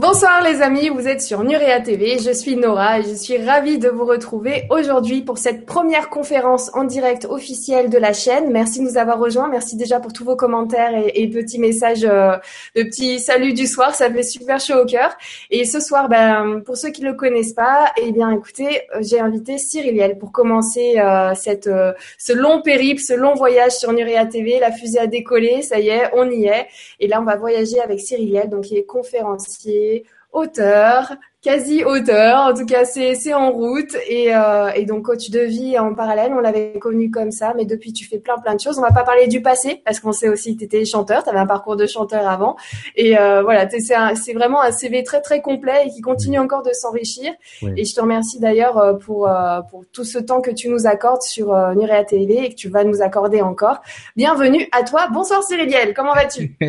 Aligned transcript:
Bonsoir 0.00 0.42
les 0.42 0.62
amis, 0.62 0.88
vous 0.88 1.06
êtes 1.06 1.20
sur 1.20 1.44
Nurea 1.44 1.78
TV, 1.78 2.18
je 2.18 2.30
suis 2.32 2.56
Nora 2.56 3.00
et 3.00 3.02
je 3.02 3.14
suis 3.14 3.36
ravie 3.36 3.76
de 3.76 3.90
vous 3.90 4.06
retrouver 4.06 4.62
aujourd'hui 4.70 5.20
pour 5.20 5.36
cette 5.36 5.66
première 5.66 6.08
conférence 6.08 6.70
en 6.72 6.84
direct 6.84 7.26
officielle 7.26 7.90
de 7.90 7.98
la 7.98 8.14
chaîne. 8.14 8.50
Merci 8.50 8.78
de 8.78 8.84
nous 8.84 8.96
avoir 8.96 9.18
rejoints, 9.18 9.50
merci 9.50 9.76
déjà 9.76 10.00
pour 10.00 10.14
tous 10.14 10.24
vos 10.24 10.36
commentaires 10.36 10.92
et, 11.14 11.28
petits 11.28 11.58
messages 11.58 12.02
euh, 12.04 12.34
de 12.74 12.82
petits 12.84 13.20
saluts 13.20 13.52
du 13.52 13.66
soir, 13.66 13.94
ça 13.94 14.10
fait 14.10 14.22
super 14.22 14.58
chaud 14.58 14.80
au 14.84 14.86
cœur. 14.86 15.14
Et 15.50 15.66
ce 15.66 15.80
soir, 15.80 16.08
ben, 16.08 16.62
pour 16.64 16.78
ceux 16.78 16.88
qui 16.88 17.02
ne 17.02 17.10
le 17.10 17.14
connaissent 17.14 17.52
pas, 17.52 17.92
eh 18.02 18.10
bien 18.10 18.30
écoutez, 18.30 18.80
euh, 18.96 19.00
j'ai 19.02 19.20
invité 19.20 19.58
Cyriliel 19.58 20.16
pour 20.16 20.32
commencer 20.32 20.94
euh, 20.96 21.34
cette, 21.34 21.68
ce 22.16 22.32
long 22.32 22.62
périple, 22.62 23.02
ce 23.02 23.12
long 23.12 23.34
voyage 23.34 23.72
sur 23.72 23.92
Nurea 23.92 24.24
TV. 24.24 24.60
La 24.60 24.72
fusée 24.72 24.98
a 24.98 25.06
décollé, 25.06 25.60
ça 25.60 25.78
y 25.78 25.90
est, 25.90 26.08
on 26.14 26.30
y 26.30 26.46
est. 26.46 26.68
Et 27.00 27.06
là, 27.06 27.20
on 27.20 27.24
va 27.24 27.36
voyager 27.36 27.80
avec 27.80 28.00
Cyriliel, 28.00 28.48
donc 28.48 28.62
qui 28.62 28.78
est 28.78 28.84
conférencier 28.84 29.89
auteur, 30.32 31.12
quasi 31.42 31.84
auteur. 31.84 32.50
En 32.50 32.54
tout 32.54 32.66
cas, 32.66 32.84
c'est 32.84 33.34
en 33.34 33.50
route 33.50 33.96
et, 34.08 34.34
euh, 34.34 34.70
et 34.74 34.84
donc 34.84 35.06
coach 35.06 35.30
de 35.30 35.40
vie 35.40 35.78
en 35.78 35.94
parallèle. 35.94 36.32
On 36.34 36.40
l'avait 36.40 36.78
connu 36.78 37.10
comme 37.10 37.30
ça, 37.30 37.52
mais 37.56 37.64
depuis 37.64 37.92
tu 37.92 38.06
fais 38.06 38.18
plein 38.18 38.38
plein 38.38 38.54
de 38.54 38.60
choses. 38.60 38.78
On 38.78 38.82
va 38.82 38.92
pas 38.92 39.02
parler 39.02 39.26
du 39.26 39.42
passé 39.42 39.82
parce 39.84 40.00
qu'on 40.00 40.12
sait 40.12 40.28
aussi 40.28 40.54
que 40.54 40.60
tu 40.60 40.64
étais 40.66 40.84
chanteur, 40.84 41.24
tu 41.24 41.30
avais 41.30 41.38
un 41.38 41.46
parcours 41.46 41.76
de 41.76 41.86
chanteur 41.86 42.28
avant 42.28 42.56
et 42.94 43.18
euh, 43.18 43.42
voilà, 43.42 43.68
c'est 43.70 43.80
c'est 44.14 44.32
vraiment 44.32 44.60
un 44.62 44.70
CV 44.70 45.02
très 45.02 45.20
très 45.20 45.40
complet 45.40 45.86
et 45.86 45.90
qui 45.90 46.00
continue 46.00 46.38
encore 46.38 46.62
de 46.62 46.72
s'enrichir. 46.72 47.32
Et 47.76 47.84
je 47.84 47.94
te 47.94 48.00
remercie 48.00 48.38
d'ailleurs 48.38 48.78
euh, 48.78 48.94
pour 48.94 49.28
pour 49.70 49.84
tout 49.92 50.04
ce 50.04 50.18
temps 50.18 50.40
que 50.40 50.50
tu 50.50 50.68
nous 50.68 50.86
accordes 50.86 51.22
sur 51.22 51.52
euh, 51.52 51.74
Nurea 51.74 52.04
TV 52.04 52.44
et 52.44 52.50
que 52.50 52.54
tu 52.54 52.68
vas 52.68 52.84
nous 52.84 53.02
accorder 53.02 53.42
encore. 53.42 53.80
Bienvenue 54.16 54.68
à 54.72 54.82
toi. 54.82 55.08
Bonsoir 55.12 55.42
Cyriliel, 55.42 55.94
comment 55.94 56.14
vas-tu? 56.14 56.56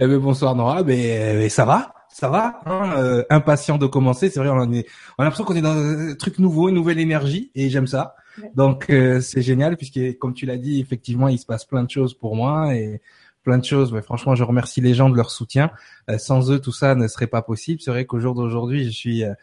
Eh 0.00 0.06
ben, 0.06 0.18
bonsoir 0.18 0.54
Nora, 0.54 0.84
mais 0.84 1.48
ça 1.48 1.64
va 1.64 1.97
ça 2.18 2.28
va, 2.28 2.60
hein, 2.66 2.94
euh, 2.96 3.22
impatient 3.30 3.78
de 3.78 3.86
commencer. 3.86 4.28
C'est 4.28 4.40
vrai, 4.40 4.48
on, 4.48 4.72
est, 4.72 4.88
on 5.16 5.22
a 5.22 5.24
l'impression 5.24 5.44
qu'on 5.44 5.54
est 5.54 5.62
dans 5.62 5.76
un 5.76 6.16
truc 6.16 6.40
nouveau, 6.40 6.68
une 6.68 6.74
nouvelle 6.74 6.98
énergie, 6.98 7.52
et 7.54 7.70
j'aime 7.70 7.86
ça. 7.86 8.16
Donc 8.56 8.90
euh, 8.90 9.20
c'est 9.20 9.40
génial 9.40 9.76
puisque, 9.76 10.18
comme 10.18 10.34
tu 10.34 10.44
l'as 10.44 10.56
dit, 10.56 10.80
effectivement, 10.80 11.28
il 11.28 11.38
se 11.38 11.46
passe 11.46 11.64
plein 11.64 11.84
de 11.84 11.90
choses 11.90 12.14
pour 12.14 12.34
moi 12.34 12.74
et 12.74 13.00
plein 13.44 13.56
de 13.56 13.64
choses. 13.64 13.92
Mais 13.92 14.02
franchement, 14.02 14.34
je 14.34 14.42
remercie 14.42 14.80
les 14.80 14.94
gens 14.94 15.10
de 15.10 15.16
leur 15.16 15.30
soutien. 15.30 15.70
Euh, 16.10 16.18
sans 16.18 16.50
eux, 16.50 16.58
tout 16.58 16.72
ça 16.72 16.96
ne 16.96 17.06
serait 17.06 17.28
pas 17.28 17.42
possible. 17.42 17.80
C'est 17.80 17.92
vrai 17.92 18.04
qu'au 18.04 18.18
jour 18.18 18.34
d'aujourd'hui, 18.34 18.84
je 18.84 18.90
suis 18.90 19.22
euh, 19.22 19.34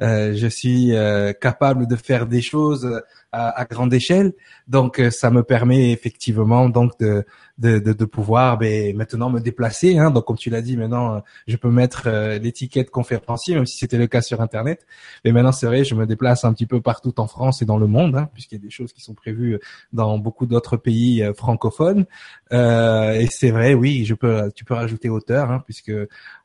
je 0.00 0.46
suis 0.46 0.94
euh, 0.94 1.32
capable 1.32 1.86
de 1.86 1.96
faire 1.96 2.26
des 2.26 2.40
choses 2.40 2.86
euh, 2.86 3.00
à, 3.32 3.64
grande 3.64 3.92
échelle. 3.92 4.32
Donc, 4.66 5.00
ça 5.10 5.30
me 5.30 5.42
permet 5.42 5.92
effectivement 5.92 6.68
donc 6.68 6.98
de 6.98 7.24
de, 7.58 7.78
de, 7.78 8.04
pouvoir 8.06 8.56
ben, 8.56 8.96
maintenant 8.96 9.28
me 9.28 9.38
déplacer. 9.38 9.98
Hein. 9.98 10.10
Donc, 10.10 10.24
comme 10.24 10.38
tu 10.38 10.48
l'as 10.48 10.62
dit, 10.62 10.78
maintenant 10.78 11.22
je 11.46 11.56
peux 11.58 11.70
mettre 11.70 12.08
l'étiquette 12.40 12.90
conférencier, 12.90 13.54
même 13.54 13.66
si 13.66 13.76
c'était 13.76 13.98
le 13.98 14.06
cas 14.06 14.22
sur 14.22 14.40
Internet. 14.40 14.86
Mais 15.26 15.32
maintenant, 15.32 15.52
c'est 15.52 15.66
vrai, 15.66 15.84
je 15.84 15.94
me 15.94 16.06
déplace 16.06 16.44
un 16.46 16.54
petit 16.54 16.64
peu 16.64 16.80
partout 16.80 17.20
en 17.20 17.26
France 17.26 17.60
et 17.60 17.66
dans 17.66 17.76
le 17.76 17.86
monde, 17.86 18.16
hein, 18.16 18.30
puisqu'il 18.32 18.54
y 18.54 18.60
a 18.62 18.64
des 18.64 18.70
choses 18.70 18.94
qui 18.94 19.02
sont 19.02 19.12
prévues 19.12 19.60
dans 19.92 20.18
beaucoup 20.18 20.46
d'autres 20.46 20.78
pays 20.78 21.22
francophones. 21.36 22.06
et 22.50 23.26
c'est 23.30 23.50
vrai, 23.50 23.74
oui, 23.74 24.06
je 24.06 24.14
peux, 24.14 24.50
tu 24.56 24.64
peux 24.64 24.74
rajouter 24.74 25.10
auteur, 25.10 25.50
hein, 25.50 25.62
puisque 25.66 25.92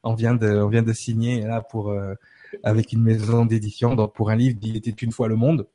on 0.03 0.15
vient 0.15 0.35
de, 0.35 0.49
on 0.49 0.67
vient 0.67 0.83
de 0.83 0.93
signer 0.93 1.43
là 1.43 1.61
pour 1.61 1.93
avec 2.63 2.93
une 2.93 3.01
maison 3.01 3.45
d'édition. 3.45 3.95
Donc 3.95 4.13
pour 4.13 4.29
un 4.29 4.35
livre, 4.35 4.57
il 4.61 4.77
était 4.77 4.91
une 4.91 5.11
fois 5.11 5.27
le 5.27 5.35
monde, 5.35 5.67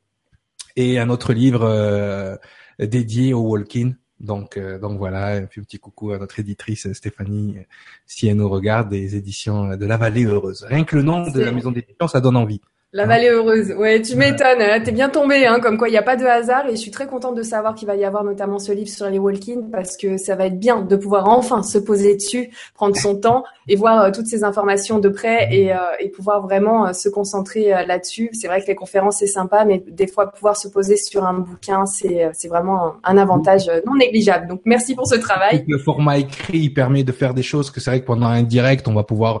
et 0.75 0.99
un 0.99 1.09
autre 1.09 1.33
livre 1.33 1.63
euh, 1.63 2.37
dédié 2.79 3.33
au 3.33 3.41
walk-in. 3.41 3.93
Donc, 4.19 4.57
euh, 4.57 4.77
donc 4.77 4.99
voilà, 4.99 5.37
un 5.37 5.45
petit 5.45 5.79
coucou 5.79 6.11
à 6.11 6.19
notre 6.19 6.39
éditrice 6.39 6.91
Stéphanie, 6.93 7.57
si 8.05 8.27
elle 8.27 8.37
nous 8.37 8.49
regarde, 8.49 8.89
des 8.89 9.15
éditions 9.15 9.75
de 9.75 9.85
la 9.85 9.97
Vallée 9.97 10.25
Heureuse. 10.25 10.63
Rien 10.69 10.83
que 10.83 10.95
le 10.95 11.01
nom 11.01 11.29
de 11.31 11.39
la 11.39 11.51
maison 11.51 11.71
d'édition, 11.71 12.07
ça 12.07 12.21
donne 12.21 12.37
envie. 12.37 12.61
La 12.93 13.05
vallée 13.05 13.29
heureuse. 13.29 13.71
Ouais, 13.71 14.01
tu 14.01 14.17
m'étonnes. 14.17 14.83
T'es 14.83 14.91
bien 14.91 15.07
tombé, 15.07 15.45
hein, 15.45 15.61
comme 15.61 15.77
quoi 15.77 15.87
il 15.87 15.91
n'y 15.91 15.97
a 15.97 16.03
pas 16.03 16.17
de 16.17 16.25
hasard. 16.25 16.67
Et 16.67 16.71
je 16.71 16.75
suis 16.75 16.91
très 16.91 17.07
contente 17.07 17.35
de 17.35 17.41
savoir 17.41 17.73
qu'il 17.73 17.87
va 17.87 17.95
y 17.95 18.03
avoir 18.03 18.25
notamment 18.25 18.59
ce 18.59 18.73
livre 18.73 18.89
sur 18.89 19.09
les 19.09 19.17
walk-in 19.17 19.61
parce 19.71 19.95
que 19.95 20.17
ça 20.17 20.35
va 20.35 20.47
être 20.47 20.59
bien 20.59 20.81
de 20.81 20.97
pouvoir 20.97 21.29
enfin 21.29 21.63
se 21.63 21.77
poser 21.77 22.15
dessus, 22.17 22.49
prendre 22.73 22.97
son 22.97 23.15
temps 23.15 23.45
et 23.69 23.77
voir 23.77 24.01
euh, 24.01 24.11
toutes 24.11 24.27
ces 24.27 24.43
informations 24.43 24.99
de 24.99 25.07
près 25.07 25.47
et, 25.53 25.71
euh, 25.71 25.77
et 26.01 26.09
pouvoir 26.09 26.41
vraiment 26.41 26.87
euh, 26.87 26.91
se 26.91 27.07
concentrer 27.07 27.69
là-dessus. 27.87 28.29
C'est 28.33 28.47
vrai 28.47 28.61
que 28.61 28.67
les 28.67 28.75
conférences 28.75 29.19
c'est 29.19 29.27
sympa, 29.27 29.63
mais 29.63 29.81
des 29.87 30.07
fois 30.07 30.29
pouvoir 30.29 30.57
se 30.57 30.67
poser 30.67 30.97
sur 30.97 31.23
un 31.23 31.35
bouquin, 31.35 31.85
c'est 31.85 32.29
c'est 32.33 32.49
vraiment 32.49 32.95
un 33.05 33.17
avantage 33.17 33.71
non 33.85 33.95
négligeable. 33.95 34.47
Donc 34.47 34.63
merci 34.65 34.95
pour 34.95 35.07
ce 35.07 35.15
travail. 35.15 35.63
Le 35.65 35.77
format 35.77 36.17
écrit 36.17 36.69
permet 36.69 37.05
de 37.05 37.13
faire 37.13 37.33
des 37.33 37.43
choses 37.43 37.71
que 37.71 37.79
c'est 37.79 37.89
vrai 37.89 38.01
que 38.01 38.05
pendant 38.05 38.27
un 38.27 38.43
direct 38.43 38.89
on 38.89 38.93
va 38.93 39.03
pouvoir 39.03 39.39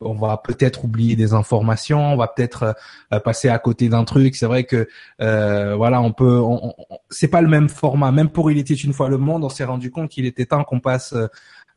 on 0.00 0.14
va 0.14 0.36
peut-être 0.36 0.84
oublier 0.84 1.16
des 1.16 1.32
informations, 1.32 2.12
on 2.12 2.16
va 2.16 2.28
peut-être 2.28 2.76
euh, 3.12 3.20
passer 3.20 3.48
à 3.48 3.58
côté 3.58 3.88
d'un 3.88 4.04
truc. 4.04 4.36
C'est 4.36 4.46
vrai 4.46 4.64
que 4.64 4.88
euh, 5.20 5.74
voilà, 5.76 6.00
on 6.02 6.12
peut, 6.12 6.42
c'est 7.10 7.28
pas 7.28 7.40
le 7.40 7.48
même 7.48 7.68
format. 7.68 8.12
Même 8.12 8.28
pour 8.28 8.50
il 8.50 8.58
était 8.58 8.74
une 8.74 8.92
fois 8.92 9.08
le 9.08 9.18
monde, 9.18 9.44
on 9.44 9.48
s'est 9.48 9.64
rendu 9.64 9.90
compte 9.90 10.10
qu'il 10.10 10.26
était 10.26 10.46
temps 10.46 10.64
qu'on 10.64 10.80
passe 10.80 11.14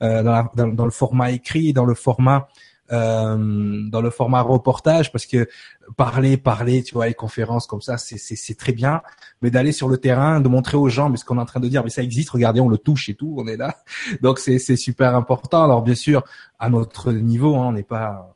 euh, 0.01 0.23
dans, 0.23 0.71
dans, 0.73 0.85
le 0.85 0.91
format 0.91 1.31
écrit, 1.31 1.73
dans 1.73 1.85
le 1.85 1.93
format 1.93 2.47
euh, 2.91 3.87
dans 3.89 4.01
le 4.01 4.09
format 4.09 4.41
reportage 4.41 5.11
parce 5.11 5.27
que 5.27 5.47
parler, 5.95 6.37
parler, 6.37 6.81
tu 6.81 6.95
vois, 6.95 7.07
les 7.07 7.13
conférences 7.13 7.67
comme 7.67 7.81
ça, 7.81 7.97
c'est, 7.97 8.57
très 8.57 8.73
bien, 8.73 9.01
mais 9.41 9.51
d'aller 9.51 9.71
sur 9.71 9.87
le 9.87 9.97
terrain, 9.97 10.39
de 10.39 10.47
montrer 10.47 10.77
aux 10.77 10.89
gens, 10.89 11.09
mais 11.09 11.17
ce 11.17 11.25
qu'on 11.25 11.37
est 11.37 11.41
en 11.41 11.45
train 11.45 11.59
de 11.59 11.67
dire, 11.67 11.83
mais 11.83 11.91
ça 11.91 12.01
existe, 12.01 12.31
regardez, 12.31 12.61
on 12.61 12.69
le 12.69 12.79
touche 12.79 13.09
et 13.09 13.13
tout, 13.13 13.35
on 13.37 13.47
est 13.47 13.57
là. 13.57 13.75
Donc 14.21 14.39
c'est, 14.39 14.59
super 14.75 15.15
important. 15.15 15.63
Alors 15.63 15.83
bien 15.83 15.95
sûr, 15.95 16.23
à 16.57 16.69
notre 16.69 17.11
niveau, 17.11 17.55
hein, 17.55 17.67
on 17.67 17.71
n'est 17.73 17.83
pas 17.83 18.35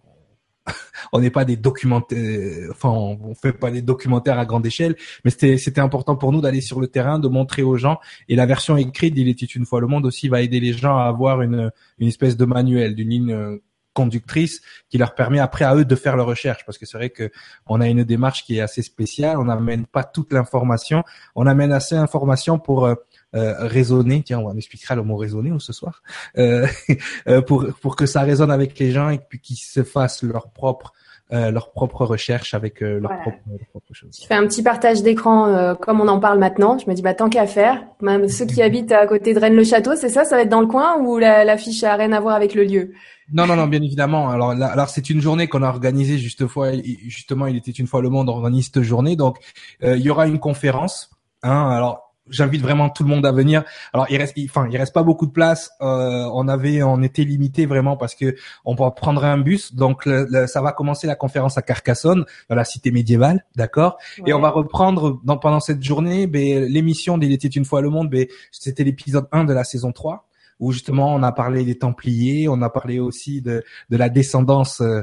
on 1.14 1.20
n'est 1.20 1.32
pas 1.32 1.46
des 1.46 1.58
documentaires, 1.58 2.70
enfin, 2.72 2.90
on 2.90 3.34
fait 3.34 3.54
pas 3.54 3.72
des 3.72 3.82
documentaires 3.82 4.38
à 4.38 4.46
grande 4.46 4.66
échelle, 4.66 4.96
mais 5.26 5.32
c'était, 5.32 5.80
important 5.80 6.16
pour 6.16 6.32
nous 6.32 6.42
d'aller 6.42 6.62
sur 6.62 6.80
le 6.80 6.88
terrain, 6.88 7.18
de 7.20 7.28
montrer 7.28 7.64
aux 7.64 7.76
gens. 7.76 8.00
Et 8.30 8.36
la 8.36 8.46
version 8.46 8.78
écrite 8.78 9.16
d'Il 9.16 9.28
était 9.28 9.46
une 9.46 9.66
fois 9.66 9.82
le 9.82 9.88
monde 9.88 10.06
aussi 10.06 10.30
va 10.30 10.42
aider 10.42 10.60
les 10.60 10.74
gens 10.74 10.98
à 10.98 11.06
avoir 11.06 11.42
une, 11.42 11.72
une 11.98 12.08
espèce 12.08 12.38
de 12.38 12.46
manuel, 12.46 12.96
d'une 12.96 13.10
ligne 13.10 13.60
conductrice 13.94 14.62
qui 14.90 14.98
leur 14.98 15.16
permet 15.16 15.40
après 15.40 15.66
à 15.66 15.76
eux 15.76 15.86
de 15.86 15.96
faire 15.96 16.16
leur 16.16 16.26
recherche 16.26 16.66
parce 16.66 16.78
que 16.78 16.86
c'est 16.86 16.98
vrai 16.98 17.10
que 17.10 17.32
on 17.68 17.80
a 17.80 17.88
une 17.88 18.04
démarche 18.04 18.44
qui 18.44 18.58
est 18.58 18.62
assez 18.62 18.82
spéciale 18.82 19.38
on 19.38 19.46
n'amène 19.46 19.86
pas 19.86 20.04
toute 20.04 20.34
l'information 20.34 21.04
on 21.36 21.48
amène 21.48 21.72
assez 21.72 21.96
d'informations 21.96 22.60
pour 22.60 22.86
euh, 22.86 22.96
euh, 23.36 23.56
raisonner. 23.66 24.22
Tiens 24.22 24.40
on 24.40 24.56
expliquera 24.56 24.94
le 24.94 25.02
mot 25.02 25.18
raisonner 25.18 25.52
ce 25.58 25.74
soir. 25.74 26.04
Euh, 26.38 26.68
euh, 27.28 27.42
pour 27.42 27.66
pour 27.82 27.96
que 27.96 28.06
ça 28.06 28.22
résonne 28.22 28.52
avec 28.52 28.78
les 28.78 28.92
gens 28.92 29.10
et 29.10 29.18
puis 29.18 29.40
qu'ils 29.40 29.58
se 29.58 29.84
fassent 29.84 30.22
leur 30.22 30.52
propre 30.52 30.94
euh, 31.34 31.50
leur 31.50 31.72
propre 31.72 32.06
recherche 32.06 32.54
avec 32.54 32.84
euh, 32.84 33.00
leur, 33.00 33.12
propre, 33.22 33.92
chose. 33.92 34.16
Je 34.22 34.28
fais 34.28 34.36
un 34.36 34.46
petit 34.46 34.62
partage 34.62 35.02
d'écran 35.02 35.48
euh, 35.48 35.74
comme 35.74 36.00
on 36.00 36.08
en 36.08 36.20
parle 36.20 36.38
maintenant. 36.38 36.78
Je 36.78 36.88
me 36.88 36.94
dis 36.94 37.02
bah 37.02 37.16
tant 37.16 37.28
qu'à 37.28 37.48
faire, 37.48 37.84
même 38.02 38.28
ceux 38.28 38.46
qui 38.46 38.62
habitent 38.62 38.92
à 38.92 39.08
côté 39.08 39.34
de 39.34 39.40
Rennes-le-Château, 39.40 39.96
c'est 39.96 40.10
ça, 40.10 40.26
ça 40.26 40.36
va 40.36 40.44
être 40.44 40.50
dans 40.50 40.62
le 40.62 40.68
coin 40.68 41.00
ou 41.00 41.18
l'affiche 41.18 41.82
la, 41.82 41.94
a 41.94 41.96
rien 41.96 42.12
à 42.12 42.20
voir 42.20 42.36
avec 42.36 42.54
le 42.54 42.64
lieu? 42.64 42.92
Non 43.32 43.48
non 43.48 43.56
non, 43.56 43.66
bien 43.66 43.82
évidemment. 43.82 44.30
Alors 44.30 44.52
alors 44.52 44.90
c'est 44.90 45.10
une 45.10 45.22
journée 45.22 45.48
qu'on 45.48 45.64
a 45.64 45.70
organisée 45.70 46.20
juste 46.20 46.46
fois, 46.46 46.72
justement, 47.08 47.48
il 47.48 47.58
était 47.58 47.72
une 47.72 47.88
fois 47.88 48.04
le 48.04 48.10
monde 48.10 48.30
organise 48.30 48.70
cette 48.72 48.84
journée, 48.84 49.16
donc 49.16 49.38
il 49.82 50.02
y 50.02 50.12
aura 50.12 50.28
une 50.28 50.40
conférence. 50.40 51.10
Hein, 51.42 51.70
alors 51.72 52.13
j'invite 52.30 52.62
vraiment 52.62 52.90
tout 52.90 53.04
le 53.04 53.10
monde 53.10 53.26
à 53.26 53.32
venir. 53.32 53.64
Alors 53.94 54.08
il 54.10 54.18
reste, 54.18 54.36
enfin 54.46 54.68
il 54.70 54.78
reste 54.78 54.94
pas 54.94 55.04
beaucoup 55.04 55.26
de 55.26 55.32
place. 55.32 55.72
Euh, 55.82 56.30
on 56.34 56.48
avait, 56.48 56.84
on 56.84 57.02
était 57.02 57.24
limité 57.24 57.66
vraiment 57.66 57.98
parce 57.98 58.16
que 58.16 58.36
on 58.66 58.76
va 58.76 58.92
prendre 58.92 59.24
un 59.24 59.38
bus. 59.38 59.76
Donc 59.76 60.08
ça 60.48 60.62
va 60.62 60.72
commencer 60.72 61.08
la 61.08 61.16
conférence 61.16 61.58
à 61.58 61.62
Carcassonne, 61.62 62.26
dans 62.50 62.56
la 62.56 62.66
cité 62.66 62.92
médiévale, 62.92 63.46
d'accord? 63.56 63.98
Et 64.26 64.34
on 64.34 64.40
va 64.40 64.50
reprendre 64.50 65.20
dans, 65.24 65.38
pendant 65.38 65.60
cette 65.60 65.84
journée, 65.84 66.28
ben, 66.28 66.64
l'émission 66.64 67.18
d'Il 67.18 67.32
était 67.32 67.48
une 67.48 67.66
fois 67.66 67.82
le 67.82 67.90
monde. 67.90 68.10
Ben, 68.10 68.26
c'était 68.52 68.84
l'épisode 68.84 69.28
1 69.32 69.44
de 69.46 69.54
la 69.54 69.64
saison 69.64 69.92
3 69.92 70.28
où 70.60 70.72
justement 70.72 71.14
on 71.14 71.24
a 71.24 71.32
parlé 71.32 71.66
des 71.66 71.78
Templiers, 71.78 72.48
on 72.48 72.62
a 72.62 72.70
parlé 72.70 73.00
aussi 73.00 73.42
de, 73.42 73.64
de 73.90 73.98
la 73.98 74.10
descendance. 74.10 74.82
Euh, 74.82 75.02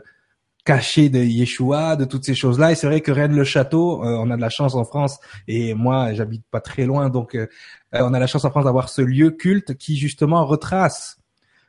caché 0.65 1.09
de 1.09 1.19
Yeshua, 1.19 1.97
de 1.97 2.05
toutes 2.05 2.25
ces 2.25 2.35
choses-là. 2.35 2.73
Et 2.73 2.75
c'est 2.75 2.87
vrai 2.87 3.01
que 3.01 3.13
Rennes-le-Château, 3.13 4.05
euh, 4.05 4.17
on 4.19 4.31
a 4.31 4.37
de 4.37 4.41
la 4.41 4.51
chance 4.51 4.75
en 4.75 4.85
France, 4.85 5.19
et 5.49 5.75
moi 5.75 6.13
j'habite 6.13 6.45
pas 6.51 6.61
très 6.61 6.85
loin, 6.85 7.09
donc 7.09 7.35
euh, 7.35 7.47
euh, 7.95 8.01
on 8.03 8.15
a 8.15 8.19
la 8.19 8.27
chance 8.27 8.45
en 8.45 8.51
France 8.51 8.65
d'avoir 8.65 8.89
ce 8.89 9.03
lieu 9.03 9.31
culte 9.31 9.75
qui 9.77 9.97
justement 9.97 10.45
retrace 10.45 11.20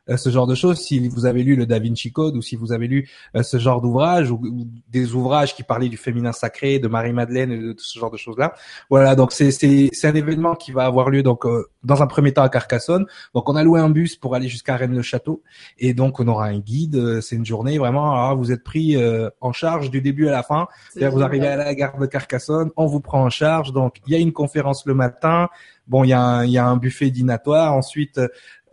ce 0.08 0.30
genre 0.30 0.48
de 0.48 0.56
choses. 0.56 0.80
Si 0.80 1.08
vous 1.08 1.26
avez 1.26 1.44
lu 1.44 1.56
le 1.56 1.66
Da 1.66 1.80
Vinci 1.80 2.12
Code 2.12 2.36
ou 2.36 2.42
si 2.42 2.56
vous 2.56 2.72
avez 2.72 2.88
lu 2.88 3.10
euh, 3.36 3.44
ce 3.44 3.58
genre 3.58 3.82
d'ouvrage 3.82 4.32
ou, 4.32 4.42
des 4.90 5.14
ouvrages 5.14 5.56
qui 5.56 5.64
parlaient 5.64 5.90
du 5.90 5.98
féminin 5.98 6.32
sacré, 6.32 6.80
de 6.80 6.88
Marie-Madeleine 6.88 7.52
et 7.52 7.58
de, 7.58 7.76
ce 7.78 8.00
genre 8.00 8.12
de 8.12 8.18
choses-là. 8.18 8.54
Voilà, 8.90 9.16
donc 9.16 9.32
c'est 9.32 9.52
c'est 9.52 10.08
un 10.08 10.16
événement 10.16 10.56
qui 10.56 10.72
va 10.72 10.86
avoir 10.86 11.10
lieu 11.10 11.24
donc 11.24 11.46
euh, 11.46 11.70
dans 11.84 12.02
un 12.02 12.08
premier 12.08 12.34
temps 12.34 12.44
à 12.44 12.50
Carcassonne. 12.50 13.06
Donc 13.34 13.50
on 13.50 13.56
a 13.56 13.64
loué 13.64 13.80
un 13.80 13.90
bus 13.90 14.16
pour 14.16 14.36
aller 14.36 14.48
jusqu'à 14.48 14.76
Rennes-le-Château 14.76 15.44
et 15.78 15.94
donc 15.94 16.20
on 16.20 16.28
aura 16.28 16.46
un 16.46 16.60
guide. 16.60 17.22
C'est 17.22 17.36
une 17.36 17.46
journée 17.46 17.78
vraiment. 17.78 18.14
Alors, 18.14 18.38
vous 18.38 18.52
êtes 18.52 18.64
pris 18.64 18.98
en 19.40 19.52
charge 19.52 19.90
du 19.92 20.02
début 20.02 20.28
à 20.28 20.32
la 20.32 20.44
fin. 20.44 20.68
Vous 20.96 21.22
arrivez 21.22 21.48
à 21.48 21.56
la 21.56 21.74
gare 21.76 21.98
de 21.98 22.06
Carcassonne, 22.06 22.72
on 22.76 22.86
vous 22.86 23.02
prend 23.02 23.24
en 23.24 23.30
charge. 23.30 23.72
Donc 23.72 23.98
il 24.08 24.14
y 24.14 24.16
a 24.16 24.20
une 24.20 24.34
conférence 24.34 24.86
le 24.86 24.94
matin 24.94 25.50
bon, 25.92 26.04
il 26.04 26.10
y 26.10 26.14
a 26.14 26.22
un, 26.22 26.46
il 26.46 26.52
y 26.52 26.58
a 26.58 26.66
un 26.66 26.78
buffet 26.78 27.12
dînatoire. 27.12 27.74
Ensuite, 27.74 28.20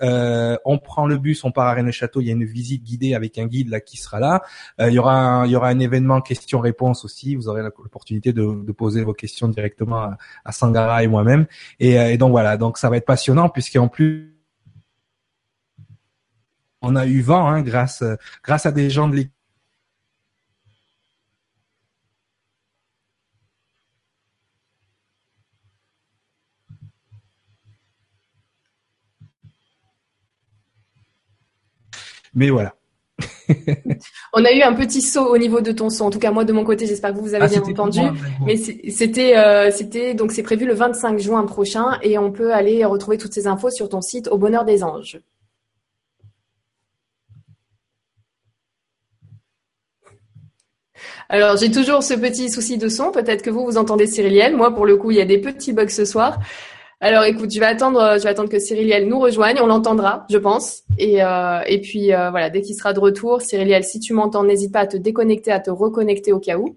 euh, 0.03 0.57
on 0.65 0.79
prend 0.79 1.07
le 1.07 1.19
bus, 1.19 1.45
on 1.45 1.53
part 1.53 1.67
à 1.67 1.75
Rennes-le-Château. 1.75 2.21
Il 2.21 2.27
y 2.27 2.31
a 2.31 2.33
une 2.33 2.45
visite 2.45 2.83
guidée 2.83 3.15
avec 3.15 3.39
un 3.39 3.47
guide 3.47 3.69
là 3.69 3.81
qui 3.81 3.97
sera 3.97 4.21
là. 4.21 4.43
Euh, 4.81 4.89
il 4.89 4.95
y 4.95 4.99
aura 4.99 5.43
un, 5.43 5.79
événement 5.79 6.21
questions-réponses 6.21 7.05
aussi. 7.05 7.35
Vous 7.35 7.49
aurez 7.49 7.63
l'opportunité 7.63 8.33
de, 8.33 8.73
poser 8.73 9.03
vos 9.03 9.15
questions 9.15 9.49
directement 9.49 10.03
à, 10.03 10.19
à 10.45 10.53
Sangara 10.53 11.03
et 11.03 11.09
moi-même. 11.09 11.47
Et, 11.81 11.99
euh, 11.99 12.17
donc 12.17 12.31
voilà, 12.31 12.57
donc 12.57 12.79
ça 12.79 12.91
va 12.91 12.97
être 12.97 13.07
passionnant 13.07 13.49
puisqu'en 13.49 13.89
plus 13.89 14.35
on 16.81 16.95
a 16.95 17.07
eu 17.07 17.21
vent 17.23 17.49
hein, 17.49 17.63
grâce 17.63 18.03
à 18.03 18.73
des 18.73 18.89
gens 18.91 19.09
de 19.09 19.17
l'équipe 19.17 19.38
Mais 32.35 32.51
voilà. 32.51 32.75
On 34.33 34.45
a 34.45 34.53
eu 34.53 34.63
un 34.63 34.75
petit 34.75 35.03
saut 35.03 35.27
au 35.27 35.39
niveau 35.39 35.61
de 35.61 35.73
ton 35.73 35.91
son. 35.91 36.07
En 36.07 36.11
tout 36.11 36.19
cas, 36.19 36.31
moi 36.31 36.45
de 36.45 36.53
mon 36.53 36.65
côté, 36.65 36.87
j'espère 36.87 37.13
que 37.13 37.19
vous, 37.19 37.35
avez 37.35 37.45
ah, 37.45 37.49
bien 37.49 37.63
entendu. 37.63 38.01
Mais 38.45 38.57
c'était, 38.57 39.37
euh, 39.37 39.71
c'était 39.71 40.15
donc 40.15 40.33
c'est 40.33 40.43
prévu 40.43 40.67
le 40.67 40.75
25 40.75 41.19
juin 41.19 41.45
prochain 41.45 41.99
et 42.03 42.19
on 42.19 42.31
peut 42.31 42.53
aller 42.53 42.85
retrouver 42.85 43.19
toutes 43.19 43.35
ces 43.35 43.47
infos 43.47 43.71
sur 43.71 43.89
ton 43.89 44.01
site 44.01 44.29
Au 44.29 44.39
Bonheur 44.39 44.65
des 44.65 44.85
Anges. 44.85 45.21
Alors 51.29 51.57
j'ai 51.57 51.71
toujours 51.71 52.03
ce 52.03 52.15
petit 52.15 52.51
souci 52.51 52.79
de 52.79 52.89
son. 52.89 53.11
Peut-être 53.11 53.43
que 53.43 53.51
vous 53.51 53.65
vous 53.65 53.77
entendez 53.77 54.07
Cyriliel. 54.07 54.57
Moi, 54.57 54.75
pour 54.75 54.87
le 54.87 54.97
coup, 54.97 55.11
il 55.11 55.19
y 55.19 55.21
a 55.21 55.27
des 55.27 55.39
petits 55.39 55.73
bugs 55.73 55.89
ce 55.89 56.05
soir. 56.05 56.39
Alors 57.01 57.23
écoute, 57.25 57.53
je 57.53 57.61
vais 57.61 57.67
attendre, 57.67 58.17
je 58.19 58.25
vais 58.25 58.31
attendre 58.31 58.49
que 58.49 58.59
Cyriliel 58.59 59.07
nous 59.07 59.21
rejoigne, 59.21 59.59
on 59.63 59.67
l'entendra, 59.67 60.27
je 60.31 60.39
pense. 60.39 60.83
Et, 60.99 61.23
euh, 61.23 61.61
et 61.67 61.81
puis 61.81 62.13
euh, 62.13 62.31
voilà, 62.31 62.51
dès 62.51 62.61
qu'il 62.61 62.75
sera 62.75 62.93
de 62.93 62.99
retour, 62.99 63.41
Cyriliel, 63.41 63.85
si 63.85 64.01
tu 64.01 64.15
m'entends, 64.15 64.43
n'hésite 64.43 64.73
pas 64.73 64.81
à 64.81 64.87
te 64.89 64.97
déconnecter, 64.97 65.53
à 65.53 65.61
te 65.61 65.71
reconnecter 65.71 66.33
au 66.33 66.41
cas 66.41 66.59
où. 66.59 66.77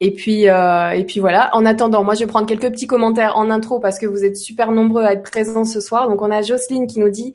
Et 0.00 0.10
puis 0.12 0.50
euh, 0.50 0.90
et 0.90 1.04
puis 1.04 1.20
voilà. 1.20 1.48
En 1.54 1.64
attendant, 1.64 2.04
moi 2.04 2.12
je 2.12 2.20
vais 2.20 2.26
prendre 2.26 2.46
quelques 2.46 2.70
petits 2.70 2.86
commentaires 2.86 3.38
en 3.38 3.50
intro 3.50 3.80
parce 3.80 3.98
que 3.98 4.04
vous 4.04 4.24
êtes 4.24 4.36
super 4.36 4.70
nombreux 4.70 5.04
à 5.04 5.14
être 5.14 5.22
présents 5.22 5.64
ce 5.64 5.80
soir. 5.80 6.10
Donc 6.10 6.20
on 6.20 6.30
a 6.30 6.42
Jocelyne 6.42 6.86
qui 6.86 6.98
nous 6.98 7.08
dit 7.08 7.32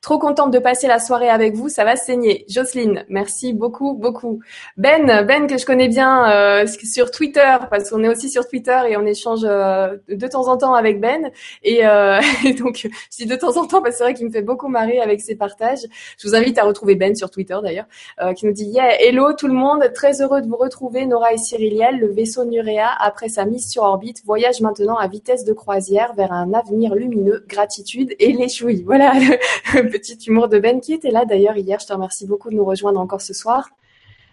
Trop 0.00 0.20
contente 0.20 0.52
de 0.52 0.60
passer 0.60 0.86
la 0.86 1.00
soirée 1.00 1.28
avec 1.28 1.54
vous, 1.54 1.68
ça 1.68 1.84
va 1.84 1.96
saigner. 1.96 2.44
Jocelyne, 2.48 3.04
merci 3.08 3.52
beaucoup, 3.52 3.94
beaucoup. 3.94 4.38
Ben, 4.76 5.24
Ben 5.26 5.48
que 5.48 5.58
je 5.58 5.66
connais 5.66 5.88
bien 5.88 6.30
euh, 6.30 6.66
sur 6.68 7.10
Twitter, 7.10 7.56
parce 7.68 7.90
qu'on 7.90 8.04
est 8.04 8.08
aussi 8.08 8.30
sur 8.30 8.46
Twitter 8.46 8.80
et 8.88 8.96
on 8.96 9.04
échange 9.04 9.40
euh, 9.42 9.96
de 10.08 10.28
temps 10.28 10.46
en 10.46 10.56
temps 10.56 10.74
avec 10.74 11.00
Ben. 11.00 11.32
Et, 11.64 11.84
euh, 11.84 12.20
donc, 12.60 12.86
je 13.10 13.16
dis 13.16 13.26
de 13.26 13.34
temps 13.34 13.56
en 13.56 13.66
temps 13.66 13.82
parce 13.82 13.94
que 13.94 13.98
c'est 13.98 14.04
vrai 14.04 14.14
qu'il 14.14 14.26
me 14.26 14.30
fait 14.30 14.42
beaucoup 14.42 14.68
marrer 14.68 15.00
avec 15.00 15.20
ses 15.20 15.34
partages. 15.34 15.80
Je 16.16 16.28
vous 16.28 16.36
invite 16.36 16.58
à 16.58 16.62
retrouver 16.62 16.94
Ben 16.94 17.16
sur 17.16 17.28
Twitter 17.28 17.58
d'ailleurs, 17.60 17.86
euh, 18.22 18.34
qui 18.34 18.46
nous 18.46 18.52
dit 18.52 18.66
yeah, 18.66 19.02
hello 19.02 19.32
tout 19.32 19.48
le 19.48 19.54
monde, 19.54 19.82
très 19.92 20.22
heureux 20.22 20.42
de 20.42 20.46
vous 20.46 20.56
retrouver, 20.56 21.06
Nora 21.06 21.32
et 21.32 21.38
Cyriliel. 21.38 21.98
Le 21.98 22.06
vaisseau 22.06 22.44
Nurea, 22.44 22.90
après 23.00 23.28
sa 23.28 23.44
mise 23.44 23.68
sur 23.68 23.82
orbite, 23.82 24.22
voyage 24.24 24.60
maintenant 24.60 24.96
à 24.96 25.08
vitesse 25.08 25.44
de 25.44 25.52
croisière 25.52 26.14
vers 26.14 26.32
un 26.32 26.54
avenir 26.54 26.94
lumineux, 26.94 27.44
gratitude 27.48 28.14
et 28.20 28.32
les 28.32 28.48
chouilles. 28.48 28.86
Petit 29.88 30.18
humour 30.26 30.48
de 30.48 30.58
Ben 30.58 30.80
qui 30.80 30.92
était 30.92 31.10
là 31.10 31.24
d'ailleurs 31.24 31.56
hier. 31.56 31.78
Je 31.80 31.86
te 31.86 31.92
remercie 31.92 32.26
beaucoup 32.26 32.50
de 32.50 32.54
nous 32.54 32.64
rejoindre 32.64 33.00
encore 33.00 33.20
ce 33.20 33.34
soir. 33.34 33.68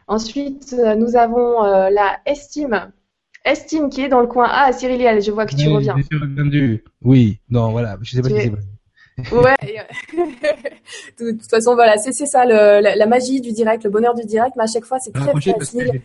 Ensuite, 0.08 0.76
euh, 0.78 0.96
nous 0.96 1.16
avons 1.16 1.64
euh, 1.64 1.90
la 1.90 2.20
Estime. 2.26 2.92
Estime 3.44 3.90
qui 3.90 4.02
est 4.02 4.08
dans 4.08 4.22
le 4.22 4.28
coin. 4.28 4.48
Ah, 4.50 4.72
Cyriliel, 4.72 5.22
je 5.22 5.32
vois 5.32 5.46
que 5.46 5.56
tu 5.56 5.68
reviens. 5.70 5.96
Oui, 7.02 7.40
non, 7.50 7.72
voilà. 7.72 7.98
Je 8.02 8.16
sais 8.16 8.22
pas 8.22 8.30
si 8.30 8.52
Ouais. 9.32 9.56
de 11.20 11.32
toute 11.32 11.50
façon, 11.50 11.74
voilà, 11.74 11.98
c'est 11.98 12.12
ça 12.12 12.46
la, 12.46 13.06
magie 13.06 13.40
du 13.40 13.54
direct, 13.54 13.84
le 13.84 13.90
bonheur 13.90 14.14
du 14.14 14.26
direct. 14.26 14.56
Mais 14.58 14.64
à 14.64 14.68
chaque 14.68 14.86
fois, 14.86 15.00
c'est 15.00 15.12
très 15.12 15.32
facile. 15.32 16.02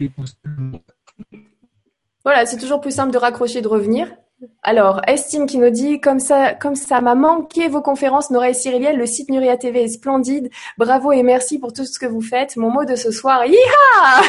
Voilà, 2.24 2.46
c'est 2.46 2.58
toujours 2.58 2.80
plus 2.80 2.92
simple 2.92 3.12
de 3.12 3.18
raccrocher, 3.18 3.62
de 3.62 3.68
revenir. 3.68 4.14
Alors, 4.62 5.02
Estime 5.06 5.46
qui 5.46 5.58
nous 5.58 5.70
dit 5.70 6.00
comme 6.00 6.20
ça, 6.20 6.54
comme 6.54 6.74
ça 6.74 7.00
m'a 7.00 7.14
manqué 7.14 7.68
vos 7.68 7.82
conférences, 7.82 8.30
Nora 8.30 8.50
et 8.50 8.54
Cyriliel. 8.54 8.96
Le 8.96 9.06
site 9.06 9.30
Nuria 9.30 9.56
TV 9.56 9.84
est 9.84 9.88
splendide. 9.88 10.50
Bravo 10.78 11.12
et 11.12 11.22
merci 11.22 11.58
pour 11.58 11.72
tout 11.72 11.84
ce 11.84 11.98
que 11.98 12.06
vous 12.06 12.22
faites. 12.22 12.56
Mon 12.56 12.70
mot 12.70 12.84
de 12.84 12.96
ce 12.96 13.10
soir, 13.10 13.44
Yiha 13.44 14.22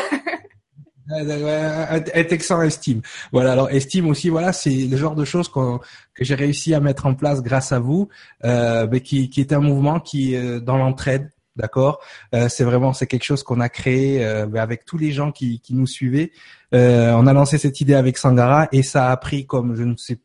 être 1.14 2.32
excellent 2.32 2.62
estime. 2.62 3.02
Voilà. 3.32 3.54
Alors 3.54 3.70
estime 3.70 4.08
aussi, 4.08 4.30
voilà, 4.30 4.54
c'est 4.54 4.88
le 4.88 4.98
genre 4.98 5.16
de 5.16 5.26
choses 5.26 5.50
que 5.50 5.80
j'ai 6.24 6.36
réussi 6.36 6.74
à 6.74 6.80
mettre 6.80 7.06
en 7.06 7.16
place 7.16 7.42
grâce 7.42 7.72
à 7.72 7.80
vous, 7.80 8.10
euh, 8.44 8.88
mais 8.90 9.02
qui, 9.02 9.30
est 9.38 9.54
un 9.54 9.60
mouvement 9.60 10.00
qui 10.00 10.36
euh, 10.36 10.60
dans 10.60 10.78
l'entraide, 10.78 11.30
d'accord? 11.62 12.00
Euh, 12.34 12.50
c'est 12.50 12.64
vraiment 12.64 12.94
c'est 12.94 13.08
quelque 13.08 13.24
chose 13.24 13.44
qu'on 13.44 13.60
a 13.60 13.70
créé 13.70 14.26
euh, 14.26 14.48
avec 14.56 14.86
tous 14.86 14.98
les 14.98 15.12
gens 15.12 15.32
qui, 15.32 15.62
nous 15.70 15.88
suivaient. 15.88 16.32
Euh, 16.74 17.14
on 17.14 17.28
a 17.28 17.34
lancé 17.34 17.58
cette 17.58 17.80
idée 17.80 17.94
avec 17.94 18.18
Sangara 18.18 18.68
et 18.72 18.84
ça 18.84 19.12
a 19.12 19.18
pris 19.18 19.46
comme 19.46 19.76
je 19.76 19.84
ne 19.84 19.96
sais 19.96 20.20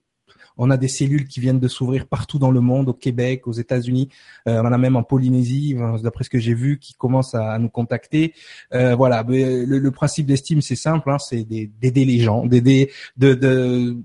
on 0.58 0.70
a 0.70 0.76
des 0.76 0.88
cellules 0.88 1.26
qui 1.26 1.40
viennent 1.40 1.60
de 1.60 1.68
s'ouvrir 1.68 2.06
partout 2.06 2.38
dans 2.38 2.50
le 2.50 2.60
monde, 2.60 2.88
au 2.88 2.94
Québec, 2.94 3.46
aux 3.46 3.52
États-Unis, 3.52 4.08
euh, 4.48 4.62
on 4.62 4.72
a 4.72 4.78
même 4.78 4.96
en 4.96 5.02
Polynésie, 5.02 5.76
d'après 6.02 6.24
ce 6.24 6.30
que 6.30 6.38
j'ai 6.38 6.54
vu, 6.54 6.78
qui 6.78 6.94
commencent 6.94 7.34
à, 7.34 7.58
nous 7.58 7.68
contacter. 7.68 8.34
Euh, 8.72 8.94
voilà, 8.94 9.24
le, 9.26 9.90
principe 9.90 10.26
d'estime, 10.26 10.62
c'est 10.62 10.76
simple, 10.76 11.10
hein, 11.10 11.18
c'est 11.18 11.44
d'aider 11.44 12.04
les 12.04 12.20
gens, 12.20 12.46
d'aider, 12.46 12.90
de, 13.16 13.34
de, 13.34 13.96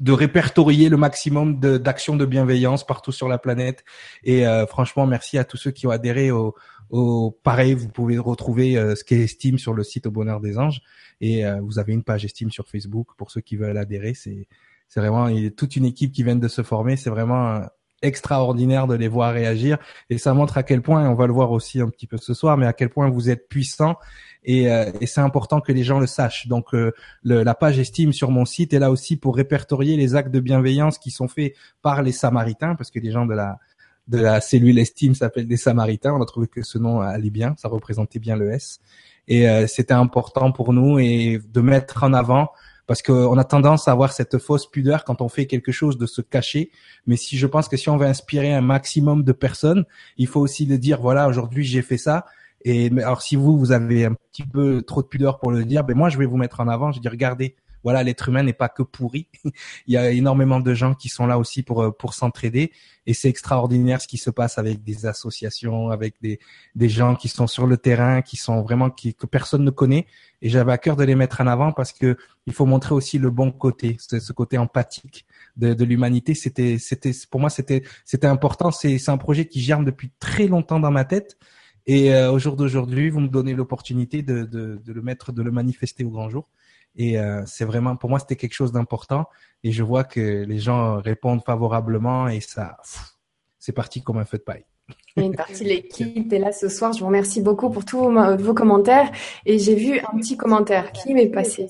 de 0.00 0.12
répertorier 0.12 0.88
le 0.88 0.96
maximum 0.96 1.58
d'actions 1.58 2.16
de, 2.16 2.24
bienveillance 2.24 2.86
partout 2.86 3.12
sur 3.12 3.28
la 3.28 3.38
planète. 3.38 3.84
Et 4.24 4.44
franchement, 4.68 5.06
merci 5.06 5.38
à 5.38 5.44
tous 5.44 5.56
ceux 5.56 5.70
qui 5.70 5.86
ont 5.86 5.90
adhéré 5.90 6.30
au, 6.30 6.54
au 6.90 7.30
pareil. 7.42 7.74
Vous 7.74 7.88
pouvez 7.88 8.18
retrouver 8.18 8.74
ce 8.94 9.02
qu'est 9.02 9.20
Estime 9.20 9.58
sur 9.58 9.74
le 9.74 9.82
site 9.82 10.06
Au 10.06 10.10
Bonheur 10.10 10.40
des 10.40 10.58
Anges. 10.58 10.82
Et 11.20 11.44
euh, 11.44 11.60
vous 11.60 11.78
avez 11.78 11.92
une 11.92 12.04
page 12.04 12.24
Estime 12.24 12.50
sur 12.50 12.68
Facebook 12.68 13.08
pour 13.16 13.30
ceux 13.30 13.40
qui 13.40 13.56
veulent 13.56 13.78
adhérer. 13.78 14.14
C'est 14.14 14.46
c'est 14.88 15.00
vraiment 15.00 15.28
il 15.28 15.44
y 15.44 15.46
a 15.46 15.50
toute 15.50 15.76
une 15.76 15.84
équipe 15.84 16.12
qui 16.12 16.22
vient 16.22 16.36
de 16.36 16.48
se 16.48 16.62
former. 16.62 16.96
C'est 16.96 17.10
vraiment 17.10 17.56
euh, 17.56 17.60
extraordinaire 18.00 18.86
de 18.86 18.94
les 18.94 19.08
voir 19.08 19.34
réagir 19.34 19.78
et 20.08 20.18
ça 20.18 20.32
montre 20.32 20.56
à 20.56 20.62
quel 20.62 20.82
point, 20.82 21.08
on 21.08 21.14
va 21.14 21.26
le 21.26 21.32
voir 21.32 21.50
aussi 21.50 21.80
un 21.80 21.88
petit 21.88 22.06
peu 22.06 22.16
ce 22.16 22.32
soir, 22.32 22.56
mais 22.56 22.66
à 22.66 22.72
quel 22.72 22.88
point 22.88 23.10
vous 23.10 23.28
êtes 23.28 23.48
puissant 23.48 23.96
et, 24.44 24.70
euh, 24.70 24.90
et 25.00 25.06
c'est 25.06 25.20
important 25.20 25.60
que 25.60 25.72
les 25.72 25.82
gens 25.82 26.00
le 26.00 26.06
sachent. 26.06 26.48
Donc 26.48 26.72
le, 26.72 26.92
la 27.22 27.54
page 27.54 27.78
estime 27.78 28.12
sur 28.12 28.30
mon 28.30 28.44
site 28.44 28.72
est 28.72 28.78
là 28.78 28.90
aussi 28.90 29.16
pour 29.16 29.36
répertorier 29.36 29.96
les 29.96 30.14
actes 30.14 30.30
de 30.30 30.40
bienveillance 30.40 30.98
qui 30.98 31.10
sont 31.10 31.28
faits 31.28 31.54
par 31.82 32.02
les 32.02 32.12
Samaritains, 32.12 32.74
parce 32.74 32.90
que 32.90 32.98
les 32.98 33.10
gens 33.10 33.26
de 33.26 33.34
la 33.34 33.58
de 34.06 34.18
la 34.18 34.40
cellule 34.40 34.78
estime 34.78 35.14
s'appellent 35.14 35.46
des 35.46 35.58
Samaritains. 35.58 36.14
On 36.14 36.22
a 36.22 36.24
trouvé 36.24 36.46
que 36.46 36.62
ce 36.62 36.78
nom 36.78 37.00
allait 37.02 37.28
bien, 37.28 37.54
ça 37.58 37.68
représentait 37.68 38.18
bien 38.18 38.36
le 38.36 38.50
S 38.50 38.80
et 39.28 39.48
euh, 39.48 39.66
c'était 39.66 39.94
important 39.94 40.50
pour 40.50 40.72
nous 40.72 40.98
et 40.98 41.40
de 41.52 41.60
mettre 41.60 42.02
en 42.02 42.12
avant 42.12 42.50
parce 42.86 43.02
qu'on 43.02 43.36
a 43.36 43.44
tendance 43.44 43.86
à 43.86 43.92
avoir 43.92 44.12
cette 44.12 44.38
fausse 44.38 44.68
pudeur 44.68 45.04
quand 45.04 45.20
on 45.20 45.28
fait 45.28 45.46
quelque 45.46 45.72
chose 45.72 45.98
de 45.98 46.06
se 46.06 46.22
cacher. 46.22 46.70
Mais 47.06 47.16
si 47.16 47.36
je 47.36 47.46
pense 47.46 47.68
que 47.68 47.76
si 47.76 47.90
on 47.90 47.98
veut 47.98 48.06
inspirer 48.06 48.54
un 48.54 48.62
maximum 48.62 49.24
de 49.24 49.32
personnes, 49.32 49.84
il 50.16 50.26
faut 50.26 50.40
aussi 50.40 50.64
le 50.64 50.78
dire 50.78 51.00
voilà 51.00 51.28
aujourd'hui 51.28 51.64
j'ai 51.64 51.82
fait 51.82 51.98
ça. 51.98 52.24
Et 52.62 52.90
alors 52.98 53.22
si 53.22 53.36
vous 53.36 53.58
vous 53.58 53.72
avez 53.72 54.04
un 54.04 54.14
petit 54.14 54.44
peu 54.44 54.82
trop 54.82 55.02
de 55.02 55.06
pudeur 55.06 55.38
pour 55.38 55.50
le 55.50 55.64
dire, 55.64 55.84
ben 55.84 55.96
moi 55.96 56.08
je 56.08 56.18
vais 56.18 56.26
vous 56.26 56.36
mettre 56.36 56.60
en 56.60 56.68
avant. 56.68 56.92
Je 56.92 57.00
dis 57.00 57.08
regardez 57.08 57.56
voilà, 57.84 58.02
l'être 58.02 58.28
humain 58.28 58.42
n'est 58.42 58.52
pas 58.52 58.68
que 58.68 58.82
pourri. 58.82 59.28
Il 59.86 59.94
y 59.94 59.96
a 59.96 60.10
énormément 60.10 60.60
de 60.60 60.74
gens 60.74 60.94
qui 60.94 61.08
sont 61.08 61.26
là 61.26 61.38
aussi 61.38 61.62
pour 61.62 61.82
euh, 61.82 61.90
pour 61.90 62.14
s'entraider 62.14 62.72
et 63.06 63.14
c'est 63.14 63.28
extraordinaire 63.28 64.00
ce 64.00 64.08
qui 64.08 64.18
se 64.18 64.30
passe 64.30 64.58
avec 64.58 64.82
des 64.82 65.06
associations, 65.06 65.90
avec 65.90 66.14
des 66.20 66.40
des 66.74 66.88
gens 66.88 67.14
qui 67.14 67.28
sont 67.28 67.46
sur 67.46 67.66
le 67.66 67.76
terrain, 67.76 68.22
qui 68.22 68.36
sont 68.36 68.62
vraiment 68.62 68.90
qui 68.90 69.14
que 69.14 69.26
personne 69.26 69.64
ne 69.64 69.70
connaît 69.70 70.06
et 70.42 70.48
j'avais 70.48 70.72
à 70.72 70.78
cœur 70.78 70.96
de 70.96 71.04
les 71.04 71.14
mettre 71.14 71.40
en 71.40 71.46
avant 71.46 71.72
parce 71.72 71.92
que 71.92 72.16
il 72.46 72.52
faut 72.52 72.66
montrer 72.66 72.94
aussi 72.94 73.18
le 73.18 73.30
bon 73.30 73.52
côté, 73.52 73.96
ce, 74.00 74.18
ce 74.18 74.32
côté 74.32 74.58
empathique 74.58 75.26
de, 75.56 75.74
de 75.74 75.84
l'humanité. 75.84 76.34
C'était 76.34 76.78
c'était 76.78 77.12
pour 77.30 77.40
moi 77.40 77.50
c'était 77.50 77.82
c'était 78.04 78.26
important. 78.26 78.70
C'est 78.70 78.98
c'est 78.98 79.10
un 79.10 79.18
projet 79.18 79.46
qui 79.46 79.60
germe 79.60 79.84
depuis 79.84 80.10
très 80.18 80.46
longtemps 80.46 80.80
dans 80.80 80.90
ma 80.90 81.04
tête. 81.04 81.38
Et 81.88 82.14
euh, 82.14 82.30
au 82.30 82.38
jour 82.38 82.54
d'aujourd'hui, 82.54 83.08
vous 83.08 83.20
me 83.20 83.28
donnez 83.28 83.54
l'opportunité 83.54 84.22
de, 84.22 84.44
de, 84.44 84.78
de, 84.84 84.92
le 84.92 85.00
mettre, 85.00 85.32
de 85.32 85.42
le 85.42 85.50
manifester 85.50 86.04
au 86.04 86.10
grand 86.10 86.28
jour. 86.28 86.46
Et 86.96 87.18
euh, 87.18 87.42
c'est 87.46 87.64
vraiment, 87.64 87.96
pour 87.96 88.10
moi, 88.10 88.18
c'était 88.18 88.36
quelque 88.36 88.52
chose 88.52 88.72
d'important. 88.72 89.24
Et 89.64 89.72
je 89.72 89.82
vois 89.82 90.04
que 90.04 90.44
les 90.44 90.58
gens 90.58 91.00
répondent 91.00 91.42
favorablement 91.42 92.28
et 92.28 92.40
ça, 92.40 92.76
c'est 93.58 93.72
parti 93.72 94.02
comme 94.02 94.18
un 94.18 94.26
feu 94.26 94.36
de 94.36 94.42
paille. 94.42 94.66
Une 95.16 95.34
partie 95.34 95.64
de 95.64 95.70
l'équipe 95.70 96.30
est 96.30 96.38
là 96.38 96.52
ce 96.52 96.68
soir. 96.68 96.92
Je 96.92 97.00
vous 97.00 97.06
remercie 97.06 97.40
beaucoup 97.40 97.70
pour 97.70 97.86
tous 97.86 97.98
vos, 97.98 98.54
commentaires. 98.54 99.10
Et 99.46 99.58
j'ai 99.58 99.74
vu 99.74 99.98
un 99.98 100.18
petit 100.18 100.36
commentaire 100.36 100.92
qui 100.92 101.14
m'est 101.14 101.26
passé? 101.28 101.68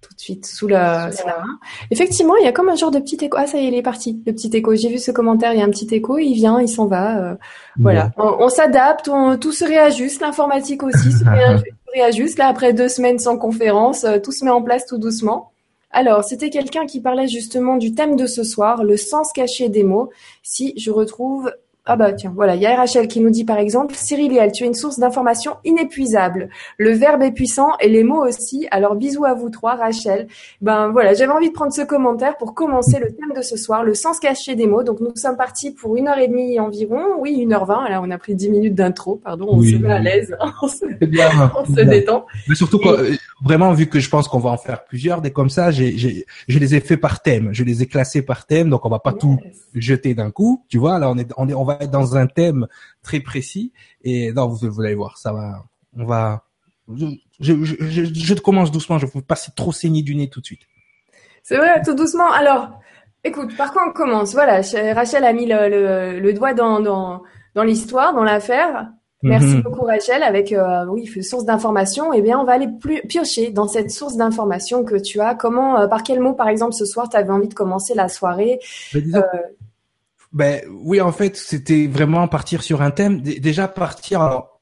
Tout 0.00 0.14
de 0.14 0.20
suite 0.20 0.46
sous 0.46 0.68
la, 0.68 1.10
main. 1.26 1.58
Effectivement, 1.90 2.36
il 2.36 2.44
y 2.44 2.48
a 2.48 2.52
comme 2.52 2.68
un 2.68 2.76
genre 2.76 2.90
de 2.90 3.00
petit 3.00 3.16
écho. 3.16 3.36
Ah, 3.38 3.46
ça 3.46 3.58
y 3.58 3.64
est, 3.64 3.68
il 3.68 3.74
est 3.74 3.82
parti, 3.82 4.22
le 4.26 4.32
petit 4.32 4.50
écho. 4.56 4.74
J'ai 4.74 4.88
vu 4.88 4.98
ce 4.98 5.10
commentaire, 5.10 5.52
il 5.52 5.58
y 5.58 5.62
a 5.62 5.64
un 5.64 5.70
petit 5.70 5.92
écho, 5.92 6.18
il 6.18 6.34
vient, 6.34 6.60
il 6.60 6.68
s'en 6.68 6.86
va. 6.86 7.18
Euh, 7.18 7.34
voilà. 7.78 8.12
On, 8.16 8.48
s'adapte, 8.48 9.10
tout 9.40 9.52
se 9.52 9.64
réajuste, 9.64 10.20
l'informatique 10.20 10.82
aussi 10.82 11.12
se 11.12 11.24
réajuste, 11.28 11.74
réajuste. 11.92 12.38
Là, 12.38 12.46
après 12.48 12.72
deux 12.72 12.88
semaines 12.88 13.18
sans 13.18 13.38
conférence, 13.38 14.04
euh, 14.04 14.18
tout 14.18 14.32
se 14.32 14.44
met 14.44 14.50
en 14.50 14.62
place 14.62 14.86
tout 14.86 14.98
doucement. 14.98 15.50
Alors, 15.90 16.22
c'était 16.22 16.50
quelqu'un 16.50 16.86
qui 16.86 17.00
parlait 17.00 17.28
justement 17.28 17.76
du 17.76 17.94
thème 17.94 18.14
de 18.14 18.26
ce 18.26 18.44
soir, 18.44 18.84
le 18.84 18.96
sens 18.96 19.32
caché 19.32 19.68
des 19.68 19.84
mots. 19.84 20.10
Si 20.42 20.74
je 20.76 20.90
retrouve 20.90 21.50
ah 21.90 21.96
bah 21.96 22.12
tiens, 22.12 22.32
voilà, 22.36 22.54
il 22.54 22.60
y 22.60 22.66
a 22.66 22.76
Rachel 22.76 23.08
qui 23.08 23.18
nous 23.18 23.30
dit 23.30 23.46
par 23.46 23.56
exemple, 23.56 23.94
Cyriliel, 23.94 24.52
tu 24.52 24.64
es 24.64 24.66
une 24.66 24.74
source 24.74 24.98
d'information 24.98 25.56
inépuisable. 25.64 26.50
Le 26.76 26.90
verbe 26.90 27.22
est 27.22 27.32
puissant 27.32 27.70
et 27.80 27.88
les 27.88 28.04
mots 28.04 28.26
aussi. 28.26 28.68
Alors 28.70 28.94
bisous 28.94 29.24
à 29.24 29.32
vous 29.32 29.48
trois, 29.48 29.74
Rachel. 29.74 30.26
Ben 30.60 30.90
voilà, 30.90 31.14
j'avais 31.14 31.32
envie 31.32 31.48
de 31.48 31.54
prendre 31.54 31.72
ce 31.72 31.80
commentaire 31.80 32.36
pour 32.36 32.52
commencer 32.52 32.98
le 33.00 33.06
thème 33.06 33.32
de 33.34 33.40
ce 33.40 33.56
soir, 33.56 33.84
le 33.84 33.94
sens 33.94 34.20
caché 34.20 34.54
des 34.54 34.66
mots. 34.66 34.82
Donc 34.82 35.00
nous 35.00 35.16
sommes 35.16 35.38
partis 35.38 35.70
pour 35.70 35.96
une 35.96 36.08
heure 36.08 36.18
et 36.18 36.28
demie 36.28 36.60
environ, 36.60 37.00
oui 37.20 37.38
une 37.38 37.54
heure 37.54 37.64
vingt. 37.64 37.82
Alors 37.86 38.04
on 38.06 38.10
a 38.10 38.18
pris 38.18 38.34
dix 38.34 38.50
minutes 38.50 38.74
d'intro, 38.74 39.16
pardon, 39.16 39.48
on 39.50 39.62
se 39.62 39.76
met 39.76 39.90
à 39.90 39.98
l'aise, 39.98 40.36
on 40.62 40.68
se, 40.68 40.84
on 41.56 41.74
se 41.74 41.80
détend. 41.80 42.26
Mais 42.50 42.54
surtout 42.54 42.80
euh, 42.84 43.14
vraiment 43.42 43.72
vu 43.72 43.86
que 43.86 43.98
je 43.98 44.10
pense 44.10 44.28
qu'on 44.28 44.40
va 44.40 44.50
en 44.50 44.58
faire 44.58 44.84
plusieurs 44.84 45.22
des 45.22 45.30
comme 45.30 45.48
ça, 45.48 45.70
j'ai, 45.70 45.96
je 45.96 46.58
les 46.58 46.74
ai 46.74 46.80
fait 46.80 46.98
par 46.98 47.22
thème, 47.22 47.48
je 47.52 47.64
les 47.64 47.82
ai 47.82 47.86
classés 47.86 48.20
par 48.20 48.44
thème, 48.44 48.68
donc 48.68 48.84
on 48.84 48.90
va 48.90 48.98
pas 48.98 49.14
tout 49.14 49.38
jeter 49.74 50.12
d'un 50.12 50.30
coup, 50.30 50.64
tu 50.68 50.76
vois. 50.76 50.98
Là 50.98 51.10
on 51.10 51.16
est, 51.16 51.32
on 51.38 51.48
est, 51.48 51.54
on 51.54 51.64
va 51.64 51.77
dans 51.86 52.16
un 52.16 52.26
thème 52.26 52.66
très 53.02 53.20
précis. 53.20 53.72
Et 54.02 54.32
non, 54.32 54.48
vous, 54.48 54.70
vous 54.70 54.82
allez 54.82 54.94
voir, 54.94 55.18
ça 55.18 55.32
va, 55.32 55.64
on 55.96 56.04
va. 56.04 56.44
Je, 56.94 57.06
je, 57.40 57.64
je, 57.64 58.04
je 58.04 58.34
commence 58.34 58.70
doucement. 58.70 58.98
Je 58.98 59.06
ne 59.06 59.10
veux 59.10 59.22
pas 59.22 59.36
trop 59.54 59.72
saigner 59.72 60.02
du 60.02 60.14
nez 60.14 60.28
tout 60.28 60.40
de 60.40 60.46
suite. 60.46 60.62
C'est 61.42 61.56
vrai, 61.56 61.80
tout 61.82 61.94
doucement. 61.94 62.30
Alors, 62.32 62.70
écoute, 63.24 63.56
par 63.56 63.72
quoi 63.72 63.86
on 63.88 63.92
commence? 63.92 64.32
Voilà, 64.32 64.60
Rachel 64.94 65.24
a 65.24 65.32
mis 65.32 65.46
le, 65.46 66.18
le, 66.20 66.32
doigt 66.32 66.54
dans, 66.54 66.80
dans, 66.80 67.22
dans 67.54 67.62
l'histoire, 67.62 68.14
dans 68.14 68.24
l'affaire. 68.24 68.88
Merci 69.22 69.56
mhm. 69.56 69.62
beaucoup 69.62 69.84
Rachel. 69.84 70.22
Avec 70.22 70.52
euh, 70.52 70.86
oui 70.86 71.06
source 71.22 71.44
d'information, 71.44 72.12
eh 72.12 72.22
bien 72.22 72.38
on 72.38 72.44
va 72.44 72.52
aller 72.52 72.68
plus 72.80 73.00
piocher 73.02 73.50
dans 73.50 73.66
cette 73.66 73.90
source 73.90 74.16
d'information 74.16 74.84
que 74.84 74.94
tu 74.94 75.20
as. 75.20 75.34
Comment, 75.34 75.80
euh, 75.80 75.88
par 75.88 76.02
quel 76.02 76.20
mot 76.20 76.34
par 76.34 76.48
exemple 76.48 76.74
ce 76.74 76.84
soir 76.84 77.08
tu 77.08 77.16
avais 77.16 77.30
envie 77.30 77.48
de 77.48 77.54
commencer 77.54 77.94
la 77.94 78.08
soirée? 78.08 78.60
Euh, 78.94 79.22
ben 80.32 80.60
oui, 80.70 81.00
en 81.00 81.12
fait, 81.12 81.36
c'était 81.36 81.86
vraiment 81.86 82.28
partir 82.28 82.62
sur 82.62 82.82
un 82.82 82.90
thème. 82.90 83.20
déjà 83.20 83.68
partir. 83.68 84.22
Alors, 84.22 84.60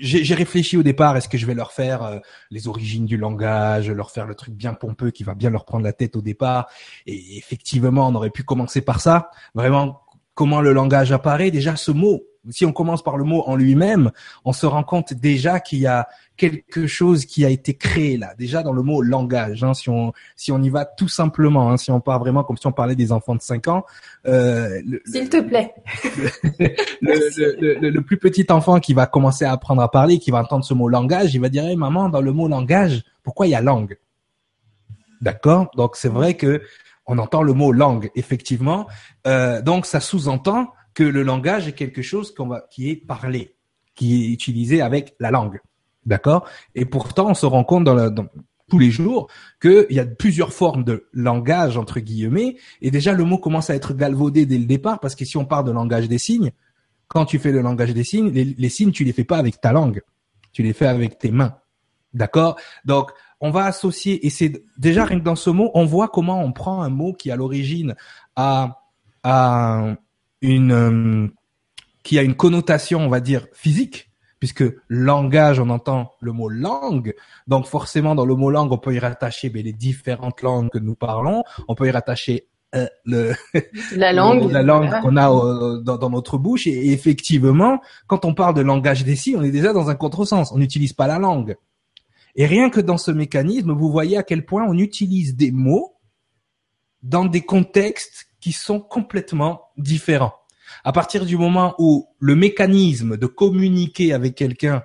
j'ai 0.00 0.34
réfléchi 0.34 0.76
au 0.76 0.82
départ. 0.82 1.16
Est-ce 1.16 1.28
que 1.28 1.38
je 1.38 1.46
vais 1.46 1.54
leur 1.54 1.72
faire 1.72 2.02
euh, 2.02 2.18
les 2.50 2.68
origines 2.68 3.06
du 3.06 3.16
langage, 3.16 3.90
leur 3.90 4.10
faire 4.10 4.26
le 4.26 4.34
truc 4.34 4.54
bien 4.54 4.74
pompeux 4.74 5.10
qui 5.10 5.24
va 5.24 5.34
bien 5.34 5.50
leur 5.50 5.64
prendre 5.64 5.84
la 5.84 5.92
tête 5.92 6.16
au 6.16 6.22
départ 6.22 6.68
Et 7.06 7.36
effectivement, 7.36 8.08
on 8.08 8.14
aurait 8.14 8.30
pu 8.30 8.42
commencer 8.42 8.80
par 8.80 9.00
ça. 9.00 9.30
Vraiment, 9.54 10.00
comment 10.34 10.60
le 10.60 10.72
langage 10.72 11.12
apparaît. 11.12 11.50
Déjà, 11.50 11.76
ce 11.76 11.90
mot. 11.90 12.22
Si 12.50 12.64
on 12.64 12.72
commence 12.72 13.02
par 13.02 13.16
le 13.18 13.24
mot 13.24 13.42
en 13.46 13.56
lui-même, 13.56 14.10
on 14.44 14.52
se 14.52 14.64
rend 14.64 14.84
compte 14.84 15.12
déjà 15.12 15.60
qu'il 15.60 15.80
y 15.80 15.86
a 15.86 16.08
quelque 16.38 16.86
chose 16.86 17.26
qui 17.26 17.44
a 17.44 17.50
été 17.50 17.74
créé 17.74 18.16
là, 18.16 18.32
déjà 18.38 18.62
dans 18.62 18.72
le 18.72 18.80
mot 18.82 19.02
langage. 19.02 19.62
Hein, 19.64 19.74
si 19.74 19.90
on 19.90 20.12
si 20.36 20.52
on 20.52 20.62
y 20.62 20.70
va 20.70 20.86
tout 20.86 21.08
simplement, 21.08 21.70
hein, 21.70 21.76
si 21.76 21.90
on 21.90 22.00
part 22.00 22.20
vraiment 22.20 22.44
comme 22.44 22.56
si 22.56 22.66
on 22.66 22.72
parlait 22.72 22.94
des 22.94 23.12
enfants 23.12 23.34
de 23.34 23.42
5 23.42 23.68
ans. 23.68 23.84
Euh, 24.26 24.80
S'il 25.04 25.28
te 25.28 25.42
plaît. 25.42 25.74
Le, 27.00 27.90
le, 27.90 28.02
plus 28.02 28.18
petit 28.18 28.46
enfant 28.50 28.80
qui 28.80 28.94
va 28.94 29.06
commencer 29.06 29.44
à 29.44 29.52
apprendre 29.52 29.82
à 29.82 29.90
parler, 29.90 30.18
qui 30.18 30.30
va 30.30 30.40
entendre 30.40 30.64
ce 30.64 30.74
mot 30.74 30.88
langage, 30.88 31.34
il 31.34 31.40
va 31.40 31.48
dire 31.48 31.64
hey, 31.64 31.76
maman, 31.76 32.08
dans 32.08 32.20
le 32.20 32.32
mot 32.32 32.48
langage, 32.48 33.02
pourquoi 33.22 33.46
il 33.46 33.50
y 33.50 33.54
a 33.54 33.60
langue? 33.60 33.98
D'accord? 35.20 35.70
Donc 35.76 35.96
c'est 35.96 36.08
vrai 36.08 36.34
que 36.34 36.62
on 37.06 37.18
entend 37.18 37.42
le 37.42 37.52
mot 37.52 37.72
langue 37.72 38.10
effectivement. 38.14 38.86
Euh, 39.26 39.62
donc 39.62 39.86
ça 39.86 40.00
sous-entend 40.00 40.72
que 40.94 41.02
le 41.04 41.22
langage 41.22 41.66
est 41.66 41.72
quelque 41.72 42.02
chose 42.02 42.32
qu'on 42.34 42.46
va 42.46 42.66
qui 42.70 42.90
est 42.90 42.96
parlé, 42.96 43.54
qui 43.94 44.24
est 44.24 44.32
utilisé 44.32 44.80
avec 44.82 45.14
la 45.18 45.30
langue. 45.30 45.60
D'accord? 46.08 46.48
Et 46.74 46.86
pourtant, 46.86 47.28
on 47.28 47.34
se 47.34 47.44
rend 47.44 47.64
compte 47.64 47.84
dans, 47.84 48.26
tous 48.70 48.78
les 48.78 48.90
jours 48.90 49.28
qu'il 49.60 49.86
y 49.90 50.00
a 50.00 50.06
plusieurs 50.06 50.54
formes 50.54 50.82
de 50.82 51.06
langage, 51.12 51.76
entre 51.76 52.00
guillemets, 52.00 52.56
et 52.80 52.90
déjà 52.90 53.12
le 53.12 53.24
mot 53.24 53.36
commence 53.36 53.68
à 53.68 53.74
être 53.74 53.92
galvaudé 53.92 54.46
dès 54.46 54.56
le 54.56 54.64
départ, 54.64 55.00
parce 55.00 55.14
que 55.14 55.26
si 55.26 55.36
on 55.36 55.44
parle 55.44 55.66
de 55.66 55.70
langage 55.70 56.08
des 56.08 56.16
signes, 56.16 56.50
quand 57.08 57.26
tu 57.26 57.38
fais 57.38 57.52
le 57.52 57.60
langage 57.60 57.92
des 57.92 58.04
signes, 58.04 58.30
les, 58.30 58.68
signes, 58.70 58.90
tu 58.90 59.04
les 59.04 59.12
fais 59.12 59.24
pas 59.24 59.36
avec 59.36 59.60
ta 59.60 59.72
langue, 59.72 60.00
tu 60.52 60.62
les 60.62 60.72
fais 60.72 60.86
avec 60.86 61.18
tes 61.18 61.30
mains. 61.30 61.56
D'accord? 62.14 62.56
Donc, 62.86 63.10
on 63.40 63.50
va 63.50 63.66
associer, 63.66 64.26
et 64.26 64.30
c'est 64.30 64.64
déjà 64.78 65.04
rien 65.04 65.18
que 65.18 65.24
dans 65.24 65.36
ce 65.36 65.50
mot, 65.50 65.70
on 65.74 65.84
voit 65.84 66.08
comment 66.08 66.42
on 66.42 66.52
prend 66.52 66.80
un 66.82 66.88
mot 66.88 67.12
qui 67.12 67.30
à 67.30 67.36
l'origine 67.36 67.94
a, 68.34 68.80
a 69.24 69.94
une, 70.40 70.72
euh, 70.72 71.28
qui 72.02 72.18
a 72.18 72.22
une 72.22 72.34
connotation, 72.34 73.00
on 73.00 73.10
va 73.10 73.20
dire, 73.20 73.46
physique, 73.52 74.08
puisque 74.38 74.64
langage, 74.88 75.60
on 75.60 75.70
entend 75.70 76.12
le 76.20 76.32
mot 76.32 76.48
langue. 76.48 77.14
Donc 77.46 77.66
forcément, 77.66 78.14
dans 78.14 78.26
le 78.26 78.34
mot 78.34 78.50
langue, 78.50 78.72
on 78.72 78.78
peut 78.78 78.94
y 78.94 78.98
rattacher 78.98 79.50
ben, 79.50 79.62
les 79.62 79.72
différentes 79.72 80.42
langues 80.42 80.70
que 80.70 80.78
nous 80.78 80.94
parlons. 80.94 81.42
On 81.66 81.74
peut 81.74 81.86
y 81.86 81.90
rattacher 81.90 82.48
euh, 82.74 82.86
le, 83.04 83.34
la 83.96 84.12
langue, 84.12 84.50
la 84.50 84.62
langue 84.62 84.90
qu'on 85.00 85.16
a 85.16 85.30
euh, 85.30 85.80
dans, 85.80 86.10
notre 86.10 86.38
bouche. 86.38 86.66
Et, 86.66 86.92
effectivement, 86.92 87.80
quand 88.06 88.24
on 88.24 88.34
parle 88.34 88.54
de 88.54 88.60
langage 88.60 89.04
des 89.04 89.16
signes, 89.16 89.36
on 89.36 89.42
est 89.42 89.50
déjà 89.50 89.72
dans 89.72 89.90
un 89.90 89.94
contresens. 89.94 90.52
On 90.52 90.58
n'utilise 90.58 90.92
pas 90.92 91.06
la 91.06 91.18
langue. 91.18 91.56
Et 92.36 92.46
rien 92.46 92.70
que 92.70 92.80
dans 92.80 92.98
ce 92.98 93.10
mécanisme, 93.10 93.72
vous 93.72 93.90
voyez 93.90 94.16
à 94.16 94.22
quel 94.22 94.44
point 94.44 94.64
on 94.68 94.78
utilise 94.78 95.34
des 95.34 95.50
mots 95.50 95.96
dans 97.02 97.24
des 97.24 97.40
contextes 97.40 98.26
qui 98.40 98.52
sont 98.52 98.80
complètement 98.80 99.62
différents. 99.76 100.34
À 100.84 100.92
partir 100.92 101.26
du 101.26 101.36
moment 101.36 101.74
où 101.78 102.08
le 102.18 102.34
mécanisme 102.34 103.16
de 103.16 103.26
communiquer 103.26 104.12
avec 104.12 104.34
quelqu'un, 104.34 104.82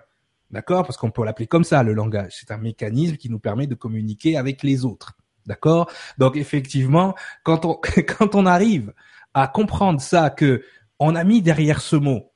d'accord, 0.51 0.83
parce 0.83 0.97
qu'on 0.97 1.11
peut 1.11 1.23
l'appeler 1.23 1.47
comme 1.47 1.63
ça, 1.63 1.83
le 1.83 1.93
langage, 1.93 2.33
c'est 2.39 2.51
un 2.51 2.57
mécanisme 2.57 3.17
qui 3.17 3.29
nous 3.29 3.39
permet 3.39 3.67
de 3.67 3.75
communiquer 3.75 4.37
avec 4.37 4.63
les 4.63 4.85
autres, 4.85 5.13
d'accord. 5.45 5.89
Donc 6.17 6.37
effectivement, 6.37 7.15
quand 7.43 7.65
on 7.65 7.75
quand 8.17 8.35
on 8.35 8.45
arrive 8.45 8.93
à 9.33 9.47
comprendre 9.47 10.01
ça, 10.01 10.29
que 10.29 10.63
on 10.99 11.15
a 11.15 11.23
mis 11.23 11.41
derrière 11.41 11.81
ce 11.81 11.95
mot 11.95 12.31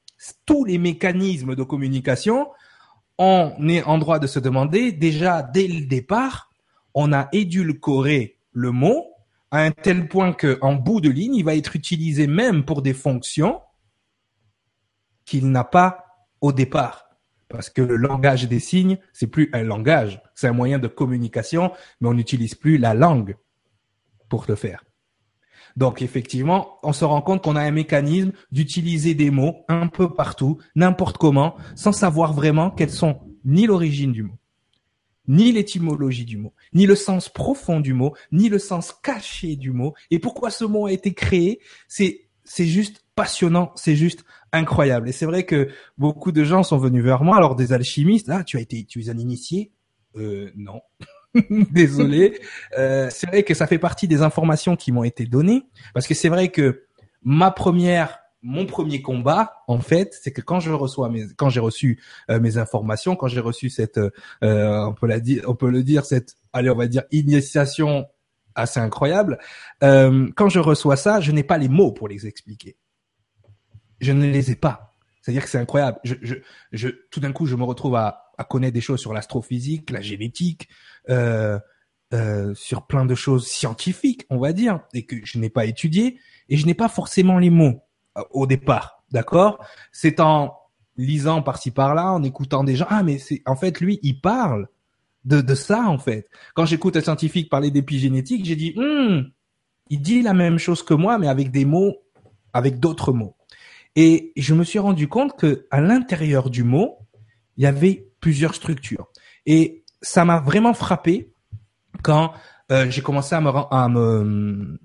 tous 0.45 0.65
les 0.65 0.77
mécanismes 0.77 1.55
de 1.55 1.63
communication, 1.63 2.47
on 3.17 3.53
est 3.67 3.83
en 3.83 3.97
droit 3.97 4.19
de 4.19 4.27
se 4.27 4.39
demander 4.39 4.91
déjà 4.91 5.41
dès 5.41 5.67
le 5.67 5.85
départ, 5.85 6.49
on 6.93 7.13
a 7.13 7.29
édulcoré 7.31 8.39
le 8.51 8.71
mot 8.71 9.05
à 9.51 9.61
un 9.61 9.71
tel 9.71 10.07
point 10.07 10.33
que 10.33 10.57
en 10.61 10.73
bout 10.73 11.01
de 11.01 11.09
ligne, 11.09 11.35
il 11.35 11.43
va 11.43 11.55
être 11.55 11.75
utilisé 11.75 12.27
même 12.27 12.65
pour 12.65 12.81
des 12.81 12.93
fonctions 12.93 13.61
qu'il 15.25 15.51
n'a 15.51 15.63
pas 15.63 16.05
au 16.41 16.51
départ. 16.51 17.05
Parce 17.49 17.69
que 17.69 17.81
le 17.81 17.95
langage 17.95 18.47
des 18.47 18.59
signes, 18.59 18.97
c'est 19.13 19.27
plus 19.27 19.49
un 19.53 19.63
langage, 19.63 20.21
c'est 20.35 20.47
un 20.47 20.53
moyen 20.53 20.79
de 20.79 20.87
communication, 20.87 21.71
mais 22.01 22.09
on 22.09 22.13
n'utilise 22.13 22.55
plus 22.55 22.77
la 22.77 22.93
langue 22.93 23.37
pour 24.27 24.45
le 24.47 24.55
faire. 24.55 24.83
Donc 25.77 26.01
effectivement, 26.01 26.79
on 26.83 26.91
se 26.91 27.05
rend 27.05 27.21
compte 27.21 27.43
qu'on 27.43 27.55
a 27.55 27.61
un 27.61 27.71
mécanisme 27.71 28.31
d'utiliser 28.51 29.13
des 29.13 29.29
mots 29.29 29.63
un 29.69 29.87
peu 29.87 30.13
partout, 30.13 30.57
n'importe 30.75 31.17
comment, 31.17 31.55
sans 31.75 31.91
savoir 31.91 32.33
vraiment 32.33 32.71
quelles 32.71 32.89
sont 32.89 33.19
ni 33.45 33.67
l'origine 33.67 34.11
du 34.11 34.23
mot, 34.23 34.37
ni 35.27 35.51
l'étymologie 35.51 36.25
du 36.25 36.37
mot, 36.37 36.53
ni 36.73 36.85
le 36.85 36.95
sens 36.95 37.29
profond 37.29 37.79
du 37.79 37.93
mot, 37.93 38.15
ni 38.31 38.49
le 38.49 38.59
sens 38.59 38.93
caché 39.03 39.55
du 39.55 39.71
mot. 39.71 39.93
Et 40.11 40.19
pourquoi 40.19 40.49
ce 40.49 40.65
mot 40.65 40.85
a 40.87 40.91
été 40.91 41.13
créé, 41.13 41.59
c'est 41.87 42.27
c'est 42.43 42.65
juste 42.65 43.03
passionnant, 43.15 43.73
c'est 43.75 43.95
juste 43.95 44.23
incroyable. 44.53 45.09
Et 45.09 45.11
c'est 45.11 45.25
vrai 45.25 45.43
que 45.43 45.69
beaucoup 45.97 46.31
de 46.31 46.45
gens 46.45 46.63
sont 46.63 46.77
venus 46.77 47.03
vers 47.03 47.23
moi, 47.23 47.35
alors 47.35 47.55
des 47.55 47.73
alchimistes, 47.73 48.29
ah, 48.29 48.43
tu 48.43 48.57
as 48.57 48.61
été, 48.61 48.85
tu 48.85 49.01
es 49.01 49.09
un 49.09 49.17
initié? 49.17 49.71
Euh, 50.15 50.49
Non. 50.55 50.81
Désolé. 51.71 52.39
Euh, 52.77 53.09
c'est 53.11 53.27
vrai 53.27 53.43
que 53.43 53.53
ça 53.53 53.67
fait 53.67 53.77
partie 53.77 54.07
des 54.07 54.21
informations 54.21 54.75
qui 54.77 54.93
m'ont 54.93 55.03
été 55.03 55.25
données, 55.25 55.63
parce 55.93 56.07
que 56.07 56.13
c'est 56.13 56.29
vrai 56.29 56.49
que 56.49 56.85
ma 57.21 57.51
première 57.51 58.19
mon 58.47 58.65
premier 58.65 59.01
combat, 59.01 59.61
en 59.67 59.81
fait, 59.81 60.17
c'est 60.21 60.31
que 60.31 60.39
quand 60.39 60.61
je 60.61 60.71
reçois 60.71 61.09
mes, 61.09 61.25
quand 61.35 61.49
j'ai 61.49 61.59
reçu 61.59 62.01
euh, 62.31 62.39
mes 62.39 62.57
informations, 62.57 63.17
quand 63.17 63.27
j'ai 63.27 63.41
reçu 63.41 63.69
cette, 63.69 63.97
euh, 63.97 64.11
on 64.41 64.93
peut 64.93 65.05
la 65.05 65.19
dire, 65.19 65.43
on 65.47 65.53
peut 65.53 65.69
le 65.69 65.83
dire 65.83 66.05
cette, 66.05 66.35
allez, 66.53 66.69
on 66.69 66.75
va 66.75 66.87
dire 66.87 67.03
initiation 67.11 68.07
assez 68.55 68.79
incroyable. 68.79 69.37
Euh, 69.83 70.29
quand 70.37 70.47
je 70.47 70.59
reçois 70.59 70.95
ça, 70.95 71.19
je 71.19 71.33
n'ai 71.33 71.43
pas 71.43 71.57
les 71.57 71.67
mots 71.67 71.91
pour 71.91 72.07
les 72.07 72.25
expliquer. 72.25 72.77
Je 73.99 74.13
ne 74.13 74.25
les 74.25 74.49
ai 74.49 74.55
pas. 74.55 74.95
C'est-à-dire 75.21 75.43
que 75.43 75.49
c'est 75.49 75.59
incroyable. 75.59 75.99
Je, 76.05 76.15
je, 76.21 76.35
je, 76.71 76.87
tout 77.11 77.19
d'un 77.19 77.33
coup, 77.33 77.47
je 77.47 77.55
me 77.57 77.65
retrouve 77.65 77.95
à, 77.95 78.31
à 78.37 78.45
connaître 78.45 78.73
des 78.73 78.81
choses 78.81 79.01
sur 79.01 79.13
l'astrophysique, 79.13 79.89
la 79.89 79.99
génétique, 79.99 80.69
euh, 81.09 81.59
euh, 82.13 82.53
sur 82.55 82.87
plein 82.87 83.05
de 83.05 83.13
choses 83.13 83.45
scientifiques, 83.45 84.25
on 84.29 84.37
va 84.37 84.53
dire, 84.53 84.79
et 84.93 85.05
que 85.05 85.17
je 85.25 85.37
n'ai 85.37 85.49
pas 85.49 85.65
étudié, 85.65 86.17
et 86.47 86.55
je 86.55 86.65
n'ai 86.65 86.75
pas 86.75 86.87
forcément 86.87 87.39
les 87.39 87.49
mots 87.49 87.83
au 88.31 88.47
départ, 88.47 89.03
d'accord? 89.11 89.63
C'est 89.91 90.19
en 90.19 90.55
lisant 90.97 91.41
par-ci 91.41 91.71
par-là, 91.71 92.11
en 92.11 92.23
écoutant 92.23 92.63
des 92.63 92.75
gens. 92.75 92.87
Ah, 92.89 93.03
mais 93.03 93.17
c'est 93.19 93.41
en 93.45 93.55
fait 93.55 93.79
lui, 93.79 93.99
il 94.03 94.19
parle 94.19 94.67
de, 95.25 95.41
de 95.41 95.55
ça 95.55 95.83
en 95.83 95.97
fait. 95.97 96.27
Quand 96.55 96.65
j'écoute 96.65 96.95
un 96.97 97.01
scientifique 97.01 97.49
parler 97.49 97.71
d'épigénétique, 97.71 98.45
j'ai 98.45 98.55
dit, 98.55 98.73
hum, 98.77 99.29
il 99.89 100.01
dit 100.01 100.21
la 100.21 100.33
même 100.33 100.57
chose 100.57 100.83
que 100.83 100.93
moi, 100.93 101.17
mais 101.17 101.27
avec 101.27 101.51
des 101.51 101.65
mots, 101.65 101.97
avec 102.53 102.79
d'autres 102.79 103.13
mots. 103.13 103.35
Et 103.95 104.31
je 104.35 104.53
me 104.53 104.63
suis 104.63 104.79
rendu 104.79 105.07
compte 105.07 105.37
que 105.37 105.65
à 105.71 105.81
l'intérieur 105.81 106.49
du 106.49 106.63
mot, 106.63 106.99
il 107.57 107.63
y 107.63 107.67
avait 107.67 108.07
plusieurs 108.19 108.53
structures. 108.55 109.07
Et 109.45 109.83
ça 110.01 110.25
m'a 110.25 110.39
vraiment 110.39 110.73
frappé 110.73 111.33
quand 112.03 112.31
euh, 112.71 112.89
j'ai 112.89 113.01
commencé 113.01 113.33
à 113.33 113.41
me, 113.41 113.49
à 113.49 113.89
me 113.89 114.79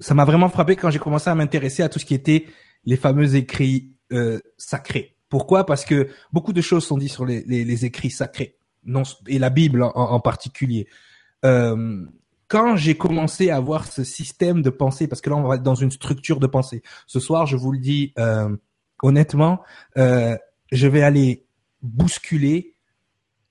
ça 0.00 0.14
m'a 0.14 0.24
vraiment 0.24 0.48
frappé 0.48 0.76
quand 0.76 0.90
j'ai 0.90 0.98
commencé 0.98 1.30
à 1.30 1.34
m'intéresser 1.34 1.82
à 1.82 1.88
tout 1.88 1.98
ce 1.98 2.04
qui 2.04 2.14
était 2.14 2.46
les 2.84 2.96
fameux 2.96 3.36
écrits 3.36 3.92
euh, 4.12 4.40
sacrés. 4.56 5.16
Pourquoi? 5.28 5.64
Parce 5.64 5.84
que 5.84 6.08
beaucoup 6.32 6.52
de 6.52 6.60
choses 6.60 6.84
sont 6.84 6.98
dites 6.98 7.12
sur 7.12 7.24
les, 7.24 7.44
les, 7.44 7.64
les 7.64 7.84
écrits 7.84 8.10
sacrés, 8.10 8.56
non, 8.84 9.02
et 9.28 9.38
la 9.38 9.50
Bible 9.50 9.82
en, 9.82 9.92
en 9.94 10.20
particulier. 10.20 10.88
Euh, 11.44 12.04
quand 12.48 12.74
j'ai 12.74 12.96
commencé 12.96 13.50
à 13.50 13.56
avoir 13.56 13.86
ce 13.86 14.02
système 14.02 14.60
de 14.60 14.70
pensée, 14.70 15.06
parce 15.06 15.20
que 15.20 15.30
là 15.30 15.36
on 15.36 15.46
va 15.46 15.54
être 15.54 15.62
dans 15.62 15.76
une 15.76 15.92
structure 15.92 16.40
de 16.40 16.48
pensée. 16.48 16.82
Ce 17.06 17.20
soir, 17.20 17.46
je 17.46 17.56
vous 17.56 17.70
le 17.70 17.78
dis 17.78 18.12
euh, 18.18 18.56
honnêtement, 19.02 19.62
euh, 19.96 20.36
je 20.72 20.88
vais 20.88 21.02
aller 21.02 21.46
bousculer 21.82 22.74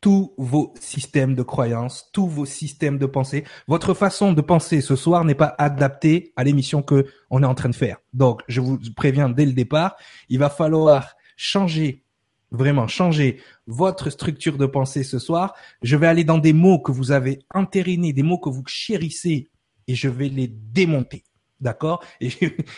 tous 0.02 0.34
vos 0.38 0.74
systèmes 0.80 1.36
de 1.36 1.44
croyances, 1.44 2.10
tous 2.14 2.28
vos 2.28 2.46
systèmes 2.46 2.98
de 2.98 3.06
pensée. 3.06 3.44
Votre 3.68 3.94
façon 3.94 4.34
de 4.34 4.42
penser 4.42 4.82
ce 4.82 4.96
soir 4.96 5.26
n'est 5.26 5.36
pas 5.36 5.56
adaptée 5.58 6.34
à 6.36 6.44
l'émission 6.44 6.82
que 6.82 7.08
on 7.30 7.44
est 7.44 7.48
en 7.48 7.56
train 7.56 7.70
de 7.70 7.76
faire. 7.76 7.98
Donc, 8.14 8.42
je 8.48 8.62
vous 8.62 8.80
préviens 8.96 9.30
dès 9.30 9.46
le 9.46 9.54
départ, 9.54 9.96
il 10.30 10.40
va 10.40 10.50
falloir 10.50 11.16
changer, 11.36 12.04
vraiment 12.52 12.88
changer 12.88 13.42
votre 13.68 14.10
structure 14.10 14.58
de 14.58 14.66
pensée 14.66 15.04
ce 15.04 15.20
soir. 15.20 15.54
Je 15.82 15.96
vais 15.96 16.08
aller 16.08 16.24
dans 16.24 16.38
des 16.38 16.54
mots 16.54 16.80
que 16.80 16.92
vous 16.92 17.12
avez 17.12 17.40
entérinés, 17.54 18.14
des 18.14 18.24
mots 18.24 18.40
que 18.40 18.50
vous 18.50 18.64
chérissez, 18.68 19.50
et 19.88 19.96
je 19.96 20.10
vais 20.10 20.30
les 20.30 20.48
démonter. 20.48 21.24
D'accord? 21.62 22.04
Et, 22.22 22.30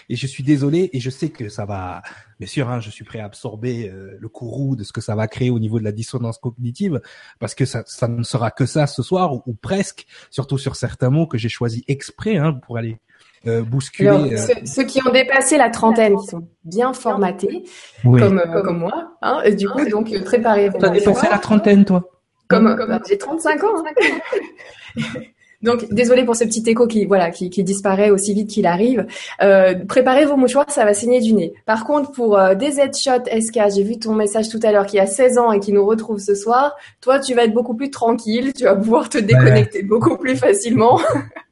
et, 0.10 0.16
je 0.16 0.28
suis 0.28 0.44
désolé 0.44 0.90
et 0.94 1.00
je 1.00 1.10
sais 1.10 1.30
que 1.30 1.50
ça 1.50 1.66
va, 1.66 2.02
bien 2.40 2.48
sûr, 2.48 2.70
hein, 2.70 2.80
je 2.80 2.90
suis 2.90 3.04
prêt 3.04 3.20
à 3.20 3.26
absorber 3.26 3.90
euh, 3.90 4.18
le 4.20 4.30
courroux 4.30 4.76
de 4.76 4.84
ce 4.84 4.92
que 4.92 5.02
ça 5.02 5.16
va 5.16 5.28
créer 5.28 5.52
au 5.52 5.60
niveau 5.60 5.78
de 5.80 5.84
la 5.84 5.92
dissonance 5.92 6.40
cognitive, 6.40 7.00
parce 7.40 7.54
que 7.54 7.66
ça, 7.66 7.84
ça 7.86 8.08
ne 8.08 8.24
sera 8.24 8.50
que 8.50 8.66
ça 8.66 8.88
ce 8.88 9.04
soir 9.04 9.34
ou, 9.34 9.44
ou 9.46 9.54
presque, 9.54 10.08
surtout 10.32 10.58
sur 10.58 10.76
certains 10.76 11.10
mots 11.10 11.28
que 11.28 11.38
j'ai 11.38 11.50
choisis 11.50 11.84
exprès 11.88 12.38
hein, 12.38 12.54
pour 12.54 12.78
aller 12.78 12.98
euh, 13.48 13.64
bousculer. 13.64 14.10
Alors, 14.10 14.26
euh... 14.26 14.66
ceux, 14.66 14.84
qui 14.84 15.00
ont 15.06 15.12
dépassé 15.12 15.58
la 15.58 15.70
trentaine, 15.70 16.16
qui 16.18 16.28
sont 16.28 16.48
bien 16.64 16.94
formatés, 16.94 17.64
oui. 18.04 18.20
comme, 18.20 18.40
euh, 18.40 18.62
comme 18.62 18.78
moi, 18.78 19.18
hein, 19.22 19.42
et 19.44 19.56
du 19.56 19.68
coup, 19.68 19.84
donc 19.90 20.14
préparez-vous. 20.24 20.78
T'as 20.78 20.90
dépassé 20.90 21.28
la 21.30 21.40
trentaine, 21.40 21.84
toi? 21.84 22.04
Comme, 22.48 22.76
comme 22.76 23.00
j'ai 23.08 23.18
35 23.18 23.64
ans. 23.64 23.68
Hein. 23.78 25.02
Donc, 25.63 25.91
désolé 25.91 26.24
pour 26.25 26.36
ce 26.36 26.44
petit 26.44 26.63
écho 26.68 26.88
qui, 26.88 27.06
voilà, 27.06 27.30
qui, 27.30 27.50
qui 27.50 27.63
disparaît 27.63 28.10
aussi 28.10 28.34
vite 28.34 28.50
qu'il 28.50 28.65
arrive. 28.65 29.06
Euh, 29.41 29.75
préparez 29.88 30.25
vos 30.25 30.38
mouchoirs, 30.38 30.70
ça 30.70 30.86
va 30.86 30.94
saigner 30.94 31.20
du 31.20 31.34
nez. 31.34 31.53
Par 31.65 31.86
contre, 31.86 32.12
pour 32.12 32.38
euh, 32.38 32.56
des 32.56 32.80
headshots 32.80 33.25
SK, 33.39 33.60
j'ai 33.75 33.84
vu 33.84 34.00
ton 34.00 34.13
message 34.13 34.50
tout 34.50 34.60
à 34.63 34.72
l'heure 34.72 34.86
qui 34.86 35.00
a 35.00 35.06
16 35.06 35.38
ans 35.38 35.51
et 35.51 35.60
qui 35.60 35.72
nous 35.72 35.86
retrouve 35.86 36.20
ce 36.20 36.36
soir. 36.36 36.75
Toi, 37.01 37.20
tu 37.20 37.34
vas 37.34 37.44
être 37.44 37.53
beaucoup 37.53 37.75
plus 37.75 37.91
tranquille, 37.91 38.53
tu 38.53 38.63
vas 38.63 38.75
pouvoir 38.75 39.10
te 39.10 39.18
déconnecter 39.18 39.80
ouais. 39.80 39.86
beaucoup 39.86 40.18
plus 40.18 40.36
facilement. 40.36 41.00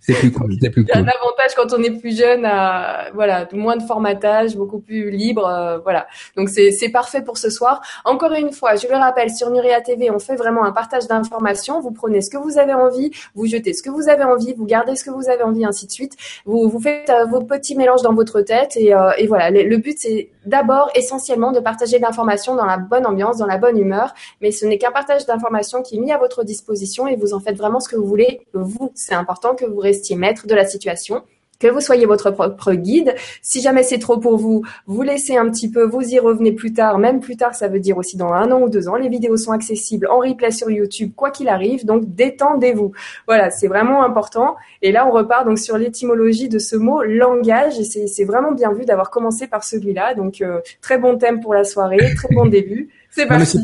C'est 0.00 0.14
plus 0.14 0.32
cool. 0.32 0.54
C'est 0.60 0.70
plus 0.70 0.84
cool. 0.84 0.92
Il 0.94 0.98
y 0.98 1.00
a 1.00 1.04
un 1.04 1.08
avantage 1.08 1.54
quand 1.56 1.72
on 1.72 1.82
est 1.82 1.90
plus 1.90 2.16
jeune 2.16 2.44
à 2.44 3.10
voilà 3.14 3.48
moins 3.52 3.76
de 3.76 3.82
formatage, 3.82 4.56
beaucoup 4.56 4.78
plus 4.78 5.10
libre, 5.10 5.46
euh, 5.46 5.78
voilà. 5.78 6.06
Donc 6.36 6.48
c'est 6.48 6.70
c'est 6.70 6.88
parfait 6.88 7.22
pour 7.22 7.36
ce 7.36 7.50
soir. 7.50 7.80
Encore 8.04 8.32
une 8.32 8.52
fois, 8.52 8.76
je 8.76 8.86
le 8.86 8.94
rappelle 8.94 9.30
sur 9.30 9.50
Nuria 9.50 9.80
TV, 9.80 10.10
on 10.10 10.18
fait 10.18 10.36
vraiment 10.36 10.64
un 10.64 10.72
partage 10.72 11.06
d'informations. 11.08 11.80
Vous 11.80 11.90
prenez 11.90 12.20
ce 12.20 12.30
que 12.30 12.38
vous 12.38 12.58
avez 12.58 12.74
envie, 12.74 13.10
vous 13.34 13.46
jetez 13.46 13.72
ce 13.72 13.82
que 13.82 13.90
vous 13.90 14.08
avez 14.08 14.24
envie, 14.24 14.54
vous 14.54 14.66
gardez 14.66 14.94
ce 14.96 15.04
que 15.04 15.10
vous 15.10 15.28
avez 15.28 15.42
envie, 15.42 15.64
ainsi 15.64 15.86
de 15.86 15.92
suite. 15.92 16.16
Vous 16.46 16.68
vous 16.68 16.80
faites 16.80 17.10
euh, 17.10 17.24
vos 17.26 17.42
petits 17.42 17.76
mélanges 17.76 18.02
dans 18.02 18.14
votre 18.14 18.40
tête 18.40 18.76
et 18.76 18.94
euh, 18.94 19.10
et 19.18 19.26
voilà. 19.26 19.50
Le, 19.50 19.64
le 19.64 19.76
but 19.78 19.98
c'est 19.98 20.30
d'abord 20.46 20.90
essentiellement 20.94 21.52
de 21.52 21.60
partager 21.60 21.98
l'information 21.98 22.54
dans 22.54 22.64
la 22.64 22.78
bonne 22.78 23.04
ambiance, 23.04 23.36
dans 23.38 23.46
la 23.46 23.58
bonne 23.58 23.78
humeur, 23.78 24.14
mais 24.40 24.52
ce 24.52 24.64
n'est 24.64 24.78
qu'un 24.78 24.92
partage 24.92 25.26
d'informations 25.26 25.82
qui 25.82 25.96
est 25.96 26.00
mis 26.00 26.12
à 26.12 26.18
votre 26.18 26.44
disposition 26.44 27.06
et 27.06 27.16
vous 27.16 27.34
en 27.34 27.40
faites 27.40 27.56
vraiment 27.56 27.80
ce 27.80 27.88
que 27.88 27.96
vous 27.96 28.06
voulez. 28.06 28.40
Vous, 28.54 28.90
c'est 28.94 29.14
important 29.14 29.54
que 29.54 29.66
vous 29.66 29.80
restiez 29.88 30.16
maître 30.16 30.46
de 30.46 30.54
la 30.54 30.66
situation 30.66 31.22
que 31.58 31.66
vous 31.66 31.80
soyez 31.80 32.06
votre 32.06 32.30
propre 32.30 32.72
guide. 32.72 33.14
Si 33.42 33.60
jamais 33.60 33.82
c'est 33.82 33.98
trop 33.98 34.18
pour 34.18 34.36
vous, 34.36 34.62
vous 34.86 35.02
laissez 35.02 35.36
un 35.36 35.50
petit 35.50 35.70
peu, 35.70 35.84
vous 35.84 36.02
y 36.02 36.18
revenez 36.18 36.52
plus 36.52 36.72
tard, 36.72 36.98
même 36.98 37.20
plus 37.20 37.36
tard, 37.36 37.54
ça 37.54 37.68
veut 37.68 37.80
dire 37.80 37.96
aussi 37.98 38.16
dans 38.16 38.32
un 38.32 38.50
an 38.52 38.60
ou 38.60 38.68
deux 38.68 38.88
ans. 38.88 38.96
Les 38.96 39.08
vidéos 39.08 39.36
sont 39.36 39.52
accessibles 39.52 40.06
en 40.08 40.18
replay 40.18 40.50
sur 40.50 40.70
YouTube, 40.70 41.12
quoi 41.16 41.30
qu'il 41.30 41.48
arrive. 41.48 41.84
Donc 41.84 42.14
détendez-vous. 42.14 42.92
Voilà, 43.26 43.50
c'est 43.50 43.68
vraiment 43.68 44.04
important. 44.04 44.56
Et 44.82 44.92
là, 44.92 45.06
on 45.06 45.10
repart 45.10 45.46
donc 45.46 45.58
sur 45.58 45.78
l'étymologie 45.78 46.48
de 46.48 46.58
ce 46.58 46.76
mot 46.76 47.02
langage. 47.02 47.78
Et 47.78 48.06
c'est 48.06 48.24
vraiment 48.24 48.52
bien 48.52 48.72
vu 48.72 48.84
d'avoir 48.84 49.10
commencé 49.10 49.46
par 49.46 49.64
celui-là. 49.64 50.14
Donc 50.14 50.40
euh, 50.40 50.60
très 50.80 50.98
bon 50.98 51.18
thème 51.18 51.40
pour 51.40 51.54
la 51.54 51.64
soirée, 51.64 51.98
très 52.14 52.28
bon 52.32 52.46
début. 52.46 52.90
C'est 53.10 53.26
parti. 53.26 53.58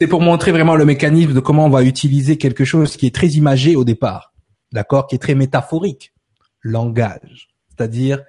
C'est 0.00 0.06
pour 0.06 0.20
montrer 0.20 0.52
vraiment 0.52 0.76
le 0.76 0.84
mécanisme 0.84 1.34
de 1.34 1.40
comment 1.40 1.66
on 1.66 1.70
va 1.70 1.82
utiliser 1.82 2.38
quelque 2.38 2.64
chose 2.64 2.96
qui 2.96 3.06
est 3.06 3.14
très 3.14 3.28
imagé 3.28 3.76
au 3.76 3.84
départ, 3.84 4.32
d'accord, 4.72 5.06
qui 5.06 5.16
est 5.16 5.18
très 5.18 5.34
métaphorique 5.34 6.12
langage, 6.62 7.48
c'est-à-dire 7.68 8.22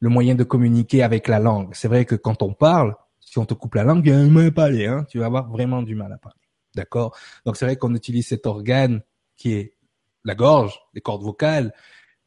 le 0.00 0.08
moyen 0.08 0.34
de 0.34 0.44
communiquer 0.44 1.02
avec 1.02 1.28
la 1.28 1.38
langue. 1.38 1.74
C'est 1.74 1.88
vrai 1.88 2.04
que 2.04 2.14
quand 2.14 2.42
on 2.42 2.52
parle, 2.52 2.94
si 3.20 3.38
on 3.38 3.46
te 3.46 3.54
coupe 3.54 3.74
la 3.76 3.84
langue, 3.84 4.04
parler, 4.52 4.86
hein, 4.86 5.04
tu 5.08 5.18
vas 5.18 5.26
avoir 5.26 5.48
vraiment 5.48 5.82
du 5.82 5.94
mal 5.94 6.12
à 6.12 6.18
parler. 6.18 6.40
D'accord? 6.74 7.16
Donc 7.46 7.56
c'est 7.56 7.64
vrai 7.64 7.76
qu'on 7.76 7.94
utilise 7.94 8.26
cet 8.26 8.46
organe 8.46 9.02
qui 9.36 9.54
est 9.54 9.76
la 10.24 10.34
gorge, 10.34 10.78
les 10.94 11.00
cordes 11.00 11.22
vocales, 11.22 11.72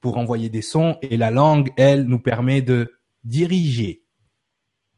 pour 0.01 0.17
envoyer 0.17 0.49
des 0.49 0.61
sons, 0.61 0.97
et 1.01 1.17
la 1.17 1.31
langue, 1.31 1.71
elle, 1.77 2.03
nous 2.03 2.19
permet 2.19 2.61
de 2.61 2.99
diriger, 3.23 4.03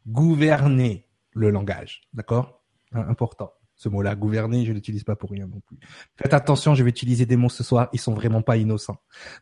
gouverner 0.05 1.07
le 1.33 1.49
langage. 1.49 2.01
D'accord? 2.13 2.61
Important 2.91 3.51
ce 3.77 3.89
mot-là, 3.89 4.15
gouverner, 4.15 4.65
je 4.65 4.73
l'utilise 4.73 5.03
pas 5.03 5.15
pour 5.15 5.29
rien 5.29 5.45
non 5.45 5.61
plus. 5.65 5.77
Faites 6.15 6.33
attention, 6.33 6.73
je 6.73 6.83
vais 6.83 6.89
utiliser 6.89 7.27
des 7.27 7.37
mots 7.37 7.49
ce 7.49 7.63
soir, 7.63 7.89
ils 7.93 7.99
sont 7.99 8.13
vraiment 8.13 8.41
pas 8.41 8.57
innocents. 8.57 8.97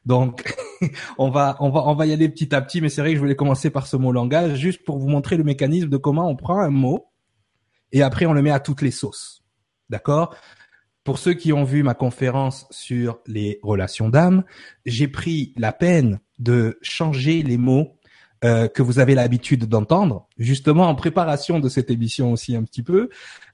Donc, 0.06 0.54
on 1.17 1.30
va, 1.30 1.56
on 1.62 1.69
va, 1.69 1.88
on 1.88 1.95
va 1.95 2.06
y 2.06 2.12
aller 2.12 2.28
petit 2.28 2.54
à 2.54 2.62
petit, 2.62 2.82
mais 2.82 2.89
c'est 2.89 3.00
vrai 3.00 3.12
que 3.12 3.15
je 3.15 3.21
voulais 3.21 3.38
commencer 3.38 3.69
par 3.69 3.88
ce 3.88 3.95
mot 3.95 4.12
langage, 4.12 4.60
juste 4.60 4.84
pour 4.84 5.00
vous 5.00 5.08
montrer 5.08 5.38
le 5.38 5.45
mécanisme 5.45 5.89
de 5.89 5.98
comment 5.98 6.30
on 6.30 6.36
prend 6.36 6.60
un 6.60 6.69
mot 6.69 7.08
et 7.93 8.02
après 8.02 8.26
on 8.26 8.34
le 8.34 8.41
met 8.41 8.52
à 8.52 8.60
toutes 8.60 8.82
les 8.82 8.91
sauces. 8.91 9.43
D'accord? 9.89 10.36
Pour 11.06 11.17
ceux 11.17 11.34
qui 11.34 11.54
ont 11.54 11.63
vu 11.63 11.82
ma 11.84 11.93
conférence 11.93 12.67
sur 12.71 13.19
les 13.28 13.60
relations 13.63 14.10
d'âme, 14.10 14.43
j'ai 14.86 15.08
pris 15.08 15.54
la 15.56 15.71
peine 15.71 16.19
de 16.39 16.78
changer 16.82 17.41
les 17.41 17.58
mots 17.58 17.95
euh, 18.46 18.68
que 18.68 18.84
vous 18.84 19.00
avez 19.00 19.16
l'habitude 19.16 19.66
d'entendre, 19.66 20.28
justement 20.38 20.88
en 20.88 20.94
préparation 20.94 21.60
de 21.60 21.68
cette 21.68 21.90
émission 21.90 22.32
aussi 22.32 22.56
un 22.56 22.64
petit 22.64 22.84
peu. 22.84 23.10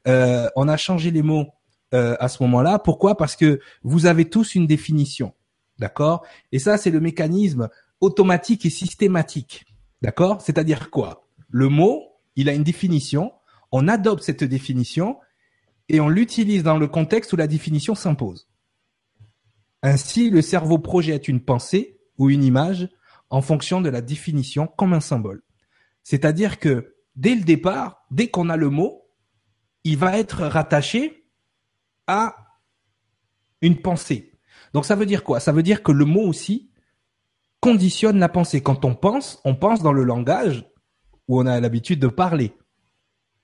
Euh, 0.05 0.49
on 0.57 0.67
a 0.67 0.75
changé 0.75 1.11
les 1.11 1.21
mots 1.21 1.47
euh, 1.93 2.17
à 2.19 2.27
ce 2.27 2.43
moment-là. 2.43 2.77
Pourquoi? 2.77 3.15
Parce 3.15 3.37
que 3.37 3.61
vous 3.83 4.05
avez 4.05 4.25
tous 4.25 4.53
une 4.53 4.67
définition, 4.67 5.33
d'accord? 5.79 6.25
Et 6.51 6.59
ça, 6.59 6.77
c'est 6.77 6.91
le 6.91 6.99
mécanisme 6.99 7.69
automatique 8.01 8.65
et 8.65 8.69
systématique, 8.69 9.65
d'accord? 10.01 10.41
C'est-à-dire 10.41 10.89
quoi? 10.89 11.25
Le 11.49 11.69
mot, 11.69 12.03
il 12.35 12.49
a 12.49 12.53
une 12.53 12.63
définition. 12.63 13.31
On 13.71 13.87
adopte 13.87 14.23
cette 14.23 14.43
définition 14.43 15.17
et 15.87 16.01
on 16.01 16.09
l'utilise 16.09 16.63
dans 16.63 16.77
le 16.77 16.87
contexte 16.89 17.31
où 17.31 17.37
la 17.37 17.47
définition 17.47 17.95
s'impose. 17.95 18.49
Ainsi, 19.83 20.29
le 20.29 20.41
cerveau 20.41 20.79
projette 20.79 21.29
une 21.29 21.39
pensée 21.41 22.01
ou 22.17 22.29
une 22.29 22.43
image 22.43 22.89
en 23.31 23.41
fonction 23.41 23.81
de 23.81 23.89
la 23.89 24.01
définition 24.01 24.67
comme 24.67 24.93
un 24.93 24.99
symbole. 24.99 25.41
C'est-à-dire 26.03 26.59
que 26.59 26.95
dès 27.15 27.33
le 27.33 27.41
départ, 27.41 28.05
dès 28.11 28.27
qu'on 28.27 28.49
a 28.49 28.57
le 28.57 28.69
mot, 28.69 29.07
il 29.83 29.97
va 29.97 30.19
être 30.19 30.43
rattaché 30.43 31.25
à 32.07 32.35
une 33.61 33.81
pensée. 33.81 34.33
Donc 34.73 34.85
ça 34.85 34.95
veut 34.95 35.05
dire 35.05 35.23
quoi? 35.23 35.39
Ça 35.39 35.51
veut 35.51 35.63
dire 35.63 35.81
que 35.81 35.91
le 35.91 36.05
mot 36.05 36.21
aussi 36.21 36.71
conditionne 37.61 38.19
la 38.19 38.29
pensée. 38.29 38.61
Quand 38.61 38.83
on 38.85 38.95
pense, 38.95 39.39
on 39.45 39.55
pense 39.55 39.81
dans 39.81 39.93
le 39.93 40.03
langage 40.03 40.65
où 41.27 41.39
on 41.39 41.45
a 41.45 41.59
l'habitude 41.59 41.99
de 41.99 42.07
parler. 42.07 42.53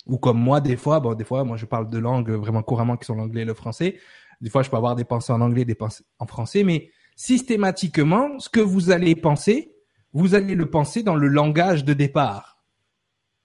Ou 0.06 0.18
comme 0.18 0.40
moi, 0.40 0.60
des 0.60 0.78
fois, 0.78 1.00
bon, 1.00 1.14
des 1.14 1.24
fois, 1.24 1.44
moi, 1.44 1.58
je 1.58 1.66
parle 1.66 1.90
de 1.90 1.98
langues 1.98 2.32
vraiment 2.32 2.64
couramment 2.64 2.98
qui 2.98 3.06
sont 3.06 3.16
l'anglais 3.16 3.42
et 3.42 3.46
le 3.46 3.54
français. 3.54 4.00
Des 4.42 4.50
fois, 4.50 4.64
je 4.64 4.70
peux 4.70 4.78
avoir 4.78 4.96
des 4.96 5.06
pensées 5.06 5.32
en 5.32 5.42
anglais, 5.42 5.66
des 5.66 5.76
pensées 5.76 6.04
en 6.20 6.26
français, 6.26 6.64
mais 6.64 6.92
systématiquement, 7.16 8.40
ce 8.40 8.50
que 8.50 8.60
vous 8.60 8.92
allez 8.92 9.16
penser, 9.16 9.77
vous 10.14 10.36
allez 10.36 10.56
le 10.56 10.70
penser 10.70 11.04
dans 11.04 11.16
le 11.16 11.28
langage 11.28 11.86
de 11.86 11.94
départ. 11.94 12.58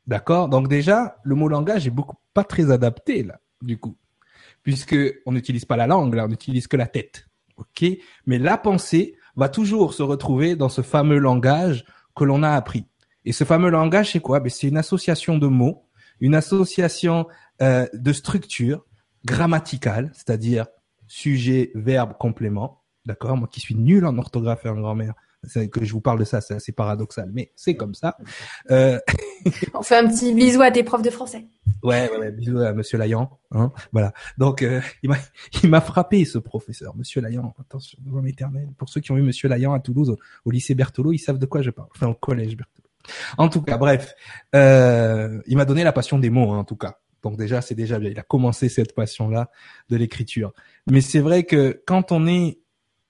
D'accord? 0.06 0.48
Donc 0.48 0.68
déjà, 0.68 1.16
le 1.22 1.34
mot 1.34 1.48
langage 1.48 1.86
est 1.86 1.90
beaucoup 1.90 2.16
pas 2.34 2.44
très 2.44 2.70
adapté 2.70 3.22
là, 3.22 3.40
du 3.60 3.78
coup, 3.78 3.96
puisque 4.62 4.96
on 5.26 5.32
n'utilise 5.32 5.64
pas 5.64 5.76
la 5.76 5.86
langue, 5.86 6.14
là, 6.14 6.24
on 6.24 6.28
n'utilise 6.28 6.66
que 6.66 6.76
la 6.76 6.86
tête. 6.86 7.28
Ok? 7.56 7.84
Mais 8.26 8.38
la 8.38 8.56
pensée 8.56 9.16
va 9.36 9.48
toujours 9.48 9.94
se 9.94 10.02
retrouver 10.02 10.56
dans 10.56 10.68
ce 10.68 10.82
fameux 10.82 11.18
langage 11.18 11.84
que 12.16 12.24
l'on 12.24 12.42
a 12.42 12.50
appris. 12.50 12.86
Et 13.24 13.32
ce 13.32 13.44
fameux 13.44 13.70
langage, 13.70 14.12
c'est 14.12 14.20
quoi? 14.20 14.40
Ben, 14.40 14.50
C'est 14.50 14.68
une 14.68 14.76
association 14.76 15.38
de 15.38 15.46
mots, 15.46 15.86
une 16.20 16.34
association 16.34 17.28
euh, 17.60 17.86
de 17.92 18.12
structures 18.12 18.84
grammaticales, 19.24 20.10
c'est-à-dire 20.14 20.66
sujet, 21.06 21.70
verbe, 21.74 22.14
complément. 22.18 22.82
D'accord? 23.06 23.36
Moi 23.36 23.48
qui 23.50 23.60
suis 23.60 23.74
nul 23.74 24.04
en 24.06 24.18
orthographe 24.18 24.64
et 24.64 24.68
en 24.68 24.80
grammaire, 24.80 25.14
que 25.70 25.84
je 25.84 25.92
vous 25.92 26.00
parle 26.00 26.18
de 26.18 26.24
ça, 26.24 26.40
c'est 26.40 26.54
assez 26.54 26.72
paradoxal, 26.72 27.30
mais 27.32 27.52
c'est 27.56 27.74
comme 27.74 27.94
ça. 27.94 28.16
Euh... 28.70 28.98
On 29.74 29.82
fait 29.82 29.96
un 29.96 30.08
petit 30.08 30.32
bisou 30.34 30.62
à 30.62 30.70
tes 30.70 30.84
profs 30.84 31.02
de 31.02 31.10
français. 31.10 31.46
Ouais, 31.82 32.08
ouais, 32.10 32.18
ouais, 32.18 32.30
bisous 32.30 32.58
à 32.58 32.72
Monsieur 32.72 32.98
Layan. 32.98 33.38
Hein, 33.50 33.72
voilà. 33.92 34.12
Donc, 34.38 34.62
euh, 34.62 34.80
il 35.02 35.10
m'a, 35.70 35.80
frappé 35.80 36.24
ce 36.24 36.38
professeur, 36.38 36.96
Monsieur 36.96 37.20
Layan. 37.20 37.54
Attention, 37.60 37.98
devant 38.02 38.24
éternel. 38.24 38.68
Pour 38.78 38.88
ceux 38.88 39.00
qui 39.00 39.10
ont 39.10 39.16
eu 39.16 39.22
Monsieur 39.22 39.48
Layan 39.48 39.72
à 39.72 39.80
Toulouse, 39.80 40.16
au, 40.44 40.50
lycée 40.50 40.74
Berthelot, 40.74 41.12
ils 41.12 41.18
savent 41.18 41.38
de 41.38 41.46
quoi 41.46 41.62
je 41.62 41.70
parle. 41.70 41.88
Enfin, 41.94 42.06
au 42.06 42.14
collège 42.14 42.56
Berthelot. 42.56 42.88
En 43.36 43.48
tout 43.48 43.62
cas, 43.62 43.78
bref, 43.78 44.14
euh, 44.54 45.40
il 45.46 45.56
m'a 45.56 45.64
donné 45.64 45.82
la 45.82 45.92
passion 45.92 46.20
des 46.20 46.30
mots, 46.30 46.52
hein, 46.52 46.58
en 46.58 46.64
tout 46.64 46.76
cas. 46.76 46.98
Donc 47.22 47.36
déjà, 47.36 47.60
c'est 47.60 47.74
déjà 47.74 47.98
bien. 47.98 48.10
Il 48.10 48.18
a 48.18 48.22
commencé 48.22 48.68
cette 48.68 48.94
passion-là 48.94 49.50
de 49.88 49.96
l'écriture. 49.96 50.52
Mais 50.88 51.00
c'est 51.00 51.20
vrai 51.20 51.44
que 51.44 51.82
quand 51.86 52.12
on 52.12 52.26
est 52.26 52.58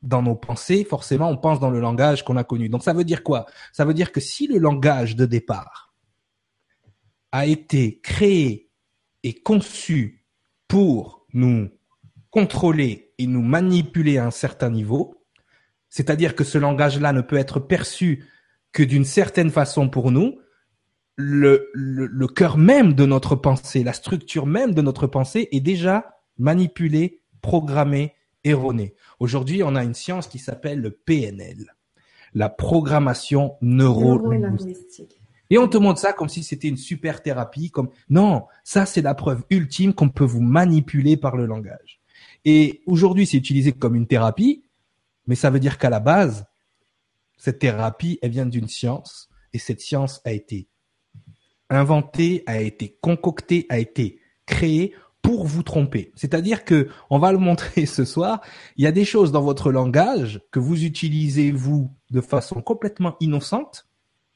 dans 0.03 0.23
nos 0.23 0.35
pensées, 0.35 0.85
forcément, 0.85 1.29
on 1.29 1.37
pense 1.37 1.61
dans 1.61 1.71
le 1.71 1.81
langage 1.81 2.25
qu'on 2.25 2.37
a 2.37 2.45
connu. 2.45 2.69
Donc 2.69 2.83
ça 2.83 2.93
veut 2.93 3.05
dire 3.05 3.23
quoi? 3.23 3.47
Ça 3.73 3.85
veut 3.85 3.95
dire 3.95 4.13
que 4.13 4.21
si 4.21 4.47
le 4.47 4.59
langage 4.59 5.17
de 5.17 5.27
départ 5.27 5.95
a 7.31 7.47
été 7.47 8.01
créé 8.01 8.71
et 9.23 9.35
conçu 9.35 10.27
pour 10.69 11.27
nous 11.33 11.71
contrôler 12.31 13.15
et 13.19 13.27
nous 13.27 13.43
manipuler 13.43 14.19
à 14.19 14.27
un 14.27 14.31
certain 14.31 14.71
niveau, 14.71 15.23
c'est-à-dire 15.89 16.35
que 16.35 16.45
ce 16.45 16.59
langage-là 16.59 17.13
ne 17.13 17.21
peut 17.21 17.37
être 17.37 17.61
perçu 17.61 18.25
que 18.73 18.83
d'une 18.83 19.05
certaine 19.05 19.51
façon 19.51 19.89
pour 19.89 20.11
nous, 20.11 20.39
le, 21.17 21.71
le, 21.75 22.27
cœur 22.27 22.57
même 22.57 22.95
de 22.95 23.05
notre 23.05 23.37
pensée, 23.37 23.85
la 23.85 23.93
structure 23.93 24.47
même 24.47 24.73
de 24.75 24.81
notre 24.81 25.07
pensée 25.07 25.49
est 25.53 25.61
déjà 25.61 26.17
manipulée, 26.39 27.21
programmée, 27.43 28.15
erronée. 28.45 28.95
Aujourd'hui, 29.21 29.63
on 29.63 29.75
a 29.75 29.85
une 29.85 29.95
science 29.95 30.27
qui 30.27 30.39
s'appelle 30.39 30.81
le 30.81 30.91
PNL, 30.91 31.75
la 32.35 32.49
programmation 32.49 33.55
neuro-linguistique. 33.61 35.21
Et 35.51 35.59
on 35.59 35.69
te 35.69 35.77
montre 35.77 36.01
ça 36.01 36.13
comme 36.15 36.31
si 36.31 36.43
c'était 36.43 36.69
une 36.69 36.79
super 36.79 37.23
thérapie, 37.23 37.71
comme 37.71 37.91
non, 38.09 38.47
ça 38.65 38.87
c'est 38.87 39.03
la 39.03 39.15
preuve 39.15 39.43
ultime 39.51 39.93
qu'on 39.93 40.09
peut 40.09 40.25
vous 40.25 40.41
manipuler 40.41 41.17
par 41.19 41.37
le 41.37 41.45
langage. 41.45 42.01
Et 42.45 42.83
aujourd'hui, 42.87 43.27
c'est 43.27 43.37
utilisé 43.37 43.73
comme 43.73 43.95
une 43.95 44.07
thérapie, 44.07 44.65
mais 45.27 45.35
ça 45.35 45.51
veut 45.51 45.61
dire 45.61 45.79
qu'à 45.79 45.91
la 45.91 46.01
base, 46.01 46.47
cette 47.37 47.59
thérapie, 47.59 48.19
elle 48.23 48.31
vient 48.31 48.47
d'une 48.47 48.69
science, 48.69 49.29
et 49.53 49.59
cette 49.59 49.81
science 49.81 50.21
a 50.25 50.33
été 50.33 50.69
inventé, 51.69 52.43
a 52.47 52.61
été 52.61 52.97
concocté, 53.01 53.67
a 53.69 53.79
été 53.79 54.21
créé 54.47 54.95
pour 55.33 55.47
vous 55.47 55.63
tromper. 55.63 56.13
C'est-à-dire 56.15 56.63
que, 56.63 56.89
on 57.09 57.19
va 57.19 57.33
le 57.33 57.39
montrer 57.39 57.87
ce 57.87 58.05
soir, 58.05 58.43
il 58.77 58.85
y 58.85 58.87
a 58.87 58.93
des 58.93 59.07
choses 59.07 59.33
dans 59.33 59.41
votre 59.41 59.73
langage 59.73 60.43
que 60.51 60.59
vous 60.59 60.85
utilisez 60.85 61.51
vous 61.53 61.91
de 62.11 62.21
façon 62.21 62.61
complètement 62.61 63.17
innocente, 63.19 63.87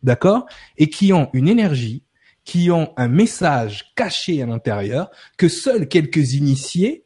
d'accord, 0.02 0.46
et 0.78 0.88
qui 0.88 1.12
ont 1.12 1.28
une 1.34 1.48
énergie, 1.48 2.02
qui 2.44 2.70
ont 2.70 2.94
un 2.96 3.08
message 3.08 3.92
caché 3.94 4.42
à 4.42 4.46
l'intérieur 4.46 5.10
que 5.36 5.48
seuls 5.48 5.86
quelques 5.86 6.32
initiés 6.32 7.04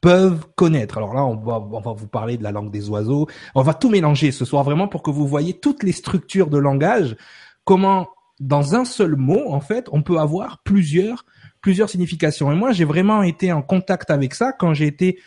peuvent 0.00 0.44
connaître. 0.56 0.98
Alors 0.98 1.14
là, 1.14 1.24
on 1.24 1.36
va, 1.36 1.60
on 1.60 1.80
va 1.80 1.92
vous 1.92 2.08
parler 2.08 2.36
de 2.36 2.42
la 2.42 2.50
langue 2.50 2.72
des 2.72 2.88
oiseaux. 2.88 3.28
On 3.54 3.62
va 3.62 3.74
tout 3.74 3.88
mélanger 3.88 4.32
ce 4.32 4.44
soir 4.44 4.64
vraiment 4.64 4.88
pour 4.88 5.04
que 5.04 5.12
vous 5.12 5.28
voyez 5.28 5.54
toutes 5.54 5.84
les 5.84 5.92
structures 5.92 6.48
de 6.48 6.58
langage, 6.58 7.16
comment 7.64 8.08
dans 8.40 8.74
un 8.74 8.84
seul 8.84 9.14
mot, 9.14 9.52
en 9.52 9.60
fait, 9.60 9.88
on 9.92 10.02
peut 10.02 10.18
avoir 10.18 10.62
plusieurs, 10.64 11.24
plusieurs 11.66 11.90
significations. 11.90 12.52
Et 12.52 12.54
moi, 12.54 12.70
j'ai 12.70 12.84
vraiment 12.84 13.24
été 13.24 13.50
en 13.50 13.60
contact 13.60 14.12
avec 14.12 14.34
ça 14.34 14.52
quand 14.52 14.72
j'ai 14.72 14.86
été 14.86 15.18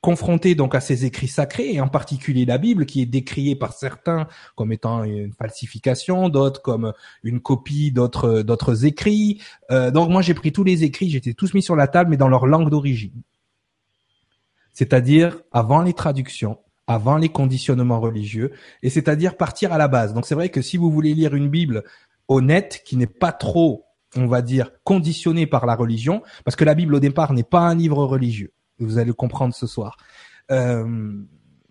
confronté 0.00 0.56
donc 0.56 0.74
à 0.74 0.80
ces 0.80 1.04
écrits 1.04 1.28
sacrés 1.28 1.72
et 1.72 1.80
en 1.80 1.86
particulier 1.86 2.44
la 2.44 2.58
Bible 2.58 2.84
qui 2.84 3.00
est 3.00 3.06
décriée 3.06 3.54
par 3.54 3.72
certains 3.72 4.26
comme 4.56 4.72
étant 4.72 5.04
une 5.04 5.32
falsification, 5.32 6.28
d'autres 6.28 6.62
comme 6.62 6.92
une 7.22 7.38
copie 7.38 7.92
d'autres 7.92 8.42
d'autres 8.42 8.86
écrits. 8.86 9.40
Euh, 9.70 9.92
donc 9.92 10.10
moi 10.10 10.20
j'ai 10.20 10.34
pris 10.34 10.50
tous 10.50 10.64
les 10.64 10.82
écrits, 10.82 11.10
j'étais 11.10 11.32
tous 11.32 11.54
mis 11.54 11.62
sur 11.62 11.76
la 11.76 11.86
table 11.86 12.10
mais 12.10 12.16
dans 12.16 12.28
leur 12.28 12.46
langue 12.46 12.68
d'origine. 12.68 13.22
C'est-à-dire 14.72 15.38
avant 15.52 15.82
les 15.82 15.92
traductions, 15.92 16.58
avant 16.88 17.18
les 17.18 17.28
conditionnements 17.28 18.00
religieux 18.00 18.50
et 18.82 18.90
c'est-à-dire 18.90 19.36
partir 19.36 19.72
à 19.72 19.78
la 19.78 19.86
base. 19.86 20.12
Donc 20.12 20.26
c'est 20.26 20.34
vrai 20.34 20.48
que 20.48 20.60
si 20.60 20.76
vous 20.76 20.90
voulez 20.90 21.14
lire 21.14 21.36
une 21.36 21.48
Bible 21.48 21.84
honnête, 22.28 22.82
qui 22.84 22.96
n'est 22.96 23.06
pas 23.06 23.32
trop, 23.32 23.85
on 24.16 24.26
va 24.26 24.42
dire, 24.42 24.70
conditionné 24.84 25.46
par 25.46 25.66
la 25.66 25.74
religion, 25.74 26.22
parce 26.44 26.56
que 26.56 26.64
la 26.64 26.74
Bible 26.74 26.94
au 26.94 27.00
départ 27.00 27.32
n'est 27.32 27.42
pas 27.42 27.60
un 27.60 27.74
livre 27.74 28.04
religieux. 28.04 28.52
Vous 28.78 28.98
allez 28.98 29.08
le 29.08 29.14
comprendre 29.14 29.54
ce 29.54 29.66
soir. 29.66 29.96
Euh, 30.50 31.12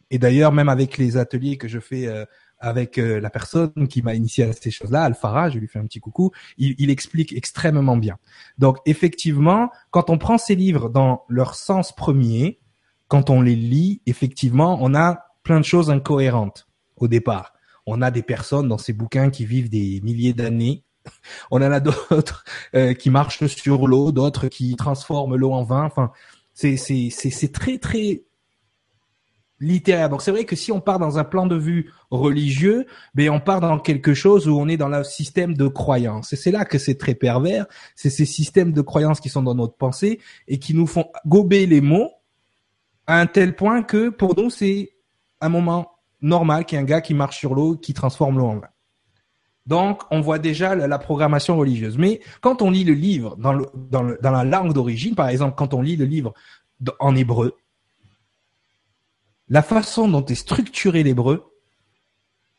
et 0.09 0.19
d'ailleurs, 0.19 0.51
même 0.51 0.69
avec 0.69 0.97
les 0.97 1.17
ateliers 1.17 1.57
que 1.57 1.67
je 1.67 1.79
fais 1.79 2.07
euh, 2.07 2.25
avec 2.59 2.97
euh, 2.97 3.19
la 3.19 3.29
personne 3.29 3.87
qui 3.89 4.01
m'a 4.01 4.15
initié 4.15 4.43
à 4.45 4.53
ces 4.53 4.71
choses-là, 4.71 5.03
Alfara, 5.03 5.49
je 5.49 5.59
lui 5.59 5.67
fais 5.67 5.79
un 5.79 5.85
petit 5.85 5.99
coucou, 5.99 6.31
il, 6.57 6.75
il, 6.77 6.89
explique 6.89 7.33
extrêmement 7.33 7.97
bien. 7.97 8.17
Donc 8.57 8.77
effectivement, 8.85 9.69
quand 9.91 10.09
on 10.09 10.17
prend 10.17 10.37
ces 10.37 10.55
livres 10.55 10.89
dans 10.89 11.23
leur 11.27 11.55
sens 11.55 11.93
premier, 11.93 12.59
quand 13.07 13.29
on 13.29 13.41
les 13.41 13.55
lit, 13.55 14.01
effectivement, 14.05 14.77
on 14.81 14.95
a 14.95 15.25
plein 15.43 15.59
de 15.59 15.65
choses 15.65 15.89
incohérentes 15.89 16.67
au 16.97 17.07
départ 17.07 17.55
on 17.85 18.01
a 18.01 18.11
des 18.11 18.23
personnes 18.23 18.67
dans 18.67 18.77
ces 18.77 18.93
bouquins 18.93 19.29
qui 19.29 19.45
vivent 19.45 19.69
des 19.69 20.01
milliers 20.01 20.33
d'années. 20.33 20.83
On 21.51 21.57
en 21.57 21.71
a 21.71 21.79
d'autres 21.79 22.43
euh, 22.75 22.93
qui 22.93 23.09
marchent 23.09 23.45
sur 23.47 23.87
l'eau, 23.87 24.11
d'autres 24.11 24.47
qui 24.47 24.75
transforment 24.75 25.35
l'eau 25.35 25.51
en 25.51 25.63
vin. 25.63 25.83
Enfin, 25.83 26.11
c'est 26.53 26.77
c'est 26.77 27.09
c'est 27.09 27.51
très 27.51 27.77
très 27.77 28.23
littéraire. 29.59 30.09
Donc 30.09 30.21
c'est 30.21 30.31
vrai 30.31 30.45
que 30.45 30.55
si 30.55 30.71
on 30.71 30.81
part 30.81 30.99
dans 30.99 31.17
un 31.17 31.23
plan 31.23 31.45
de 31.45 31.55
vue 31.55 31.91
religieux, 32.11 32.85
ben 33.13 33.29
on 33.29 33.39
part 33.39 33.61
dans 33.61 33.79
quelque 33.79 34.13
chose 34.13 34.47
où 34.47 34.57
on 34.57 34.67
est 34.67 34.77
dans 34.77 34.89
le 34.89 35.03
système 35.03 35.53
de 35.55 35.67
croyance. 35.67 36.33
Et 36.33 36.35
c'est 36.35 36.51
là 36.51 36.65
que 36.65 36.77
c'est 36.77 36.95
très 36.95 37.15
pervers. 37.15 37.65
C'est 37.95 38.09
ces 38.09 38.25
systèmes 38.25 38.73
de 38.73 38.81
croyance 38.81 39.19
qui 39.19 39.29
sont 39.29 39.43
dans 39.43 39.55
notre 39.55 39.75
pensée 39.75 40.19
et 40.47 40.59
qui 40.59 40.73
nous 40.73 40.87
font 40.87 41.11
gober 41.25 41.65
les 41.65 41.81
mots 41.81 42.11
à 43.07 43.19
un 43.19 43.27
tel 43.27 43.55
point 43.55 43.83
que 43.83 44.09
pour 44.09 44.35
nous 44.37 44.49
c'est 44.49 44.91
un 45.41 45.49
moment 45.49 45.91
normal 46.21 46.65
qu'il 46.65 46.77
y 46.77 46.79
ait 46.79 46.83
un 46.83 46.85
gars 46.85 47.01
qui 47.01 47.13
marche 47.13 47.37
sur 47.37 47.53
l'eau, 47.53 47.75
qui 47.75 47.93
transforme 47.93 48.37
l'eau 48.37 48.47
en 48.47 48.55
vin. 48.57 48.67
Donc, 49.65 50.03
on 50.11 50.21
voit 50.21 50.37
déjà 50.37 50.75
la, 50.75 50.99
programmation 50.99 51.57
religieuse. 51.57 51.97
Mais 51.97 52.21
quand 52.41 52.61
on 52.61 52.69
lit 52.69 52.83
le 52.83 52.93
livre 52.93 53.35
dans, 53.37 53.53
la 54.21 54.43
langue 54.43 54.73
d'origine, 54.73 55.15
par 55.15 55.29
exemple, 55.29 55.55
quand 55.57 55.73
on 55.73 55.81
lit 55.81 55.95
le 55.95 56.05
livre 56.05 56.33
en 56.99 57.15
hébreu, 57.15 57.55
la 59.49 59.63
façon 59.63 60.07
dont 60.07 60.25
est 60.25 60.35
structuré 60.35 61.03
l'hébreu, 61.03 61.51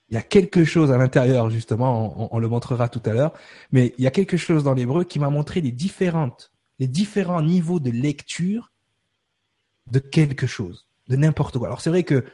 il 0.09 0.15
y 0.15 0.19
a 0.19 0.23
quelque 0.23 0.65
chose 0.65 0.91
à 0.93 0.99
l'intérieur, 0.99 1.51
justement, 1.51 2.33
on, 2.33 2.39
le 2.39 2.49
montrera 2.49 2.89
tout 2.89 3.03
à 3.07 3.13
l'heure, 3.13 3.33
mais 3.73 3.93
il 3.99 4.05
y 4.05 4.07
a 4.07 4.13
quelque 4.13 4.37
chose 4.37 4.63
dans 4.63 4.75
l'hébreu 4.75 5.05
qui 5.05 5.19
m'a 5.19 5.31
montré 5.31 5.61
les 5.61 5.73
différentes, 5.73 6.53
les 6.79 6.87
différents 6.87 7.43
niveaux 7.43 7.81
de 7.81 7.91
lecture 7.91 8.73
de 9.91 9.99
quelque 9.99 10.47
chose, 10.47 10.89
de 11.09 11.17
n'importe 11.17 11.59
quoi. 11.59 11.67
Alors 11.69 11.81
c'est 11.81 11.91
vrai 11.91 12.05
que 12.05 12.25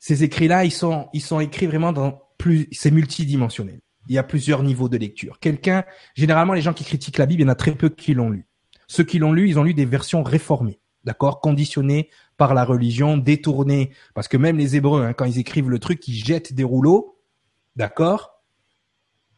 ces 0.00 0.24
écrits-là, 0.24 0.64
ils 0.64 0.72
sont 0.72 1.40
écrits 1.40 1.66
vraiment 1.66 1.92
dans 1.92 2.23
c'est 2.72 2.90
multidimensionnel. 2.90 3.80
Il 4.08 4.14
y 4.14 4.18
a 4.18 4.22
plusieurs 4.22 4.62
niveaux 4.62 4.88
de 4.88 4.96
lecture. 4.96 5.38
Quelqu'un, 5.40 5.84
généralement, 6.14 6.52
les 6.52 6.60
gens 6.60 6.74
qui 6.74 6.84
critiquent 6.84 7.18
la 7.18 7.26
Bible, 7.26 7.42
il 7.42 7.44
y 7.44 7.48
en 7.48 7.52
a 7.52 7.54
très 7.54 7.72
peu 7.72 7.88
qui 7.88 8.14
l'ont 8.14 8.30
lu. 8.30 8.46
Ceux 8.86 9.04
qui 9.04 9.18
l'ont 9.18 9.32
lu, 9.32 9.48
ils 9.48 9.58
ont 9.58 9.62
lu 9.62 9.72
des 9.72 9.86
versions 9.86 10.22
réformées, 10.22 10.78
d'accord, 11.04 11.40
conditionnées 11.40 12.10
par 12.36 12.54
la 12.54 12.64
religion, 12.64 13.16
détournées, 13.16 13.92
parce 14.14 14.28
que 14.28 14.36
même 14.36 14.58
les 14.58 14.76
Hébreux, 14.76 15.02
hein, 15.04 15.12
quand 15.14 15.24
ils 15.24 15.38
écrivent 15.38 15.70
le 15.70 15.78
truc, 15.78 16.06
ils 16.06 16.14
jettent 16.14 16.52
des 16.52 16.64
rouleaux, 16.64 17.18
d'accord, 17.76 18.42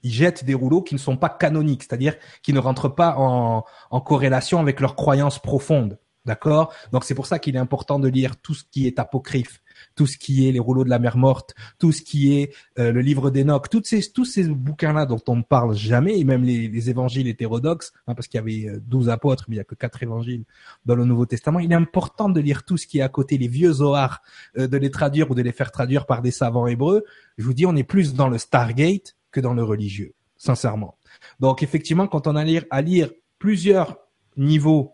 ils 0.03 0.13
jettent 0.13 0.45
des 0.45 0.55
rouleaux 0.55 0.83
qui 0.83 0.95
ne 0.95 1.01
sont 1.01 1.17
pas 1.17 1.29
canoniques, 1.29 1.85
c'est-à-dire 1.85 2.17
qui 2.43 2.53
ne 2.53 2.59
rentrent 2.59 2.89
pas 2.89 3.15
en, 3.19 3.65
en 3.91 4.01
corrélation 4.01 4.59
avec 4.61 4.81
leurs 4.81 4.97
croyances 4.97 5.39
profondes. 5.39 5.99
D'accord 6.25 6.73
Donc 6.93 7.05
c'est 7.05 7.15
pour 7.15 7.27
ça 7.27 7.39
qu'il 7.39 7.55
est 7.55 7.61
important 7.61 8.01
de 8.01 8.09
lire 8.09 8.37
tout 8.37 8.55
ce 8.55 8.65
qui 8.65 8.87
est 8.89 8.99
apocryphe, 8.99 9.63
tout 9.97 10.07
ce 10.07 10.17
qui 10.19 10.47
est 10.47 10.53
les 10.53 10.61
rouleaux 10.61 10.85
de 10.85 10.91
la 10.91 10.99
mer 10.99 11.17
morte, 11.17 11.55
tout 11.79 11.91
ce 11.91 12.03
qui 12.03 12.35
est 12.35 12.55
euh, 12.79 12.93
le 12.93 13.01
livre 13.01 13.31
d'Enoch, 13.31 13.69
tous 13.69 13.83
ces 13.85 14.03
tous 14.13 14.25
ces 14.25 14.45
bouquins-là 14.45 15.07
dont 15.07 15.21
on 15.27 15.37
ne 15.37 15.43
parle 15.43 15.75
jamais, 15.75 16.19
et 16.19 16.25
même 16.25 16.45
les, 16.45 16.91
évangiles 16.91 17.27
hétérodoxes, 17.27 17.93
hein, 18.07 18.15
parce 18.15 18.29
qu'il 18.29 18.39
y 18.39 18.41
avait 18.41 18.79
12 18.81 19.09
euh, 19.09 19.13
apôtres, 19.13 19.47
mais 19.49 19.57
il 19.57 19.59
y 19.59 19.61
a 19.61 19.65
que 19.65 19.75
quatre 19.75 20.03
évangiles 20.03 20.45
dans 20.85 20.95
le 20.95 21.05
Nouveau 21.05 21.27
Testament. 21.27 21.59
Il 21.59 21.73
est 21.73 21.77
important 21.77 22.29
de 22.29 22.41
lire 22.41 22.65
tout 22.65 22.77
ce 22.77 22.87
qui 22.87 22.99
est 22.99 23.03
à 23.03 23.09
côté, 23.09 23.39
les 23.39 23.49
vieux 23.49 23.73
Zohar, 23.73 24.23
euh, 24.59 24.69
de 24.69 24.77
les 24.77 24.91
traduire 24.91 25.31
ou 25.31 25.35
de 25.35 25.43
les 25.43 25.53
faire 25.53 25.73
traduire 25.73 26.07
par 26.07 26.23
des 26.23 26.31
savants 26.31 26.67
hébreux. 26.67 27.05
Je 27.39 27.45
vous 27.45 27.55
dis, 27.55 27.67
on 27.67 27.75
est 27.75 27.83
plus 27.83 28.15
dans 28.15 28.29
le 28.29 28.39
Stargate 28.39 29.17
que 29.33 29.41
dans 29.41 29.55
le 29.55 29.65
religieux, 29.65 30.13
sincèrement. 30.37 30.99
Donc 31.41 31.63
effectivement, 31.63 32.07
quand 32.07 32.27
on 32.27 32.37
a 32.37 32.43
à 32.43 32.45
lire, 32.45 32.65
à 32.71 32.83
lire 32.83 33.11
plusieurs 33.39 33.97
niveaux 34.37 34.93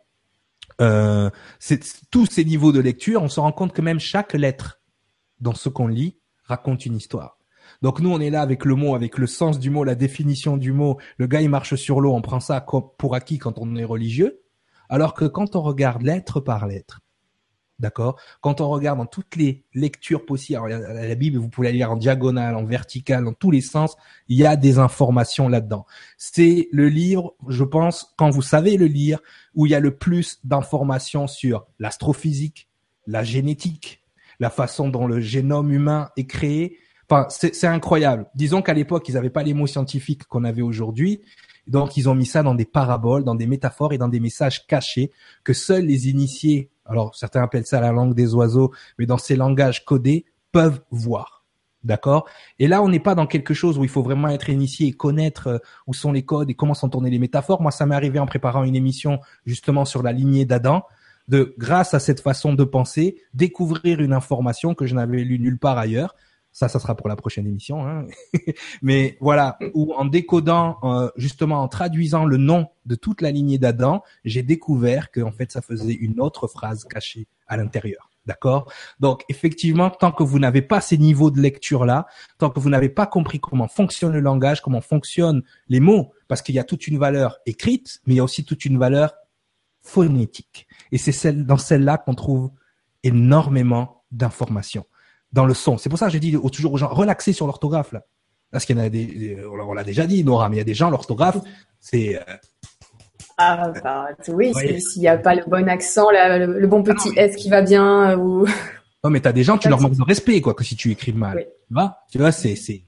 euh, 0.81 1.31
tous 2.11 2.27
ces 2.27 2.45
niveaux 2.45 2.73
de 2.73 2.81
lecture, 2.81 3.23
on 3.23 3.29
se 3.29 3.41
rend 3.41 3.53
compte 3.53 3.73
que 3.73 3.83
même 3.83 4.01
chaque 4.01 4.33
lettre 4.33 4.81
dans 5.43 5.55
ce 5.55 5.69
qu'on 5.69 5.89
lit 5.89 6.17
raconte 6.45 6.87
une 6.87 6.97
histoire. 6.97 7.39
Donc 7.83 8.01
nous, 8.01 8.11
on 8.11 8.21
est 8.21 8.31
là 8.31 8.41
avec 8.41 8.65
le 8.65 8.75
mot, 8.75 8.95
avec 8.95 9.19
le 9.19 9.27
sens 9.27 9.59
du 9.59 9.71
mot, 9.71 9.85
la 9.85 9.95
définition 9.95 10.57
du 10.57 10.73
mot. 10.73 10.99
Le 11.19 11.27
gars, 11.27 11.43
il 11.43 11.51
marche 11.51 11.75
sur 11.75 12.01
l'eau, 12.01 12.15
on 12.15 12.23
prend 12.23 12.41
ça 12.41 12.65
pour 12.99 13.15
acquis 13.15 13.39
quand 13.39 13.59
on 13.59 13.77
est 13.77 13.85
religieux. 13.85 14.43
Alors 14.89 15.15
que 15.15 15.25
quand 15.25 15.57
on 15.57 15.63
regarde 15.63 16.03
lettre 16.03 16.41
par 16.41 16.67
lettre, 16.67 17.01
D'accord 17.83 18.17
Quand 18.41 18.61
on 18.61 18.69
regarde 18.69 18.99
dans 18.99 19.07
toutes 19.07 19.35
les 19.35 19.65
lectures 19.75 20.25
possibles, 20.25 20.69
la 20.69 21.15
Bible, 21.17 21.39
vous 21.39 21.49
pouvez 21.49 21.69
la 21.69 21.73
lire 21.73 21.91
en 21.91 21.97
diagonale, 21.97 22.55
en 22.55 22.65
vertical, 22.65 23.25
dans 23.25 23.33
tous 23.33 23.51
les 23.51 23.61
sens, 23.61 23.97
il 24.29 24.39
y 24.39 24.47
a 24.47 24.55
des 24.55 24.79
informations 24.79 25.49
là-dedans. 25.49 25.85
C'est 26.17 26.69
le 26.71 26.89
livre, 26.89 27.35
je 27.49 27.65
pense, 27.65 28.15
quand 28.17 28.31
vous 28.31 28.43
savez 28.43 28.77
le 28.77 28.87
lire, 28.87 29.19
où 29.57 29.67
il 29.67 29.71
y 29.71 29.75
a 29.75 29.81
le 29.81 29.97
plus 29.97 30.39
d'informations 30.45 31.27
sur 31.27 31.67
l'astrophysique, 31.81 32.69
la 33.09 33.25
génétique, 33.25 34.02
la 34.43 34.51
façon 34.51 34.91
dont 34.91 35.07
le 35.07 35.21
génome 35.21 35.73
humain 35.73 36.11
est 36.19 36.27
créé. 36.27 36.77
Enfin, 37.09 37.27
c'est 37.31 37.67
incroyable. 37.67 38.27
Disons 38.35 38.61
qu'à 38.61 38.75
l'époque, 38.75 39.09
ils 39.09 39.15
n'avaient 39.15 39.31
pas 39.31 39.43
les 39.43 39.55
mots 39.55 39.67
scientifiques 39.67 40.25
qu'on 40.25 40.45
avait 40.45 40.63
aujourd'hui. 40.63 41.23
Donc, 41.67 41.97
ils 41.97 42.09
ont 42.09 42.15
mis 42.15 42.27
ça 42.27 42.43
dans 42.43 42.55
des 42.55 42.65
paraboles, 42.67 43.25
dans 43.25 43.35
des 43.35 43.47
métaphores 43.47 43.95
et 43.95 43.99
dans 43.99 44.09
des 44.09 44.21
messages 44.21 44.67
cachés 44.67 45.13
que 45.45 45.55
seuls 45.55 45.87
les 45.87 46.09
initiés 46.11 46.73
alors 46.87 47.15
certains 47.15 47.43
appellent 47.43 47.67
ça 47.67 47.81
la 47.81 47.93
langue 47.93 48.15
des 48.15 48.35
oiseaux, 48.35 48.73
mais 48.99 49.07
dans 49.07 49.19
ces 49.19 49.37
langages 49.37 49.85
codés, 49.85 50.27
peuvent 50.51 50.83
voir. 50.91 51.45
D'accord? 51.85 52.29
Et 52.61 52.69
là, 52.69 52.81
on 52.83 52.89
n'est 52.89 53.01
pas 53.01 53.17
dans 53.17 53.27
quelque 53.27 53.55
chose 53.55 53.77
où 53.77 53.83
il 53.83 53.91
faut 53.91 54.03
vraiment 54.03 54.29
être 54.29 54.49
initié 54.49 54.87
et 54.87 54.93
connaître 54.93 55.47
euh, 55.49 55.59
où 55.89 55.95
sont 55.95 56.13
les 56.13 56.25
codes 56.25 56.49
et 56.49 56.55
comment 56.55 56.75
sont 56.75 56.89
tournées 56.89 57.11
les 57.11 57.19
métaphores. 57.19 57.61
Moi, 57.61 57.73
ça 57.73 57.87
m'est 57.87 57.95
arrivé 57.97 58.21
en 58.21 58.27
préparant 58.27 58.63
une 58.63 58.77
émission 58.77 59.19
justement 59.47 59.85
sur 59.85 60.03
la 60.05 60.13
lignée 60.13 60.45
d'Adam, 60.45 60.85
de, 61.29 61.55
grâce 61.59 61.95
à 61.95 62.01
cette 62.01 62.21
façon 62.21 62.55
de 62.55 62.65
penser, 62.65 63.17
découvrir 63.35 64.01
une 64.01 64.13
information 64.13 64.75
que 64.75 64.87
je 64.87 64.95
n'avais 64.95 65.25
lue 65.25 65.39
nulle 65.39 65.59
part 65.59 65.79
ailleurs 65.79 66.15
ça, 66.53 66.69
ça 66.69 66.79
sera 66.79 66.95
pour 66.95 67.09
la 67.09 67.17
prochaine 67.17 67.47
émission. 67.47 67.87
Hein. 67.87 68.07
Mais 68.83 69.17
voilà, 69.21 69.59
où 69.75 69.95
en 69.95 70.05
décodant, 70.05 70.79
euh, 70.85 71.09
justement 71.17 71.63
en 71.63 71.69
traduisant 71.69 72.27
le 72.27 72.37
nom 72.37 72.69
de 72.85 72.95
toute 72.95 73.23
la 73.23 73.31
lignée 73.31 73.59
d'Adam, 73.59 74.03
j'ai 74.25 74.43
découvert 74.43 75.11
que 75.11 75.21
en 75.21 75.33
fait, 75.33 75.51
ça 75.51 75.63
faisait 75.63 75.95
une 75.95 76.21
autre 76.21 76.47
phrase 76.47 76.85
cachée 76.85 77.27
à 77.49 77.57
l'intérieur. 77.57 78.11
D'accord? 78.25 78.71
Donc 79.01 79.25
effectivement, 79.29 79.91
tant 79.91 80.13
que 80.13 80.23
vous 80.23 80.39
n'avez 80.39 80.63
pas 80.63 80.81
ces 80.81 80.97
niveaux 80.97 81.33
de 81.33 81.41
lecture 81.41 81.85
là, 81.85 82.07
tant 82.39 82.51
que 82.51 82.61
vous 82.61 82.71
n'avez 82.71 82.89
pas 82.89 83.07
compris 83.07 83.41
comment 83.41 83.67
fonctionne 83.67 84.13
le 84.13 84.21
langage, 84.21 84.61
comment 84.61 84.81
fonctionnent 84.81 85.43
les 85.69 85.81
mots, 85.81 86.13
parce 86.29 86.41
qu'il 86.41 86.55
y 86.55 86.61
a 86.61 86.65
toute 86.65 86.87
une 86.87 86.99
valeur 86.99 87.39
écrite, 87.47 88.01
mais 88.07 88.15
il 88.15 88.17
y 88.19 88.21
a 88.21 88.25
aussi 88.25 88.45
toute 88.45 88.65
une 88.65 88.79
valeur 88.79 89.15
phonétique. 89.83 90.67
Et 90.93 90.99
c'est 90.99 91.13
celle 91.13 91.45
dans 91.45 91.57
celle-là 91.57 91.99
qu'on 91.99 92.15
trouve 92.15 92.51
énormément 93.03 94.05
d'informations 94.11 94.87
dans 95.33 95.47
le 95.47 95.55
son. 95.55 95.79
C'est 95.79 95.89
pour 95.89 95.99
ça 95.99 96.07
que 96.07 96.13
j'ai 96.13 96.21
dit 96.21 96.37
toujours 96.53 96.75
aux 96.75 96.79
gens, 96.79 96.89
relaxez 96.89 97.33
sur 97.33 97.47
l'orthographe 97.47 97.93
là. 97.93 98.03
Parce 98.51 98.67
qu'il 98.67 98.77
y 98.77 98.81
en 98.81 98.85
a 98.85 98.91
des, 98.91 99.39
on 99.51 99.73
l'a 99.73 99.83
déjà 99.83 100.07
dit, 100.07 100.23
Nora, 100.25 100.51
mais 100.51 100.57
il 100.57 100.59
y 100.59 100.63
a 100.63 100.65
des 100.65 100.75
gens, 100.75 100.91
l'orthographe, 100.91 101.39
c'est. 101.81 102.19
Euh, 102.19 102.35
ah 103.39 103.73
bah 103.83 104.09
oui, 104.29 104.53
s'il 104.79 105.01
n'y 105.01 105.09
a 105.09 105.17
pas 105.17 105.35
le 105.35 105.43
bon 105.47 105.67
accent, 105.71 106.11
le, 106.11 106.67
bon 106.67 106.83
petit 106.83 107.11
S 107.17 107.35
qui 107.35 107.49
va 107.49 107.63
bien 107.63 108.11
euh, 108.11 108.17
ou. 108.17 108.47
Non 109.05 109.11
mais 109.11 109.21
t'as 109.21 109.33
des 109.33 109.43
gens, 109.43 109.59
tu 109.59 109.69
leur 109.69 109.81
manques 109.81 109.97
de 109.97 110.03
respect 110.05 110.41
quoi, 110.41 110.55
que 110.55 110.63
si 110.63 110.77
tu 110.77 110.91
écris 110.93 111.13
mal. 111.13 111.39
Tu 111.67 111.75
vois, 111.75 111.97
tu 112.11 112.19
vois, 112.19 112.31
c'est 112.31 112.55
c'est 112.55 112.85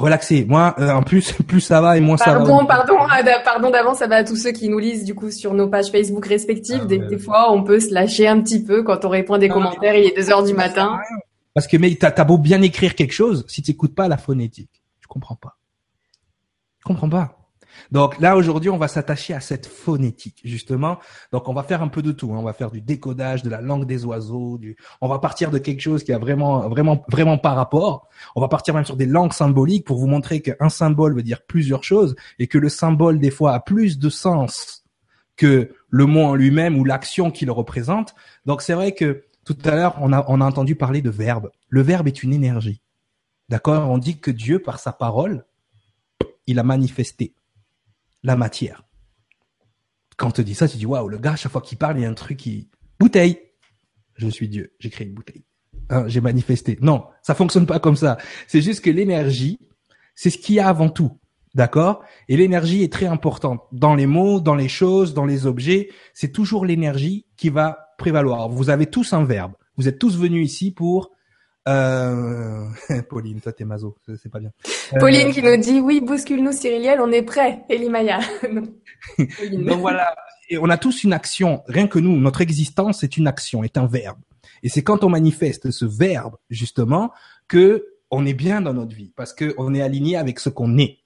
relaxé. 0.00 0.44
Moi, 0.48 0.74
euh, 0.78 0.90
en 0.90 1.02
plus, 1.02 1.32
plus 1.46 1.60
ça 1.60 1.80
va 1.80 1.96
et 1.96 2.00
moins 2.00 2.16
ça 2.16 2.32
va. 2.32 2.38
Pardon, 2.38 2.66
pardon, 2.66 2.96
pardon 3.44 3.70
d'avance, 3.70 3.98
ça 3.98 4.06
va 4.06 4.16
à 4.16 4.24
tous 4.24 4.36
ceux 4.36 4.52
qui 4.52 4.68
nous 4.68 4.78
lisent 4.78 5.04
du 5.04 5.14
coup 5.14 5.30
sur 5.30 5.54
nos 5.54 5.68
pages 5.68 5.90
Facebook 5.90 6.26
respectives. 6.26 6.82
Ah, 6.82 6.86
des, 6.86 7.18
fois, 7.18 7.52
on 7.52 7.62
peut 7.62 7.80
se 7.80 7.92
lâcher 7.92 8.26
un 8.26 8.40
petit 8.40 8.62
peu 8.62 8.82
quand 8.82 9.04
on 9.04 9.08
répond 9.08 9.34
à 9.34 9.38
des 9.38 9.48
commentaires. 9.48 9.94
Il 9.94 10.04
est 10.04 10.16
2 10.16 10.30
heures 10.30 10.44
du 10.44 10.54
matin. 10.54 10.98
Parce 11.54 11.66
que 11.66 11.76
mais 11.76 11.94
t'as 11.94 12.12
as 12.16 12.24
beau 12.24 12.38
bien 12.38 12.62
écrire 12.62 12.94
quelque 12.94 13.12
chose, 13.12 13.44
si 13.48 13.62
tu 13.62 13.70
n'écoutes 13.70 13.94
pas 13.94 14.08
la 14.08 14.16
phonétique, 14.16 14.82
je 15.00 15.08
comprends 15.08 15.34
pas. 15.34 15.56
Je 16.78 16.84
comprends 16.84 17.08
pas. 17.08 17.39
Donc 17.90 18.20
là 18.20 18.36
aujourd'hui, 18.36 18.70
on 18.70 18.78
va 18.78 18.88
s'attacher 18.88 19.34
à 19.34 19.40
cette 19.40 19.66
phonétique 19.66 20.40
justement. 20.44 20.98
Donc 21.32 21.48
on 21.48 21.54
va 21.54 21.62
faire 21.62 21.82
un 21.82 21.88
peu 21.88 22.02
de 22.02 22.12
tout. 22.12 22.32
Hein. 22.32 22.38
On 22.38 22.42
va 22.42 22.52
faire 22.52 22.70
du 22.70 22.80
décodage 22.80 23.42
de 23.42 23.50
la 23.50 23.60
langue 23.60 23.86
des 23.86 24.04
oiseaux. 24.04 24.58
On 25.00 25.08
va 25.08 25.18
partir 25.18 25.50
de 25.50 25.58
quelque 25.58 25.80
chose 25.80 26.04
qui 26.04 26.12
a 26.12 26.18
vraiment, 26.18 26.68
vraiment, 26.68 27.04
vraiment 27.08 27.38
pas 27.38 27.54
rapport. 27.54 28.08
On 28.36 28.40
va 28.40 28.48
partir 28.48 28.74
même 28.74 28.84
sur 28.84 28.96
des 28.96 29.06
langues 29.06 29.32
symboliques 29.32 29.86
pour 29.86 29.98
vous 29.98 30.06
montrer 30.06 30.40
qu'un 30.40 30.68
symbole 30.68 31.14
veut 31.14 31.22
dire 31.22 31.42
plusieurs 31.46 31.84
choses 31.84 32.14
et 32.38 32.46
que 32.46 32.58
le 32.58 32.68
symbole 32.68 33.18
des 33.18 33.30
fois 33.30 33.54
a 33.54 33.60
plus 33.60 33.98
de 33.98 34.08
sens 34.08 34.84
que 35.36 35.72
le 35.88 36.06
mot 36.06 36.22
en 36.22 36.34
lui-même 36.34 36.78
ou 36.78 36.84
l'action 36.84 37.30
qu'il 37.30 37.50
représente. 37.50 38.14
Donc 38.46 38.62
c'est 38.62 38.74
vrai 38.74 38.92
que 38.92 39.24
tout 39.44 39.56
à 39.64 39.74
l'heure 39.74 39.96
on 40.00 40.12
a, 40.12 40.24
on 40.28 40.40
a 40.40 40.44
entendu 40.44 40.76
parler 40.76 41.02
de 41.02 41.10
verbe. 41.10 41.50
Le 41.68 41.82
verbe 41.82 42.08
est 42.08 42.22
une 42.22 42.32
énergie. 42.32 42.82
D'accord? 43.48 43.90
On 43.90 43.98
dit 43.98 44.20
que 44.20 44.30
Dieu, 44.30 44.60
par 44.60 44.78
sa 44.78 44.92
parole, 44.92 45.44
il 46.46 46.58
a 46.60 46.62
manifesté 46.62 47.34
la 48.22 48.36
matière. 48.36 48.84
Quand 50.16 50.28
on 50.28 50.32
te 50.32 50.42
dit 50.42 50.54
ça, 50.54 50.68
tu 50.68 50.76
dis 50.76 50.86
waouh, 50.86 51.08
le 51.08 51.18
gars, 51.18 51.36
chaque 51.36 51.52
fois 51.52 51.62
qu'il 51.62 51.78
parle, 51.78 51.98
il 51.98 52.02
y 52.02 52.04
a 52.04 52.10
un 52.10 52.14
truc 52.14 52.38
qui 52.38 52.68
bouteille. 52.98 53.40
Je 54.16 54.28
suis 54.28 54.48
Dieu, 54.48 54.74
j'ai 54.78 54.90
créé 54.90 55.06
une 55.06 55.14
bouteille. 55.14 55.44
Hein, 55.88 56.04
j'ai 56.06 56.20
manifesté. 56.20 56.78
Non, 56.82 57.06
ça 57.22 57.34
fonctionne 57.34 57.66
pas 57.66 57.80
comme 57.80 57.96
ça. 57.96 58.18
C'est 58.46 58.60
juste 58.60 58.84
que 58.84 58.90
l'énergie, 58.90 59.58
c'est 60.14 60.30
ce 60.30 60.38
qu'il 60.38 60.56
y 60.56 60.60
a 60.60 60.68
avant 60.68 60.90
tout. 60.90 61.18
D'accord? 61.54 62.04
Et 62.28 62.36
l'énergie 62.36 62.84
est 62.84 62.92
très 62.92 63.06
importante 63.06 63.62
dans 63.72 63.96
les 63.96 64.06
mots, 64.06 64.40
dans 64.40 64.54
les 64.54 64.68
choses, 64.68 65.14
dans 65.14 65.26
les 65.26 65.46
objets. 65.46 65.88
C'est 66.14 66.30
toujours 66.30 66.64
l'énergie 66.64 67.26
qui 67.36 67.48
va 67.48 67.88
prévaloir. 67.98 68.48
Vous 68.48 68.70
avez 68.70 68.86
tous 68.86 69.12
un 69.14 69.24
verbe. 69.24 69.52
Vous 69.76 69.88
êtes 69.88 69.98
tous 69.98 70.16
venus 70.16 70.48
ici 70.48 70.70
pour 70.70 71.10
euh... 71.68 72.66
Pauline, 73.08 73.40
toi 73.40 73.52
t'es 73.52 73.64
mazo, 73.64 73.96
c'est 74.06 74.30
pas 74.30 74.40
bien. 74.40 74.50
Pauline 74.98 75.28
euh, 75.28 75.32
qui 75.32 75.42
nous 75.42 75.56
dit 75.56 75.80
oui, 75.80 76.00
bouscule-nous 76.00 76.52
Cyriliel, 76.52 77.00
on 77.00 77.12
est 77.12 77.22
prêt. 77.22 77.62
Elimaya. 77.68 78.20
Donc 78.48 79.80
voilà, 79.80 80.14
et 80.50 80.58
on 80.58 80.68
a 80.68 80.76
tous 80.76 81.04
une 81.04 81.12
action. 81.12 81.62
Rien 81.68 81.86
que 81.86 81.98
nous, 81.98 82.18
notre 82.18 82.40
existence 82.40 83.04
est 83.04 83.16
une 83.16 83.28
action, 83.28 83.62
est 83.62 83.78
un 83.78 83.86
verbe. 83.86 84.18
Et 84.62 84.68
c'est 84.68 84.82
quand 84.82 85.04
on 85.04 85.08
manifeste 85.08 85.70
ce 85.70 85.84
verbe 85.84 86.36
justement 86.50 87.12
que 87.48 87.86
on 88.10 88.26
est 88.26 88.34
bien 88.34 88.60
dans 88.60 88.74
notre 88.74 88.94
vie 88.94 89.12
parce 89.16 89.32
que 89.32 89.54
on 89.56 89.74
est 89.74 89.80
aligné 89.80 90.16
avec 90.16 90.40
ce 90.40 90.48
qu'on 90.48 90.76
est. 90.76 90.98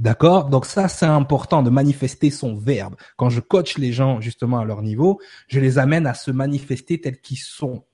D'accord? 0.00 0.48
Donc 0.48 0.66
ça, 0.66 0.88
c'est 0.88 1.06
important 1.06 1.62
de 1.62 1.70
manifester 1.70 2.30
son 2.30 2.56
verbe. 2.56 2.96
Quand 3.16 3.30
je 3.30 3.40
coach 3.40 3.78
les 3.78 3.92
gens 3.92 4.20
justement 4.20 4.58
à 4.58 4.64
leur 4.64 4.82
niveau, 4.82 5.20
je 5.46 5.60
les 5.60 5.78
amène 5.78 6.06
à 6.06 6.14
se 6.14 6.30
manifester 6.30 7.00
tels 7.00 7.20
qu'ils 7.20 7.38
sont 7.38 7.84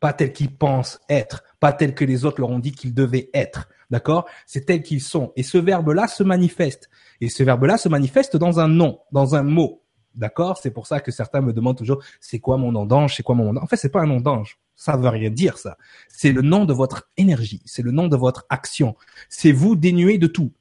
pas 0.00 0.12
tel 0.12 0.32
qu'ils 0.32 0.54
pensent 0.54 1.00
être, 1.08 1.44
pas 1.60 1.72
tel 1.72 1.94
que 1.94 2.04
les 2.04 2.24
autres 2.24 2.40
leur 2.40 2.50
ont 2.50 2.58
dit 2.58 2.72
qu'ils 2.72 2.94
devaient 2.94 3.30
être. 3.34 3.68
D'accord? 3.90 4.26
C'est 4.46 4.66
tel 4.66 4.82
qu'ils 4.82 5.00
sont. 5.00 5.32
Et 5.36 5.42
ce 5.42 5.58
verbe-là 5.58 6.08
se 6.08 6.22
manifeste. 6.22 6.90
Et 7.20 7.28
ce 7.28 7.42
verbe-là 7.42 7.78
se 7.78 7.88
manifeste 7.88 8.36
dans 8.36 8.60
un 8.60 8.68
nom, 8.68 9.00
dans 9.12 9.34
un 9.34 9.42
mot. 9.42 9.82
D'accord? 10.14 10.58
C'est 10.58 10.70
pour 10.70 10.86
ça 10.86 11.00
que 11.00 11.10
certains 11.10 11.40
me 11.40 11.52
demandent 11.52 11.78
toujours, 11.78 12.02
c'est 12.20 12.38
quoi 12.38 12.56
mon 12.58 12.72
nom 12.72 13.08
C'est 13.08 13.22
quoi 13.22 13.34
mon 13.34 13.52
nom 13.52 13.62
En 13.62 13.66
fait, 13.66 13.76
c'est 13.76 13.88
pas 13.88 14.02
un 14.02 14.06
nom 14.06 14.20
d'ange. 14.20 14.58
Ça 14.74 14.96
veut 14.96 15.08
rien 15.08 15.30
dire, 15.30 15.58
ça. 15.58 15.76
C'est 16.08 16.32
le 16.32 16.42
nom 16.42 16.64
de 16.64 16.72
votre 16.72 17.08
énergie. 17.16 17.62
C'est 17.64 17.82
le 17.82 17.90
nom 17.90 18.08
de 18.08 18.16
votre 18.16 18.46
action. 18.48 18.94
C'est 19.28 19.52
vous 19.52 19.74
dénué 19.74 20.18
de 20.18 20.26
tout. 20.26 20.52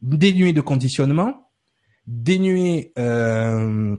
Dénué 0.00 0.52
de 0.52 0.60
conditionnement, 0.60 1.50
dénué 2.06 2.92
euh, 2.98 3.96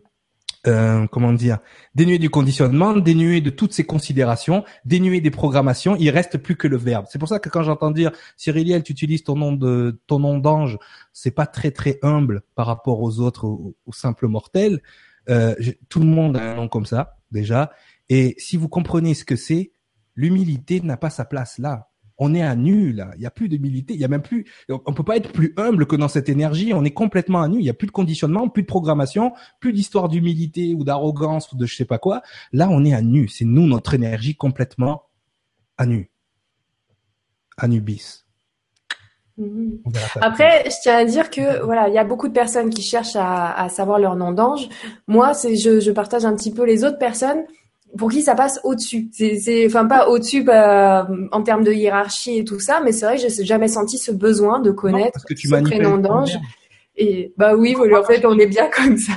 euh, 0.65 1.07
comment 1.07 1.33
dire, 1.33 1.59
dénué 1.93 2.19
du 2.19 2.29
conditionnement, 2.29 2.95
dénué 2.95 3.41
de 3.41 3.49
toutes 3.49 3.73
ces 3.73 3.85
considérations, 3.85 4.63
dénué 4.85 5.19
des 5.19 5.31
programmations, 5.31 5.95
il 5.97 6.09
reste 6.09 6.37
plus 6.37 6.55
que 6.55 6.67
le 6.67 6.77
verbe. 6.77 7.05
C'est 7.09 7.19
pour 7.19 7.27
ça 7.27 7.39
que 7.39 7.49
quand 7.49 7.63
j'entends 7.63 7.91
dire 7.91 8.11
Cyriliel, 8.37 8.81
tu 8.83 8.93
utilises 8.93 9.23
ton 9.23 9.35
nom 9.35 9.51
de 9.51 10.01
ton 10.07 10.19
nom 10.19 10.37
d'ange, 10.37 10.77
c'est 11.11 11.31
pas 11.31 11.47
très 11.47 11.71
très 11.71 11.99
humble 12.01 12.43
par 12.55 12.67
rapport 12.67 13.01
aux 13.01 13.19
autres, 13.19 13.45
aux, 13.45 13.75
simples 13.91 14.27
mortels. 14.27 14.81
Euh, 15.29 15.53
tout 15.89 15.99
le 15.99 16.05
monde 16.05 16.37
a 16.37 16.51
un 16.51 16.55
nom 16.55 16.67
comme 16.69 16.85
ça 16.85 17.17
déjà, 17.31 17.71
et 18.09 18.35
si 18.37 18.57
vous 18.57 18.69
comprenez 18.69 19.13
ce 19.13 19.25
que 19.25 19.35
c'est, 19.35 19.73
l'humilité 20.15 20.79
n'a 20.81 20.97
pas 20.97 21.09
sa 21.09 21.25
place 21.25 21.57
là 21.57 21.89
on 22.17 22.35
est 22.35 22.41
à 22.41 22.55
nu 22.55 22.91
là. 22.91 23.11
Il 23.15 23.21
y 23.21 23.25
a 23.25 23.31
plus 23.31 23.49
d'humilité. 23.49 23.93
Il 23.93 23.99
y 23.99 24.05
a 24.05 24.07
même 24.07 24.21
plus. 24.21 24.45
On 24.69 24.93
peut 24.93 25.03
pas 25.03 25.17
être 25.17 25.31
plus 25.31 25.53
humble 25.57 25.85
que 25.85 25.95
dans 25.95 26.07
cette 26.07 26.29
énergie. 26.29 26.73
On 26.73 26.83
est 26.83 26.91
complètement 26.91 27.41
à 27.41 27.47
nu. 27.47 27.59
Il 27.59 27.65
y 27.65 27.69
a 27.69 27.73
plus 27.73 27.87
de 27.87 27.91
conditionnement, 27.91 28.49
plus 28.49 28.63
de 28.63 28.67
programmation, 28.67 29.33
plus 29.59 29.73
d'histoire 29.73 30.09
d'humilité 30.09 30.73
ou 30.75 30.83
d'arrogance 30.83 31.51
ou 31.51 31.57
de 31.57 31.65
je 31.65 31.75
sais 31.75 31.85
pas 31.85 31.97
quoi. 31.97 32.21
Là, 32.51 32.69
on 32.69 32.85
est 32.85 32.93
à 32.93 33.01
nu. 33.01 33.27
C'est 33.27 33.45
nous 33.45 33.65
notre 33.65 33.93
énergie 33.93 34.35
complètement 34.35 35.03
à 35.77 35.85
nu. 35.85 36.09
Anubis. 37.57 38.23
Mhm. 39.37 39.81
Après, 40.21 40.63
je 40.65 40.75
tiens 40.83 40.97
à 40.97 41.05
dire 41.05 41.29
que 41.31 41.63
voilà, 41.63 41.87
il 41.87 41.95
y 41.95 41.97
a 41.97 42.03
beaucoup 42.03 42.27
de 42.27 42.33
personnes 42.33 42.69
qui 42.69 42.83
cherchent 42.83 43.15
à, 43.15 43.67
savoir 43.69 43.97
leur 43.97 44.15
nom 44.15 44.31
d'ange. 44.31 44.69
Moi, 45.07 45.33
c'est 45.33 45.55
je, 45.55 45.79
je 45.79 45.91
partage 45.91 46.25
un 46.25 46.35
petit 46.35 46.53
peu 46.53 46.65
les 46.65 46.83
autres 46.83 46.99
personnes 46.99 47.43
pour 47.97 48.09
qui 48.11 48.21
ça 48.21 48.35
passe 48.35 48.59
au-dessus. 48.63 49.09
C'est, 49.11 49.65
enfin 49.65 49.85
pas 49.85 50.07
au-dessus 50.09 50.43
bah, 50.43 51.07
en 51.31 51.43
termes 51.43 51.63
de 51.63 51.71
hiérarchie 51.71 52.39
et 52.39 52.45
tout 52.45 52.59
ça, 52.59 52.81
mais 52.83 52.91
c'est 52.91 53.05
vrai 53.05 53.17
que 53.17 53.21
j'ai 53.21 53.45
jamais 53.45 53.67
senti 53.67 53.97
ce 53.97 54.11
besoin 54.11 54.59
de 54.59 54.71
connaître 54.71 55.19
ce 55.19 55.61
prénom 55.61 55.97
d'ange. 55.97 56.37
Et 56.95 57.33
bah 57.37 57.55
oui, 57.55 57.75
en 57.75 58.03
fait, 58.03 58.23
on 58.25 58.37
est 58.37 58.45
bien 58.45 58.69
comme 58.69 58.97
ça. 58.97 59.13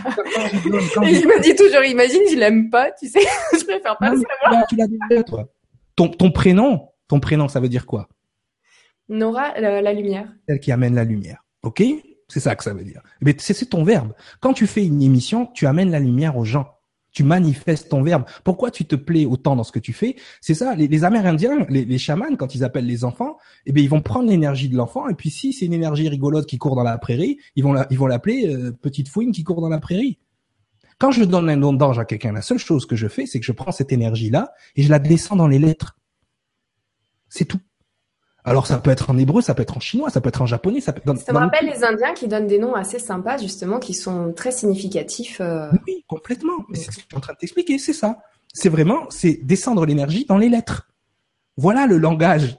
et 1.05 1.11
il 1.11 1.27
me 1.27 1.43
dit 1.43 1.55
toujours, 1.55 1.85
imagine, 1.85 2.23
je 2.31 2.37
l'aime 2.37 2.71
pas, 2.71 2.91
tu 2.93 3.07
sais, 3.07 3.21
je 3.53 3.65
préfère 3.65 3.99
pas 3.99 4.13
savoir. 4.13 4.67
Tu 4.69 4.77
l'as 4.77 4.87
déjà, 4.87 5.23
toi. 5.23 5.49
Ton, 5.95 6.09
ton 6.09 6.31
prénom, 6.31 6.89
ton 7.09 7.21
prénom, 7.21 7.49
ça 7.49 7.61
veut 7.61 7.69
dire 7.69 7.85
quoi? 7.85 8.09
Nora, 9.09 9.59
la, 9.61 9.93
lumière. 9.93 10.33
Celle 10.49 10.61
qui 10.61 10.73
amène 10.73 10.95
la 10.95 11.05
lumière. 11.05 11.45
Ok? 11.63 11.83
C'est 12.29 12.41
ça 12.41 12.57
que 12.57 12.65
ça 12.65 12.73
veut 12.75 12.83
dire. 12.83 13.03
Mais 13.21 13.37
c'est 13.39 13.67
ton 13.67 13.85
verbe. 13.85 14.13
Quand 14.41 14.53
tu 14.53 14.67
fais 14.67 14.85
une 14.85 15.03
émission, 15.03 15.47
tu 15.55 15.67
amènes 15.67 15.91
la 15.91 16.01
lumière 16.01 16.37
aux 16.37 16.45
gens 16.45 16.76
Tu 17.17 17.25
manifestes 17.25 17.89
ton 17.89 18.03
verbe. 18.03 18.25
Pourquoi 18.45 18.71
tu 18.71 18.85
te 18.85 18.95
plais 18.95 19.25
autant 19.25 19.57
dans 19.57 19.65
ce 19.65 19.73
que 19.73 19.79
tu 19.79 19.95
fais? 19.95 20.17
C'est 20.43 20.53
ça. 20.53 20.75
Les, 20.75 21.03
Amérindiens, 21.03 21.65
les, 21.71 21.87
les 21.87 21.97
chamans, 21.97 22.37
quand 22.37 22.55
ils 22.55 22.63
appellent 22.63 22.85
les 22.85 23.07
enfants, 23.07 23.39
eh 23.65 23.73
bien, 23.73 23.83
ils 23.83 23.89
vont 23.89 24.03
prendre 24.03 24.29
l'énergie 24.29 24.69
de 24.69 24.77
l'enfant. 24.77 25.09
Et 25.09 25.15
puis, 25.15 25.31
si 25.31 25.55
c'est 25.55 25.65
une 25.65 25.73
énergie 25.73 26.11
rigolote 26.11 26.45
qui 26.45 26.59
court 26.59 26.77
dans 26.77 26.83
la 26.83 26.99
prairie, 26.99 27.39
ils 27.55 27.65
vont 27.65 27.73
la, 27.73 27.87
ils 27.89 27.97
vont 27.97 28.07
l'appeler 28.07 28.55
euh, 28.55 28.71
petite 28.71 29.09
fouine 29.09 29.33
qui 29.33 29.45
court 29.45 29.63
dans 29.63 29.71
la 29.71 29.79
prairie. 29.79 30.19
Quand 30.99 31.11
je 31.11 31.25
donne 31.25 31.49
un 31.49 31.57
don 31.57 31.73
d'ange 31.73 31.99
à 31.99 32.05
quelqu'un, 32.05 32.33
la 32.33 32.43
seule 32.43 32.59
chose 32.59 32.85
que 32.85 32.97
je 32.97 33.09
fais, 33.09 33.25
c'est 33.25 33.41
que 33.41 33.47
je 33.47 33.53
prends 33.53 33.73
cette 33.73 33.93
énergie-là 33.93 34.53
et 34.75 34.83
je 34.83 34.91
la 34.91 34.99
descends 34.99 35.37
dans 35.37 35.49
les 35.49 35.59
lettres. 35.59 35.99
C'est 37.31 37.47
tout. 37.47 37.61
Alors 38.47 38.69
ça 38.69 38.79
peut 38.79 38.93
être 38.93 39.11
en 39.11 39.19
hébreu, 39.19 39.43
ça 39.43 39.55
peut 39.55 39.63
être 39.63 39.77
en 39.77 39.81
chinois, 39.81 40.09
ça 40.09 40.21
peut 40.21 40.29
être 40.29 40.41
en 40.41 40.47
japonais, 40.47 40.81
ça 40.81 40.93
peut. 40.93 41.03
Dans, 41.05 41.17
ça 41.17 41.33
me 41.33 41.39
rappelle 41.39 41.67
les 41.67 41.83
Indiens 41.83 42.15
qui 42.15 42.29
donnent 42.29 42.47
des 42.47 42.61
noms 42.61 42.77
assez 42.77 43.01
sympas 43.01 43.39
justement, 43.39 43.81
qui 43.81 43.93
sont 43.93 44.33
très 44.33 44.53
significatifs. 44.53 45.41
Euh. 45.41 45.69
Oui, 45.85 46.05
complètement. 46.07 46.65
Mais 46.69 46.79
c'est 46.79 46.93
ce 46.93 46.97
que 46.99 47.03
je 47.03 47.07
suis 47.07 47.17
en 47.17 47.21
train 47.21 47.33
de 47.33 47.39
t'expliquer, 47.39 47.79
c'est 47.79 47.93
ça. 47.93 48.19
C'est 48.55 48.69
vraiment, 48.69 49.11
c'est 49.11 49.41
descendre 49.43 49.85
l'énergie 49.85 50.27
dans 50.27 50.39
les 50.39 50.49
lettres. 50.49 50.89
Voilà 51.57 51.89
le 51.89 51.99
langage. 51.99 52.57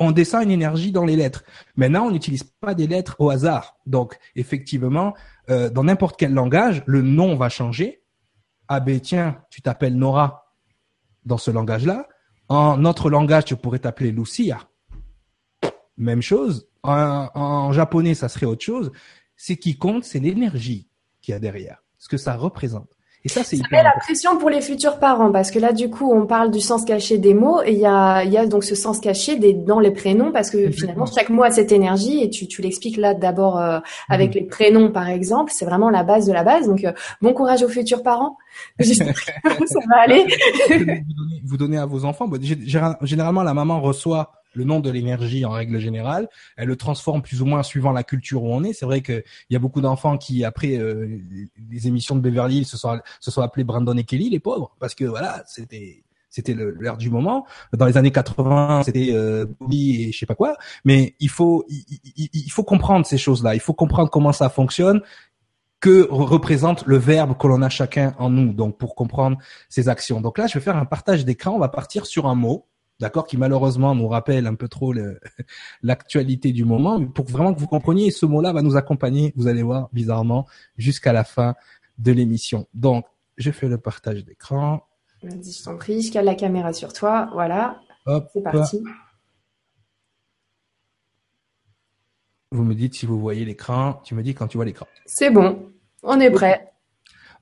On 0.00 0.10
descend 0.10 0.42
une 0.42 0.50
énergie 0.50 0.90
dans 0.90 1.04
les 1.04 1.14
lettres. 1.14 1.44
Maintenant, 1.76 2.06
on 2.06 2.10
n'utilise 2.10 2.42
pas 2.42 2.74
des 2.74 2.88
lettres 2.88 3.14
au 3.20 3.30
hasard. 3.30 3.76
Donc, 3.86 4.18
effectivement, 4.34 5.14
euh, 5.48 5.70
dans 5.70 5.84
n'importe 5.84 6.18
quel 6.18 6.34
langage, 6.34 6.82
le 6.86 7.02
nom 7.02 7.36
va 7.36 7.48
changer. 7.48 8.02
Ah 8.66 8.80
ben 8.80 8.98
tiens, 8.98 9.38
tu 9.48 9.62
t'appelles 9.62 9.96
Nora 9.96 10.52
dans 11.24 11.38
ce 11.38 11.52
langage-là. 11.52 12.08
En 12.48 12.76
notre 12.76 13.10
langage, 13.10 13.44
tu 13.44 13.54
pourrais 13.54 13.78
t'appeler 13.78 14.10
Lucia 14.10 14.58
même 15.96 16.22
chose. 16.22 16.68
En, 16.82 17.72
japonais, 17.72 18.14
ça 18.14 18.28
serait 18.28 18.46
autre 18.46 18.62
chose. 18.62 18.92
Ce 19.36 19.52
qui 19.52 19.76
compte, 19.76 20.04
c'est 20.04 20.20
l'énergie 20.20 20.86
qu'il 21.22 21.32
y 21.32 21.34
a 21.34 21.38
derrière, 21.38 21.82
ce 21.98 22.08
que 22.08 22.16
ça 22.18 22.34
représente. 22.34 22.88
Et 23.26 23.30
ça, 23.30 23.42
c'est 23.42 23.56
ça 23.56 23.62
met 23.72 23.82
la 23.82 23.94
pression 23.98 24.36
pour 24.36 24.50
les 24.50 24.60
futurs 24.60 24.98
parents 24.98 25.32
parce 25.32 25.50
que 25.50 25.58
là, 25.58 25.72
du 25.72 25.88
coup, 25.88 26.12
on 26.12 26.26
parle 26.26 26.50
du 26.50 26.60
sens 26.60 26.84
caché 26.84 27.16
des 27.16 27.32
mots 27.32 27.62
et 27.62 27.72
il 27.72 27.78
y 27.78 27.86
a, 27.86 28.22
y 28.22 28.36
a 28.36 28.46
donc 28.46 28.64
ce 28.64 28.74
sens 28.74 29.00
caché 29.00 29.36
des, 29.36 29.54
dans 29.54 29.80
les 29.80 29.92
prénoms 29.92 30.30
parce 30.30 30.50
que 30.50 30.70
finalement, 30.70 31.06
chaque 31.06 31.30
mot 31.30 31.42
a 31.42 31.50
cette 31.50 31.72
énergie 31.72 32.22
et 32.22 32.28
tu, 32.28 32.46
tu 32.46 32.60
l'expliques 32.60 32.98
là 32.98 33.14
d'abord 33.14 33.58
euh, 33.58 33.80
avec 34.10 34.34
mhm. 34.34 34.34
les 34.34 34.42
prénoms, 34.42 34.92
par 34.92 35.08
exemple. 35.08 35.52
C'est 35.54 35.64
vraiment 35.64 35.88
la 35.88 36.02
base 36.02 36.26
de 36.26 36.34
la 36.34 36.44
base. 36.44 36.68
Donc, 36.68 36.84
euh, 36.84 36.92
bon 37.22 37.32
courage 37.32 37.62
aux 37.62 37.68
futurs 37.68 38.02
parents. 38.02 38.36
ça 38.80 39.04
va 39.88 40.00
aller. 40.02 40.26
vous, 41.44 41.56
donnez, 41.56 41.78
à 41.78 41.86
vos 41.86 42.04
enfants. 42.04 42.28
généralement, 43.00 43.42
la 43.42 43.54
maman 43.54 43.80
reçoit 43.80 44.32
le 44.54 44.64
nom 44.64 44.80
de 44.80 44.90
l'énergie 44.90 45.44
en 45.44 45.50
règle 45.50 45.78
générale. 45.78 46.28
Elle 46.56 46.68
le 46.68 46.76
transforme 46.76 47.22
plus 47.22 47.42
ou 47.42 47.46
moins 47.46 47.62
suivant 47.62 47.92
la 47.92 48.02
culture 48.02 48.42
où 48.42 48.52
on 48.52 48.64
est. 48.64 48.72
C'est 48.72 48.86
vrai 48.86 49.02
qu'il 49.02 49.22
y 49.50 49.56
a 49.56 49.58
beaucoup 49.58 49.80
d'enfants 49.80 50.18
qui, 50.18 50.44
après 50.44 50.78
euh, 50.78 51.20
les 51.70 51.88
émissions 51.88 52.16
de 52.16 52.20
Beverly 52.20 52.58
Hills, 52.58 52.66
se 52.66 52.76
sont, 52.76 52.98
se 53.20 53.30
sont 53.30 53.42
appelés 53.42 53.64
Brandon 53.64 53.96
et 53.96 54.04
Kelly, 54.04 54.30
les 54.30 54.40
pauvres, 54.40 54.74
parce 54.78 54.94
que 54.94 55.04
voilà, 55.04 55.42
c'était 55.46 56.04
c'était 56.34 56.54
l'heure 56.54 56.96
du 56.96 57.10
moment. 57.10 57.46
Dans 57.72 57.86
les 57.86 57.96
années 57.96 58.10
80, 58.10 58.82
c'était 58.84 59.10
euh, 59.12 59.46
Bobby 59.60 60.02
et 60.02 60.12
je 60.12 60.18
sais 60.18 60.26
pas 60.26 60.34
quoi. 60.34 60.56
Mais 60.84 61.14
il 61.20 61.28
faut 61.28 61.64
il, 61.68 62.50
faut 62.50 62.64
comprendre 62.64 63.06
ces 63.06 63.18
choses-là. 63.18 63.54
Il 63.54 63.60
faut 63.60 63.72
comprendre 63.72 64.10
comment 64.10 64.32
ça 64.32 64.48
fonctionne 64.48 65.00
que 65.78 66.08
représente 66.10 66.86
le 66.86 66.96
verbe 66.96 67.36
que 67.38 67.46
l'on 67.46 67.62
a 67.62 67.68
chacun 67.68 68.14
en 68.18 68.30
nous, 68.30 68.52
donc 68.52 68.78
pour 68.78 68.96
comprendre 68.96 69.38
ces 69.68 69.88
actions. 69.88 70.20
Donc 70.20 70.38
là, 70.38 70.48
je 70.48 70.54
vais 70.54 70.64
faire 70.64 70.76
un 70.76 70.86
partage 70.86 71.24
d'écran. 71.24 71.52
On 71.52 71.58
va 71.58 71.68
partir 71.68 72.04
sur 72.06 72.26
un 72.26 72.34
mot 72.34 72.66
d'accord, 73.00 73.26
qui 73.26 73.36
malheureusement 73.36 73.94
nous 73.94 74.08
rappelle 74.08 74.46
un 74.46 74.54
peu 74.54 74.68
trop 74.68 74.94
l'actualité 75.82 76.52
du 76.52 76.64
moment, 76.64 77.04
pour 77.06 77.26
vraiment 77.26 77.54
que 77.54 77.60
vous 77.60 77.66
compreniez, 77.66 78.10
ce 78.10 78.26
mot-là 78.26 78.52
va 78.52 78.62
nous 78.62 78.76
accompagner, 78.76 79.32
vous 79.36 79.48
allez 79.48 79.62
voir, 79.62 79.88
bizarrement, 79.92 80.46
jusqu'à 80.76 81.12
la 81.12 81.24
fin 81.24 81.54
de 81.98 82.12
l'émission. 82.12 82.66
Donc, 82.74 83.06
je 83.36 83.50
fais 83.50 83.68
le 83.68 83.78
partage 83.78 84.24
d'écran. 84.24 84.86
Vas-y, 85.22 85.52
je 85.52 85.64
t'en 85.64 85.76
prie, 85.76 86.02
je 86.02 86.12
cale 86.12 86.24
la 86.24 86.34
caméra 86.34 86.72
sur 86.72 86.92
toi, 86.92 87.30
voilà. 87.32 87.80
Hop, 88.06 88.28
c'est 88.32 88.42
parti. 88.42 88.82
Vous 92.50 92.62
me 92.62 92.74
dites 92.74 92.94
si 92.94 93.06
vous 93.06 93.18
voyez 93.18 93.44
l'écran, 93.44 94.00
tu 94.04 94.14
me 94.14 94.22
dis 94.22 94.34
quand 94.34 94.46
tu 94.46 94.58
vois 94.58 94.64
l'écran. 94.64 94.86
C'est 95.06 95.30
bon, 95.30 95.72
on 96.02 96.20
est 96.20 96.30
prêt. 96.30 96.72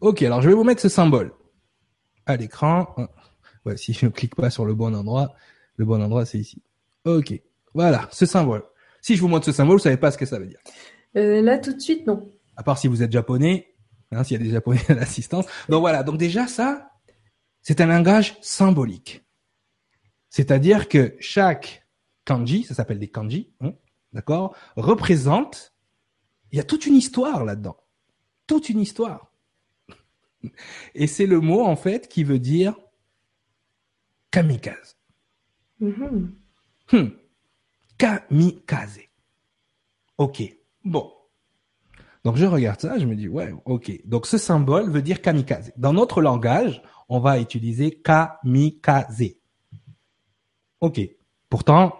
Ok, 0.00 0.22
alors 0.22 0.40
je 0.40 0.48
vais 0.48 0.54
vous 0.54 0.64
mettre 0.64 0.80
ce 0.80 0.88
symbole 0.88 1.32
à 2.24 2.36
l'écran 2.36 2.94
ouais, 3.64 3.76
si 3.76 3.92
je 3.92 4.06
ne 4.06 4.10
clique 4.12 4.34
pas 4.34 4.50
sur 4.50 4.64
le 4.64 4.74
bon 4.74 4.94
endroit, 4.94 5.34
le 5.76 5.84
bon 5.84 6.02
endroit 6.02 6.24
c'est 6.24 6.38
ici. 6.38 6.62
Ok, 7.04 7.40
voilà, 7.74 8.08
ce 8.12 8.26
symbole. 8.26 8.64
Si 9.00 9.16
je 9.16 9.20
vous 9.20 9.28
montre 9.28 9.46
ce 9.46 9.52
symbole, 9.52 9.76
vous 9.76 9.82
savez 9.82 9.96
pas 9.96 10.10
ce 10.10 10.18
que 10.18 10.26
ça 10.26 10.38
veut 10.38 10.46
dire. 10.46 10.60
Euh, 11.16 11.42
là 11.42 11.58
tout 11.58 11.72
de 11.72 11.80
suite, 11.80 12.06
non. 12.06 12.32
À 12.56 12.62
part 12.62 12.78
si 12.78 12.86
vous 12.88 13.02
êtes 13.02 13.12
japonais, 13.12 13.74
hein, 14.12 14.24
s'il 14.24 14.38
y 14.38 14.40
a 14.40 14.44
des 14.44 14.52
japonais 14.52 14.82
à 14.88 14.94
l'assistance. 14.94 15.46
Donc 15.68 15.80
voilà, 15.80 16.02
donc 16.02 16.18
déjà 16.18 16.46
ça, 16.46 16.90
c'est 17.62 17.80
un 17.80 17.86
langage 17.86 18.36
symbolique. 18.40 19.24
C'est-à-dire 20.28 20.88
que 20.88 21.14
chaque 21.20 21.86
kanji, 22.24 22.64
ça 22.64 22.74
s'appelle 22.74 22.98
des 22.98 23.08
kanji, 23.08 23.52
hein, 23.60 23.74
d'accord, 24.12 24.56
représente, 24.76 25.74
il 26.50 26.58
y 26.58 26.60
a 26.60 26.64
toute 26.64 26.86
une 26.86 26.94
histoire 26.94 27.44
là-dedans. 27.44 27.76
Toute 28.46 28.68
une 28.68 28.80
histoire. 28.80 29.32
Et 30.94 31.06
c'est 31.06 31.26
le 31.26 31.40
mot, 31.40 31.62
en 31.62 31.76
fait, 31.76 32.08
qui 32.08 32.24
veut 32.24 32.38
dire 32.38 32.74
kamikaze. 34.32 34.96
Hmm. 35.80 37.10
Kamikaze. 37.98 39.08
Ok. 40.18 40.42
Bon. 40.84 41.12
Donc 42.24 42.36
je 42.36 42.46
regarde 42.46 42.80
ça, 42.80 42.98
je 42.98 43.06
me 43.06 43.14
dis 43.14 43.28
ouais, 43.28 43.52
ok. 43.64 43.92
Donc 44.04 44.26
ce 44.26 44.38
symbole 44.38 44.90
veut 44.90 45.02
dire 45.02 45.22
kamikaze. 45.22 45.72
Dans 45.76 45.92
notre 45.92 46.20
langage, 46.20 46.82
on 47.08 47.20
va 47.20 47.38
utiliser 47.38 48.00
kamikaze. 48.02 49.34
Ok. 50.80 51.00
Pourtant, 51.48 51.94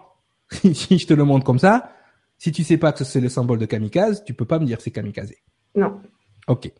si 0.73 0.97
je 0.97 1.07
te 1.07 1.13
le 1.13 1.23
montre 1.23 1.45
comme 1.45 1.59
ça, 1.59 1.93
si 2.37 2.51
tu 2.51 2.63
sais 2.63 2.77
pas 2.77 2.91
que 2.91 3.03
c'est 3.03 3.21
le 3.21 3.29
symbole 3.29 3.59
de 3.59 3.65
kamikaze, 3.65 4.23
tu 4.25 4.33
peux 4.33 4.45
pas 4.45 4.59
me 4.59 4.65
dire 4.65 4.81
c'est 4.81 4.91
kamikaze. 4.91 5.33
Non. 5.75 6.01
Ok. 6.47 6.71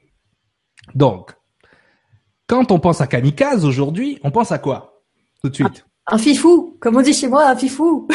Donc, 0.96 1.36
quand 2.48 2.72
on 2.72 2.80
pense 2.80 3.02
à 3.02 3.08
kamikaze 3.08 3.66
aujourd'hui, 3.66 4.20
on 4.24 4.32
pense 4.32 4.52
à 4.52 4.58
quoi? 4.58 4.93
Tout 5.44 5.50
de 5.50 5.56
suite. 5.56 5.86
Un, 6.08 6.18
fifou, 6.18 6.78
comme 6.80 6.96
on 6.96 7.02
dit 7.02 7.14
chez 7.14 7.28
moi, 7.28 7.50
un 7.50 7.56
fifou. 7.56 8.08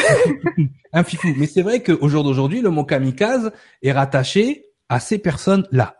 un 0.93 1.03
fifou. 1.03 1.27
Mais 1.37 1.45
c'est 1.45 1.61
vrai 1.61 1.83
qu'au 1.83 2.07
jour 2.07 2.23
d'aujourd'hui, 2.23 2.61
le 2.61 2.69
mot 2.69 2.83
kamikaze 2.83 3.51
est 3.83 3.91
rattaché 3.91 4.65
à 4.89 4.99
ces 4.99 5.19
personnes-là. 5.19 5.95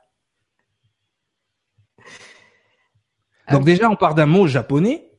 Donc 3.52 3.64
déjà, 3.64 3.90
on 3.90 3.96
part 3.96 4.16
d'un 4.16 4.28
mot 4.28 4.48
japonais, 4.48 5.12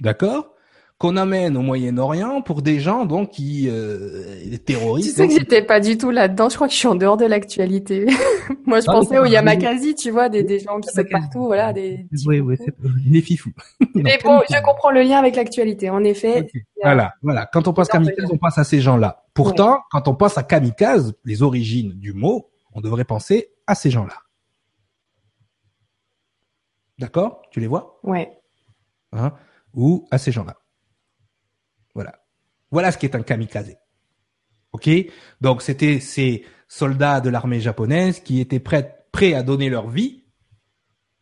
d'accord? 0.00 0.54
Qu'on 0.98 1.16
amène 1.16 1.56
au 1.56 1.62
Moyen-Orient 1.62 2.42
pour 2.42 2.60
des 2.60 2.80
gens 2.80 3.06
donc 3.06 3.30
qui 3.30 3.68
euh, 3.70 4.56
terroristes. 4.66 5.10
Tu 5.10 5.14
sais 5.14 5.28
que 5.28 5.34
j'étais 5.34 5.62
pas 5.62 5.78
du 5.78 5.96
tout 5.96 6.10
là-dedans. 6.10 6.48
Je 6.48 6.56
crois 6.56 6.66
que 6.66 6.72
je 6.72 6.78
suis 6.78 6.88
en 6.88 6.96
dehors 6.96 7.16
de 7.16 7.24
l'actualité. 7.24 8.06
Moi, 8.66 8.80
je 8.80 8.86
ah, 8.88 8.94
pensais 8.94 9.18
au 9.18 9.24
Yamakasi, 9.24 9.94
tu 9.94 10.10
vois, 10.10 10.28
des, 10.28 10.42
des 10.42 10.58
gens 10.58 10.80
qui 10.80 10.88
sont 10.88 11.04
partout, 11.08 11.46
voilà, 11.46 11.72
des. 11.72 12.08
Oui, 12.26 12.40
oui, 12.40 12.56
c'est 12.58 12.74
des 13.08 13.22
fifous. 13.22 13.52
Mais 13.94 14.18
bon, 14.24 14.40
je 14.50 14.60
comprends 14.62 14.90
le 14.90 15.02
lien 15.02 15.18
avec 15.18 15.36
l'actualité. 15.36 15.88
En 15.88 16.02
effet. 16.02 16.48
Voilà, 16.82 17.14
voilà. 17.22 17.46
Quand 17.52 17.68
on 17.68 17.72
pense 17.72 17.88
kamikaze, 17.88 18.28
on 18.32 18.38
pense 18.38 18.58
à 18.58 18.64
ces 18.64 18.80
gens-là. 18.80 19.24
Pourtant, 19.34 19.82
quand 19.92 20.08
on 20.08 20.16
pense 20.16 20.36
à 20.36 20.42
kamikaze, 20.42 21.14
les 21.24 21.42
origines 21.44 21.92
du 21.92 22.12
mot, 22.12 22.50
on 22.74 22.80
devrait 22.80 23.04
penser 23.04 23.50
à 23.68 23.76
ces 23.76 23.90
gens-là. 23.90 24.14
D'accord? 26.98 27.42
Tu 27.52 27.60
les 27.60 27.68
vois? 27.68 28.00
Ouais. 28.02 28.32
Hein? 29.12 29.32
Ou 29.74 30.04
à 30.10 30.18
ces 30.18 30.32
gens-là. 30.32 30.56
Voilà. 31.98 32.14
Voilà 32.70 32.92
ce 32.92 32.98
qui 32.98 33.06
est 33.06 33.16
un 33.16 33.22
kamikaze. 33.22 33.76
OK? 34.70 34.88
Donc 35.40 35.62
c'était 35.62 35.98
ces 35.98 36.44
soldats 36.68 37.20
de 37.20 37.28
l'armée 37.28 37.58
japonaise 37.58 38.20
qui 38.20 38.38
étaient 38.38 38.60
prêts 38.60 39.04
prêts 39.10 39.34
à 39.34 39.42
donner 39.42 39.68
leur 39.68 39.88
vie 39.90 40.22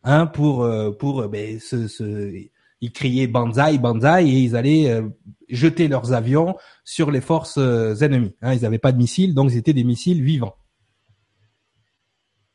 hein 0.03 0.27
pour 0.27 0.63
euh, 0.63 0.91
pour 0.91 1.21
euh, 1.21 1.27
ben, 1.27 1.59
ce, 1.59 1.87
ce 1.87 2.31
ils 2.79 2.91
criaient 2.91 3.25
banzai 3.25 3.79
banzai 3.79 4.27
et 4.27 4.39
ils 4.39 4.55
allaient 4.55 4.91
euh, 4.91 5.09
jeter 5.49 5.87
leurs 5.87 6.13
avions 6.13 6.55
sur 6.83 7.09
les 7.09 7.21
forces 7.21 7.57
ennemies. 7.57 8.35
Hein, 8.43 8.53
ils 8.53 8.61
n'avaient 8.61 8.77
pas 8.77 8.91
de 8.91 8.97
missiles 8.97 9.33
donc 9.33 9.51
ils 9.51 9.57
étaient 9.57 9.73
des 9.73 9.83
missiles 9.83 10.21
vivants. 10.21 10.57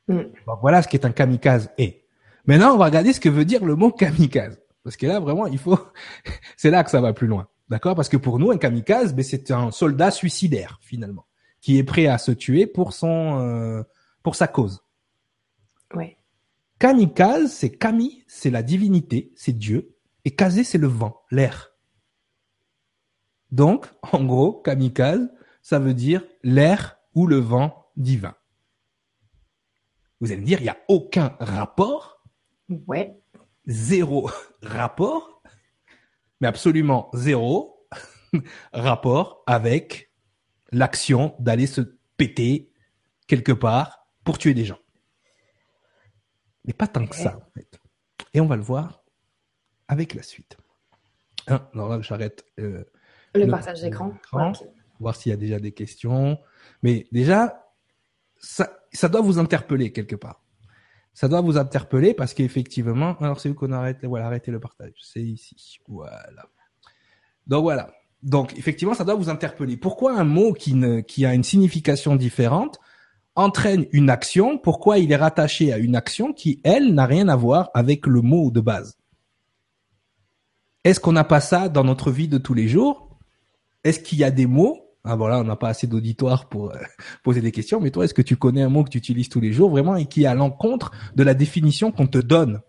Mm. 0.06 0.20
voilà 0.60 0.80
ce 0.80 0.86
qui 0.86 0.96
est 0.96 1.06
un 1.06 1.10
kamikaze 1.10 1.70
et 1.76 2.04
maintenant 2.46 2.72
on 2.74 2.78
va 2.78 2.84
regarder 2.84 3.12
ce 3.12 3.18
que 3.18 3.28
veut 3.28 3.44
dire 3.44 3.64
le 3.64 3.74
mot 3.74 3.90
kamikaze 3.90 4.60
parce 4.84 4.96
que 4.96 5.06
là 5.06 5.18
vraiment 5.18 5.48
il 5.48 5.58
faut 5.58 5.78
c'est 6.56 6.70
là 6.70 6.84
que 6.84 6.90
ça 6.92 7.00
va 7.00 7.12
plus 7.12 7.26
loin. 7.26 7.48
D'accord? 7.72 7.94
Parce 7.94 8.10
que 8.10 8.18
pour 8.18 8.38
nous, 8.38 8.50
un 8.50 8.58
kamikaze, 8.58 9.14
ben, 9.14 9.22
c'est 9.22 9.50
un 9.50 9.70
soldat 9.70 10.10
suicidaire, 10.10 10.78
finalement, 10.82 11.26
qui 11.62 11.78
est 11.78 11.84
prêt 11.84 12.06
à 12.06 12.18
se 12.18 12.30
tuer 12.30 12.66
pour 12.66 12.92
son, 12.92 13.40
euh, 13.40 13.82
pour 14.22 14.34
sa 14.34 14.46
cause. 14.46 14.84
Ouais. 15.94 16.18
Kamikaze, 16.78 17.50
c'est 17.50 17.70
Kami, 17.70 18.24
c'est 18.28 18.50
la 18.50 18.62
divinité, 18.62 19.32
c'est 19.36 19.54
Dieu, 19.54 19.96
et 20.26 20.32
Kaze, 20.32 20.64
c'est 20.64 20.76
le 20.76 20.86
vent, 20.86 21.22
l'air. 21.30 21.72
Donc, 23.50 23.86
en 24.12 24.22
gros, 24.22 24.52
kamikaze, 24.52 25.32
ça 25.62 25.78
veut 25.78 25.94
dire 25.94 26.22
l'air 26.42 26.98
ou 27.14 27.26
le 27.26 27.38
vent 27.38 27.86
divin. 27.96 28.34
Vous 30.20 30.30
allez 30.30 30.42
me 30.42 30.46
dire, 30.46 30.60
il 30.60 30.64
n'y 30.64 30.68
a 30.68 30.78
aucun 30.88 31.38
rapport? 31.40 32.22
Ouais. 32.68 33.18
zéro 33.64 34.28
rapport, 34.62 35.31
mais 36.42 36.48
absolument 36.48 37.08
zéro 37.14 37.86
rapport 38.72 39.44
avec 39.46 40.12
l'action 40.72 41.36
d'aller 41.38 41.68
se 41.68 41.80
péter 42.16 42.72
quelque 43.28 43.52
part 43.52 44.08
pour 44.24 44.38
tuer 44.38 44.52
des 44.52 44.64
gens. 44.64 44.78
Mais 46.64 46.72
pas 46.72 46.88
tant 46.88 47.06
que 47.06 47.14
ça, 47.14 47.36
en 47.36 47.50
fait. 47.54 47.80
Et 48.34 48.40
on 48.40 48.46
va 48.46 48.56
le 48.56 48.62
voir 48.62 49.04
avec 49.86 50.14
la 50.14 50.22
suite. 50.22 50.56
Hein, 51.46 51.68
alors 51.74 51.88
là, 51.88 52.00
j'arrête 52.00 52.44
euh, 52.58 52.84
le, 53.34 53.46
partage 53.46 53.80
d'écran. 53.80 54.12
Voir 54.98 55.16
s'il 55.16 55.30
y 55.30 55.32
a 55.32 55.36
déjà 55.36 55.60
des 55.60 55.72
questions. 55.72 56.40
Mais 56.82 57.06
déjà, 57.12 57.72
ça, 58.36 58.80
ça 58.92 59.08
doit 59.08 59.20
vous 59.20 59.38
interpeller 59.38 59.92
quelque 59.92 60.16
part. 60.16 60.42
Ça 61.14 61.28
doit 61.28 61.42
vous 61.42 61.58
interpeller 61.58 62.14
parce 62.14 62.32
qu'effectivement, 62.32 63.16
alors 63.20 63.38
c'est 63.38 63.50
où 63.50 63.54
qu'on 63.54 63.72
arrête, 63.72 64.04
voilà, 64.04 64.26
arrêtez 64.26 64.50
le 64.50 64.60
partage. 64.60 64.94
C'est 65.02 65.22
ici. 65.22 65.78
Voilà. 65.86 66.46
Donc 67.46 67.62
voilà. 67.62 67.90
Donc 68.22 68.56
effectivement, 68.56 68.94
ça 68.94 69.04
doit 69.04 69.14
vous 69.14 69.28
interpeller. 69.28 69.76
Pourquoi 69.76 70.18
un 70.18 70.24
mot 70.24 70.52
qui, 70.52 70.74
ne, 70.74 71.00
qui 71.00 71.26
a 71.26 71.34
une 71.34 71.44
signification 71.44 72.16
différente 72.16 72.78
entraîne 73.34 73.86
une 73.92 74.10
action? 74.10 74.58
Pourquoi 74.58 74.98
il 74.98 75.12
est 75.12 75.16
rattaché 75.16 75.72
à 75.72 75.78
une 75.78 75.96
action 75.96 76.32
qui, 76.32 76.60
elle, 76.64 76.94
n'a 76.94 77.06
rien 77.06 77.28
à 77.28 77.36
voir 77.36 77.70
avec 77.74 78.06
le 78.06 78.22
mot 78.22 78.50
de 78.50 78.60
base? 78.60 78.96
Est-ce 80.84 80.98
qu'on 80.98 81.12
n'a 81.12 81.24
pas 81.24 81.40
ça 81.40 81.68
dans 81.68 81.84
notre 81.84 82.10
vie 82.10 82.28
de 82.28 82.38
tous 82.38 82.54
les 82.54 82.68
jours? 82.68 83.18
Est-ce 83.84 84.00
qu'il 84.00 84.18
y 84.18 84.24
a 84.24 84.30
des 84.30 84.46
mots 84.46 84.81
ah 85.04 85.16
voilà, 85.16 85.40
on 85.40 85.44
n'a 85.44 85.56
pas 85.56 85.68
assez 85.68 85.86
d'auditoire 85.86 86.48
pour 86.48 86.70
euh, 86.70 86.78
poser 87.24 87.40
des 87.40 87.52
questions, 87.52 87.80
mais 87.80 87.90
toi, 87.90 88.04
est-ce 88.04 88.14
que 88.14 88.22
tu 88.22 88.36
connais 88.36 88.62
un 88.62 88.68
mot 88.68 88.84
que 88.84 88.90
tu 88.90 88.98
utilises 88.98 89.28
tous 89.28 89.40
les 89.40 89.52
jours 89.52 89.70
vraiment 89.70 89.96
et 89.96 90.06
qui 90.06 90.24
est 90.24 90.26
à 90.26 90.34
l'encontre 90.34 90.92
de 91.16 91.22
la 91.22 91.34
définition 91.34 91.90
qu'on 91.90 92.06
te 92.06 92.18
donne? 92.18 92.60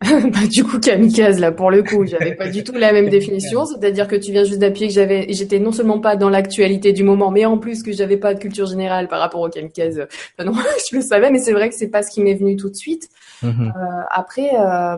Bah, 0.32 0.46
du 0.50 0.64
coup, 0.64 0.78
kamikaze, 0.80 1.40
là, 1.40 1.52
pour 1.52 1.70
le 1.70 1.82
coup, 1.82 2.06
j'avais 2.06 2.34
pas 2.34 2.48
du 2.48 2.64
tout 2.64 2.72
la 2.72 2.92
même 2.92 3.08
définition. 3.10 3.66
C'est-à-dire 3.66 4.08
que 4.08 4.16
tu 4.16 4.32
viens 4.32 4.44
juste 4.44 4.58
d'appuyer 4.58 4.88
que 4.88 4.94
j'avais, 4.94 5.26
j'étais 5.30 5.58
non 5.58 5.72
seulement 5.72 6.00
pas 6.00 6.16
dans 6.16 6.30
l'actualité 6.30 6.94
du 6.94 7.04
moment, 7.04 7.30
mais 7.30 7.44
en 7.44 7.58
plus 7.58 7.82
que 7.82 7.92
j'avais 7.92 8.16
pas 8.16 8.32
de 8.32 8.38
culture 8.38 8.66
générale 8.66 9.08
par 9.08 9.20
rapport 9.20 9.42
au 9.42 9.50
kamikaze. 9.50 10.06
non, 10.42 10.52
je 10.90 10.96
le 10.96 11.02
savais, 11.02 11.30
mais 11.30 11.38
c'est 11.38 11.52
vrai 11.52 11.68
que 11.68 11.74
c'est 11.74 11.90
pas 11.90 12.02
ce 12.02 12.10
qui 12.10 12.22
m'est 12.22 12.34
venu 12.34 12.56
tout 12.56 12.70
de 12.70 12.76
suite. 12.76 13.10
Mm-hmm. 13.42 13.68
Euh, 13.68 14.02
après, 14.10 14.50
euh, 14.58 14.96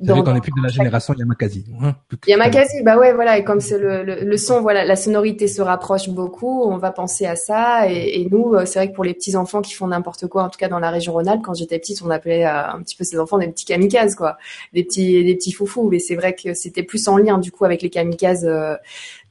vous 0.00 0.06
savez 0.06 0.22
qu'on 0.22 0.36
est 0.36 0.40
plus 0.40 0.52
de 0.56 0.62
la 0.62 0.68
génération 0.68 1.12
Yamakasi. 1.14 1.64
Hein, 1.82 1.94
Yamakasi, 2.26 2.82
bah 2.84 2.96
ouais, 2.96 3.12
voilà. 3.12 3.36
Et 3.36 3.44
comme 3.44 3.60
c'est 3.60 3.78
le, 3.78 4.04
le, 4.04 4.36
son, 4.36 4.60
voilà, 4.60 4.84
la 4.84 4.94
sonorité 4.94 5.48
se 5.48 5.60
rapproche 5.60 6.08
beaucoup. 6.08 6.62
On 6.62 6.76
va 6.76 6.92
penser 6.92 7.26
à 7.26 7.34
ça. 7.34 7.90
Et, 7.90 8.20
et 8.20 8.28
nous, 8.30 8.54
euh, 8.54 8.64
c'est 8.64 8.78
vrai 8.78 8.90
que 8.90 8.94
pour 8.94 9.04
les 9.04 9.14
petits 9.14 9.34
enfants 9.34 9.60
qui 9.60 9.74
font 9.74 9.88
n'importe 9.88 10.28
quoi, 10.28 10.44
en 10.44 10.50
tout 10.50 10.58
cas 10.58 10.68
dans 10.68 10.78
la 10.78 10.90
région 10.90 11.12
Rhône-Alpes, 11.12 11.42
quand 11.42 11.54
j'étais 11.54 11.78
petite, 11.78 12.00
on 12.02 12.10
appelait 12.10 12.46
euh, 12.46 12.70
un 12.70 12.80
petit 12.82 12.96
peu 12.96 13.02
ces 13.02 13.18
enfants 13.18 13.38
des 13.38 13.48
petits 13.48 13.64
kamikazes, 13.64 14.14
quoi, 14.14 14.36
des 14.72 14.84
petits, 14.84 15.24
des 15.24 15.34
petits 15.34 15.52
foufous. 15.52 15.88
Mais 15.88 15.98
c'est 15.98 16.16
vrai 16.16 16.34
que 16.34 16.54
c'était 16.54 16.84
plus 16.84 17.08
en 17.08 17.16
lien 17.16 17.38
du 17.38 17.50
coup 17.50 17.64
avec 17.64 17.82
les 17.82 17.90
kamikazes 17.90 18.46
euh, 18.46 18.76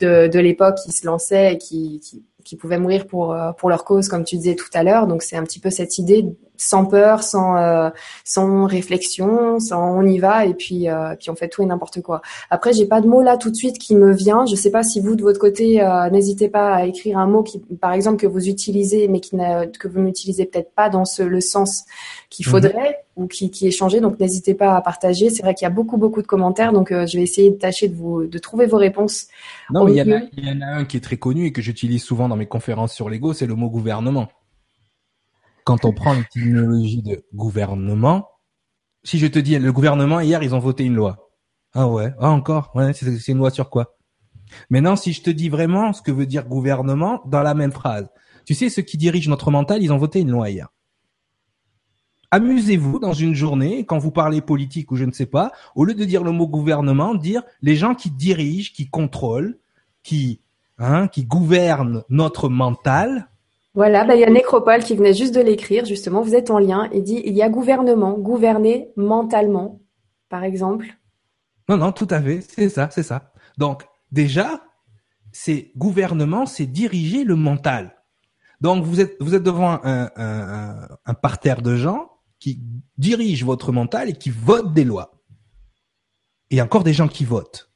de, 0.02 0.28
de 0.28 0.40
l'époque 0.40 0.76
qui 0.84 0.92
se 0.92 1.06
lançaient 1.06 1.54
et 1.54 1.58
qui, 1.58 2.02
qui 2.02 2.24
qui 2.48 2.56
pouvaient 2.56 2.80
mourir 2.80 3.08
pour 3.08 3.36
pour 3.58 3.70
leur 3.70 3.84
cause, 3.84 4.08
comme 4.08 4.24
tu 4.24 4.38
disais 4.38 4.56
tout 4.56 4.70
à 4.74 4.84
l'heure. 4.84 5.08
Donc 5.08 5.22
c'est 5.22 5.36
un 5.36 5.44
petit 5.44 5.60
peu 5.60 5.70
cette 5.70 5.98
idée 5.98 6.26
sans 6.58 6.86
peur, 6.86 7.24
sans 7.24 7.56
euh, 7.58 7.90
sans 8.26 8.66
réflexion, 8.66 9.60
sans 9.60 9.98
on 9.98 10.06
y 10.06 10.20
va 10.20 10.46
et 10.46 10.54
puis 10.54 10.90
euh, 10.90 11.16
puis 11.18 11.30
on 11.30 11.36
fait 11.36 11.48
tout 11.48 11.62
et 11.62 11.66
n'importe 11.66 12.02
quoi. 12.02 12.22
Après, 12.50 12.74
j'ai 12.74 12.86
pas 12.86 13.02
de 13.02 13.08
mot 13.08 13.22
là 13.22 13.38
tout 13.38 13.50
de 13.50 13.56
suite 13.56 13.78
qui 13.78 13.96
me 13.96 14.12
vient. 14.14 14.46
Je 14.46 14.56
sais 14.56 14.72
pas 14.72 14.84
si 14.84 15.00
vous 15.00 15.16
de 15.16 15.22
votre 15.22 15.40
côté, 15.40 15.82
euh, 15.82 16.10
n'hésitez 16.10 16.50
pas 16.50 16.74
à 16.74 16.86
écrire 16.86 17.18
un 17.18 17.28
mot 17.28 17.44
qui, 17.44 17.60
par 17.60 17.94
exemple, 17.94 18.18
que 18.18 18.28
vous 18.28 18.48
utilisez 18.48 19.08
mais 19.08 19.20
qui 19.20 19.38
que 19.80 19.88
vous 19.88 20.00
n'utilisez 20.00 20.46
peut-être 20.46 20.72
pas 20.74 20.90
dans 20.90 21.06
ce, 21.06 21.22
le 21.22 21.42
sens 21.42 21.84
qu'il 22.30 22.48
mhm. 22.48 22.52
faudrait 22.52 23.07
ou 23.18 23.28
qui, 23.28 23.52
qui 23.52 23.68
est 23.68 23.72
changé. 23.72 24.00
Donc 24.00 24.20
n'hésitez 24.20 24.54
pas 24.54 24.76
à 24.78 24.82
partager. 24.82 25.30
C'est 25.30 25.44
vrai 25.44 25.54
qu'il 25.54 25.66
y 25.66 25.68
a 25.68 25.72
beaucoup 25.72 25.98
beaucoup 25.98 26.22
de 26.22 26.28
commentaires, 26.28 26.72
donc 26.72 26.90
je 26.92 27.18
vais 27.18 27.24
essayer 27.24 27.50
de 27.50 27.58
tâcher 27.58 27.90
de 27.90 27.96
vous 27.96 28.26
de 28.26 28.38
trouver 28.40 28.66
vos 28.66 28.78
réponses. 28.78 29.28
Non, 29.74 29.84
mais 29.84 29.92
il 29.92 29.98
y, 29.98 30.02
en 30.02 30.18
a, 30.18 30.22
il 30.38 30.48
y 30.48 30.52
en 30.52 30.62
a 30.62 30.68
un 30.68 30.86
qui 30.86 30.96
est 30.96 31.02
très 31.02 31.18
connu 31.18 31.46
et 31.46 31.52
que 31.52 31.62
j'utilise 31.62 32.04
souvent 32.04 32.30
dans 32.30 32.38
mes 32.38 32.46
conférences 32.46 32.94
sur 32.94 33.10
l'ego, 33.10 33.34
c'est 33.34 33.48
le 33.48 33.56
mot 33.56 33.70
gouvernement 33.70 34.30
quand 35.68 35.84
on 35.84 35.92
prend 35.92 36.14
l'étymologie 36.14 37.02
de 37.02 37.26
gouvernement, 37.34 38.30
si 39.04 39.20
je 39.20 39.28
te 39.28 39.38
dis 39.38 39.60
le 39.60 39.74
gouvernement 39.74 40.22
hier 40.22 40.42
ils 40.42 40.56
ont 40.56 40.60
voté 40.60 40.86
une 40.86 40.96
loi. 40.96 41.30
Ah 41.74 41.90
ouais, 41.90 42.14
ah 42.22 42.30
encore, 42.30 42.72
ouais, 42.74 42.94
c'est 42.94 43.28
une 43.28 43.40
loi 43.40 43.50
sur 43.50 43.70
quoi? 43.70 43.98
Maintenant, 44.70 44.96
si 44.96 45.12
je 45.12 45.22
te 45.22 45.30
dis 45.30 45.50
vraiment 45.50 45.92
ce 45.92 46.02
que 46.02 46.14
veut 46.14 46.26
dire 46.26 46.48
gouvernement 46.48 47.22
dans 47.26 47.44
la 47.44 47.54
même 47.54 47.74
phrase, 47.74 48.08
tu 48.46 48.54
sais 48.54 48.70
ceux 48.70 48.82
qui 48.82 48.96
dirigent 48.96 49.30
notre 49.30 49.52
mental, 49.52 49.84
ils 49.84 49.92
ont 49.92 49.98
voté 49.98 50.22
une 50.22 50.32
loi 50.32 50.50
hier. 50.50 50.70
Amusez-vous 52.32 53.00
dans 53.00 53.14
une 53.14 53.34
journée, 53.34 53.86
quand 53.86 54.00
vous 54.00 54.12
parlez 54.12 54.42
politique 54.42 54.92
ou 54.92 54.98
je 54.98 55.06
ne 55.06 55.12
sais 55.12 55.26
pas, 55.26 55.52
au 55.76 55.86
lieu 55.86 55.94
de 55.94 56.04
dire 56.04 56.24
le 56.24 56.32
mot 56.32 56.48
gouvernement, 56.48 57.16
dire 57.16 57.44
les 57.62 57.76
gens 57.76 57.96
qui 57.96 58.12
dirigent, 58.12 58.74
qui 58.74 58.90
contrôlent, 58.90 59.58
qui, 60.04 60.42
hein, 60.78 61.08
qui 61.08 61.24
gouvernent 61.24 62.04
notre 62.10 62.50
mental, 62.50 63.30
voilà, 63.78 64.06
bah, 64.06 64.16
il 64.16 64.22
y 64.22 64.24
a 64.24 64.30
Nécropole 64.32 64.84
qui 64.84 64.96
venait 64.96 65.14
juste 65.14 65.36
de 65.36 65.40
l'écrire, 65.40 65.86
justement, 65.86 66.24
vous 66.24 66.34
êtes 66.34 66.50
en 66.50 66.58
lien, 66.58 66.90
il 66.94 67.04
dit 67.04 67.22
il 67.24 67.36
y 67.36 67.44
a 67.44 67.50
gouvernement, 67.50 68.18
gouverner 68.18 68.90
mentalement, 68.96 69.82
par 70.30 70.44
exemple. 70.44 70.88
Non, 71.70 71.78
non, 71.78 71.92
tout 71.92 72.08
à 72.10 72.20
fait, 72.20 72.42
c'est 72.42 72.70
ça, 72.70 72.90
c'est 72.90 73.04
ça. 73.04 73.32
Donc, 73.60 73.84
déjà, 74.12 74.64
c'est 75.32 75.72
gouvernement, 75.78 76.48
c'est 76.48 76.66
diriger 76.66 77.24
le 77.24 77.36
mental. 77.36 77.96
Donc, 78.62 78.84
vous 78.84 79.00
êtes, 79.00 79.16
vous 79.20 79.36
êtes 79.36 79.44
devant 79.44 79.80
un, 79.84 80.10
un, 80.16 80.88
un 81.06 81.14
parterre 81.14 81.62
de 81.62 81.76
gens 81.76 82.17
qui 82.40 82.62
dirigent 82.98 83.46
votre 83.46 83.72
mental 83.72 84.10
et 84.10 84.14
qui 84.14 84.30
votent 84.30 84.74
des 84.74 84.84
lois. 84.84 85.24
Et 86.50 86.62
encore 86.62 86.84
des 86.84 86.94
gens 86.94 87.08
qui 87.08 87.26
votent. 87.26 87.72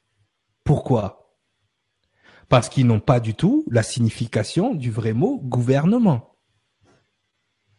Pourquoi? 0.64 1.38
Parce 2.47 2.70
qu'ils 2.70 2.88
n'ont 2.88 2.99
pas 2.99 3.20
du 3.20 3.34
tout 3.34 3.66
la 3.70 3.84
signification 3.84 4.76
du 4.76 4.91
vrai 4.91 5.14
mot 5.14 5.39
gouvernement. 5.39 6.38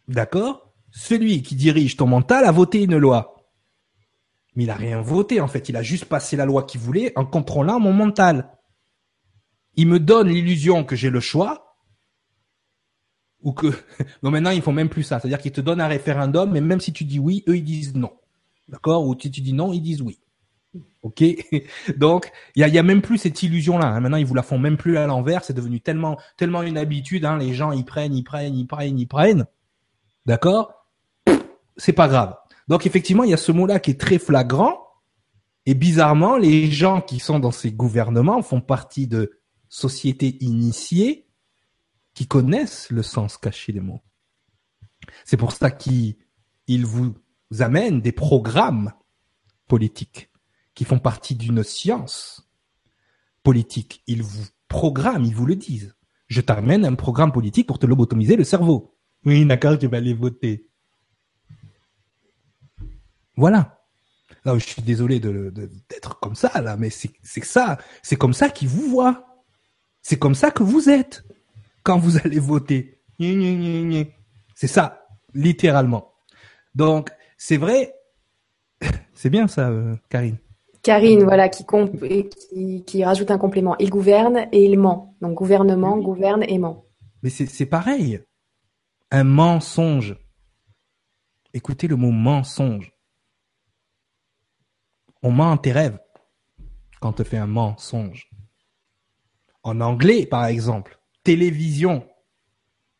D'accord? 0.07 0.73
Celui 0.91 1.41
qui 1.41 1.55
dirige 1.55 1.97
ton 1.97 2.07
mental 2.07 2.45
a 2.45 2.51
voté 2.51 2.83
une 2.83 2.97
loi. 2.97 3.35
Mais 4.55 4.63
il 4.63 4.67
n'a 4.67 4.75
rien 4.75 5.01
voté 5.01 5.41
en 5.41 5.47
fait, 5.47 5.69
il 5.69 5.75
a 5.75 5.81
juste 5.81 6.05
passé 6.05 6.35
la 6.35 6.45
loi 6.45 6.63
qu'il 6.63 6.81
voulait 6.81 7.17
en 7.17 7.25
contrôlant 7.25 7.79
mon 7.79 7.93
mental. 7.93 8.51
Il 9.75 9.87
me 9.87 9.99
donne 9.99 10.29
l'illusion 10.29 10.83
que 10.83 10.95
j'ai 10.95 11.09
le 11.09 11.19
choix, 11.19 11.72
ou 13.43 13.53
que 13.53 13.67
non 14.23 14.31
maintenant 14.31 14.51
ils 14.51 14.61
font 14.61 14.71
même 14.71 14.89
plus 14.89 15.03
ça, 15.03 15.19
c'est-à-dire 15.19 15.39
qu'ils 15.39 15.51
te 15.51 15.61
donnent 15.61 15.81
un 15.81 15.87
référendum, 15.87 16.51
mais 16.51 16.61
même 16.61 16.79
si 16.79 16.93
tu 16.93 17.03
dis 17.03 17.19
oui, 17.19 17.43
eux 17.47 17.57
ils 17.57 17.63
disent 17.63 17.95
non, 17.95 18.11
d'accord? 18.67 19.07
Ou 19.07 19.15
si 19.19 19.29
tu 19.29 19.41
dis 19.41 19.53
non, 19.53 19.73
ils 19.73 19.81
disent 19.81 20.01
oui. 20.01 20.19
Ok, 21.03 21.23
donc 21.97 22.31
il 22.55 22.67
y 22.67 22.77
a, 22.77 22.83
même 22.83 23.01
plus 23.01 23.17
cette 23.17 23.43
illusion-là. 23.43 23.87
Hein. 23.87 23.99
Maintenant, 23.99 24.17
ils 24.17 24.25
vous 24.25 24.33
la 24.33 24.41
font 24.41 24.57
même 24.57 24.77
plus 24.77 24.97
à 24.97 25.05
l'envers. 25.05 25.43
C'est 25.43 25.53
devenu 25.53 25.81
tellement, 25.81 26.17
tellement 26.37 26.63
une 26.63 26.77
habitude. 26.77 27.25
Hein. 27.25 27.37
Les 27.37 27.53
gens, 27.53 27.71
ils 27.71 27.85
prennent, 27.85 28.15
ils 28.15 28.23
prennent, 28.23 28.55
ils 28.55 28.65
prennent, 28.65 28.97
ils 28.97 29.07
prennent. 29.07 29.45
D'accord? 30.25 30.87
C'est 31.77 31.93
pas 31.93 32.07
grave. 32.07 32.35
Donc 32.67 32.85
effectivement, 32.85 33.23
il 33.23 33.31
y 33.31 33.33
a 33.33 33.37
ce 33.37 33.51
mot-là 33.51 33.79
qui 33.79 33.91
est 33.91 33.99
très 33.99 34.17
flagrant. 34.17 34.79
Et 35.65 35.75
bizarrement, 35.75 36.37
les 36.37 36.71
gens 36.71 37.01
qui 37.01 37.19
sont 37.19 37.39
dans 37.39 37.51
ces 37.51 37.71
gouvernements 37.71 38.41
font 38.41 38.61
partie 38.61 39.07
de 39.07 39.39
sociétés 39.69 40.37
initiées 40.41 41.22
qui 42.13 42.27
connaissent 42.27 42.89
le 42.89 43.03
sens 43.03 43.37
caché 43.37 43.73
des 43.73 43.79
mots. 43.79 44.01
C'est 45.25 45.37
pour 45.37 45.51
ça 45.51 45.71
qu'ils 45.71 46.15
vous 46.67 47.15
amènent 47.59 48.01
des 48.01 48.11
programmes 48.11 48.93
politiques 49.67 50.29
qui 50.73 50.85
font 50.85 50.99
partie 50.99 51.35
d'une 51.35 51.63
science 51.63 52.49
politique. 53.43 54.03
Ils 54.07 54.23
vous 54.23 54.45
programment, 54.67 55.25
ils 55.25 55.35
vous 55.35 55.45
le 55.45 55.55
disent. 55.55 55.95
Je 56.27 56.41
t'amène 56.41 56.85
un 56.85 56.95
programme 56.95 57.31
politique 57.31 57.67
pour 57.67 57.79
te 57.79 57.85
lobotomiser 57.85 58.35
le 58.35 58.43
cerveau. 58.43 58.97
Oui, 59.25 59.45
d'accord, 59.45 59.77
tu 59.77 59.87
vas 59.87 59.97
aller 59.97 60.13
voter. 60.13 60.67
Voilà. 63.35 63.79
Là, 64.45 64.57
je 64.57 64.65
suis 64.65 64.81
désolé 64.81 65.19
de, 65.19 65.51
d'être 65.89 66.19
comme 66.19 66.35
ça, 66.35 66.61
là, 66.61 66.75
mais 66.75 66.89
c'est, 66.89 67.11
c'est 67.21 67.43
ça. 67.43 67.77
C'est 68.01 68.15
comme 68.15 68.33
ça 68.33 68.49
qu'ils 68.49 68.67
vous 68.67 68.89
voient. 68.89 69.43
C'est 70.01 70.19
comme 70.19 70.35
ça 70.35 70.51
que 70.51 70.63
vous 70.63 70.89
êtes 70.89 71.23
quand 71.83 71.97
vous 71.97 72.17
allez 72.17 72.39
voter. 72.39 73.01
C'est 73.19 74.67
ça, 74.67 75.07
littéralement. 75.33 76.13
Donc, 76.75 77.11
c'est 77.37 77.57
vrai. 77.57 77.93
C'est 79.13 79.29
bien 79.29 79.47
ça, 79.47 79.69
euh, 79.69 79.95
Karine. 80.09 80.37
Karine, 80.81 81.23
voilà, 81.23 81.47
qui, 81.47 81.65
qui, 81.65 82.83
qui, 82.83 83.05
rajoute 83.05 83.31
un 83.31 83.37
complément. 83.37 83.77
Il 83.79 83.89
gouverne 83.89 84.47
et 84.51 84.65
il 84.65 84.77
ment. 84.77 85.15
Donc 85.21 85.35
gouvernement, 85.35 85.97
gouverne 85.97 86.43
et 86.43 86.57
ment. 86.57 86.85
Mais 87.21 87.29
c'est 87.29 87.65
pareil. 87.65 88.19
Un 89.09 89.23
mensonge. 89.23 90.17
Écoutez 91.53 91.87
le 91.87 91.95
mot 91.95 92.11
mensonge. 92.11 92.91
On 95.21 95.31
ment 95.31 95.55
tes 95.55 95.71
rêves 95.71 95.99
quand 96.99 97.09
on 97.09 97.13
te 97.13 97.23
fait 97.23 97.37
un 97.37 97.47
mensonge. 97.47 98.29
En 99.63 99.79
anglais, 99.79 100.25
par 100.25 100.45
exemple, 100.47 100.99
télévision. 101.23 102.07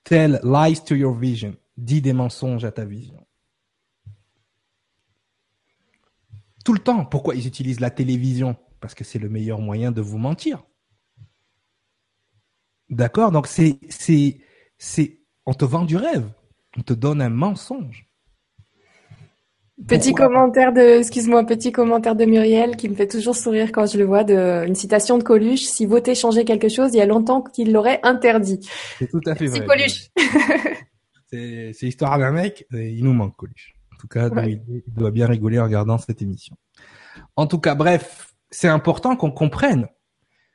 Tell 0.04 0.40
lies 0.44 0.84
to 0.86 0.96
your 0.96 1.16
vision. 1.16 1.56
Dis 1.78 2.02
des 2.02 2.14
mensonges 2.14 2.66
à 2.66 2.72
ta 2.72 2.86
vision. 2.86 3.26
Tout 6.66 6.74
le 6.74 6.80
temps. 6.80 7.06
Pourquoi 7.06 7.36
ils 7.36 7.48
utilisent 7.48 7.80
la 7.80 7.92
télévision? 7.92 8.56
Parce 8.80 8.96
que 8.96 9.04
c'est 9.04 9.20
le 9.20 9.30
meilleur 9.30 9.60
moyen 9.60 9.92
de 9.92 10.02
vous 10.02 10.18
mentir. 10.18 10.64
D'accord? 12.90 13.32
Donc 13.32 13.48
c'est 13.48 13.80
c'est 13.90 14.42
c'est 14.78 15.22
on 15.46 15.54
te 15.54 15.66
vend 15.66 15.86
du 15.86 15.98
rêve, 15.98 16.32
on 16.78 16.82
te 16.82 16.94
donne 16.94 17.22
un 17.22 17.30
mensonge. 17.30 18.10
Petit 19.88 20.14
commentaire 20.14 20.72
de, 20.72 21.00
excuse-moi, 21.00 21.46
petit 21.46 21.72
commentaire 21.72 22.16
de 22.16 22.26
Muriel 22.26 22.78
qui 22.78 22.88
me 22.90 22.96
fait 22.96 23.08
toujours 23.08 23.36
sourire 23.36 23.72
quand 23.72 23.88
je 23.88 23.98
le 23.98 24.06
vois, 24.06 24.24
de, 24.24 24.66
une 24.68 24.76
citation 24.76 25.18
de 25.18 25.24
Coluche. 25.24 25.64
Si 25.64 25.86
voter 25.86 26.14
changeait 26.14 26.46
quelque 26.46 26.70
chose, 26.70 26.92
il 26.94 26.98
y 26.98 27.02
a 27.02 27.08
longtemps 27.08 27.42
qu'il 27.42 27.72
l'aurait 27.72 28.00
interdit. 28.04 28.60
C'est 29.00 29.10
tout 29.10 29.22
à 29.26 29.34
fait 29.34 29.48
vrai. 29.48 29.60
C'est 29.60 29.66
Coluche. 29.66 30.10
c'est, 31.32 31.72
c'est 31.74 31.86
l'histoire 31.88 32.20
d'un 32.20 32.32
mec, 32.32 32.68
il 32.72 33.04
nous 33.04 33.14
manque 33.14 33.36
Coluche. 33.36 33.74
En 33.94 33.98
tout 33.98 34.08
cas, 34.08 34.30
il, 34.46 34.62
il 34.88 34.94
doit 34.94 35.12
bien 35.12 35.26
rigoler 35.28 35.60
en 35.60 35.64
regardant 35.64 35.98
cette 35.98 36.22
émission. 36.22 36.56
En 37.36 37.48
tout 37.48 37.60
cas, 37.60 37.74
bref, 37.74 38.34
c'est 38.52 38.68
important 38.68 39.16
qu'on 39.16 39.32
comprenne 39.32 39.88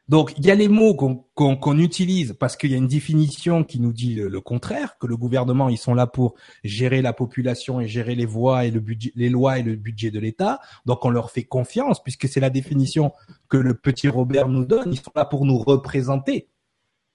donc, 0.09 0.33
il 0.39 0.47
y 0.47 0.51
a 0.51 0.55
les 0.55 0.69
mots 0.69 0.95
qu'on 0.95 1.79
utilise 1.79 2.35
parce 2.39 2.57
qu'il 2.57 2.71
y 2.71 2.75
a 2.75 2.79
une 2.79 2.89
définition 2.89 3.63
qui 3.63 3.79
nous 3.79 3.93
dit 3.93 4.15
le, 4.15 4.41
contraire, 4.41 4.97
que 4.99 5.07
le 5.07 5.19
gouvernement, 5.19 5.69
ils 5.69 5.77
sont 5.77 5.93
là 5.93 6.07
pour 6.07 6.35
gérer 6.65 7.03
la 7.03 7.13
population 7.13 7.79
et 7.79 7.89
gérer 7.89 8.15
les 8.15 8.25
voies 8.25 8.65
et 8.65 8.71
le 8.71 8.81
budget, 8.81 9.13
les 9.17 9.29
lois 9.29 9.59
et 9.59 9.63
le 9.63 9.77
budget 9.77 10.11
de 10.11 10.19
l'État. 10.19 10.61
Donc, 10.87 11.05
on 11.05 11.11
leur 11.11 11.31
fait 11.31 11.45
confiance 11.45 12.03
puisque 12.03 12.27
c'est 12.27 12.41
la 12.41 12.49
définition 12.49 13.13
que 13.51 13.59
le 13.59 13.75
petit 13.75 14.09
Robert 14.09 14.49
nous 14.49 14.65
donne. 14.65 14.93
Ils 14.93 15.01
sont 15.01 15.13
là 15.15 15.27
pour 15.27 15.45
nous 15.45 15.59
représenter 15.59 16.49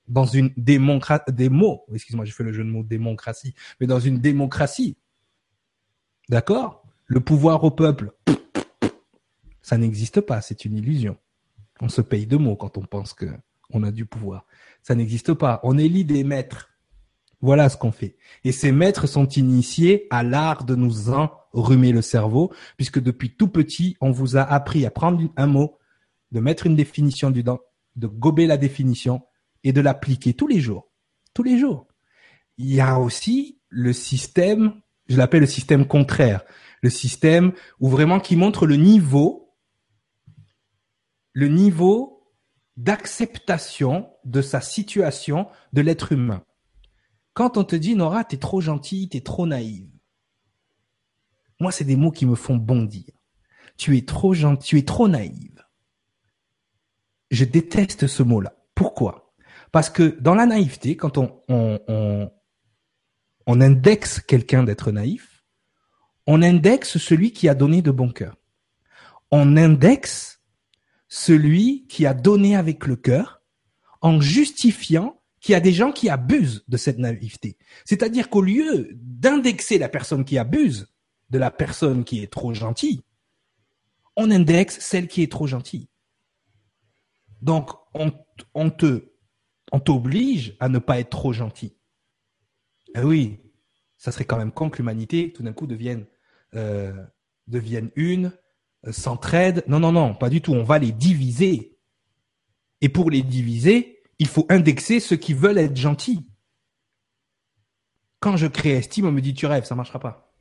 dans 0.07 0.25
une 0.25 0.51
démocratie, 0.55 1.31
des 1.31 1.49
mots, 1.49 1.85
excuse-moi, 1.93 2.25
j'ai 2.25 2.31
fait 2.33 2.43
le 2.43 2.51
jeu 2.51 2.63
de 2.63 2.69
mots 2.69 2.83
démocratie, 2.83 3.55
mais 3.79 3.87
dans 3.87 4.01
une 4.01 4.19
démocratie. 4.19 4.97
D'accord? 6.29 6.83
Le 7.05 7.21
pouvoir 7.21 7.63
au 7.63 7.71
peuple, 7.71 8.11
ça 9.61 9.77
n'existe 9.77 10.21
pas, 10.21 10.41
c'est 10.41 10.65
une 10.65 10.77
illusion. 10.77 11.17
On 11.81 11.89
se 11.89 12.01
paye 12.01 12.27
de 12.27 12.37
mots 12.37 12.55
quand 12.55 12.77
on 12.77 12.85
pense 12.85 13.13
que 13.13 13.25
on 13.73 13.83
a 13.83 13.91
du 13.91 14.05
pouvoir. 14.05 14.45
Ça 14.81 14.95
n'existe 14.95 15.33
pas. 15.33 15.59
On 15.63 15.77
élit 15.77 16.05
des 16.05 16.23
maîtres. 16.23 16.69
Voilà 17.41 17.67
ce 17.67 17.75
qu'on 17.75 17.91
fait. 17.91 18.15
Et 18.43 18.51
ces 18.51 18.71
maîtres 18.71 19.07
sont 19.07 19.27
initiés 19.27 20.07
à 20.09 20.23
l'art 20.23 20.63
de 20.63 20.75
nous 20.75 21.09
enrhumer 21.09 21.91
le 21.91 22.01
cerveau, 22.01 22.53
puisque 22.77 23.01
depuis 23.01 23.35
tout 23.35 23.49
petit, 23.49 23.97
on 23.99 24.11
vous 24.11 24.37
a 24.37 24.41
appris 24.41 24.85
à 24.85 24.91
prendre 24.91 25.21
un 25.35 25.47
mot, 25.47 25.77
de 26.31 26.39
mettre 26.39 26.67
une 26.67 26.75
définition 26.75 27.31
dedans, 27.31 27.59
de 27.95 28.07
gober 28.07 28.47
la 28.47 28.57
définition 28.57 29.23
et 29.63 29.73
de 29.73 29.81
l'appliquer 29.81 30.33
tous 30.33 30.47
les 30.47 30.61
jours. 30.61 30.89
Tous 31.33 31.43
les 31.43 31.57
jours. 31.57 31.87
Il 32.57 32.73
y 32.73 32.79
a 32.79 32.99
aussi 32.99 33.59
le 33.69 33.91
système, 33.91 34.75
je 35.07 35.17
l'appelle 35.17 35.41
le 35.41 35.47
système 35.47 35.85
contraire, 35.85 36.43
le 36.81 36.89
système 36.89 37.51
où 37.79 37.89
vraiment 37.89 38.19
qui 38.19 38.35
montre 38.35 38.65
le 38.67 38.75
niveau 38.75 39.42
le 41.33 41.47
niveau 41.47 42.31
d'acceptation 42.77 44.09
de 44.23 44.41
sa 44.41 44.61
situation 44.61 45.47
de 45.73 45.81
l'être 45.81 46.11
humain. 46.11 46.43
Quand 47.33 47.57
on 47.57 47.63
te 47.63 47.75
dit 47.75 47.95
Nora, 47.95 48.23
t'es 48.23 48.37
trop 48.37 48.61
gentille, 48.61 49.09
t'es 49.09 49.21
trop 49.21 49.45
naïve. 49.45 49.89
Moi, 51.59 51.71
c'est 51.71 51.83
des 51.83 51.95
mots 51.95 52.11
qui 52.11 52.25
me 52.25 52.35
font 52.35 52.55
bondir. 52.55 53.05
Tu 53.77 53.97
es 53.97 54.05
trop 54.05 54.33
gentil, 54.33 54.67
tu 54.67 54.77
es 54.77 54.85
trop 54.85 55.07
naïve. 55.07 55.63
Je 57.31 57.45
déteste 57.45 58.07
ce 58.07 58.21
mot-là. 58.21 58.55
Pourquoi? 58.75 59.33
Parce 59.71 59.89
que 59.89 60.19
dans 60.19 60.35
la 60.35 60.45
naïveté, 60.45 60.95
quand 60.95 61.17
on, 61.17 61.41
on, 61.49 61.79
on, 61.87 62.31
on 63.47 63.61
indexe 63.61 64.19
quelqu'un 64.19 64.63
d'être 64.63 64.91
naïf, 64.91 65.43
on 66.27 66.41
indexe 66.41 66.97
celui 66.97 67.33
qui 67.33 67.49
a 67.49 67.55
donné 67.55 67.81
de 67.81 67.91
bon 67.91 68.11
cœur. 68.11 68.37
On 69.31 69.57
indexe 69.57 70.32
celui 71.15 71.85
qui 71.85 72.07
a 72.07 72.15
donné 72.15 72.55
avec 72.55 72.87
le 72.87 72.95
cœur 72.95 73.43
en 74.01 74.19
justifiant 74.19 75.21
qu'il 75.39 75.53
y 75.53 75.55
a 75.55 75.59
des 75.59 75.71
gens 75.71 75.91
qui 75.91 76.09
abusent 76.09 76.65
de 76.67 76.75
cette 76.75 76.97
naïveté. 76.97 77.55
C'est-à-dire 77.85 78.31
qu'au 78.31 78.41
lieu 78.41 78.89
d'indexer 78.95 79.77
la 79.77 79.89
personne 79.89 80.25
qui 80.25 80.39
abuse 80.39 80.91
de 81.29 81.37
la 81.37 81.51
personne 81.51 82.03
qui 82.03 82.23
est 82.23 82.33
trop 82.33 82.55
gentille, 82.55 83.03
on 84.15 84.31
indexe 84.31 84.79
celle 84.79 85.07
qui 85.07 85.21
est 85.21 85.31
trop 85.31 85.45
gentille. 85.45 85.87
Donc, 87.43 87.69
on, 87.93 88.71
te, 88.71 89.11
on 89.71 89.79
t'oblige 89.79 90.57
à 90.59 90.67
ne 90.67 90.79
pas 90.79 90.99
être 90.99 91.11
trop 91.11 91.31
gentil. 91.31 91.77
Eh 92.95 93.01
oui, 93.01 93.39
ça 93.97 94.11
serait 94.11 94.25
quand 94.25 94.37
même 94.37 94.51
con 94.51 94.71
que 94.71 94.77
l'humanité, 94.77 95.31
tout 95.31 95.43
d'un 95.43 95.53
coup, 95.53 95.67
devienne, 95.67 96.07
euh, 96.55 97.05
devienne 97.45 97.91
une, 97.95 98.31
s'entraident. 98.91 99.63
Non, 99.67 99.79
non, 99.79 99.91
non, 99.91 100.13
pas 100.13 100.29
du 100.29 100.41
tout. 100.41 100.53
On 100.53 100.63
va 100.63 100.79
les 100.79 100.91
diviser. 100.91 101.77
Et 102.81 102.89
pour 102.89 103.09
les 103.09 103.21
diviser, 103.21 104.01
il 104.19 104.27
faut 104.27 104.45
indexer 104.49 104.99
ceux 104.99 105.15
qui 105.15 105.33
veulent 105.33 105.57
être 105.57 105.75
gentils. 105.77 106.27
Quand 108.19 108.37
je 108.37 108.47
crée 108.47 108.71
estime, 108.71 109.05
on 109.05 109.11
me 109.11 109.21
dit 109.21 109.33
tu 109.33 109.45
rêves, 109.45 109.65
ça 109.65 109.75
marchera 109.75 109.99
pas. 109.99 110.33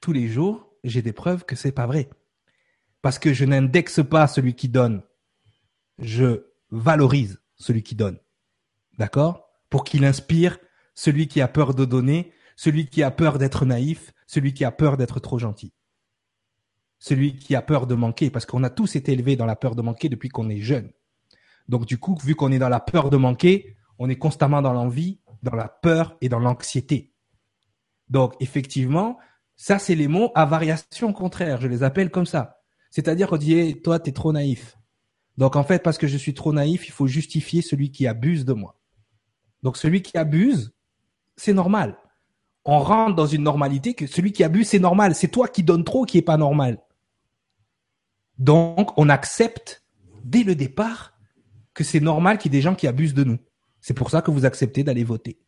Tous 0.00 0.12
les 0.12 0.28
jours, 0.28 0.74
j'ai 0.82 1.02
des 1.02 1.12
preuves 1.12 1.44
que 1.44 1.54
c'est 1.54 1.72
pas 1.72 1.86
vrai. 1.86 2.10
Parce 3.00 3.18
que 3.18 3.32
je 3.32 3.44
n'indexe 3.44 4.00
pas 4.02 4.26
celui 4.26 4.54
qui 4.54 4.68
donne. 4.68 5.02
Je 5.98 6.46
valorise 6.70 7.40
celui 7.56 7.82
qui 7.82 7.94
donne. 7.94 8.18
D'accord? 8.98 9.48
Pour 9.70 9.84
qu'il 9.84 10.04
inspire 10.04 10.58
celui 10.94 11.28
qui 11.28 11.40
a 11.40 11.48
peur 11.48 11.74
de 11.74 11.84
donner, 11.84 12.32
celui 12.56 12.86
qui 12.86 13.02
a 13.02 13.10
peur 13.10 13.38
d'être 13.38 13.64
naïf, 13.64 14.12
celui 14.26 14.54
qui 14.54 14.64
a 14.64 14.70
peur 14.70 14.96
d'être 14.96 15.20
trop 15.20 15.38
gentil. 15.38 15.72
Celui 16.98 17.36
qui 17.36 17.54
a 17.54 17.62
peur 17.62 17.86
de 17.86 17.94
manquer, 17.94 18.30
parce 18.30 18.46
qu'on 18.46 18.62
a 18.62 18.70
tous 18.70 18.96
été 18.96 19.12
élevés 19.12 19.36
dans 19.36 19.46
la 19.46 19.56
peur 19.56 19.74
de 19.74 19.82
manquer 19.82 20.08
depuis 20.08 20.28
qu'on 20.28 20.48
est 20.48 20.60
jeune. 20.60 20.90
Donc 21.68 21.86
du 21.86 21.98
coup, 21.98 22.16
vu 22.22 22.34
qu'on 22.34 22.52
est 22.52 22.58
dans 22.58 22.68
la 22.68 22.80
peur 22.80 23.10
de 23.10 23.16
manquer, 23.16 23.76
on 23.98 24.08
est 24.08 24.16
constamment 24.16 24.62
dans 24.62 24.72
l'envie, 24.72 25.20
dans 25.42 25.56
la 25.56 25.68
peur 25.68 26.16
et 26.20 26.28
dans 26.28 26.38
l'anxiété. 26.38 27.12
Donc 28.08 28.34
effectivement, 28.40 29.18
ça 29.56 29.78
c'est 29.78 29.94
les 29.94 30.08
mots 30.08 30.30
à 30.34 30.44
variation 30.44 31.12
contraire, 31.12 31.60
je 31.60 31.68
les 31.68 31.82
appelle 31.82 32.10
comme 32.10 32.26
ça. 32.26 32.58
C'est-à-dire 32.90 33.28
qu'on 33.28 33.38
dit, 33.38 33.80
toi, 33.80 33.98
t'es 33.98 34.12
trop 34.12 34.32
naïf. 34.32 34.76
Donc 35.38 35.56
en 35.56 35.64
fait, 35.64 35.82
parce 35.82 35.98
que 35.98 36.06
je 36.06 36.18
suis 36.18 36.34
trop 36.34 36.52
naïf, 36.52 36.86
il 36.86 36.92
faut 36.92 37.06
justifier 37.06 37.62
celui 37.62 37.90
qui 37.90 38.06
abuse 38.06 38.44
de 38.44 38.52
moi. 38.52 38.78
Donc 39.62 39.76
celui 39.76 40.02
qui 40.02 40.18
abuse, 40.18 40.74
c'est 41.36 41.54
normal 41.54 41.96
on 42.64 42.78
rentre 42.78 43.16
dans 43.16 43.26
une 43.26 43.42
normalité 43.42 43.94
que 43.94 44.06
celui 44.06 44.32
qui 44.32 44.44
abuse, 44.44 44.68
c'est 44.68 44.78
normal. 44.78 45.14
C'est 45.14 45.28
toi 45.28 45.48
qui 45.48 45.62
donnes 45.62 45.84
trop 45.84 46.04
qui 46.04 46.18
est 46.18 46.22
pas 46.22 46.36
normal. 46.36 46.78
Donc, 48.38 48.96
on 48.96 49.08
accepte 49.08 49.84
dès 50.24 50.42
le 50.42 50.54
départ 50.54 51.14
que 51.74 51.84
c'est 51.84 52.00
normal 52.00 52.38
qu'il 52.38 52.52
y 52.52 52.56
ait 52.56 52.58
des 52.58 52.62
gens 52.62 52.74
qui 52.74 52.86
abusent 52.86 53.14
de 53.14 53.24
nous. 53.24 53.38
C'est 53.80 53.94
pour 53.94 54.10
ça 54.10 54.22
que 54.22 54.30
vous 54.30 54.44
acceptez 54.44 54.84
d'aller 54.84 55.04
voter. 55.04 55.38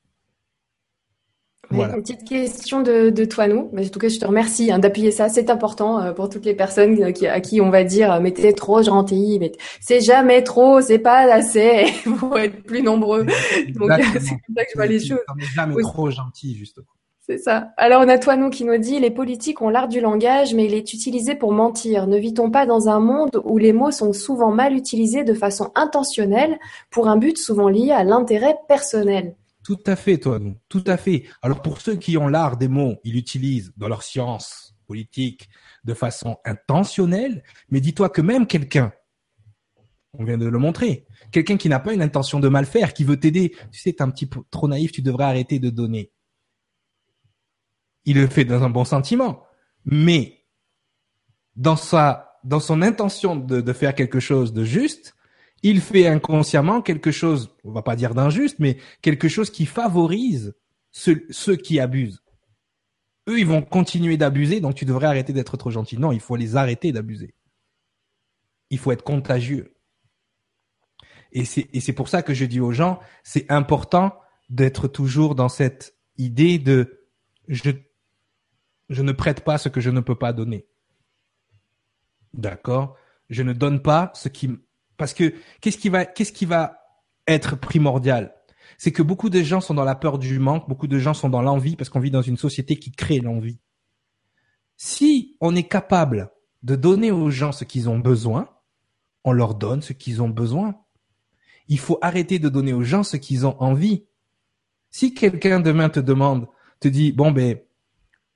Voilà. 1.70 1.96
Une 1.96 2.02
petite 2.02 2.24
question 2.24 2.82
de, 2.82 3.10
de 3.10 3.24
toi, 3.24 3.48
nous. 3.48 3.70
Mais 3.72 3.86
en 3.86 3.88
tout 3.88 3.98
cas, 3.98 4.08
je 4.08 4.18
te 4.18 4.26
remercie 4.26 4.70
hein, 4.70 4.78
d'appuyer 4.78 5.10
ça. 5.10 5.28
C'est 5.28 5.50
important 5.50 6.00
euh, 6.00 6.12
pour 6.12 6.28
toutes 6.28 6.44
les 6.44 6.54
personnes 6.54 7.02
euh, 7.02 7.12
qui, 7.12 7.26
à 7.26 7.40
qui 7.40 7.60
on 7.60 7.70
va 7.70 7.84
dire, 7.84 8.12
euh, 8.12 8.20
mais 8.20 8.32
t'es 8.32 8.52
trop 8.52 8.82
gentil, 8.82 9.38
mais 9.40 9.52
c'est 9.80 10.00
jamais 10.00 10.42
trop, 10.42 10.80
c'est 10.80 10.98
pas 10.98 11.32
assez. 11.32 11.86
Faut 12.18 12.36
être 12.36 12.62
plus 12.64 12.82
nombreux. 12.82 13.24
Donc, 13.24 13.90
c'est 13.98 14.30
comme 14.30 14.56
ça 14.56 14.64
que 14.64 14.70
je 14.72 14.76
vois 14.76 14.86
les 14.86 15.04
choses. 15.04 15.18
jamais 15.54 15.80
trop 15.82 16.10
gentil, 16.10 16.54
justement. 16.56 16.86
C'est 17.26 17.38
ça. 17.38 17.72
Alors 17.78 18.02
on 18.04 18.08
a 18.08 18.18
Toinou 18.18 18.50
qui 18.50 18.66
nous 18.66 18.76
dit 18.76 19.00
les 19.00 19.10
politiques 19.10 19.62
ont 19.62 19.70
l'art 19.70 19.88
du 19.88 20.02
langage, 20.02 20.54
mais 20.54 20.66
il 20.66 20.74
est 20.74 20.92
utilisé 20.92 21.34
pour 21.34 21.52
mentir. 21.52 22.06
Ne 22.06 22.18
vit-on 22.18 22.50
pas 22.50 22.66
dans 22.66 22.90
un 22.90 23.00
monde 23.00 23.40
où 23.44 23.56
les 23.56 23.72
mots 23.72 23.90
sont 23.90 24.12
souvent 24.12 24.52
mal 24.52 24.74
utilisés 24.74 25.24
de 25.24 25.32
façon 25.32 25.72
intentionnelle 25.74 26.58
pour 26.90 27.08
un 27.08 27.16
but 27.16 27.38
souvent 27.38 27.70
lié 27.70 27.92
à 27.92 28.04
l'intérêt 28.04 28.56
personnel? 28.68 29.36
Tout 29.64 29.78
à 29.86 29.96
fait, 29.96 30.18
Toinou. 30.18 30.56
Tout 30.68 30.84
à 30.86 30.98
fait. 30.98 31.24
Alors 31.40 31.62
pour 31.62 31.80
ceux 31.80 31.96
qui 31.96 32.18
ont 32.18 32.28
l'art 32.28 32.58
des 32.58 32.68
mots, 32.68 32.96
ils 33.04 33.14
l'utilisent 33.14 33.72
dans 33.78 33.88
leur 33.88 34.02
science 34.02 34.76
politique 34.86 35.48
de 35.84 35.94
façon 35.94 36.36
intentionnelle. 36.44 37.42
Mais 37.70 37.80
dis-toi 37.80 38.10
que 38.10 38.20
même 38.20 38.46
quelqu'un, 38.46 38.92
on 40.18 40.24
vient 40.24 40.36
de 40.36 40.46
le 40.46 40.58
montrer, 40.58 41.06
quelqu'un 41.32 41.56
qui 41.56 41.70
n'a 41.70 41.80
pas 41.80 41.94
une 41.94 42.02
intention 42.02 42.38
de 42.38 42.48
mal 42.48 42.66
faire, 42.66 42.92
qui 42.92 43.02
veut 43.02 43.18
t'aider, 43.18 43.54
tu 43.72 43.80
sais, 43.80 43.94
t'es 43.94 44.02
un 44.02 44.10
petit 44.10 44.26
peu 44.26 44.40
trop 44.50 44.68
naïf, 44.68 44.92
tu 44.92 45.00
devrais 45.00 45.24
arrêter 45.24 45.58
de 45.58 45.70
donner 45.70 46.10
il 48.04 48.16
le 48.16 48.26
fait 48.26 48.44
dans 48.44 48.62
un 48.62 48.70
bon 48.70 48.84
sentiment, 48.84 49.44
mais 49.84 50.44
dans 51.56 51.76
sa, 51.76 52.38
dans 52.44 52.60
son 52.60 52.82
intention 52.82 53.36
de, 53.36 53.60
de 53.60 53.72
faire 53.72 53.94
quelque 53.94 54.20
chose 54.20 54.52
de 54.52 54.64
juste, 54.64 55.14
il 55.62 55.80
fait 55.80 56.06
inconsciemment 56.06 56.82
quelque 56.82 57.10
chose, 57.10 57.56
on 57.64 57.72
va 57.72 57.82
pas 57.82 57.96
dire 57.96 58.14
d'injuste, 58.14 58.58
mais 58.58 58.76
quelque 59.00 59.28
chose 59.28 59.50
qui 59.50 59.64
favorise 59.64 60.54
ceux, 60.90 61.26
ceux 61.30 61.56
qui 61.56 61.80
abusent. 61.80 62.22
Eux, 63.28 63.38
ils 63.38 63.46
vont 63.46 63.62
continuer 63.62 64.18
d'abuser, 64.18 64.60
donc 64.60 64.74
tu 64.74 64.84
devrais 64.84 65.06
arrêter 65.06 65.32
d'être 65.32 65.56
trop 65.56 65.70
gentil. 65.70 65.96
Non, 65.96 66.12
il 66.12 66.20
faut 66.20 66.36
les 66.36 66.56
arrêter 66.56 66.92
d'abuser. 66.92 67.34
Il 68.68 68.78
faut 68.78 68.92
être 68.92 69.02
contagieux. 69.02 69.74
Et 71.32 71.44
c'est, 71.44 71.68
et 71.72 71.80
c'est 71.80 71.94
pour 71.94 72.08
ça 72.08 72.22
que 72.22 72.34
je 72.34 72.44
dis 72.44 72.60
aux 72.60 72.72
gens, 72.72 73.00
c'est 73.22 73.50
important 73.50 74.14
d'être 74.50 74.86
toujours 74.88 75.34
dans 75.34 75.48
cette 75.48 75.96
idée 76.18 76.58
de 76.58 77.08
je 77.48 77.70
Je 78.88 79.02
ne 79.02 79.12
prête 79.12 79.44
pas 79.44 79.58
ce 79.58 79.68
que 79.68 79.80
je 79.80 79.90
ne 79.90 80.00
peux 80.00 80.14
pas 80.14 80.32
donner. 80.32 80.66
D'accord? 82.32 82.96
Je 83.30 83.42
ne 83.42 83.52
donne 83.52 83.80
pas 83.80 84.10
ce 84.14 84.28
qui 84.28 84.50
parce 84.96 85.14
que 85.14 85.34
qu'est-ce 85.60 85.78
qui 85.78 85.88
va 85.88 86.04
qu'est-ce 86.04 86.32
qui 86.32 86.46
va 86.46 86.78
être 87.26 87.56
primordial? 87.56 88.34
C'est 88.78 88.92
que 88.92 89.02
beaucoup 89.02 89.30
de 89.30 89.42
gens 89.42 89.60
sont 89.60 89.74
dans 89.74 89.84
la 89.84 89.94
peur 89.94 90.18
du 90.18 90.38
manque, 90.38 90.68
beaucoup 90.68 90.86
de 90.86 90.98
gens 90.98 91.14
sont 91.14 91.28
dans 91.28 91.42
l'envie 91.42 91.76
parce 91.76 91.90
qu'on 91.90 92.00
vit 92.00 92.10
dans 92.10 92.22
une 92.22 92.36
société 92.36 92.76
qui 92.76 92.92
crée 92.92 93.20
l'envie. 93.20 93.60
Si 94.76 95.36
on 95.40 95.54
est 95.54 95.68
capable 95.68 96.30
de 96.62 96.76
donner 96.76 97.10
aux 97.10 97.30
gens 97.30 97.52
ce 97.52 97.64
qu'ils 97.64 97.88
ont 97.88 97.98
besoin, 97.98 98.48
on 99.22 99.32
leur 99.32 99.54
donne 99.54 99.82
ce 99.82 99.92
qu'ils 99.92 100.22
ont 100.22 100.28
besoin. 100.28 100.76
Il 101.68 101.78
faut 101.78 101.98
arrêter 102.02 102.38
de 102.38 102.48
donner 102.48 102.72
aux 102.72 102.82
gens 102.82 103.02
ce 103.02 103.16
qu'ils 103.16 103.46
ont 103.46 103.60
envie. 103.60 104.06
Si 104.90 105.14
quelqu'un 105.14 105.60
demain 105.60 105.88
te 105.88 106.00
demande, 106.00 106.46
te 106.80 106.88
dit, 106.88 107.12
bon 107.12 107.32
ben, 107.32 107.58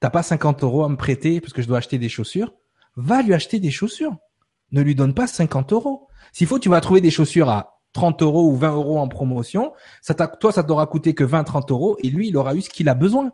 t'as 0.00 0.10
pas 0.10 0.22
50 0.22 0.62
euros 0.62 0.84
à 0.84 0.88
me 0.88 0.96
prêter 0.96 1.40
parce 1.40 1.52
que 1.52 1.62
je 1.62 1.68
dois 1.68 1.78
acheter 1.78 1.98
des 1.98 2.08
chaussures, 2.08 2.54
va 2.96 3.22
lui 3.22 3.34
acheter 3.34 3.60
des 3.60 3.70
chaussures. 3.70 4.16
Ne 4.70 4.82
lui 4.82 4.94
donne 4.94 5.14
pas 5.14 5.26
50 5.26 5.72
euros. 5.72 6.08
S'il 6.32 6.46
faut, 6.46 6.58
tu 6.58 6.68
vas 6.68 6.80
trouver 6.80 7.00
des 7.00 7.10
chaussures 7.10 7.48
à 7.48 7.80
30 7.92 8.22
euros 8.22 8.50
ou 8.50 8.56
20 8.56 8.74
euros 8.74 8.98
en 8.98 9.08
promotion. 9.08 9.72
Ça 10.02 10.14
toi, 10.14 10.52
ça 10.52 10.62
t'aura 10.62 10.86
coûté 10.86 11.14
que 11.14 11.24
20, 11.24 11.44
30 11.44 11.70
euros 11.70 11.96
et 12.02 12.10
lui, 12.10 12.28
il 12.28 12.36
aura 12.36 12.54
eu 12.54 12.60
ce 12.60 12.70
qu'il 12.70 12.88
a 12.88 12.94
besoin. 12.94 13.32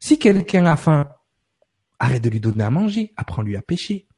Si 0.00 0.18
quelqu'un 0.18 0.66
a 0.66 0.76
faim, 0.76 1.08
arrête 1.98 2.22
de 2.22 2.30
lui 2.30 2.40
donner 2.40 2.64
à 2.64 2.70
manger, 2.70 3.12
apprends-lui 3.16 3.56
à 3.56 3.62
pêcher. 3.62 4.08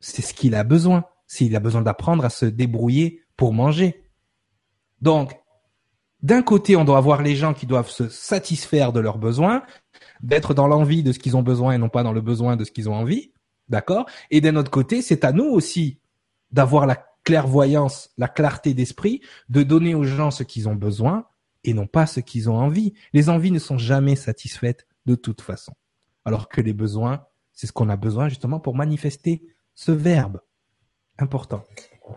C'est 0.00 0.22
ce 0.22 0.34
qu'il 0.34 0.54
a 0.54 0.64
besoin. 0.64 1.04
S'il 1.26 1.56
a 1.56 1.60
besoin 1.60 1.82
d'apprendre 1.82 2.24
à 2.24 2.30
se 2.30 2.46
débrouiller 2.46 3.22
pour 3.36 3.52
manger. 3.52 4.04
Donc, 5.00 5.38
d'un 6.22 6.42
côté, 6.42 6.76
on 6.76 6.84
doit 6.84 6.98
avoir 6.98 7.22
les 7.22 7.36
gens 7.36 7.54
qui 7.54 7.66
doivent 7.66 7.90
se 7.90 8.08
satisfaire 8.08 8.92
de 8.92 9.00
leurs 9.00 9.18
besoins, 9.18 9.62
d'être 10.22 10.54
dans 10.54 10.66
l'envie 10.66 11.02
de 11.02 11.12
ce 11.12 11.18
qu'ils 11.18 11.36
ont 11.36 11.42
besoin 11.42 11.72
et 11.72 11.78
non 11.78 11.88
pas 11.88 12.02
dans 12.02 12.12
le 12.12 12.20
besoin 12.20 12.56
de 12.56 12.64
ce 12.64 12.70
qu'ils 12.70 12.88
ont 12.88 12.94
envie. 12.94 13.32
D'accord? 13.68 14.06
Et 14.30 14.40
d'un 14.40 14.56
autre 14.56 14.70
côté, 14.70 15.02
c'est 15.02 15.24
à 15.24 15.32
nous 15.32 15.44
aussi 15.44 15.98
d'avoir 16.52 16.86
la 16.86 16.96
clairvoyance, 17.24 18.10
la 18.16 18.28
clarté 18.28 18.72
d'esprit, 18.74 19.20
de 19.48 19.62
donner 19.62 19.94
aux 19.94 20.04
gens 20.04 20.30
ce 20.30 20.44
qu'ils 20.44 20.68
ont 20.68 20.76
besoin 20.76 21.26
et 21.64 21.74
non 21.74 21.86
pas 21.86 22.06
ce 22.06 22.20
qu'ils 22.20 22.48
ont 22.48 22.56
envie. 22.56 22.94
Les 23.12 23.28
envies 23.28 23.50
ne 23.50 23.58
sont 23.58 23.78
jamais 23.78 24.14
satisfaites 24.14 24.86
de 25.06 25.16
toute 25.16 25.40
façon. 25.40 25.72
Alors 26.24 26.48
que 26.48 26.60
les 26.60 26.72
besoins, 26.72 27.24
c'est 27.52 27.66
ce 27.66 27.72
qu'on 27.72 27.88
a 27.88 27.96
besoin 27.96 28.28
justement 28.28 28.60
pour 28.60 28.76
manifester 28.76 29.42
ce 29.74 29.90
verbe 29.90 30.40
important. 31.18 31.64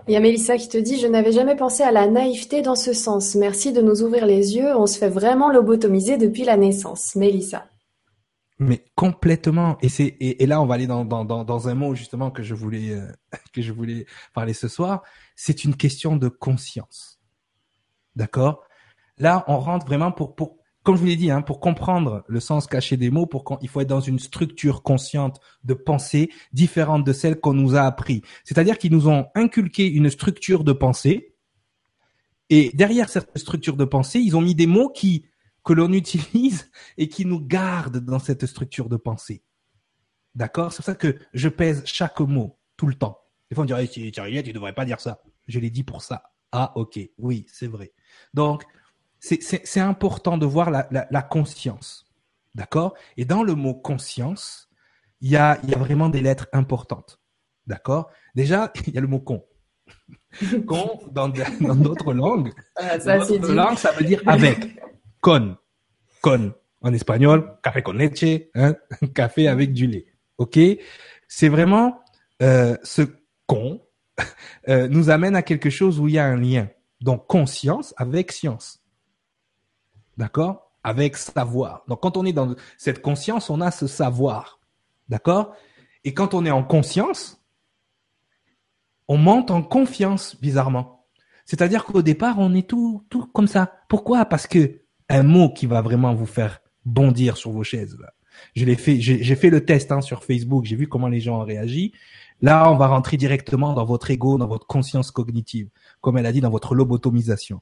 Il 0.08 0.14
y 0.14 0.18
a 0.18 0.20
Mélissa 0.20 0.58
qui 0.58 0.70
te 0.70 0.78
dit 0.78 1.00
Je 1.00 1.08
n'avais 1.08 1.32
jamais 1.32 1.56
pensé 1.56 1.84
à 1.84 1.92
la 1.92 2.08
naïveté 2.08 2.62
dans 2.62 2.76
ce 2.76 2.94
sens. 2.94 3.36
Merci 3.36 3.72
de 3.72 3.82
nous 3.82 4.04
ouvrir 4.04 4.26
les 4.26 4.56
yeux. 4.56 4.76
On 4.76 4.86
se 4.86 4.98
fait 4.98 5.10
vraiment 5.10 5.52
lobotomiser 5.52 6.18
depuis 6.18 6.44
la 6.44 6.58
naissance. 6.58 7.16
Mélissa. 7.16 7.66
Mais 8.60 8.84
complètement. 8.96 9.78
Et 9.82 9.88
c'est 9.88 10.18
et, 10.20 10.46
là 10.46 10.62
on 10.62 10.66
va 10.66 10.76
aller 10.76 10.88
dans, 10.88 11.06
dans, 11.06 11.24
dans, 11.24 11.68
un 11.70 11.76
mot 11.76 11.96
justement 11.96 12.30
que 12.30 12.44
je 12.44 12.54
voulais 12.54 12.92
euh, 12.92 13.08
que 13.54 13.62
je 13.62 13.72
voulais 13.72 14.06
parler 14.34 14.54
ce 14.54 14.68
soir. 14.68 15.02
C'est 15.36 15.64
une 15.64 15.76
question 15.76 16.18
de 16.18 16.28
conscience. 16.28 17.20
D'accord? 18.16 18.64
Là 19.18 19.46
on 19.48 19.60
rentre 19.60 19.86
vraiment 19.86 20.12
pour 20.12 20.36
pour 20.36 20.58
comme 20.84 20.96
je 20.96 21.02
vous 21.02 21.08
l'ai 21.08 21.18
dit, 21.18 21.30
hein, 21.30 21.42
pour 21.42 21.60
comprendre 21.60 22.24
le 22.28 22.40
sens 22.40 22.66
caché 22.66 22.98
des 22.98 23.12
mots, 23.12 23.26
pour 23.26 23.60
il 23.62 23.70
faut 23.70 23.82
être 23.82 23.88
dans 23.88 24.00
une 24.00 24.18
structure 24.18 24.82
consciente 24.82 25.40
de 25.64 25.74
pensée 25.74 26.30
différente 26.54 27.04
de 27.04 27.14
celle 27.14 27.40
qu'on 27.40 27.54
nous 27.54 27.76
a 27.76 27.82
appris. 27.82 28.24
C'est-à-dire 28.44 28.78
qu'ils 28.78 28.94
nous 28.94 29.08
ont 29.08 29.28
inculqué 29.36 29.88
une 29.88 30.10
structure 30.10 30.64
de 30.64 30.72
pensée, 30.72 31.36
et 32.50 32.72
derrière 32.74 33.10
cette 33.10 33.38
structure 33.38 33.76
de 33.76 33.86
pensée, 33.86 34.20
ils 34.20 34.36
ont 34.36 34.42
mis 34.42 34.56
des 34.56 34.68
mots 34.68 34.90
qui 34.90 35.26
que 35.70 35.74
l'on 35.76 35.94
utilise 35.94 36.72
et 36.98 37.10
qui 37.10 37.26
nous 37.26 37.40
gardent 37.40 38.00
dans 38.00 38.18
cette 38.18 38.48
structure 38.48 38.90
de 38.90 38.98
pensée. 38.98 39.44
D'accord? 40.34 40.72
C'est 40.72 40.78
pour 40.78 40.86
ça 40.86 40.96
que 40.96 41.20
je 41.36 41.48
pèse 41.48 41.84
chaque 41.86 42.22
mot 42.22 42.58
tout 42.76 42.88
le 42.88 42.96
temps. 42.96 43.20
Des 43.52 43.56
fois, 43.56 43.66
on 43.66 43.68
dirait, 43.68 43.88
tu, 43.88 44.12
tu, 44.12 44.44
tu 44.44 44.52
devrais 44.52 44.74
pas 44.74 44.86
dire 44.86 45.00
ça. 45.00 45.22
Je 45.48 45.60
l'ai 45.60 45.70
dit 45.70 45.84
pour 45.84 46.02
ça. 46.02 46.24
Ah, 46.52 46.72
ok. 46.74 47.00
Oui, 47.20 47.46
c'est 47.54 47.68
vrai. 47.68 47.94
Donc, 48.34 48.64
c'est 49.20 49.80
important 49.80 50.40
de 50.40 50.48
voir 50.48 50.72
la, 50.72 50.88
la, 50.90 51.06
la 51.12 51.22
conscience. 51.22 52.12
D'accord? 52.56 52.96
Et 53.16 53.26
dans 53.26 53.44
le 53.44 53.54
mot 53.54 53.76
conscience, 53.76 54.72
il 55.22 55.30
y 55.30 55.38
a, 55.38 55.60
y 55.68 55.76
a 55.76 55.78
vraiment 55.78 56.10
des 56.10 56.22
lettres 56.22 56.48
importantes. 56.52 57.22
D'accord? 57.68 58.10
Déjà, 58.34 58.74
il 58.88 58.96
y 58.96 58.98
a 58.98 59.02
le 59.02 59.08
mot 59.08 59.20
con. 59.20 59.46
con, 60.66 61.00
dans 61.12 61.30
d'autres 61.30 62.14
langues, 62.14 62.54
ah, 62.76 63.00
ça, 63.00 63.20
dans 63.20 63.54
langues, 63.54 63.78
ça 63.78 63.92
veut 63.92 64.06
dire 64.06 64.22
avec 64.26 64.80
con, 65.22 65.58
con 66.22 66.56
en 66.82 66.94
espagnol, 66.94 67.60
café 67.62 67.84
con 67.84 67.98
leche, 67.98 68.50
hein, 68.56 68.76
café 69.14 69.48
avec 69.48 69.74
du 69.74 69.88
lait. 69.88 70.06
Ok, 70.38 70.58
c'est 71.28 71.50
vraiment 71.50 72.02
euh, 72.42 72.78
ce 72.84 73.02
con 73.46 73.82
euh, 74.70 74.88
nous 74.88 75.10
amène 75.10 75.36
à 75.36 75.42
quelque 75.42 75.70
chose 75.70 76.00
où 76.00 76.08
il 76.08 76.16
y 76.16 76.20
a 76.20 76.26
un 76.26 76.38
lien. 76.38 76.70
Donc 77.02 77.28
conscience 77.28 77.94
avec 77.98 78.32
science, 78.32 78.82
d'accord, 80.18 80.72
avec 80.84 81.16
savoir. 81.18 81.84
Donc 81.88 82.02
quand 82.02 82.18
on 82.18 82.26
est 82.26 82.34
dans 82.34 82.56
cette 82.78 83.02
conscience, 83.02 83.50
on 83.50 83.62
a 83.62 83.72
ce 83.72 83.88
savoir, 83.88 84.60
d'accord? 85.08 85.56
Et 86.04 86.14
quand 86.14 86.34
on 86.34 86.46
est 86.46 86.52
en 86.52 86.64
conscience, 86.64 87.42
on 89.08 89.18
monte 89.18 89.52
en 89.52 89.62
confiance 89.64 90.40
bizarrement. 90.40 91.08
C'est-à-dire 91.46 91.84
qu'au 91.84 92.02
départ, 92.02 92.38
on 92.38 92.54
est 92.54 92.70
tout, 92.70 93.06
tout 93.10 93.26
comme 93.26 93.48
ça. 93.48 93.82
Pourquoi? 93.88 94.26
Parce 94.26 94.46
que 94.46 94.79
un 95.10 95.24
mot 95.24 95.52
qui 95.52 95.66
va 95.66 95.82
vraiment 95.82 96.14
vous 96.14 96.26
faire 96.26 96.62
bondir 96.86 97.38
sur 97.38 97.52
vos 97.52 97.64
chaises. 97.64 97.98
Je 98.56 98.64
l'ai 98.66 98.76
fait, 98.76 99.02
j'ai 99.02 99.36
fait 99.36 99.50
le 99.50 99.66
test 99.66 99.92
hein, 99.92 100.02
sur 100.02 100.24
Facebook, 100.24 100.66
j'ai 100.66 100.76
vu 100.76 100.88
comment 100.88 101.10
les 101.10 101.20
gens 101.20 101.42
ont 101.42 101.46
réagi. 101.46 101.94
Là, 102.42 102.72
on 102.72 102.78
va 102.78 102.88
rentrer 102.88 103.18
directement 103.18 103.74
dans 103.74 103.84
votre 103.84 104.12
ego, 104.12 104.38
dans 104.38 104.48
votre 104.48 104.66
conscience 104.66 105.12
cognitive, 105.12 105.70
comme 106.00 106.18
elle 106.18 106.26
a 106.26 106.32
dit, 106.32 106.40
dans 106.40 106.50
votre 106.50 106.74
lobotomisation. 106.74 107.62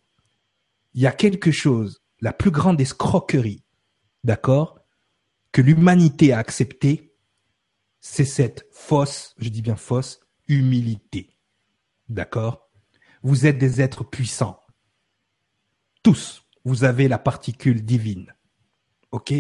Il 0.94 1.02
y 1.02 1.08
a 1.08 1.12
quelque 1.12 1.52
chose, 1.52 2.04
la 2.22 2.32
plus 2.32 2.52
grande 2.52 2.80
escroquerie, 2.80 3.64
d'accord, 4.24 4.80
que 5.52 5.62
l'humanité 5.62 6.34
a 6.34 6.38
accepté, 6.38 7.16
c'est 8.00 8.26
cette 8.26 8.68
fausse, 8.72 9.34
je 9.40 9.50
dis 9.50 9.64
bien 9.64 9.76
fausse, 9.76 10.20
humilité. 10.48 11.32
D'accord 12.10 12.70
Vous 13.24 13.48
êtes 13.48 13.58
des 13.58 13.82
êtres 13.82 14.04
puissants. 14.04 14.60
Tous 16.04 16.47
vous 16.68 16.84
avez 16.84 17.08
la 17.08 17.18
particule 17.18 17.86
divine. 17.86 18.36
OK? 19.12 19.34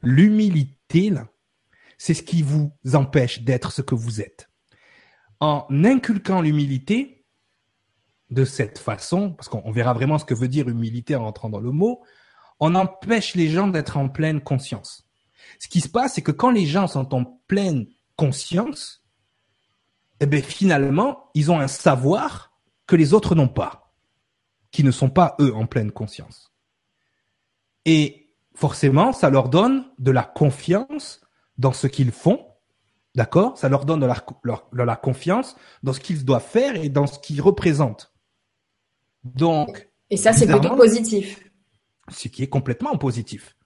L'humilité, 0.00 1.12
c'est 1.98 2.14
ce 2.14 2.22
qui 2.22 2.42
vous 2.42 2.72
empêche 2.94 3.42
d'être 3.42 3.72
ce 3.72 3.82
que 3.82 3.96
vous 3.96 4.20
êtes. 4.20 4.48
En 5.40 5.66
inculquant 5.70 6.40
l'humilité 6.40 7.26
de 8.30 8.44
cette 8.44 8.78
façon, 8.78 9.32
parce 9.32 9.48
qu'on 9.48 9.72
verra 9.72 9.92
vraiment 9.92 10.18
ce 10.18 10.24
que 10.24 10.34
veut 10.34 10.46
dire 10.46 10.68
humilité 10.68 11.16
en 11.16 11.24
entrant 11.24 11.50
dans 11.50 11.58
le 11.58 11.72
mot, 11.72 12.04
on 12.60 12.76
empêche 12.76 13.34
les 13.34 13.48
gens 13.48 13.66
d'être 13.66 13.96
en 13.96 14.08
pleine 14.08 14.40
conscience. 14.40 15.08
Ce 15.58 15.66
qui 15.66 15.80
se 15.80 15.88
passe, 15.88 16.14
c'est 16.14 16.22
que 16.22 16.30
quand 16.30 16.52
les 16.52 16.66
gens 16.66 16.86
sont 16.86 17.12
en 17.12 17.24
pleine 17.48 17.88
conscience, 18.14 19.04
eh 20.20 20.26
bien, 20.26 20.42
finalement, 20.42 21.28
ils 21.34 21.50
ont 21.50 21.58
un 21.58 21.66
savoir 21.66 22.52
que 22.86 22.94
les 22.94 23.14
autres 23.14 23.34
n'ont 23.34 23.48
pas, 23.48 23.92
qui 24.70 24.84
ne 24.84 24.92
sont 24.92 25.10
pas 25.10 25.34
eux 25.40 25.52
en 25.56 25.66
pleine 25.66 25.90
conscience. 25.90 26.52
Et 27.88 28.28
forcément, 28.54 29.14
ça 29.14 29.30
leur 29.30 29.48
donne 29.48 29.86
de 29.98 30.10
la 30.10 30.22
confiance 30.22 31.22
dans 31.56 31.72
ce 31.72 31.86
qu'ils 31.86 32.12
font, 32.12 32.46
d'accord? 33.14 33.56
Ça 33.56 33.70
leur 33.70 33.86
donne 33.86 34.00
de 34.00 34.06
la, 34.06 34.96
confiance 34.96 35.56
dans 35.82 35.94
ce 35.94 36.00
qu'ils 36.00 36.22
doivent 36.22 36.46
faire 36.46 36.76
et 36.76 36.90
dans 36.90 37.06
ce 37.06 37.18
qu'ils 37.18 37.40
représentent. 37.40 38.12
Donc. 39.24 39.88
Et 40.10 40.18
ça, 40.18 40.34
c'est 40.34 40.46
plutôt 40.46 40.76
positif. 40.76 41.42
Ce 42.10 42.28
qui 42.28 42.42
est 42.42 42.48
complètement 42.48 42.98
positif, 42.98 43.56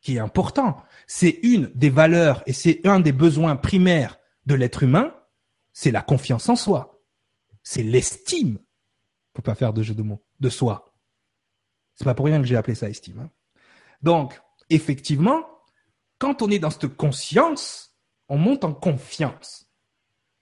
qui 0.00 0.16
est 0.16 0.20
important. 0.20 0.82
C'est 1.06 1.38
une 1.44 1.70
des 1.76 1.90
valeurs 1.90 2.42
et 2.46 2.52
c'est 2.52 2.84
un 2.84 2.98
des 2.98 3.12
besoins 3.12 3.54
primaires 3.54 4.18
de 4.46 4.56
l'être 4.56 4.82
humain, 4.82 5.14
c'est 5.72 5.92
la 5.92 6.02
confiance 6.02 6.48
en 6.48 6.56
soi. 6.56 7.00
C'est 7.62 7.84
l'estime. 7.84 8.58
Faut 9.36 9.42
pas 9.42 9.54
faire 9.54 9.72
de 9.72 9.84
jeu 9.84 9.94
de 9.94 10.02
mots. 10.02 10.24
De 10.40 10.48
soi. 10.48 10.92
C'est 11.94 12.04
pas 12.04 12.14
pour 12.14 12.26
rien 12.26 12.40
que 12.40 12.46
j'ai 12.46 12.56
appelé 12.56 12.74
ça 12.74 12.88
estime. 12.88 13.20
Hein. 13.20 13.30
Donc, 14.02 14.40
effectivement, 14.70 15.44
quand 16.18 16.42
on 16.42 16.50
est 16.50 16.58
dans 16.58 16.70
cette 16.70 16.96
conscience, 16.96 17.94
on 18.28 18.38
monte 18.38 18.64
en 18.64 18.74
confiance. 18.74 19.70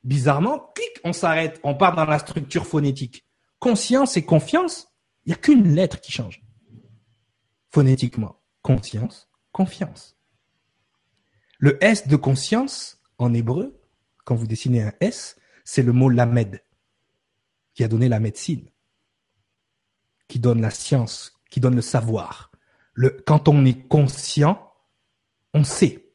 Bizarrement, 0.05 0.71
clic, 0.75 0.91
on 1.05 1.13
s'arrête, 1.13 1.61
on 1.63 1.75
part 1.75 1.97
dans 1.97 2.05
la 2.05 2.19
structure 2.19 2.67
phonétique. 2.67 3.25
Conscience 3.59 4.17
et 4.17 4.25
confiance, 4.25 4.89
il 5.25 5.31
n'y 5.31 5.35
a 5.35 5.39
qu'une 5.39 5.75
lettre 5.75 6.01
qui 6.01 6.13
change. 6.13 6.43
Phonétiquement, 7.71 8.41
conscience, 8.63 9.29
confiance. 9.53 10.17
Le 11.59 11.83
S 11.83 12.07
de 12.07 12.17
conscience, 12.17 13.01
en 13.19 13.33
hébreu, 13.35 13.81
quand 14.25 14.35
vous 14.35 14.47
dessinez 14.47 14.83
un 14.83 14.93
S, 15.01 15.37
c'est 15.65 15.83
le 15.83 15.93
mot 15.93 16.09
lamed, 16.09 16.63
qui 17.75 17.83
a 17.85 17.89
donné 17.89 18.09
la 18.09 18.21
médecine, 18.21 18.71
qui 20.29 20.39
donne 20.39 20.61
la 20.61 20.71
science, 20.71 21.33
qui 21.51 21.61
donne 21.61 21.77
le 21.77 21.83
savoir 21.83 22.51
quand 23.27 23.49
on 23.49 23.65
est 23.65 23.87
conscient, 23.89 24.73
on 25.55 25.65
sait. 25.65 26.13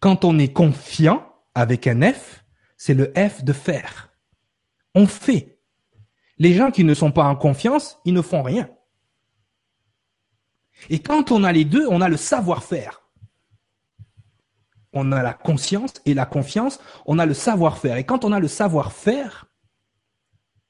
Quand 0.00 0.24
on 0.24 0.38
est 0.38 0.52
confiant 0.52 1.32
avec 1.54 1.86
un 1.86 2.12
F, 2.12 2.44
c'est 2.76 2.94
le 2.94 3.12
F 3.16 3.44
de 3.44 3.52
faire. 3.52 4.10
On 4.94 5.06
fait. 5.06 5.60
Les 6.38 6.54
gens 6.54 6.70
qui 6.70 6.84
ne 6.84 6.94
sont 6.94 7.12
pas 7.12 7.24
en 7.24 7.36
confiance, 7.36 7.98
ils 8.04 8.14
ne 8.14 8.22
font 8.22 8.42
rien. 8.42 8.68
Et 10.90 11.00
quand 11.00 11.30
on 11.30 11.44
a 11.44 11.52
les 11.52 11.64
deux, 11.64 11.86
on 11.88 12.00
a 12.00 12.08
le 12.08 12.16
savoir-faire. 12.16 13.02
On 14.92 15.12
a 15.12 15.22
la 15.22 15.32
conscience 15.32 15.94
et 16.04 16.14
la 16.14 16.26
confiance, 16.26 16.80
on 17.06 17.18
a 17.18 17.26
le 17.26 17.34
savoir-faire. 17.34 17.96
Et 17.96 18.04
quand 18.04 18.24
on 18.24 18.32
a 18.32 18.40
le 18.40 18.48
savoir-faire, 18.48 19.46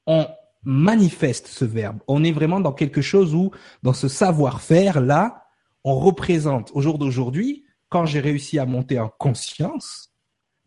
on 0.05 0.27
manifeste 0.65 1.47
ce 1.47 1.65
verbe. 1.65 1.99
On 2.07 2.23
est 2.23 2.31
vraiment 2.31 2.59
dans 2.59 2.73
quelque 2.73 3.01
chose 3.01 3.33
où, 3.35 3.51
dans 3.81 3.93
ce 3.93 4.07
savoir-faire-là, 4.07 5.45
on 5.83 5.99
représente 5.99 6.71
au 6.73 6.81
jour 6.81 6.97
d'aujourd'hui, 6.97 7.65
quand 7.89 8.05
j'ai 8.05 8.19
réussi 8.19 8.59
à 8.59 8.65
monter 8.65 8.99
en 8.99 9.09
conscience, 9.09 10.13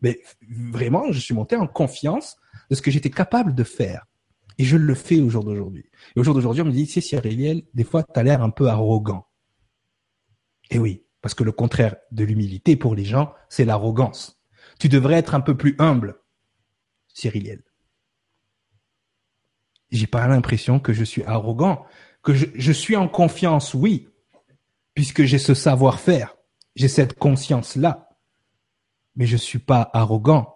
mais 0.01 0.21
vraiment, 0.49 1.11
je 1.11 1.19
suis 1.19 1.33
monté 1.33 1.55
en 1.55 1.67
confiance 1.67 2.37
de 2.69 2.75
ce 2.75 2.81
que 2.81 2.91
j'étais 2.91 3.09
capable 3.09 3.55
de 3.55 3.63
faire. 3.63 4.05
Et 4.59 4.63
je 4.63 4.77
le 4.77 4.95
fais 4.95 5.19
au 5.19 5.29
jour 5.29 5.43
d'aujourd'hui. 5.43 5.89
Et 6.15 6.19
au 6.19 6.23
jour 6.23 6.33
d'aujourd'hui, 6.33 6.61
on 6.61 6.65
me 6.65 6.71
dit, 6.71 6.85
c'est 6.85 7.01
Cyril, 7.01 7.63
des 7.73 7.83
fois, 7.83 8.03
tu 8.03 8.19
as 8.19 8.23
l'air 8.23 8.41
un 8.41 8.49
peu 8.49 8.67
arrogant. 8.67 9.27
Et 10.69 10.79
oui, 10.79 11.03
parce 11.21 11.33
que 11.33 11.43
le 11.43 11.51
contraire 11.51 11.95
de 12.11 12.23
l'humilité 12.23 12.75
pour 12.75 12.95
les 12.95 13.05
gens, 13.05 13.33
c'est 13.49 13.65
l'arrogance. 13.65 14.39
Tu 14.79 14.89
devrais 14.89 15.15
être 15.15 15.35
un 15.35 15.41
peu 15.41 15.57
plus 15.57 15.75
humble, 15.79 16.21
Cyriliel 17.13 17.66
j'ai 19.91 20.07
pas 20.07 20.27
l'impression 20.27 20.79
que 20.79 20.93
je 20.93 21.03
suis 21.03 21.23
arrogant, 21.23 21.85
que 22.23 22.33
je, 22.33 22.45
je 22.55 22.71
suis 22.71 22.95
en 22.95 23.07
confiance, 23.07 23.73
oui, 23.73 24.09
puisque 24.93 25.23
j'ai 25.23 25.37
ce 25.37 25.53
savoir-faire, 25.53 26.35
j'ai 26.75 26.87
cette 26.87 27.17
conscience-là, 27.17 28.09
mais 29.15 29.25
je 29.25 29.37
suis 29.37 29.59
pas 29.59 29.89
arrogant. 29.93 30.55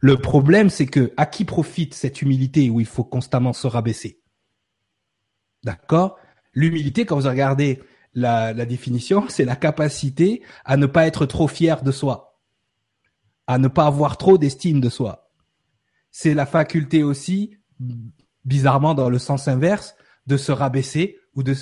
Le 0.00 0.18
problème, 0.18 0.70
c'est 0.70 0.86
que 0.86 1.12
à 1.16 1.26
qui 1.26 1.44
profite 1.44 1.94
cette 1.94 2.22
humilité 2.22 2.70
où 2.70 2.80
il 2.80 2.86
faut 2.86 3.04
constamment 3.04 3.52
se 3.52 3.66
rabaisser? 3.66 4.20
D'accord? 5.64 6.18
L'humilité, 6.52 7.06
quand 7.06 7.18
vous 7.18 7.28
regardez 7.28 7.82
la, 8.14 8.52
la 8.52 8.66
définition, 8.66 9.26
c'est 9.28 9.44
la 9.44 9.56
capacité 9.56 10.42
à 10.64 10.76
ne 10.76 10.86
pas 10.86 11.06
être 11.06 11.26
trop 11.26 11.48
fier 11.48 11.82
de 11.82 11.92
soi, 11.92 12.40
à 13.46 13.58
ne 13.58 13.68
pas 13.68 13.86
avoir 13.86 14.16
trop 14.16 14.38
d'estime 14.38 14.80
de 14.80 14.88
soi. 14.88 15.30
C'est 16.10 16.34
la 16.34 16.46
faculté 16.46 17.02
aussi 17.02 17.58
bizarrement 18.46 18.94
dans 18.94 19.10
le 19.10 19.18
sens 19.18 19.48
inverse, 19.48 19.94
de 20.26 20.36
se 20.36 20.52
rabaisser 20.52 21.18
ou 21.34 21.42
de 21.42 21.54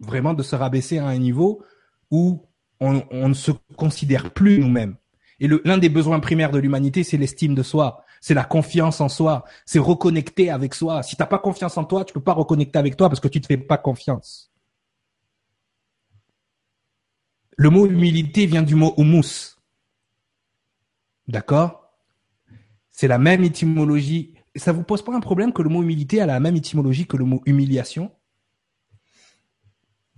vraiment 0.00 0.34
de 0.34 0.42
se 0.42 0.54
rabaisser 0.54 0.98
à 0.98 1.06
un 1.06 1.18
niveau 1.18 1.64
où 2.10 2.46
on, 2.80 3.28
ne 3.28 3.34
se 3.34 3.52
considère 3.76 4.32
plus 4.32 4.58
nous-mêmes. 4.58 4.96
Et 5.40 5.48
l'un 5.48 5.78
des 5.78 5.88
besoins 5.88 6.20
primaires 6.20 6.50
de 6.50 6.58
l'humanité, 6.58 7.04
c'est 7.04 7.16
l'estime 7.16 7.54
de 7.54 7.62
soi, 7.62 8.04
c'est 8.20 8.34
la 8.34 8.44
confiance 8.44 9.00
en 9.00 9.08
soi, 9.08 9.44
c'est 9.64 9.78
reconnecter 9.78 10.50
avec 10.50 10.74
soi. 10.74 11.02
Si 11.02 11.16
t'as 11.16 11.26
pas 11.26 11.38
confiance 11.38 11.76
en 11.78 11.84
toi, 11.84 12.04
tu 12.04 12.12
peux 12.12 12.22
pas 12.22 12.32
reconnecter 12.32 12.78
avec 12.78 12.96
toi 12.96 13.08
parce 13.08 13.20
que 13.20 13.28
tu 13.28 13.40
te 13.40 13.46
fais 13.46 13.56
pas 13.56 13.78
confiance. 13.78 14.50
Le 17.56 17.70
mot 17.70 17.86
humilité 17.86 18.46
vient 18.46 18.62
du 18.62 18.74
mot 18.74 18.94
humus. 18.98 19.58
D'accord? 21.28 21.90
C'est 22.90 23.08
la 23.08 23.18
même 23.18 23.44
étymologie 23.44 24.35
ça 24.56 24.72
vous 24.72 24.82
pose 24.82 25.02
pas 25.02 25.14
un 25.14 25.20
problème 25.20 25.52
que 25.52 25.62
le 25.62 25.68
mot 25.68 25.82
humilité 25.82 26.20
a 26.20 26.26
la 26.26 26.40
même 26.40 26.56
étymologie 26.56 27.06
que 27.06 27.16
le 27.16 27.24
mot 27.24 27.42
humiliation? 27.46 28.10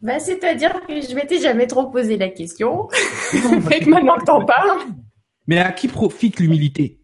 Bah, 0.01 0.21
C'est-à-dire 0.21 0.81
que 0.87 1.01
je 1.01 1.15
m'étais 1.15 1.41
jamais 1.41 1.67
trop 1.67 1.91
posé 1.91 2.17
la 2.17 2.29
question. 2.29 2.89
fait 3.69 3.81
que 3.81 3.91
maintenant 3.91 4.17
que 4.17 4.25
t'en 4.25 4.45
parles. 4.45 4.81
Mais 5.47 5.59
à 5.59 5.73
qui 5.73 5.89
profite 5.89 6.39
l'humilité? 6.39 7.01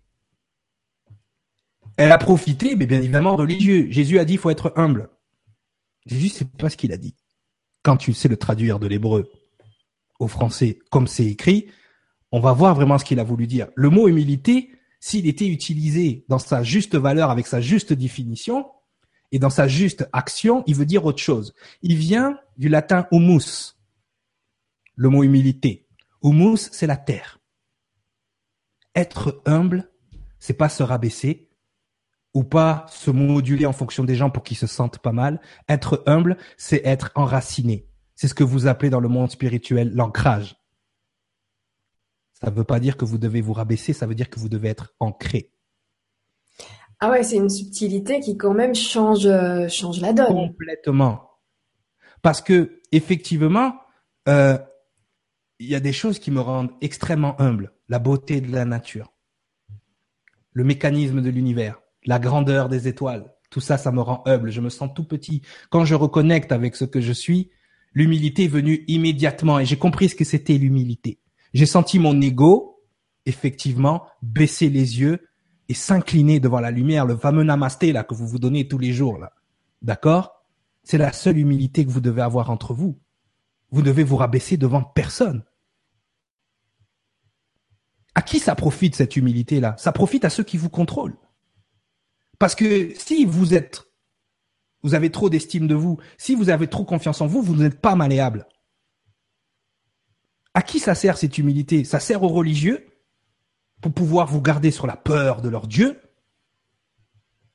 Elle 1.97 2.13
a 2.13 2.19
profité, 2.19 2.77
mais 2.77 2.87
bien 2.87 2.99
évidemment, 2.99 3.37
religieux. 3.37 3.87
Jésus 3.91 4.19
a 4.19 4.25
dit 4.25 4.35
il 4.35 4.39
faut 4.39 4.51
être 4.51 4.73
humble. 4.77 5.11
Jésus, 6.07 6.29
c'est 6.29 6.51
pas 6.57 6.69
ce 6.69 6.77
qu'il 6.77 6.93
a 6.93 6.97
dit. 6.97 7.15
Quand 7.83 7.97
tu 7.97 8.13
sais 8.13 8.29
le 8.29 8.37
traduire 8.37 8.79
de 8.79 8.87
l'hébreu 8.87 9.31
au 10.19 10.29
français 10.29 10.79
comme 10.91 11.07
c'est 11.07 11.27
écrit, 11.27 11.69
on 12.33 12.41
va 12.41 12.53
voir 12.53 12.75
vraiment 12.75 12.99
ce 12.99 13.05
qu'il 13.05 13.21
a 13.21 13.25
voulu 13.25 13.47
dire. 13.47 13.69
Le 13.77 13.91
mot 13.91 14.09
humilité, 14.09 14.71
s'il 15.05 15.27
était 15.27 15.49
utilisé 15.49 16.25
dans 16.31 16.39
sa 16.39 16.63
juste 16.63 16.97
valeur, 16.97 17.29
avec 17.29 17.47
sa 17.47 17.61
juste 17.61 17.93
définition, 17.93 18.71
et 19.33 19.39
dans 19.39 19.51
sa 19.51 19.69
juste 19.69 20.09
action, 20.15 20.65
il 20.67 20.75
veut 20.75 20.87
dire 20.87 21.05
autre 21.05 21.19
chose. 21.19 21.55
Il 21.83 21.95
vient 21.95 22.39
du 22.57 22.71
latin 22.71 23.07
humus, 23.13 23.77
le 24.97 25.11
mot 25.11 25.23
humilité. 25.23 25.87
Humus, 26.23 26.71
c'est 26.73 26.87
la 26.87 26.97
terre. 26.97 27.39
Être 28.95 29.43
humble, 29.45 29.91
c'est 30.39 30.55
pas 30.55 30.71
se 30.71 30.83
rabaisser 30.83 31.51
ou 32.33 32.43
pas 32.43 32.87
se 32.89 33.11
moduler 33.11 33.67
en 33.67 33.75
fonction 33.75 34.05
des 34.05 34.17
gens 34.17 34.31
pour 34.31 34.43
qu'ils 34.43 34.57
se 34.57 34.67
sentent 34.67 35.01
pas 35.01 35.13
mal. 35.13 35.39
Être 35.69 36.03
humble, 36.07 36.39
c'est 36.57 36.81
être 36.83 37.13
enraciné. 37.15 37.87
C'est 38.15 38.29
ce 38.29 38.35
que 38.35 38.43
vous 38.43 38.67
appelez 38.67 38.89
dans 38.89 39.01
le 39.01 39.09
monde 39.09 39.31
spirituel 39.31 39.93
l'ancrage. 39.95 40.57
Ça 42.45 42.51
ne 42.51 42.57
veut 42.57 42.65
pas 42.65 42.79
dire 42.79 42.99
que 42.99 43.07
vous 43.07 43.17
devez 43.17 43.41
vous 43.41 43.55
rabaisser, 43.55 43.95
ça 43.95 44.07
veut 44.07 44.15
dire 44.15 44.29
que 44.29 44.39
vous 44.39 44.51
devez 44.51 44.69
être 44.69 44.93
ancré. 45.01 45.51
Ah 47.01 47.11
ouais, 47.11 47.23
c'est 47.23 47.37
une 47.37 47.49
subtilité 47.49 48.21
qui 48.21 48.37
quand 48.37 48.53
même 48.53 48.75
change, 48.75 49.25
euh, 49.25 49.67
change 49.69 50.01
la 50.03 50.13
donne. 50.13 50.27
Complètement. 50.27 51.31
Parce 52.21 52.43
que 52.43 52.83
effectivement, 52.93 53.77
euh, 54.29 54.59
il 55.59 55.69
y 55.69 55.75
a 55.75 55.81
des 55.81 55.95
choses 55.95 56.19
qui 56.19 56.31
me 56.31 56.41
rendent 56.41 56.73
extrêmement 56.83 57.41
humble. 57.41 57.73
La 57.89 57.99
beauté 57.99 58.43
de 58.43 58.53
la 58.53 58.67
nature, 58.67 59.15
le 60.53 60.65
mécanisme 60.65 61.23
de 61.23 61.31
l'univers, 61.31 61.81
la 62.05 62.19
grandeur 62.19 62.69
des 62.69 62.89
étoiles. 62.89 63.33
Tout 63.49 63.61
ça, 63.61 63.79
ça 63.79 63.91
me 63.91 64.03
rend 64.03 64.23
humble. 64.27 64.51
Je 64.51 64.61
me 64.61 64.69
sens 64.69 64.91
tout 64.95 65.05
petit. 65.05 65.41
Quand 65.71 65.87
je 65.87 65.95
reconnecte 65.95 66.53
avec 66.53 66.77
ce 66.77 66.85
que 66.85 67.01
je 67.01 67.13
suis, 67.13 67.51
l'humilité 67.95 68.45
est 68.45 68.49
venue 68.49 68.85
immédiatement 68.87 69.61
et 69.61 69.65
j'ai 69.65 69.79
compris 69.79 70.11
ce 70.11 70.15
que 70.15 70.25
c'était 70.25 70.59
l'humilité. 70.59 71.21
J'ai 71.55 71.67
senti 71.67 71.99
mon 71.99 72.21
ego, 72.21 72.83
effectivement, 73.27 74.07
baisser 74.23 74.69
les 74.69 75.01
yeux 75.01 75.29
et 75.69 75.75
s'incliner 75.75 76.41
devant 76.41 76.61
la 76.61 76.73
lumière, 76.73 77.07
le 77.07 77.17
fameux 77.17 77.45
namasté 77.45 77.93
là 77.93 78.05
que 78.05 78.13
vous 78.13 78.27
vous 78.27 78.39
donnez 78.39 78.69
tous 78.69 78.79
les 78.79 78.93
jours 78.93 79.19
là. 79.19 79.33
D'accord? 79.81 80.45
C'est 80.83 80.99
la 80.99 81.13
seule 81.13 81.39
humilité 81.39 81.87
que 81.87 81.91
vous 81.91 82.01
devez 82.01 82.21
avoir 82.21 82.51
entre 82.51 82.75
vous. 82.75 82.99
Vous 83.71 83.83
devez 83.83 84.03
vous 84.03 84.17
rabaisser 84.17 84.57
devant 84.57 84.83
personne. 84.83 85.45
À 88.15 88.23
qui 88.23 88.39
ça 88.39 88.55
profite 88.55 88.95
cette 88.95 89.17
humilité 89.17 89.61
là 89.61 89.75
Ça 89.79 89.93
profite 89.93 90.25
à 90.25 90.31
ceux 90.31 90.45
qui 90.45 90.57
vous 90.57 90.69
contrôlent. 90.69 91.17
Parce 92.39 92.55
que 92.55 92.93
si 92.99 93.25
vous 93.25 93.55
êtes 93.55 93.85
vous 94.83 94.95
avez 94.95 95.11
trop 95.11 95.31
d'estime 95.31 95.67
de 95.67 95.75
vous, 95.75 95.99
si 96.19 96.35
vous 96.35 96.51
avez 96.51 96.67
trop 96.67 96.85
confiance 96.85 97.23
en 97.23 97.27
vous, 97.27 97.41
vous 97.41 97.57
n'êtes 97.57 97.81
pas 97.81 97.97
malléable. 97.97 98.47
À 100.55 100.63
qui 100.63 100.79
ça 100.79 100.95
sert 100.95 101.19
cette 101.19 101.37
humilité? 101.39 101.85
Ça 101.85 102.01
sert 102.01 102.23
aux 102.23 102.29
religieux 102.29 102.87
pour 103.81 103.93
pouvoir 103.93 104.29
vous 104.29 104.41
garder 104.41 104.71
sur 104.71 104.87
la 104.87 104.97
peur 104.97 105.43
de 105.43 105.49
leur 105.49 105.67
Dieu. 105.67 106.01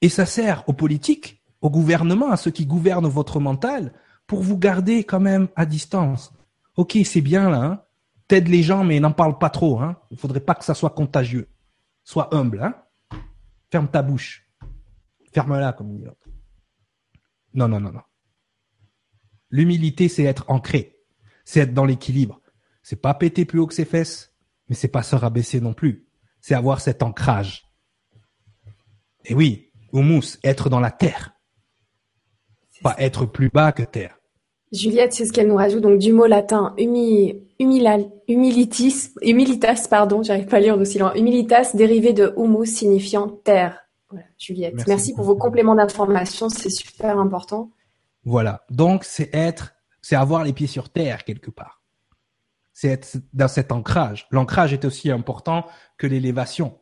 Et 0.02 0.10
ça 0.10 0.26
sert 0.26 0.64
aux 0.68 0.74
politiques, 0.74 1.42
au 1.62 1.70
gouvernement, 1.70 2.30
à 2.30 2.38
ceux 2.38 2.52
qui 2.52 2.66
gouvernent 2.66 3.08
votre 3.08 3.40
mental, 3.40 3.94
pour 4.28 4.44
vous 4.44 4.58
garder 4.58 5.04
quand 5.04 5.20
même 5.20 5.48
à 5.56 5.66
distance. 5.66 6.34
Ok, 6.76 6.98
c'est 7.04 7.22
bien 7.22 7.50
là, 7.50 7.64
hein 7.64 7.84
t'aides 8.30 8.48
les 8.48 8.64
gens, 8.64 8.86
mais 8.86 9.02
n'en 9.02 9.12
parle 9.12 9.38
pas 9.38 9.50
trop. 9.50 9.82
Hein 9.82 9.98
Il 10.12 10.18
faudrait 10.18 10.40
pas 10.40 10.56
que 10.56 10.64
ça 10.64 10.74
soit 10.74 10.92
contagieux. 10.92 11.50
Sois 12.06 12.34
humble. 12.34 12.64
Hein 12.64 12.76
Ferme 13.70 13.90
ta 13.90 14.02
bouche. 14.02 14.48
Ferme-la, 15.34 15.74
comme 15.74 15.94
dit 15.94 16.04
l'autre. 16.04 16.28
Non, 17.54 17.68
non, 17.68 17.82
non, 17.82 17.92
non. 17.92 18.02
L'humilité, 19.50 20.08
c'est 20.08 20.24
être 20.24 20.46
ancré. 20.48 20.96
C'est 21.44 21.62
être 21.62 21.74
dans 21.74 21.86
l'équilibre. 21.86 22.40
C'est 22.90 22.96
pas 22.96 23.14
péter 23.14 23.46
plus 23.46 23.60
haut 23.60 23.68
que 23.68 23.76
ses 23.76 23.86
fesses, 23.86 24.34
mais 24.68 24.74
c'est 24.74 24.88
pas 24.88 25.04
se 25.04 25.16
rabaisser 25.16 25.62
non 25.62 25.74
plus. 25.74 26.08
C'est 26.42 26.56
avoir 26.56 26.82
cet 26.82 27.04
ancrage. 27.04 27.70
Et 29.26 29.36
oui, 29.36 29.70
humus, 29.94 30.40
être 30.44 30.72
dans 30.72 30.80
la 30.80 30.90
terre. 30.90 31.36
Pas 32.82 32.96
être 32.98 33.28
plus 33.28 33.50
bas 33.50 33.74
que 33.74 33.84
terre. 33.84 34.18
Juliette, 34.72 35.14
c'est 35.14 35.28
ce 35.28 35.32
qu'elle 35.32 35.50
nous 35.50 35.56
rajoute, 35.56 35.84
donc 35.84 36.00
du 36.00 36.14
mot 36.14 36.26
latin 36.26 36.74
humi, 36.80 37.36
humilitis, 37.60 39.14
humilitas, 39.22 39.86
pardon, 39.88 40.24
j'arrive 40.24 40.48
pas 40.48 40.58
à 40.58 40.62
lire 40.62 40.76
aussi 40.76 40.98
loin, 40.98 41.14
humilitas, 41.14 41.74
dérivé 41.76 42.14
de 42.14 42.34
humus, 42.38 42.76
signifiant 42.76 43.28
terre. 43.28 43.82
Voilà, 44.10 44.26
Juliette. 44.40 44.74
Merci, 44.74 44.90
Merci 44.90 45.14
pour 45.14 45.26
vos 45.26 45.36
compléments 45.36 45.76
d'information, 45.76 46.50
c'est 46.50 46.72
super 46.72 47.20
important. 47.20 47.70
Voilà. 48.24 48.66
Donc, 48.72 49.04
c'est 49.04 49.30
être, 49.32 49.76
c'est 50.02 50.16
avoir 50.16 50.44
les 50.44 50.54
pieds 50.54 50.66
sur 50.66 50.90
terre 50.90 51.24
quelque 51.24 51.52
part 51.52 51.79
c'est 52.80 52.88
être 52.88 53.18
dans 53.34 53.50
cet 53.50 53.74
ancrage. 53.74 54.26
L'ancrage 54.32 54.72
est 54.72 54.86
aussi 54.86 55.12
important 55.12 55.68
que 55.98 56.08
l'élévation. 56.08 56.80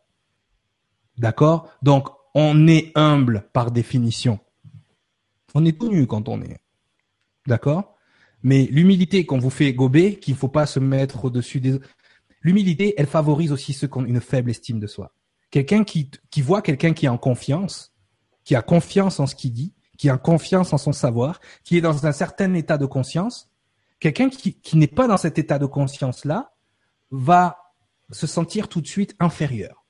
D'accord? 1.17 1.71
Donc, 1.81 2.09
on 2.35 2.67
est 2.67 2.91
humble 2.93 3.49
par 3.51 3.71
définition. 3.71 4.39
On 5.55 5.65
est 5.65 5.79
tout 5.79 5.89
nu 5.89 6.05
quand 6.05 6.29
on 6.29 6.39
est. 6.43 6.59
D'accord? 7.47 7.95
Mais 8.43 8.67
l'humilité 8.69 9.25
qu'on 9.25 9.39
vous 9.39 9.49
fait 9.49 9.73
gober, 9.73 10.19
qu'il 10.19 10.35
ne 10.35 10.37
faut 10.37 10.49
pas 10.49 10.67
se 10.67 10.79
mettre 10.79 11.25
au-dessus 11.25 11.61
des... 11.61 11.79
L'humilité, 12.41 12.93
elle 12.97 13.07
favorise 13.07 13.51
aussi 13.51 13.73
ceux 13.73 13.87
qui 13.87 13.97
ont 13.97 14.05
une 14.05 14.21
faible 14.21 14.51
estime 14.51 14.79
de 14.79 14.85
soi. 14.85 15.15
Quelqu'un 15.49 15.83
qui, 15.83 16.11
qui 16.29 16.43
voit 16.43 16.61
quelqu'un 16.61 16.93
qui 16.93 17.07
est 17.07 17.09
en 17.09 17.17
confiance, 17.17 17.91
qui 18.43 18.53
a 18.53 18.61
confiance 18.61 19.19
en 19.19 19.25
ce 19.25 19.33
qu'il 19.33 19.51
dit, 19.51 19.73
qui 19.97 20.11
a 20.11 20.17
confiance 20.19 20.73
en 20.73 20.77
son 20.77 20.93
savoir, 20.93 21.39
qui 21.63 21.75
est 21.75 21.81
dans 21.81 22.05
un 22.05 22.11
certain 22.11 22.53
état 22.53 22.77
de 22.77 22.85
conscience, 22.85 23.49
quelqu'un 23.99 24.29
qui, 24.29 24.57
n'est 24.73 24.87
pas 24.87 25.07
dans 25.07 25.17
cet 25.17 25.39
état 25.39 25.59
de 25.59 25.65
conscience-là 25.65 26.53
va 27.11 27.57
se 28.11 28.27
sentir 28.27 28.67
tout 28.67 28.81
de 28.81 28.87
suite 28.87 29.15
inférieur. 29.19 29.85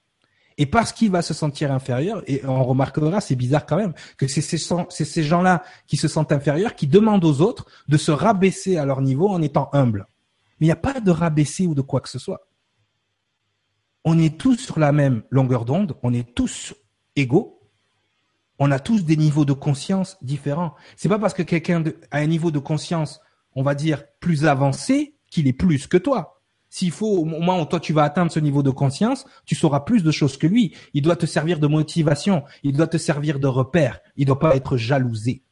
Et 0.59 0.65
parce 0.65 0.91
qu'il 0.91 1.11
va 1.11 1.21
se 1.21 1.35
sentir 1.35 1.71
inférieur, 1.71 2.23
et 2.25 2.43
on 2.45 2.63
remarquera, 2.63 3.21
c'est 3.21 3.35
bizarre 3.35 3.65
quand 3.65 3.77
même, 3.77 3.93
que 4.17 4.27
c'est 4.27 4.41
ces, 4.41 5.23
gens-là 5.23 5.63
qui 5.85 5.97
se 5.97 6.07
sentent 6.07 6.31
inférieurs, 6.31 6.75
qui 6.75 6.87
demandent 6.87 7.25
aux 7.25 7.41
autres 7.41 7.67
de 7.87 7.97
se 7.97 8.11
rabaisser 8.11 8.77
à 8.77 8.85
leur 8.85 9.01
niveau 9.01 9.29
en 9.29 9.41
étant 9.43 9.69
humbles. 9.73 10.07
Mais 10.59 10.65
il 10.65 10.69
n'y 10.69 10.73
a 10.73 10.77
pas 10.77 10.99
de 10.99 11.11
rabaisser 11.11 11.67
ou 11.67 11.75
de 11.75 11.81
quoi 11.81 12.01
que 12.01 12.09
ce 12.09 12.17
soit. 12.17 12.47
On 14.03 14.17
est 14.17 14.39
tous 14.39 14.57
sur 14.57 14.79
la 14.79 14.91
même 14.91 15.21
longueur 15.29 15.63
d'onde, 15.63 15.95
on 16.01 16.11
est 16.11 16.33
tous 16.33 16.73
égaux, 17.15 17.57
on 18.57 18.71
a 18.71 18.79
tous 18.79 19.03
des 19.03 19.17
niveaux 19.17 19.45
de 19.45 19.53
conscience 19.53 20.17
différents. 20.23 20.73
C'est 20.95 21.09
pas 21.09 21.19
parce 21.19 21.35
que 21.35 21.43
quelqu'un 21.43 21.83
a 22.09 22.17
un 22.17 22.25
niveau 22.25 22.49
de 22.49 22.57
conscience, 22.57 23.21
on 23.57 23.63
va 23.63 23.73
dire, 23.73 24.03
plus 24.19 24.45
avancé 24.45 25.15
qu'il 25.31 25.47
est 25.47 25.53
plus 25.53 25.87
que 25.87 25.97
toi. 25.97 26.43
S'il 26.69 26.91
faut, 26.91 27.17
au 27.17 27.25
moment 27.25 27.59
où 27.59 27.65
toi 27.65 27.79
tu 27.79 27.91
vas 27.91 28.03
atteindre 28.03 28.31
ce 28.31 28.39
niveau 28.39 28.61
de 28.61 28.69
conscience, 28.69 29.25
tu 29.45 29.55
sauras 29.55 29.79
plus 29.79 30.03
de 30.03 30.11
choses 30.11 30.37
que 30.37 30.45
lui. 30.45 30.75
Il 30.93 31.01
doit 31.01 31.15
te 31.15 31.25
servir 31.25 31.59
de 31.59 31.65
motivation, 31.65 32.43
il 32.61 32.77
doit 32.77 32.85
te 32.85 32.97
servir 32.97 33.39
de 33.39 33.47
repère, 33.47 33.99
il 34.15 34.27
doit 34.27 34.37
pas 34.37 34.55
être 34.55 34.77
jalousé. 34.77 35.43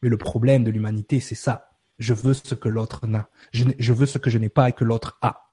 Mais 0.00 0.08
le 0.08 0.16
problème 0.16 0.64
de 0.64 0.70
l'humanité, 0.70 1.20
c'est 1.20 1.34
ça. 1.34 1.68
Je 1.98 2.14
veux 2.14 2.32
ce 2.32 2.54
que 2.54 2.70
l'autre 2.70 3.06
n'a. 3.06 3.28
Je, 3.52 3.64
je, 3.78 3.92
veux 3.92 4.06
ce 4.06 4.16
que 4.16 4.30
je 4.30 4.38
n'ai 4.38 4.48
pas 4.48 4.70
et 4.70 4.72
que 4.72 4.84
l'autre 4.84 5.18
a. 5.20 5.50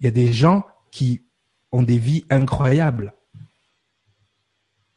Il 0.00 0.06
y 0.06 0.08
a 0.08 0.12
des 0.12 0.32
gens 0.32 0.66
qui 0.90 1.22
ont 1.70 1.84
des 1.84 1.98
vies 1.98 2.24
incroyables. 2.28 3.14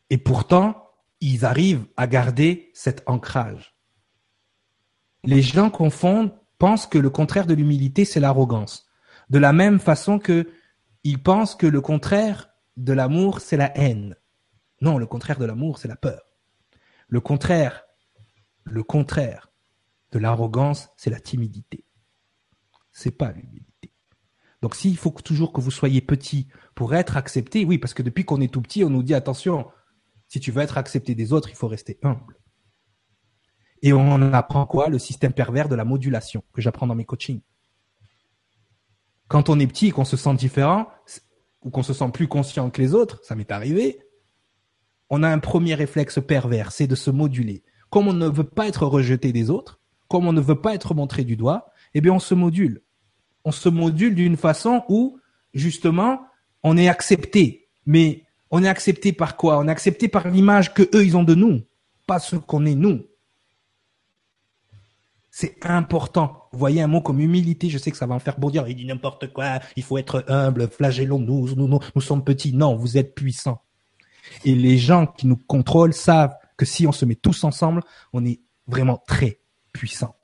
Et 0.09 0.17
pourtant, 0.17 0.89
ils 1.21 1.45
arrivent 1.45 1.85
à 1.95 2.07
garder 2.07 2.71
cet 2.73 3.03
ancrage. 3.05 3.74
Les 5.25 5.41
gens 5.41 5.69
confondent 5.69 6.31
pensent 6.57 6.87
que 6.87 6.97
le 6.97 7.09
contraire 7.09 7.47
de 7.47 7.53
l'humilité, 7.53 8.05
c'est 8.05 8.19
l'arrogance. 8.19 8.85
De 9.29 9.39
la 9.39 9.53
même 9.53 9.79
façon 9.79 10.19
que 10.19 10.49
ils 11.03 11.21
pensent 11.21 11.55
que 11.55 11.67
le 11.67 11.81
contraire 11.81 12.49
de 12.77 12.93
l'amour, 12.93 13.39
c'est 13.39 13.57
la 13.57 13.77
haine. 13.77 14.15
Non, 14.81 14.97
le 14.97 15.05
contraire 15.05 15.39
de 15.39 15.45
l'amour, 15.45 15.77
c'est 15.77 15.87
la 15.87 15.95
peur. 15.95 16.21
Le 17.07 17.21
contraire, 17.21 17.83
le 18.63 18.83
contraire 18.83 19.51
de 20.11 20.19
l'arrogance, 20.19 20.89
c'est 20.97 21.09
la 21.09 21.19
timidité. 21.19 21.85
C'est 22.91 23.11
pas 23.11 23.31
l'humilité. 23.31 23.93
Donc 24.61 24.75
s'il 24.75 24.97
faut 24.97 25.11
toujours 25.11 25.53
que 25.53 25.61
vous 25.61 25.71
soyez 25.71 26.01
petit 26.01 26.47
pour 26.73 26.95
être 26.95 27.17
accepté, 27.17 27.65
oui, 27.65 27.77
parce 27.77 27.93
que 27.93 28.01
depuis 28.01 28.25
qu'on 28.25 28.41
est 28.41 28.51
tout 28.51 28.61
petit, 28.61 28.83
on 28.83 28.89
nous 28.89 29.03
dit 29.03 29.13
attention, 29.13 29.67
si 30.27 30.39
tu 30.39 30.51
veux 30.51 30.61
être 30.61 30.77
accepté 30.77 31.13
des 31.13 31.33
autres, 31.33 31.49
il 31.49 31.55
faut 31.55 31.67
rester 31.67 31.99
humble. 32.01 32.34
Et 33.85 33.93
on 33.93 34.33
apprend 34.33 34.65
quoi? 34.65 34.89
Le 34.89 34.97
système 34.97 35.31
pervers 35.31 35.69
de 35.69 35.75
la 35.75 35.85
modulation 35.85 36.43
que 36.53 36.59
j'apprends 36.59 36.87
dans 36.87 36.95
mes 36.95 37.05
coachings. 37.05 37.41
Quand 39.27 39.47
on 39.47 39.59
est 39.59 39.67
petit 39.67 39.87
et 39.87 39.91
qu'on 39.91 40.05
se 40.05 40.17
sent 40.17 40.33
différent 40.33 40.87
ou 41.61 41.69
qu'on 41.69 41.83
se 41.83 41.93
sent 41.93 42.09
plus 42.11 42.27
conscient 42.27 42.71
que 42.71 42.81
les 42.81 42.95
autres, 42.95 43.19
ça 43.23 43.35
m'est 43.35 43.51
arrivé, 43.51 43.99
on 45.11 45.21
a 45.21 45.29
un 45.29 45.37
premier 45.37 45.75
réflexe 45.75 46.19
pervers, 46.19 46.71
c'est 46.71 46.87
de 46.87 46.95
se 46.95 47.11
moduler. 47.11 47.63
Comme 47.91 48.07
on 48.07 48.13
ne 48.13 48.27
veut 48.27 48.43
pas 48.43 48.67
être 48.67 48.87
rejeté 48.87 49.31
des 49.31 49.51
autres, 49.51 49.79
comme 50.07 50.25
on 50.25 50.33
ne 50.33 50.41
veut 50.41 50.59
pas 50.59 50.73
être 50.73 50.95
montré 50.95 51.23
du 51.23 51.35
doigt, 51.35 51.67
eh 51.93 52.01
bien 52.01 52.13
on 52.13 52.19
se 52.19 52.33
module. 52.33 52.81
On 53.43 53.51
se 53.51 53.69
module 53.69 54.15
d'une 54.15 54.35
façon 54.35 54.83
où 54.89 55.19
justement 55.53 56.21
on 56.63 56.75
est 56.75 56.87
accepté. 56.87 57.67
Mais 57.85 58.23
on 58.49 58.63
est 58.63 58.67
accepté 58.67 59.13
par 59.13 59.37
quoi? 59.37 59.59
On 59.59 59.67
est 59.67 59.71
accepté 59.71 60.07
par 60.07 60.27
l'image 60.27 60.73
que 60.73 60.89
eux 60.95 61.05
ils 61.05 61.15
ont 61.15 61.23
de 61.23 61.35
nous, 61.35 61.61
pas 62.07 62.17
ce 62.17 62.35
qu'on 62.35 62.65
est 62.65 62.73
nous. 62.73 63.05
C'est 65.37 65.57
important. 65.65 66.47
Vous 66.53 66.59
voyez 66.59 66.81
un 66.81 66.87
mot 66.87 67.01
comme 67.01 67.19
humilité, 67.19 67.69
je 67.69 67.77
sais 67.77 67.91
que 67.91 67.97
ça 67.97 68.05
va 68.05 68.15
en 68.15 68.19
faire 68.19 68.39
bondir. 68.39 68.69
Il 68.69 68.75
dit 68.77 68.85
n'importe 68.85 69.33
quoi, 69.33 69.59
il 69.75 69.83
faut 69.83 69.97
être 69.97 70.23
humble, 70.29 70.69
flagellons-nous, 70.69 71.55
nous, 71.55 71.67
nous, 71.67 71.79
nous 71.93 72.01
sommes 72.01 72.23
petits. 72.23 72.53
Non, 72.53 72.77
vous 72.77 72.97
êtes 72.97 73.13
puissants. 73.15 73.61
Et 74.45 74.55
les 74.55 74.77
gens 74.77 75.07
qui 75.07 75.27
nous 75.27 75.35
contrôlent 75.35 75.93
savent 75.93 76.37
que 76.55 76.63
si 76.63 76.87
on 76.87 76.93
se 76.93 77.03
met 77.03 77.15
tous 77.15 77.43
ensemble, 77.43 77.81
on 78.13 78.23
est 78.23 78.39
vraiment 78.65 79.03
très 79.07 79.41
puissants. 79.73 80.15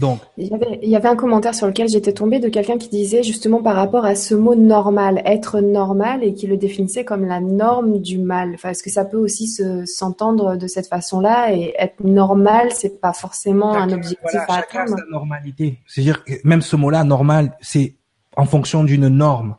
Donc, 0.00 0.20
il 0.38 0.48
y, 0.48 0.54
avait, 0.54 0.80
il 0.82 0.88
y 0.88 0.96
avait 0.96 1.08
un 1.08 1.14
commentaire 1.14 1.54
sur 1.54 1.66
lequel 1.66 1.86
j'étais 1.88 2.14
tombée 2.14 2.40
de 2.40 2.48
quelqu'un 2.48 2.78
qui 2.78 2.88
disait 2.88 3.22
justement 3.22 3.62
par 3.62 3.76
rapport 3.76 4.06
à 4.06 4.14
ce 4.14 4.34
mot 4.34 4.54
normal, 4.54 5.20
être 5.26 5.60
normal, 5.60 6.24
et 6.24 6.32
qui 6.32 6.46
le 6.46 6.56
définissait 6.56 7.04
comme 7.04 7.26
la 7.26 7.40
norme 7.40 8.00
du 8.00 8.18
mal. 8.18 8.52
Enfin, 8.54 8.70
est-ce 8.70 8.82
que 8.82 8.88
ça 8.88 9.04
peut 9.04 9.18
aussi 9.18 9.46
se, 9.46 9.84
s'entendre 9.84 10.56
de 10.56 10.66
cette 10.66 10.86
façon-là? 10.86 11.54
Et 11.54 11.74
être 11.78 12.02
normal, 12.02 12.70
c'est 12.74 12.98
pas 12.98 13.12
forcément 13.12 13.74
un 13.74 13.92
objectif 13.92 14.40
à 14.48 14.56
atteindre. 14.60 14.96
Sa 14.96 15.04
normalité. 15.10 15.78
C'est-à-dire 15.86 16.24
que 16.24 16.32
même 16.44 16.62
ce 16.62 16.76
mot-là, 16.76 17.04
normal, 17.04 17.56
c'est 17.60 17.96
en 18.36 18.46
fonction 18.46 18.84
d'une 18.84 19.08
norme, 19.08 19.56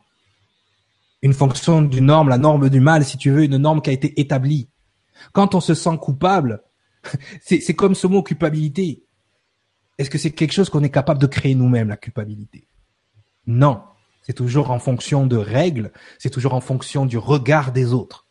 une 1.22 1.34
fonction 1.34 1.82
d'une 1.82 2.06
norme, 2.06 2.28
la 2.28 2.38
norme 2.38 2.68
du 2.68 2.80
mal, 2.80 3.04
si 3.04 3.16
tu 3.16 3.30
veux, 3.30 3.44
une 3.44 3.58
norme 3.58 3.80
qui 3.80 3.90
a 3.90 3.92
été 3.92 4.20
établie. 4.20 4.68
Quand 5.32 5.54
on 5.54 5.60
se 5.60 5.74
sent 5.74 5.96
coupable, 6.00 6.64
c'est 7.40 7.74
comme 7.74 7.94
ce 7.94 8.08
mot 8.08 8.24
culpabilité 8.24 9.04
est-ce 9.98 10.10
que 10.10 10.18
c'est 10.18 10.30
quelque 10.30 10.52
chose 10.52 10.70
qu'on 10.70 10.82
est 10.82 10.90
capable 10.90 11.20
de 11.20 11.26
créer 11.26 11.54
nous-mêmes, 11.54 11.88
la 11.88 11.96
culpabilité? 11.96 12.66
Non. 13.46 13.82
C'est 14.22 14.32
toujours 14.32 14.70
en 14.70 14.78
fonction 14.78 15.26
de 15.26 15.36
règles, 15.36 15.90
c'est 16.18 16.30
toujours 16.30 16.54
en 16.54 16.60
fonction 16.60 17.06
du 17.06 17.18
regard 17.18 17.72
des 17.72 17.92
autres. 17.92 18.26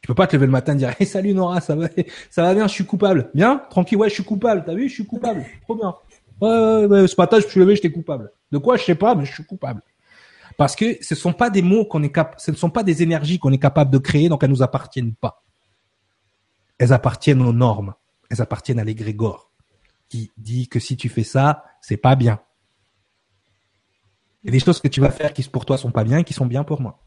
Tu 0.00 0.06
peux 0.06 0.14
pas 0.14 0.28
te 0.28 0.36
lever 0.36 0.46
le 0.46 0.52
matin 0.52 0.74
et 0.74 0.76
dire 0.76 0.94
hey, 0.98 1.06
salut 1.06 1.34
Nora, 1.34 1.60
ça 1.60 1.74
va, 1.74 1.88
ça 2.30 2.42
va 2.42 2.54
bien, 2.54 2.68
je 2.68 2.72
suis 2.72 2.86
coupable. 2.86 3.30
Bien, 3.34 3.62
tranquille, 3.68 3.98
ouais, 3.98 4.08
je 4.08 4.14
suis 4.14 4.24
coupable. 4.24 4.62
T'as 4.64 4.74
vu, 4.74 4.88
je 4.88 4.94
suis 4.94 5.06
coupable. 5.06 5.44
Trop 5.62 5.74
bien. 5.74 5.94
Ouais, 6.40 7.08
ce 7.08 7.14
matin, 7.18 7.40
je 7.40 7.46
me 7.46 7.50
suis 7.50 7.60
levé, 7.60 7.74
j'étais 7.74 7.90
coupable. 7.90 8.30
De 8.52 8.58
quoi, 8.58 8.76
je 8.76 8.84
sais 8.84 8.94
pas, 8.94 9.16
mais 9.16 9.24
je 9.24 9.32
suis 9.32 9.44
coupable. 9.44 9.82
Parce 10.56 10.76
que 10.76 10.96
ce 11.00 11.14
sont 11.16 11.32
pas 11.32 11.50
des 11.50 11.62
mots 11.62 11.84
qu'on 11.84 12.02
est 12.04 12.12
cap, 12.12 12.36
ce 12.38 12.52
ne 12.52 12.56
sont 12.56 12.70
pas 12.70 12.84
des 12.84 13.02
énergies 13.02 13.40
qu'on 13.40 13.52
est 13.52 13.58
capable 13.58 13.90
de 13.90 13.98
créer, 13.98 14.28
donc 14.28 14.44
elles 14.44 14.50
nous 14.50 14.62
appartiennent 14.62 15.14
pas. 15.14 15.42
Elles 16.78 16.92
appartiennent 16.92 17.42
aux 17.42 17.52
normes. 17.52 17.94
Elles 18.30 18.40
appartiennent 18.40 18.78
à 18.78 18.84
l'égrégore 18.84 19.47
qui 20.08 20.30
dit 20.36 20.68
que 20.68 20.80
si 20.80 20.96
tu 20.96 21.08
fais 21.08 21.24
ça, 21.24 21.64
c'est 21.80 21.96
pas 21.96 22.16
bien. 22.16 22.40
Il 24.42 24.46
y 24.46 24.48
a 24.50 24.52
des 24.52 24.64
choses 24.64 24.80
que 24.80 24.88
tu 24.88 25.00
vas 25.00 25.10
faire 25.10 25.32
qui 25.32 25.42
pour 25.44 25.66
toi 25.66 25.78
sont 25.78 25.90
pas 25.90 26.04
bien 26.04 26.18
et 26.18 26.24
qui 26.24 26.34
sont 26.34 26.46
bien 26.46 26.64
pour 26.64 26.80
moi. 26.80 27.02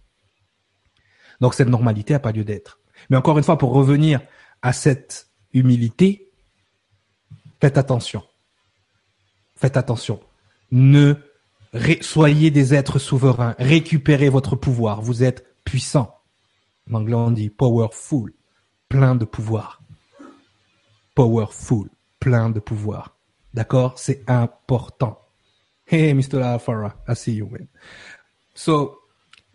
Donc 1.39 1.55
cette 1.55 1.69
normalité 1.69 2.13
n'a 2.13 2.19
pas 2.19 2.31
lieu 2.31 2.43
d'être. 2.43 2.79
Mais 3.09 3.17
encore 3.17 3.37
une 3.37 3.43
fois, 3.43 3.57
pour 3.57 3.73
revenir 3.73 4.21
à 4.61 4.73
cette 4.73 5.29
humilité, 5.53 6.31
faites 7.59 7.77
attention. 7.77 8.23
Faites 9.55 9.77
attention. 9.77 10.19
Ne 10.71 11.15
soyez 12.01 12.51
des 12.51 12.73
êtres 12.73 12.99
souverains. 12.99 13.55
Récupérez 13.57 14.29
votre 14.29 14.55
pouvoir. 14.55 15.01
Vous 15.01 15.23
êtes 15.23 15.55
puissant. 15.63 16.19
En 16.91 17.31
dit 17.31 17.49
powerful. 17.49 18.33
Plein 18.89 19.15
de 19.15 19.25
pouvoir. 19.25 19.81
Powerful 21.15 21.89
plein 22.21 22.49
de 22.49 22.61
pouvoir. 22.61 23.17
D'accord? 23.53 23.99
C'est 23.99 24.23
important. 24.29 25.19
Hey, 25.85 26.13
Mr. 26.13 26.41
Alfara, 26.41 26.95
I 27.09 27.15
see 27.17 27.33
you, 27.33 27.49
man. 27.49 27.67
So, 28.53 29.01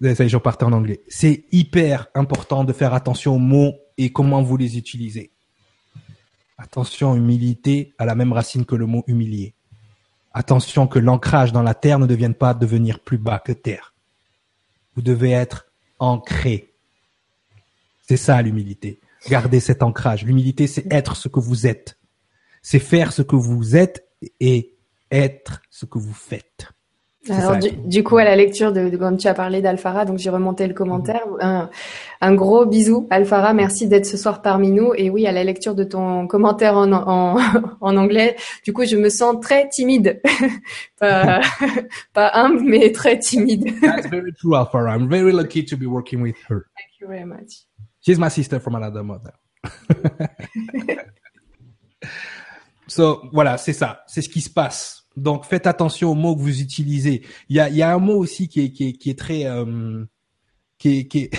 je 0.00 0.36
partais 0.36 0.64
en 0.64 0.72
anglais. 0.72 1.00
C'est 1.08 1.46
hyper 1.52 2.08
important 2.14 2.64
de 2.64 2.74
faire 2.74 2.92
attention 2.92 3.36
aux 3.36 3.38
mots 3.38 3.72
et 3.96 4.12
comment 4.12 4.42
vous 4.42 4.58
les 4.58 4.76
utilisez. 4.76 5.30
Attention, 6.58 7.14
humilité 7.14 7.94
a 7.96 8.04
la 8.04 8.14
même 8.14 8.34
racine 8.34 8.66
que 8.66 8.74
le 8.74 8.84
mot 8.84 9.04
humilier. 9.06 9.54
Attention 10.34 10.86
que 10.86 10.98
l'ancrage 10.98 11.52
dans 11.52 11.62
la 11.62 11.74
terre 11.74 11.98
ne 11.98 12.06
devienne 12.06 12.34
pas 12.34 12.52
devenir 12.52 13.00
plus 13.00 13.16
bas 13.16 13.38
que 13.38 13.52
terre. 13.52 13.94
Vous 14.94 15.02
devez 15.02 15.30
être 15.30 15.66
ancré. 15.98 16.74
C'est 18.06 18.18
ça 18.18 18.42
l'humilité. 18.42 19.00
Gardez 19.30 19.60
cet 19.60 19.82
ancrage. 19.82 20.24
L'humilité, 20.24 20.66
c'est 20.66 20.90
être 20.92 21.16
ce 21.16 21.28
que 21.28 21.40
vous 21.40 21.66
êtes 21.66 21.98
c'est 22.66 22.80
faire 22.80 23.12
ce 23.12 23.22
que 23.22 23.36
vous 23.36 23.76
êtes 23.76 24.08
et 24.40 24.74
être 25.12 25.62
ce 25.70 25.86
que 25.86 26.00
vous 26.00 26.12
faites. 26.12 26.66
Alors 27.28 27.58
du, 27.58 28.02
coup 28.02 28.16
à 28.16 28.24
la 28.24 28.34
lecture 28.34 28.72
de, 28.72 28.88
de 28.88 28.96
quand 28.96 29.16
tu 29.16 29.28
as 29.28 29.34
parlé 29.34 29.62
d'Alfara, 29.62 30.04
donc 30.04 30.18
j'ai 30.18 30.30
remonté 30.30 30.66
le 30.66 30.74
commentaire. 30.74 31.22
Un, 31.40 31.70
un, 32.20 32.34
gros 32.34 32.66
bisou 32.66 33.06
Alfara, 33.10 33.52
merci 33.52 33.86
d'être 33.86 34.04
ce 34.04 34.16
soir 34.16 34.42
parmi 34.42 34.72
nous. 34.72 34.92
Et 34.96 35.10
oui, 35.10 35.28
à 35.28 35.32
la 35.32 35.44
lecture 35.44 35.76
de 35.76 35.84
ton 35.84 36.26
commentaire 36.26 36.76
en, 36.76 36.90
en, 36.92 37.36
en 37.80 37.96
anglais, 37.96 38.34
du 38.64 38.72
coup 38.72 38.84
je 38.84 38.96
me 38.96 39.10
sens 39.10 39.36
très 39.40 39.68
timide, 39.68 40.20
pas, 40.98 41.40
pas 42.14 42.32
humble 42.34 42.64
mais 42.64 42.90
très 42.90 43.16
timide. 43.20 43.80
That's 43.80 44.08
very 44.08 44.32
true, 44.32 44.56
Alfara. 44.56 44.96
I'm 44.96 45.08
very 45.08 45.32
lucky 45.32 45.64
to 45.66 45.76
be 45.76 45.86
working 45.86 46.20
with 46.20 46.36
her. 46.48 46.66
Thank 46.76 47.00
you 47.00 47.06
very 47.06 47.26
much. 47.26 47.68
She's 48.00 48.18
my 48.18 48.28
sister 48.28 48.58
from 48.58 48.74
another 48.74 49.04
mother. 49.04 49.34
So, 52.86 53.22
voilà, 53.32 53.58
c'est 53.58 53.72
ça. 53.72 54.02
C'est 54.06 54.22
ce 54.22 54.28
qui 54.28 54.40
se 54.40 54.50
passe. 54.50 55.06
Donc 55.16 55.44
faites 55.46 55.66
attention 55.66 56.10
aux 56.10 56.14
mots 56.14 56.36
que 56.36 56.40
vous 56.40 56.60
utilisez. 56.60 57.24
Il 57.48 57.56
y 57.56 57.60
a, 57.60 57.68
y 57.70 57.82
a 57.82 57.94
un 57.94 57.98
mot 57.98 58.16
aussi 58.16 58.48
qui 58.48 58.60
est, 58.60 58.70
qui 58.70 58.88
est, 58.88 58.92
qui 58.92 59.10
est 59.10 59.18
très 59.18 59.46
euh, 59.46 60.04
qui, 60.78 60.98
est, 60.98 61.06
qui, 61.06 61.30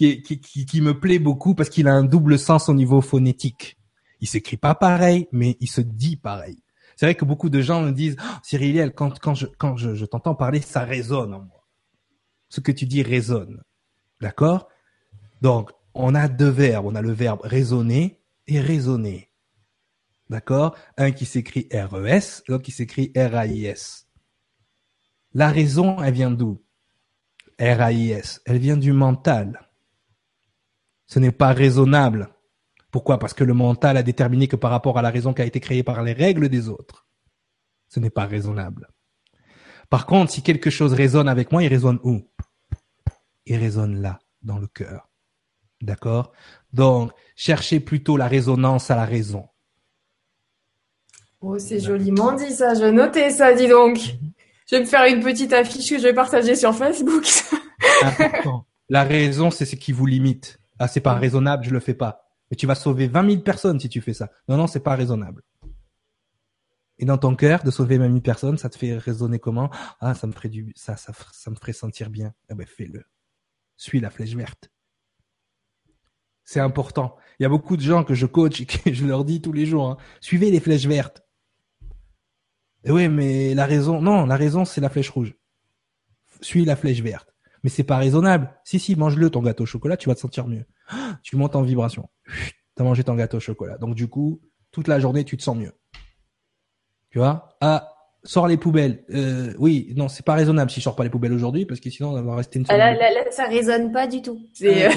est, 0.00 0.22
qui, 0.22 0.40
qui, 0.40 0.80
me 0.80 0.98
plaît 0.98 1.18
beaucoup 1.18 1.54
parce 1.54 1.68
qu'il 1.68 1.86
a 1.86 1.92
un 1.92 2.04
double 2.04 2.38
sens 2.38 2.68
au 2.68 2.74
niveau 2.74 3.00
phonétique. 3.00 3.76
Il 4.20 4.28
s'écrit 4.28 4.56
pas 4.56 4.74
pareil, 4.74 5.28
mais 5.32 5.56
il 5.60 5.68
se 5.68 5.80
dit 5.80 6.16
pareil. 6.16 6.62
C'est 6.96 7.06
vrai 7.06 7.14
que 7.14 7.24
beaucoup 7.24 7.48
de 7.48 7.62
gens 7.62 7.82
me 7.82 7.92
disent, 7.92 8.16
oh, 8.20 8.36
Cyriliel, 8.42 8.92
quand, 8.92 9.18
quand 9.18 9.34
je, 9.34 9.46
quand 9.46 9.76
je 9.76 10.04
t'entends 10.04 10.34
parler, 10.34 10.60
ça 10.60 10.84
résonne 10.84 11.32
en 11.32 11.40
moi. 11.40 11.66
Ce 12.48 12.60
que 12.60 12.72
tu 12.72 12.84
dis 12.84 13.02
résonne. 13.02 13.62
D'accord? 14.20 14.68
Donc, 15.40 15.70
on 15.94 16.14
a 16.14 16.28
deux 16.28 16.50
verbes. 16.50 16.86
On 16.86 16.94
a 16.94 17.00
le 17.00 17.12
verbe 17.12 17.40
raisonner 17.42 18.20
et 18.46 18.60
raisonner. 18.60 19.29
D'accord? 20.30 20.76
Un 20.96 21.10
qui 21.10 21.26
s'écrit 21.26 21.68
R-E-S, 21.72 22.44
l'autre 22.46 22.62
qui 22.62 22.70
s'écrit 22.70 23.12
R-A-I-S. 23.16 24.06
La 25.34 25.50
raison, 25.50 26.00
elle 26.00 26.14
vient 26.14 26.30
d'où? 26.30 26.62
R-A-I-S. 27.58 28.40
Elle 28.46 28.58
vient 28.58 28.76
du 28.76 28.92
mental. 28.92 29.68
Ce 31.08 31.18
n'est 31.18 31.32
pas 31.32 31.52
raisonnable. 31.52 32.32
Pourquoi? 32.92 33.18
Parce 33.18 33.34
que 33.34 33.42
le 33.42 33.54
mental 33.54 33.96
a 33.96 34.04
déterminé 34.04 34.46
que 34.46 34.54
par 34.54 34.70
rapport 34.70 34.98
à 34.98 35.02
la 35.02 35.10
raison 35.10 35.34
qui 35.34 35.42
a 35.42 35.46
été 35.46 35.58
créée 35.58 35.82
par 35.82 36.00
les 36.04 36.12
règles 36.12 36.48
des 36.48 36.68
autres, 36.68 37.08
ce 37.88 37.98
n'est 37.98 38.08
pas 38.08 38.26
raisonnable. 38.26 38.88
Par 39.88 40.06
contre, 40.06 40.30
si 40.30 40.42
quelque 40.42 40.70
chose 40.70 40.92
résonne 40.92 41.28
avec 41.28 41.50
moi, 41.50 41.64
il 41.64 41.68
résonne 41.68 41.98
où? 42.04 42.22
Il 43.46 43.56
résonne 43.56 44.00
là, 44.00 44.20
dans 44.42 44.60
le 44.60 44.68
cœur. 44.68 45.10
D'accord? 45.82 46.30
Donc, 46.72 47.10
cherchez 47.34 47.80
plutôt 47.80 48.16
la 48.16 48.28
résonance 48.28 48.92
à 48.92 48.96
la 48.96 49.04
raison. 49.04 49.48
Oh, 51.40 51.58
c'est 51.58 51.80
joliment 51.80 52.32
dit 52.32 52.52
ça. 52.52 52.74
Je 52.74 52.80
vais 52.80 52.92
noter 52.92 53.30
ça, 53.30 53.54
dis 53.54 53.68
donc. 53.68 53.98
Je 54.66 54.76
vais 54.76 54.80
me 54.82 54.86
faire 54.86 55.04
une 55.06 55.22
petite 55.22 55.52
affiche 55.52 55.88
que 55.88 55.98
je 55.98 56.02
vais 56.02 56.14
partager 56.14 56.54
sur 56.54 56.74
Facebook. 56.74 57.24
La 58.88 59.04
raison, 59.04 59.50
c'est 59.50 59.64
ce 59.64 59.76
qui 59.76 59.92
vous 59.92 60.06
limite. 60.06 60.58
Ah, 60.78 60.88
c'est 60.88 61.00
pas 61.00 61.14
raisonnable, 61.14 61.64
je 61.64 61.70
le 61.70 61.80
fais 61.80 61.94
pas. 61.94 62.26
Mais 62.50 62.56
tu 62.56 62.66
vas 62.66 62.74
sauver 62.74 63.06
20 63.06 63.30
000 63.30 63.42
personnes 63.42 63.80
si 63.80 63.88
tu 63.88 64.00
fais 64.00 64.12
ça. 64.12 64.30
Non, 64.48 64.56
non, 64.56 64.66
c'est 64.66 64.80
pas 64.80 64.94
raisonnable. 64.94 65.42
Et 66.98 67.04
dans 67.04 67.16
ton 67.16 67.34
cœur, 67.34 67.62
de 67.62 67.70
sauver 67.70 67.96
20 67.98 68.08
000 68.08 68.20
personnes, 68.20 68.58
ça 68.58 68.68
te 68.68 68.76
fait 68.76 68.98
raisonner 68.98 69.38
comment? 69.38 69.70
Ah, 70.00 70.14
ça 70.14 70.26
me 70.26 70.32
ferait 70.32 70.50
du, 70.50 70.72
ça, 70.76 70.96
ça, 70.96 71.12
ça 71.32 71.50
me 71.50 71.56
ferait 71.56 71.72
sentir 71.72 72.10
bien. 72.10 72.34
Eh 72.50 72.54
ben, 72.54 72.66
fais-le. 72.66 73.04
Suis 73.76 74.00
la 74.00 74.10
flèche 74.10 74.34
verte. 74.34 74.70
C'est 76.44 76.60
important. 76.60 77.16
Il 77.38 77.44
y 77.44 77.46
a 77.46 77.48
beaucoup 77.48 77.76
de 77.76 77.82
gens 77.82 78.04
que 78.04 78.14
je 78.14 78.26
coach 78.26 78.60
et 78.60 78.66
que 78.66 78.92
je 78.92 79.06
leur 79.06 79.24
dis 79.24 79.40
tous 79.40 79.52
les 79.52 79.66
jours, 79.66 79.88
hein, 79.88 79.96
suivez 80.20 80.50
les 80.50 80.60
flèches 80.60 80.86
vertes. 80.86 81.22
Et 82.84 82.90
oui, 82.90 83.08
mais 83.08 83.54
la 83.54 83.66
raison, 83.66 84.00
non, 84.00 84.26
la 84.26 84.36
raison, 84.36 84.64
c'est 84.64 84.80
la 84.80 84.88
flèche 84.88 85.10
rouge. 85.10 85.34
Suis 86.40 86.64
la 86.64 86.76
flèche 86.76 87.02
verte. 87.02 87.34
Mais 87.62 87.70
c'est 87.70 87.84
pas 87.84 87.98
raisonnable. 87.98 88.50
Si, 88.64 88.78
si, 88.78 88.96
mange-le, 88.96 89.28
ton 89.28 89.42
gâteau 89.42 89.64
au 89.64 89.66
chocolat, 89.66 89.96
tu 89.96 90.08
vas 90.08 90.14
te 90.14 90.20
sentir 90.20 90.46
mieux. 90.46 90.64
Tu 91.22 91.36
montes 91.36 91.56
en 91.56 91.62
vibration. 91.62 92.08
T'as 92.74 92.84
mangé 92.84 93.04
ton 93.04 93.14
gâteau 93.14 93.36
au 93.36 93.40
chocolat. 93.40 93.76
Donc, 93.76 93.94
du 93.94 94.08
coup, 94.08 94.40
toute 94.70 94.88
la 94.88 94.98
journée, 94.98 95.24
tu 95.24 95.36
te 95.36 95.42
sens 95.42 95.56
mieux. 95.56 95.72
Tu 97.10 97.18
vois? 97.18 97.56
Ah, 97.60 97.92
sors 98.24 98.46
les 98.46 98.56
poubelles. 98.56 99.04
Euh, 99.10 99.52
oui, 99.58 99.92
non, 99.96 100.08
c'est 100.08 100.24
pas 100.24 100.34
raisonnable 100.34 100.70
si 100.70 100.80
je 100.80 100.84
sors 100.84 100.96
pas 100.96 101.04
les 101.04 101.10
poubelles 101.10 101.32
aujourd'hui 101.32 101.66
parce 101.66 101.80
que 101.80 101.90
sinon 101.90 102.10
on 102.10 102.22
va 102.22 102.36
rester 102.36 102.58
une 102.58 102.64
ah, 102.68 102.72
semaine. 102.72 102.98
Là, 102.98 103.10
là, 103.10 103.30
ça 103.30 103.46
résonne 103.46 103.92
pas 103.92 104.06
du 104.06 104.22
tout. 104.22 104.40
Euh, 104.62 104.90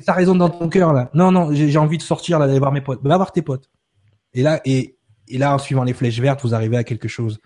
ça 0.00 0.12
résonne 0.12 0.38
dans 0.38 0.50
ton 0.50 0.68
cœur 0.68 0.92
là. 0.92 1.10
Non, 1.14 1.30
non, 1.30 1.52
j'ai 1.52 1.78
envie 1.78 1.98
de 1.98 2.02
sortir 2.02 2.38
là, 2.38 2.46
d'aller 2.46 2.58
voir 2.58 2.72
mes 2.72 2.80
potes. 2.80 3.00
Va 3.02 3.16
voir 3.16 3.32
tes 3.32 3.42
potes. 3.42 3.70
Et 4.34 4.42
là, 4.42 4.60
et 4.64 4.97
et 5.30 5.38
là, 5.38 5.54
en 5.54 5.58
suivant 5.58 5.84
les 5.84 5.94
flèches 5.94 6.20
vertes, 6.20 6.42
vous 6.42 6.54
arrivez 6.54 6.76
à 6.76 6.84
quelque 6.84 7.08
chose 7.08 7.40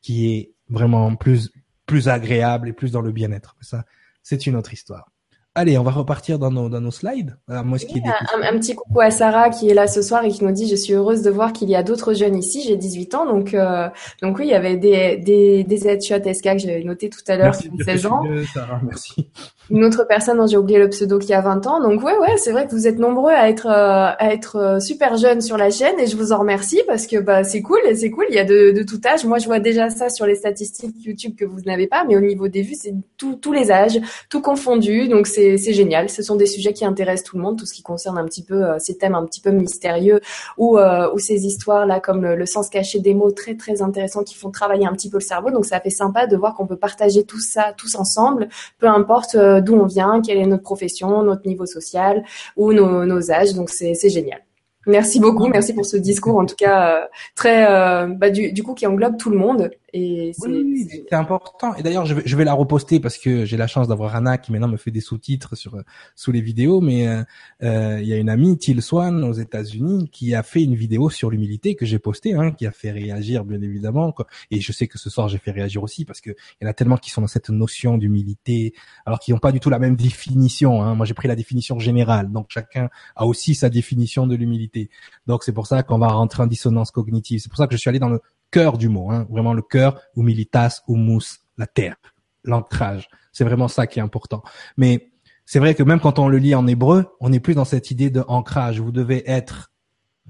qui 0.00 0.32
est 0.32 0.52
vraiment 0.68 1.14
plus 1.16 1.52
plus 1.86 2.08
agréable 2.08 2.68
et 2.68 2.72
plus 2.72 2.92
dans 2.92 3.02
le 3.02 3.12
bien-être. 3.12 3.56
Ça, 3.60 3.84
c'est 4.22 4.46
une 4.46 4.56
autre 4.56 4.72
histoire. 4.72 5.11
Allez, 5.54 5.76
on 5.76 5.82
va 5.82 5.90
repartir 5.90 6.38
dans 6.38 6.50
nos, 6.50 6.70
dans 6.70 6.80
nos 6.80 6.90
slides. 6.90 7.36
moi, 7.46 7.76
ce 7.76 7.84
qui 7.84 7.98
est 7.98 8.02
un, 8.06 8.58
petit 8.58 8.74
coucou 8.74 9.00
à 9.00 9.10
Sarah 9.10 9.50
qui 9.50 9.68
est 9.68 9.74
là 9.74 9.86
ce 9.86 10.00
soir 10.00 10.24
et 10.24 10.30
qui 10.30 10.42
nous 10.42 10.50
dit 10.50 10.66
je 10.66 10.76
suis 10.76 10.94
heureuse 10.94 11.20
de 11.20 11.28
voir 11.28 11.52
qu'il 11.52 11.68
y 11.68 11.76
a 11.76 11.82
d'autres 11.82 12.14
jeunes 12.14 12.38
ici. 12.38 12.62
J'ai 12.66 12.76
18 12.76 13.14
ans, 13.14 13.26
donc 13.26 13.52
euh, 13.52 13.90
donc 14.22 14.38
oui, 14.38 14.46
il 14.46 14.50
y 14.50 14.54
avait 14.54 14.78
des 14.78 15.18
des 15.18 15.62
des 15.64 15.86
headshots 15.86 16.32
SK 16.32 16.52
que 16.54 16.58
j'avais 16.58 16.82
noté 16.84 17.10
tout 17.10 17.20
à 17.28 17.36
l'heure, 17.36 17.54
16 17.54 18.06
ans. 18.06 18.22
Sarah, 18.54 18.80
merci. 18.82 19.28
Une 19.70 19.84
autre 19.84 20.04
personne 20.08 20.38
dont 20.38 20.46
j'ai 20.46 20.56
oublié 20.56 20.78
le 20.78 20.88
pseudo 20.88 21.18
qui 21.18 21.34
a 21.34 21.42
20 21.42 21.66
ans. 21.66 21.82
Donc 21.82 22.02
ouais 22.02 22.16
ouais, 22.16 22.36
c'est 22.38 22.52
vrai 22.52 22.66
que 22.66 22.70
vous 22.70 22.86
êtes 22.86 22.98
nombreux 22.98 23.32
à 23.32 23.50
être 23.50 23.66
euh, 23.66 24.14
à 24.18 24.32
être 24.32 24.56
euh, 24.56 24.80
super 24.80 25.18
jeunes 25.18 25.42
sur 25.42 25.58
la 25.58 25.70
chaîne 25.70 26.00
et 26.00 26.06
je 26.06 26.16
vous 26.16 26.32
en 26.32 26.38
remercie 26.38 26.80
parce 26.86 27.06
que 27.06 27.18
bah 27.18 27.44
c'est 27.44 27.60
cool, 27.60 27.80
c'est 27.94 28.10
cool. 28.10 28.24
Il 28.30 28.34
y 28.34 28.38
a 28.38 28.44
de 28.44 28.70
de 28.70 28.82
tout 28.82 29.00
âge. 29.04 29.26
Moi, 29.26 29.38
je 29.38 29.46
vois 29.46 29.60
déjà 29.60 29.90
ça 29.90 30.08
sur 30.08 30.24
les 30.24 30.34
statistiques 30.34 30.96
YouTube 31.04 31.34
que 31.38 31.44
vous 31.44 31.60
n'avez 31.66 31.88
pas, 31.88 32.04
mais 32.08 32.16
au 32.16 32.20
niveau 32.22 32.48
des 32.48 32.62
vues, 32.62 32.74
c'est 32.74 32.94
tous 33.18 33.52
les 33.52 33.70
âges, 33.70 34.00
tout 34.30 34.40
confondu. 34.40 35.08
Donc 35.08 35.26
c'est 35.26 35.41
c'est 35.58 35.72
génial. 35.72 36.08
Ce 36.08 36.22
sont 36.22 36.36
des 36.36 36.46
sujets 36.46 36.72
qui 36.72 36.84
intéressent 36.84 37.30
tout 37.30 37.36
le 37.36 37.42
monde, 37.42 37.58
tout 37.58 37.66
ce 37.66 37.74
qui 37.74 37.82
concerne 37.82 38.18
un 38.18 38.24
petit 38.24 38.44
peu 38.44 38.64
euh, 38.64 38.78
ces 38.78 38.96
thèmes 38.96 39.14
un 39.14 39.24
petit 39.24 39.40
peu 39.40 39.50
mystérieux 39.50 40.20
ou 40.58 40.78
euh, 40.78 41.16
ces 41.18 41.46
histoires 41.46 41.86
là 41.86 42.00
comme 42.00 42.22
le, 42.22 42.46
sens 42.46 42.68
caché 42.68 42.98
des 42.98 43.14
mots 43.14 43.30
très 43.30 43.56
très 43.56 43.82
intéressants 43.82 44.24
qui 44.24 44.34
font 44.34 44.50
travailler 44.50 44.86
un 44.86 44.92
petit 44.92 45.10
peu 45.10 45.18
le 45.18 45.22
cerveau. 45.22 45.50
Donc 45.50 45.64
ça 45.64 45.80
fait 45.80 45.90
sympa 45.90 46.26
de 46.26 46.36
voir 46.36 46.54
qu'on 46.54 46.66
peut 46.66 46.76
partager 46.76 47.24
tout 47.24 47.40
ça 47.40 47.72
tous 47.76 47.94
ensemble, 47.94 48.48
peu 48.78 48.86
importe 48.86 49.34
euh, 49.34 49.60
d'où 49.60 49.74
on 49.74 49.86
vient, 49.86 50.20
quelle 50.20 50.38
est 50.38 50.46
notre 50.46 50.62
profession, 50.62 51.22
notre 51.22 51.46
niveau 51.46 51.66
social 51.66 52.24
ou 52.56 52.72
nos, 52.72 53.30
âges. 53.30 53.54
Donc 53.54 53.70
c'est 53.70 54.08
génial. 54.08 54.40
Merci 54.86 55.20
beaucoup, 55.20 55.46
merci 55.46 55.72
pour 55.74 55.86
ce 55.86 55.96
discours 55.96 56.38
en 56.38 56.46
tout 56.46 56.56
cas 56.56 57.08
très 57.36 57.64
bah, 58.08 58.30
du 58.30 58.62
coup 58.64 58.74
qui 58.74 58.86
englobe 58.86 59.16
tout 59.16 59.30
le 59.30 59.38
monde 59.38 59.70
et 59.94 60.32
c'est 60.32 60.48
oui, 60.48 60.88
important. 61.10 61.74
Et 61.74 61.82
d'ailleurs, 61.82 62.06
je 62.06 62.14
vais, 62.14 62.22
je 62.24 62.34
vais 62.34 62.44
la 62.44 62.54
reposter 62.54 62.98
parce 62.98 63.18
que 63.18 63.44
j'ai 63.44 63.58
la 63.58 63.66
chance 63.66 63.88
d'avoir 63.88 64.16
Anna 64.16 64.38
qui 64.38 64.50
maintenant 64.50 64.68
me 64.68 64.78
fait 64.78 64.90
des 64.90 65.02
sous-titres 65.02 65.54
sur 65.54 65.76
sous 66.14 66.32
les 66.32 66.40
vidéos. 66.40 66.80
Mais 66.80 67.08
euh, 67.08 67.22
euh, 67.62 68.00
il 68.00 68.08
y 68.08 68.12
a 68.14 68.16
une 68.16 68.30
amie, 68.30 68.56
Till 68.56 68.80
Swan, 68.80 69.22
aux 69.22 69.34
États-Unis, 69.34 70.08
qui 70.10 70.34
a 70.34 70.42
fait 70.42 70.62
une 70.62 70.74
vidéo 70.74 71.10
sur 71.10 71.30
l'humilité 71.30 71.74
que 71.74 71.84
j'ai 71.84 71.98
postée, 71.98 72.32
hein, 72.32 72.52
qui 72.52 72.66
a 72.66 72.70
fait 72.70 72.90
réagir 72.90 73.44
bien 73.44 73.60
évidemment. 73.60 74.12
Quoi. 74.12 74.26
Et 74.50 74.60
je 74.60 74.72
sais 74.72 74.86
que 74.86 74.98
ce 74.98 75.10
soir, 75.10 75.28
j'ai 75.28 75.38
fait 75.38 75.50
réagir 75.50 75.82
aussi 75.82 76.06
parce 76.06 76.22
que 76.22 76.30
il 76.30 76.64
y 76.64 76.66
en 76.66 76.70
a 76.70 76.74
tellement 76.74 76.96
qui 76.96 77.10
sont 77.10 77.20
dans 77.20 77.26
cette 77.26 77.50
notion 77.50 77.98
d'humilité, 77.98 78.72
alors 79.04 79.18
qu'ils 79.18 79.34
n'ont 79.34 79.40
pas 79.40 79.52
du 79.52 79.60
tout 79.60 79.68
la 79.68 79.78
même 79.78 79.96
définition. 79.96 80.82
Hein. 80.82 80.94
Moi, 80.94 81.04
j'ai 81.04 81.14
pris 81.14 81.28
la 81.28 81.36
définition 81.36 81.78
générale, 81.78 82.32
donc 82.32 82.46
chacun 82.48 82.88
a 83.14 83.26
aussi 83.26 83.54
sa 83.54 83.68
définition 83.68 84.26
de 84.26 84.34
l'humilité. 84.36 84.88
Donc 85.26 85.44
c'est 85.44 85.52
pour 85.52 85.66
ça 85.66 85.82
qu'on 85.82 85.98
va 85.98 86.08
rentrer 86.08 86.42
en 86.42 86.46
dissonance 86.46 86.90
cognitive. 86.90 87.40
C'est 87.40 87.50
pour 87.50 87.58
ça 87.58 87.66
que 87.66 87.74
je 87.74 87.78
suis 87.78 87.90
allé 87.90 87.98
dans 87.98 88.08
le 88.08 88.20
cœur 88.52 88.78
du 88.78 88.88
mot, 88.88 89.10
hein, 89.10 89.26
vraiment 89.30 89.54
le 89.54 89.62
cœur, 89.62 90.00
humilitas, 90.14 90.82
humus, 90.86 91.40
la 91.58 91.66
terre, 91.66 91.96
l'ancrage. 92.44 93.08
C'est 93.32 93.44
vraiment 93.44 93.68
ça 93.68 93.88
qui 93.88 93.98
est 93.98 94.02
important. 94.02 94.42
Mais 94.76 95.10
c'est 95.44 95.58
vrai 95.58 95.74
que 95.74 95.82
même 95.82 95.98
quand 95.98 96.20
on 96.20 96.28
le 96.28 96.38
lit 96.38 96.54
en 96.54 96.66
hébreu, 96.66 97.06
on 97.18 97.30
n'est 97.30 97.40
plus 97.40 97.54
dans 97.54 97.64
cette 97.64 97.90
idée 97.90 98.10
de 98.10 98.22
ancrage. 98.28 98.78
Vous 98.78 98.92
devez 98.92 99.28
être 99.28 99.72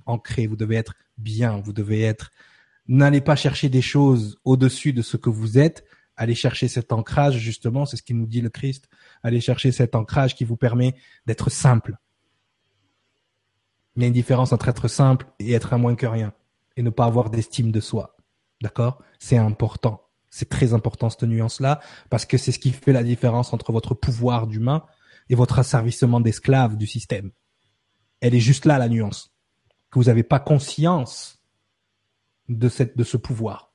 ancré, 0.06 0.46
vous 0.46 0.56
devez 0.56 0.76
être 0.76 0.94
bien, 1.18 1.60
vous 1.62 1.72
devez 1.72 2.02
être. 2.02 2.30
N'allez 2.88 3.20
pas 3.20 3.36
chercher 3.36 3.68
des 3.68 3.82
choses 3.82 4.38
au-dessus 4.44 4.92
de 4.92 5.02
ce 5.02 5.16
que 5.16 5.30
vous 5.30 5.58
êtes. 5.58 5.84
Allez 6.16 6.34
chercher 6.34 6.68
cet 6.68 6.92
ancrage, 6.92 7.38
justement, 7.38 7.86
c'est 7.86 7.96
ce 7.96 8.02
qui 8.02 8.14
nous 8.14 8.26
dit 8.26 8.40
le 8.40 8.50
Christ. 8.50 8.88
Allez 9.22 9.40
chercher 9.40 9.72
cet 9.72 9.94
ancrage 9.94 10.34
qui 10.34 10.44
vous 10.44 10.56
permet 10.56 10.94
d'être 11.26 11.50
simple. 11.50 11.96
Il 13.96 14.02
y 14.02 14.04
a 14.04 14.08
une 14.08 14.14
différence 14.14 14.52
entre 14.52 14.68
être 14.68 14.88
simple 14.88 15.26
et 15.38 15.52
être 15.52 15.72
un 15.74 15.78
moins 15.78 15.94
que 15.94 16.06
rien 16.06 16.32
et 16.76 16.82
ne 16.82 16.90
pas 16.90 17.04
avoir 17.04 17.30
d'estime 17.30 17.70
de 17.70 17.80
soi. 17.80 18.11
D'accord? 18.62 19.02
C'est 19.18 19.36
important. 19.36 20.08
C'est 20.30 20.48
très 20.48 20.72
important 20.72 21.10
cette 21.10 21.24
nuance-là 21.24 21.80
parce 22.08 22.24
que 22.24 22.38
c'est 22.38 22.52
ce 22.52 22.58
qui 22.58 22.70
fait 22.70 22.92
la 22.92 23.02
différence 23.02 23.52
entre 23.52 23.72
votre 23.72 23.94
pouvoir 23.94 24.46
d'humain 24.46 24.84
et 25.28 25.34
votre 25.34 25.58
asservissement 25.58 26.20
d'esclave 26.20 26.76
du 26.76 26.86
système. 26.86 27.32
Elle 28.20 28.34
est 28.34 28.40
juste 28.40 28.64
là 28.64 28.78
la 28.78 28.88
nuance. 28.88 29.34
Que 29.90 29.98
vous 29.98 30.06
n'avez 30.06 30.22
pas 30.22 30.40
conscience 30.40 31.42
de 32.48 32.68
ce 32.68 33.16
pouvoir. 33.16 33.74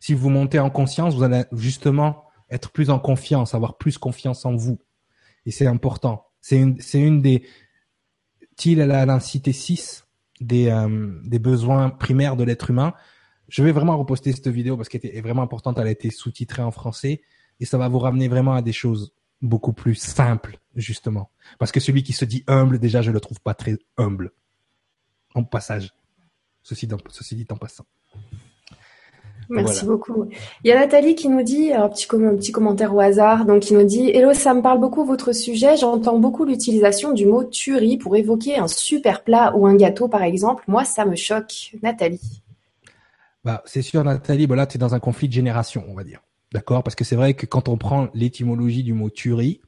Si 0.00 0.14
vous 0.14 0.30
montez 0.30 0.58
en 0.58 0.70
conscience, 0.70 1.14
vous 1.14 1.22
allez 1.22 1.44
justement 1.52 2.24
être 2.50 2.70
plus 2.70 2.88
en 2.88 2.98
confiance, 2.98 3.54
avoir 3.54 3.76
plus 3.76 3.98
confiance 3.98 4.46
en 4.46 4.56
vous. 4.56 4.78
Et 5.44 5.50
c'est 5.50 5.66
important. 5.66 6.24
C'est 6.40 6.60
une 6.94 7.20
des 7.20 7.44
Thiel, 8.56 8.80
elle 8.80 9.10
a 9.10 9.20
cité 9.20 9.52
6 9.52 10.04
des, 10.40 10.68
euh, 10.68 11.20
des 11.24 11.38
besoins 11.38 11.90
primaires 11.90 12.36
de 12.36 12.44
l'être 12.44 12.70
humain. 12.70 12.94
Je 13.48 13.62
vais 13.62 13.72
vraiment 13.72 13.96
reposter 13.96 14.32
cette 14.32 14.48
vidéo 14.48 14.76
parce 14.76 14.88
qu'elle 14.88 15.04
est 15.04 15.20
vraiment 15.20 15.42
importante. 15.42 15.78
Elle 15.78 15.86
a 15.86 15.90
été 15.90 16.10
sous-titrée 16.10 16.62
en 16.62 16.70
français 16.70 17.22
et 17.60 17.64
ça 17.64 17.78
va 17.78 17.88
vous 17.88 17.98
ramener 17.98 18.28
vraiment 18.28 18.54
à 18.54 18.62
des 18.62 18.72
choses 18.72 19.12
beaucoup 19.40 19.72
plus 19.72 19.94
simples, 19.94 20.58
justement. 20.74 21.30
Parce 21.58 21.72
que 21.72 21.80
celui 21.80 22.02
qui 22.02 22.12
se 22.12 22.24
dit 22.24 22.44
humble, 22.46 22.78
déjà, 22.78 23.02
je 23.02 23.10
le 23.10 23.20
trouve 23.20 23.40
pas 23.40 23.54
très 23.54 23.78
humble. 23.96 24.32
En 25.34 25.44
passage. 25.44 25.94
Ceci, 26.62 26.88
ceci 27.10 27.36
dit 27.36 27.46
en 27.50 27.56
passant. 27.56 27.84
Merci 29.50 29.86
beaucoup. 29.86 30.26
Il 30.62 30.68
y 30.68 30.72
a 30.72 30.78
Nathalie 30.78 31.14
qui 31.14 31.28
nous 31.28 31.42
dit, 31.42 31.72
un 31.72 31.88
petit, 31.88 32.06
un 32.12 32.36
petit 32.36 32.52
commentaire 32.52 32.94
au 32.94 33.00
hasard, 33.00 33.46
donc 33.46 33.62
qui 33.62 33.72
nous 33.72 33.84
dit 33.84 34.10
Hello, 34.10 34.34
ça 34.34 34.52
me 34.52 34.60
parle 34.60 34.78
beaucoup 34.78 35.04
votre 35.04 35.32
sujet. 35.32 35.76
J'entends 35.78 36.18
beaucoup 36.18 36.44
l'utilisation 36.44 37.12
du 37.12 37.24
mot 37.24 37.44
tuerie 37.44 37.96
pour 37.96 38.14
évoquer 38.16 38.58
un 38.58 38.68
super 38.68 39.24
plat 39.24 39.54
ou 39.56 39.66
un 39.66 39.74
gâteau, 39.74 40.08
par 40.08 40.22
exemple. 40.22 40.64
Moi, 40.66 40.84
ça 40.84 41.06
me 41.06 41.16
choque. 41.16 41.72
Nathalie. 41.82 42.42
Bah, 43.48 43.62
c'est 43.64 43.80
sûr, 43.80 44.04
Nathalie, 44.04 44.46
bah 44.46 44.56
là, 44.56 44.66
tu 44.66 44.76
es 44.76 44.78
dans 44.78 44.94
un 44.94 45.00
conflit 45.00 45.26
de 45.26 45.32
génération, 45.32 45.82
on 45.88 45.94
va 45.94 46.04
dire. 46.04 46.20
D'accord? 46.52 46.82
Parce 46.82 46.94
que 46.94 47.02
c'est 47.02 47.16
vrai 47.16 47.32
que 47.32 47.46
quand 47.46 47.70
on 47.70 47.78
prend 47.78 48.10
l'étymologie 48.12 48.82
du 48.82 48.92
mot 48.92 49.08
tuerie, 49.08 49.62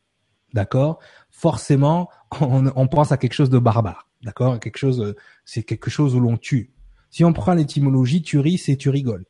d'accord? 0.52 0.98
Forcément, 1.30 2.10
on, 2.42 2.70
on, 2.76 2.88
pense 2.88 3.10
à 3.10 3.16
quelque 3.16 3.32
chose 3.32 3.48
de 3.48 3.58
barbare. 3.58 4.06
D'accord? 4.22 4.60
Quelque 4.60 4.76
chose, 4.76 5.14
c'est 5.46 5.62
quelque 5.62 5.88
chose 5.88 6.14
où 6.14 6.20
l'on 6.20 6.36
tue. 6.36 6.74
Si 7.08 7.24
on 7.24 7.32
prend 7.32 7.54
l'étymologie, 7.54 8.20
tuerie, 8.20 8.58
c'est 8.58 8.76
tu 8.76 8.90
rigoles. 8.90 9.24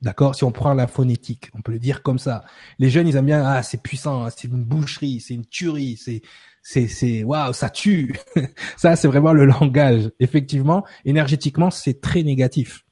D'accord? 0.00 0.36
Si 0.36 0.44
on 0.44 0.52
prend 0.52 0.72
la 0.72 0.86
phonétique, 0.86 1.50
on 1.54 1.60
peut 1.60 1.72
le 1.72 1.80
dire 1.80 2.04
comme 2.04 2.20
ça. 2.20 2.44
Les 2.78 2.88
jeunes, 2.88 3.08
ils 3.08 3.16
aiment 3.16 3.26
bien, 3.26 3.44
ah, 3.44 3.64
c'est 3.64 3.82
puissant, 3.82 4.26
hein, 4.26 4.30
c'est 4.30 4.46
une 4.46 4.62
boucherie, 4.62 5.18
c'est 5.18 5.34
une 5.34 5.44
tuerie, 5.44 5.96
c'est, 5.96 6.22
c'est, 6.62 6.86
c'est, 6.86 7.24
waouh, 7.24 7.52
ça 7.52 7.68
tue. 7.68 8.14
ça, 8.76 8.94
c'est 8.94 9.08
vraiment 9.08 9.32
le 9.32 9.44
langage. 9.44 10.08
Effectivement, 10.20 10.84
énergétiquement, 11.04 11.72
c'est 11.72 12.00
très 12.00 12.22
négatif. 12.22 12.84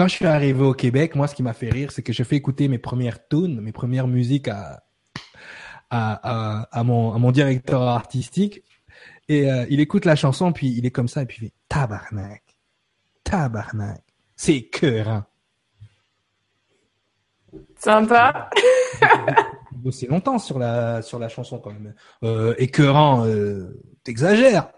Quand 0.00 0.08
je 0.08 0.14
suis 0.14 0.24
arrivé 0.24 0.62
au 0.62 0.72
Québec, 0.72 1.14
moi, 1.14 1.28
ce 1.28 1.34
qui 1.34 1.42
m'a 1.42 1.52
fait 1.52 1.68
rire, 1.68 1.92
c'est 1.92 2.02
que 2.02 2.14
je 2.14 2.22
fais 2.22 2.34
écouter 2.34 2.68
mes 2.68 2.78
premières 2.78 3.28
tunes, 3.28 3.60
mes 3.60 3.70
premières 3.70 4.08
musiques 4.08 4.48
à, 4.48 4.82
à, 5.90 6.62
à, 6.72 6.84
mon, 6.84 7.12
à 7.12 7.18
mon 7.18 7.30
directeur 7.30 7.82
artistique. 7.82 8.62
Et 9.28 9.52
euh, 9.52 9.66
il 9.68 9.78
écoute 9.78 10.06
la 10.06 10.16
chanson, 10.16 10.54
puis 10.54 10.68
il 10.68 10.86
est 10.86 10.90
comme 10.90 11.06
ça, 11.06 11.20
et 11.20 11.26
puis 11.26 11.36
il 11.42 11.44
fait 11.48 11.52
tabarnak, 11.68 12.42
tabarnak. 13.24 14.02
C'est 14.36 14.54
écœurant. 14.54 15.24
Sympa. 17.76 18.48
bossé 19.74 20.06
longtemps 20.06 20.38
sur 20.38 20.58
la 20.58 21.02
sur 21.02 21.18
la 21.18 21.28
chanson 21.28 21.58
quand 21.58 21.74
même. 21.74 21.92
Euh, 22.22 22.54
écœurant, 22.56 23.26
euh, 23.26 23.78
t'exagères. 24.02 24.72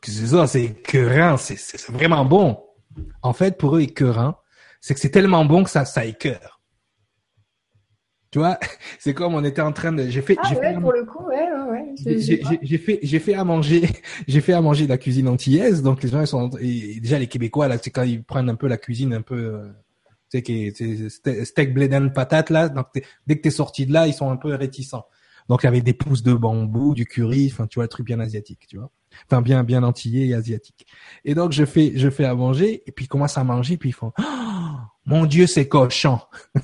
C'est 0.00 0.26
ça, 0.28 0.46
c'est 0.46 0.62
écœurant, 0.62 1.36
c'est 1.38 1.90
vraiment 1.90 2.24
bon. 2.24 2.65
En 3.22 3.32
fait, 3.32 3.58
pour 3.58 3.76
eux, 3.76 3.80
écœurant, 3.80 4.38
c'est 4.80 4.94
que 4.94 5.00
c'est 5.00 5.10
tellement 5.10 5.44
bon 5.44 5.64
que 5.64 5.70
ça 5.70 5.84
ça 5.84 6.04
écœure. 6.04 6.56
Tu 8.30 8.38
vois, 8.38 8.58
c'est 8.98 9.14
comme 9.14 9.34
on 9.34 9.44
était 9.44 9.62
en 9.62 9.72
train 9.72 9.92
de, 9.92 10.08
j'ai 10.08 10.20
fait, 10.20 10.36
ah, 10.38 10.48
j'ai 10.48 10.56
ouais, 10.56 10.74
fait, 10.74 10.80
pour 10.80 10.92
le 10.92 11.04
coup, 11.04 11.24
ouais, 11.24 11.48
ouais. 11.70 11.94
J'ai 12.62 12.78
fait, 12.78 12.98
j'ai 13.02 13.18
fait 13.18 13.34
à 13.34 13.44
manger, 13.44 13.88
j'ai 14.28 14.40
fait 14.40 14.52
à 14.52 14.60
manger 14.60 14.84
de 14.84 14.90
la 14.90 14.98
cuisine 14.98 15.28
antillaise. 15.28 15.82
Donc 15.82 16.02
les 16.02 16.08
gens 16.08 16.20
ils 16.20 16.26
sont, 16.26 16.50
et 16.60 17.00
déjà 17.00 17.18
les 17.18 17.28
Québécois 17.28 17.68
là, 17.68 17.78
c'est 17.82 17.90
quand 17.90 18.02
ils 18.02 18.22
prennent 18.22 18.50
un 18.50 18.54
peu 18.54 18.68
la 18.68 18.76
cuisine 18.76 19.14
un 19.14 19.22
peu, 19.22 19.36
euh, 19.36 19.68
tu 20.30 20.38
sais, 20.38 20.42
qui 20.42 20.72
steak 21.44 21.72
blé 21.72 21.88
d'Inde 21.88 22.12
patate 22.12 22.50
là. 22.50 22.68
Donc 22.68 22.88
dès 23.26 23.36
que 23.36 23.42
t'es 23.42 23.50
sorti 23.50 23.86
de 23.86 23.92
là, 23.92 24.06
ils 24.06 24.14
sont 24.14 24.30
un 24.30 24.36
peu 24.36 24.54
réticents. 24.54 25.06
Donc 25.48 25.62
il 25.62 25.66
y 25.66 25.68
avait 25.68 25.80
des 25.80 25.94
pousses 25.94 26.22
de 26.22 26.34
bambou, 26.34 26.94
du 26.94 27.06
curry, 27.06 27.48
enfin 27.50 27.66
tu 27.66 27.76
vois, 27.76 27.84
le 27.84 27.88
truc 27.88 28.06
bien 28.06 28.20
asiatique, 28.20 28.66
tu 28.68 28.78
vois. 28.78 28.90
Enfin 29.26 29.42
bien 29.42 29.64
bien 29.64 29.82
antillais 29.82 30.28
et 30.28 30.34
asiatique. 30.34 30.86
Et 31.24 31.34
donc 31.34 31.52
je 31.52 31.64
fais 31.64 31.92
je 31.96 32.10
fais 32.10 32.24
à 32.24 32.34
manger 32.34 32.82
et 32.86 32.92
puis 32.92 33.06
ils 33.06 33.08
commencent 33.08 33.38
à 33.38 33.44
manger 33.44 33.76
puis 33.76 33.90
ils 33.90 33.94
font 33.94 34.12
oh, 34.18 34.22
mon 35.04 35.26
dieu 35.26 35.46
c'est 35.46 35.68
cochon. 35.68 36.20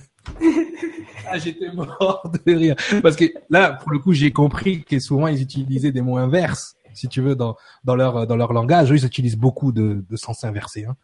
Ah, 1.32 1.38
j'étais 1.38 1.72
mort 1.72 2.30
de 2.44 2.54
rire. 2.54 2.76
Parce 3.02 3.16
que 3.16 3.24
là, 3.48 3.72
pour 3.72 3.90
le 3.90 3.98
coup, 3.98 4.12
j'ai 4.12 4.32
compris 4.32 4.84
que 4.84 4.98
souvent, 4.98 5.28
ils 5.28 5.40
utilisaient 5.40 5.90
des 5.90 6.02
mots 6.02 6.18
inverses, 6.18 6.76
si 6.92 7.08
tu 7.08 7.22
veux, 7.22 7.34
dans, 7.34 7.56
dans, 7.84 7.96
leur, 7.96 8.26
dans 8.26 8.36
leur 8.36 8.52
langage. 8.52 8.90
Ils 8.90 9.06
utilisent 9.06 9.38
beaucoup 9.38 9.72
de, 9.72 10.04
de 10.08 10.16
sens 10.16 10.44
inversés. 10.44 10.84
Hein. 10.84 10.96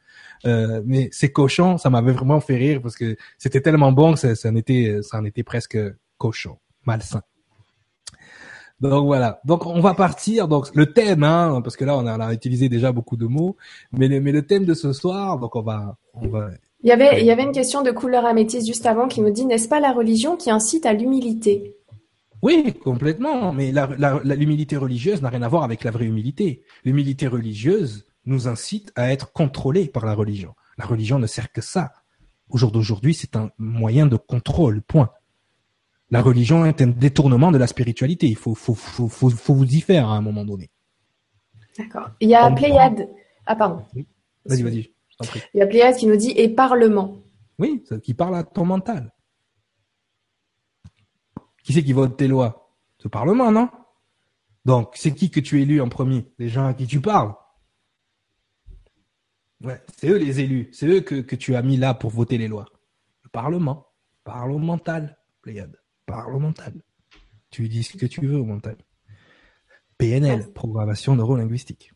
Euh, 0.44 0.82
mais 0.84 1.08
c'est 1.12 1.32
cochon, 1.32 1.78
ça 1.78 1.88
m'avait 1.88 2.12
vraiment 2.12 2.40
fait 2.40 2.56
rire 2.56 2.82
parce 2.82 2.94
que 2.94 3.16
c'était 3.38 3.62
tellement 3.62 3.90
bon 3.90 4.12
que 4.12 4.18
ça, 4.18 4.34
ça, 4.34 4.50
en 4.50 4.56
était, 4.56 4.98
ça 5.02 5.18
en 5.18 5.24
était 5.24 5.42
presque 5.42 5.78
cochon, 6.18 6.58
malsain. 6.84 7.22
Donc 8.80 9.06
voilà. 9.06 9.40
Donc 9.44 9.66
on 9.66 9.80
va 9.80 9.94
partir. 9.94 10.48
Donc 10.48 10.74
le 10.74 10.92
thème, 10.92 11.24
hein, 11.24 11.60
parce 11.62 11.76
que 11.76 11.84
là 11.84 11.96
on 11.96 12.06
a, 12.06 12.16
on 12.16 12.20
a 12.20 12.32
utilisé 12.32 12.68
déjà 12.68 12.92
beaucoup 12.92 13.16
de 13.16 13.26
mots, 13.26 13.56
mais 13.92 14.08
le, 14.08 14.20
mais 14.20 14.32
le 14.32 14.46
thème 14.46 14.64
de 14.64 14.74
ce 14.74 14.92
soir, 14.92 15.38
donc 15.38 15.56
on 15.56 15.62
va, 15.62 15.96
on 16.14 16.28
va 16.28 16.50
il 16.84 16.88
y 16.88 16.92
avait, 16.92 17.20
il 17.20 17.26
y 17.26 17.30
avait 17.32 17.42
une 17.42 17.52
question 17.52 17.82
de 17.82 17.90
couleur 17.90 18.24
améthyste 18.24 18.66
juste 18.66 18.86
avant 18.86 19.08
qui 19.08 19.20
nous 19.20 19.30
dit, 19.30 19.44
n'est-ce 19.44 19.68
pas 19.68 19.80
la 19.80 19.92
religion 19.92 20.36
qui 20.36 20.50
incite 20.50 20.86
à 20.86 20.92
l'humilité? 20.92 21.74
Oui, 22.40 22.72
complètement. 22.84 23.52
Mais 23.52 23.72
l'humilité 24.24 24.76
la, 24.76 24.80
religieuse 24.80 25.20
n'a 25.20 25.28
rien 25.28 25.42
à 25.42 25.48
voir 25.48 25.64
avec 25.64 25.82
la 25.82 25.90
vraie 25.90 26.04
humilité. 26.04 26.62
L'humilité 26.84 27.26
religieuse 27.26 28.06
nous 28.26 28.46
incite 28.46 28.92
à 28.94 29.12
être 29.12 29.32
contrôlés 29.32 29.88
par 29.88 30.06
la 30.06 30.14
religion. 30.14 30.54
La 30.76 30.86
religion 30.86 31.18
ne 31.18 31.26
sert 31.26 31.50
que 31.50 31.60
ça. 31.60 31.92
Au 32.48 32.58
jour 32.58 32.70
d'aujourd'hui, 32.70 33.12
c'est 33.12 33.34
un 33.34 33.50
moyen 33.58 34.06
de 34.06 34.16
contrôle, 34.16 34.80
point. 34.82 35.10
La 36.10 36.22
religion 36.22 36.64
est 36.64 36.80
un 36.80 36.86
détournement 36.86 37.52
de 37.52 37.58
la 37.58 37.66
spiritualité. 37.66 38.26
Il 38.28 38.36
faut, 38.36 38.54
faut, 38.54 38.74
faut, 38.74 39.08
faut, 39.08 39.28
faut 39.28 39.54
vous 39.54 39.74
y 39.74 39.80
faire 39.80 40.08
à 40.08 40.16
un 40.16 40.22
moment 40.22 40.44
donné. 40.44 40.70
D'accord. 41.76 42.10
Il 42.20 42.28
y 42.30 42.34
a 42.34 42.50
Pléiade. 42.50 43.08
Ah, 43.46 43.56
pardon. 43.56 43.84
Vas-y, 44.44 44.62
vas-y. 44.62 44.92
Il 45.54 45.58
y 45.58 45.62
a 45.62 45.66
Pléiade 45.66 45.96
qui 45.96 46.06
nous 46.06 46.16
dit 46.16 46.30
et 46.30 46.48
parlement. 46.48 47.18
Oui, 47.58 47.84
qui 48.02 48.14
parle 48.14 48.36
à 48.36 48.44
ton 48.44 48.64
mental. 48.64 49.12
Qui 51.62 51.72
c'est 51.72 51.84
qui 51.84 51.92
vote 51.92 52.16
tes 52.16 52.28
lois? 52.28 52.74
Ce 52.98 53.08
Parlement, 53.08 53.52
non? 53.52 53.68
Donc, 54.64 54.92
c'est 54.94 55.14
qui 55.14 55.30
que 55.30 55.40
tu 55.40 55.60
élu 55.60 55.80
en 55.80 55.88
premier? 55.88 56.32
Les 56.38 56.48
gens 56.48 56.66
à 56.66 56.74
qui 56.74 56.86
tu 56.86 57.00
parles? 57.00 57.34
Ouais, 59.62 59.82
c'est 59.96 60.08
eux 60.08 60.16
les 60.16 60.40
élus. 60.40 60.70
C'est 60.72 60.86
eux 60.86 61.00
que, 61.00 61.16
que 61.16 61.36
tu 61.36 61.54
as 61.54 61.62
mis 61.62 61.76
là 61.76 61.94
pour 61.94 62.10
voter 62.10 62.38
les 62.38 62.48
lois. 62.48 62.66
Le 63.22 63.28
Parlement. 63.28 63.86
Parlemental, 64.24 65.18
Pléiade. 65.42 65.76
Parlemental. 66.08 66.72
Tu 67.50 67.68
dis 67.68 67.82
ce 67.82 67.96
que 67.96 68.06
tu 68.06 68.26
veux 68.26 68.38
au 68.38 68.44
mental. 68.44 68.76
PNL, 69.98 70.50
programmation 70.52 71.14
neurolinguistique. 71.14 71.92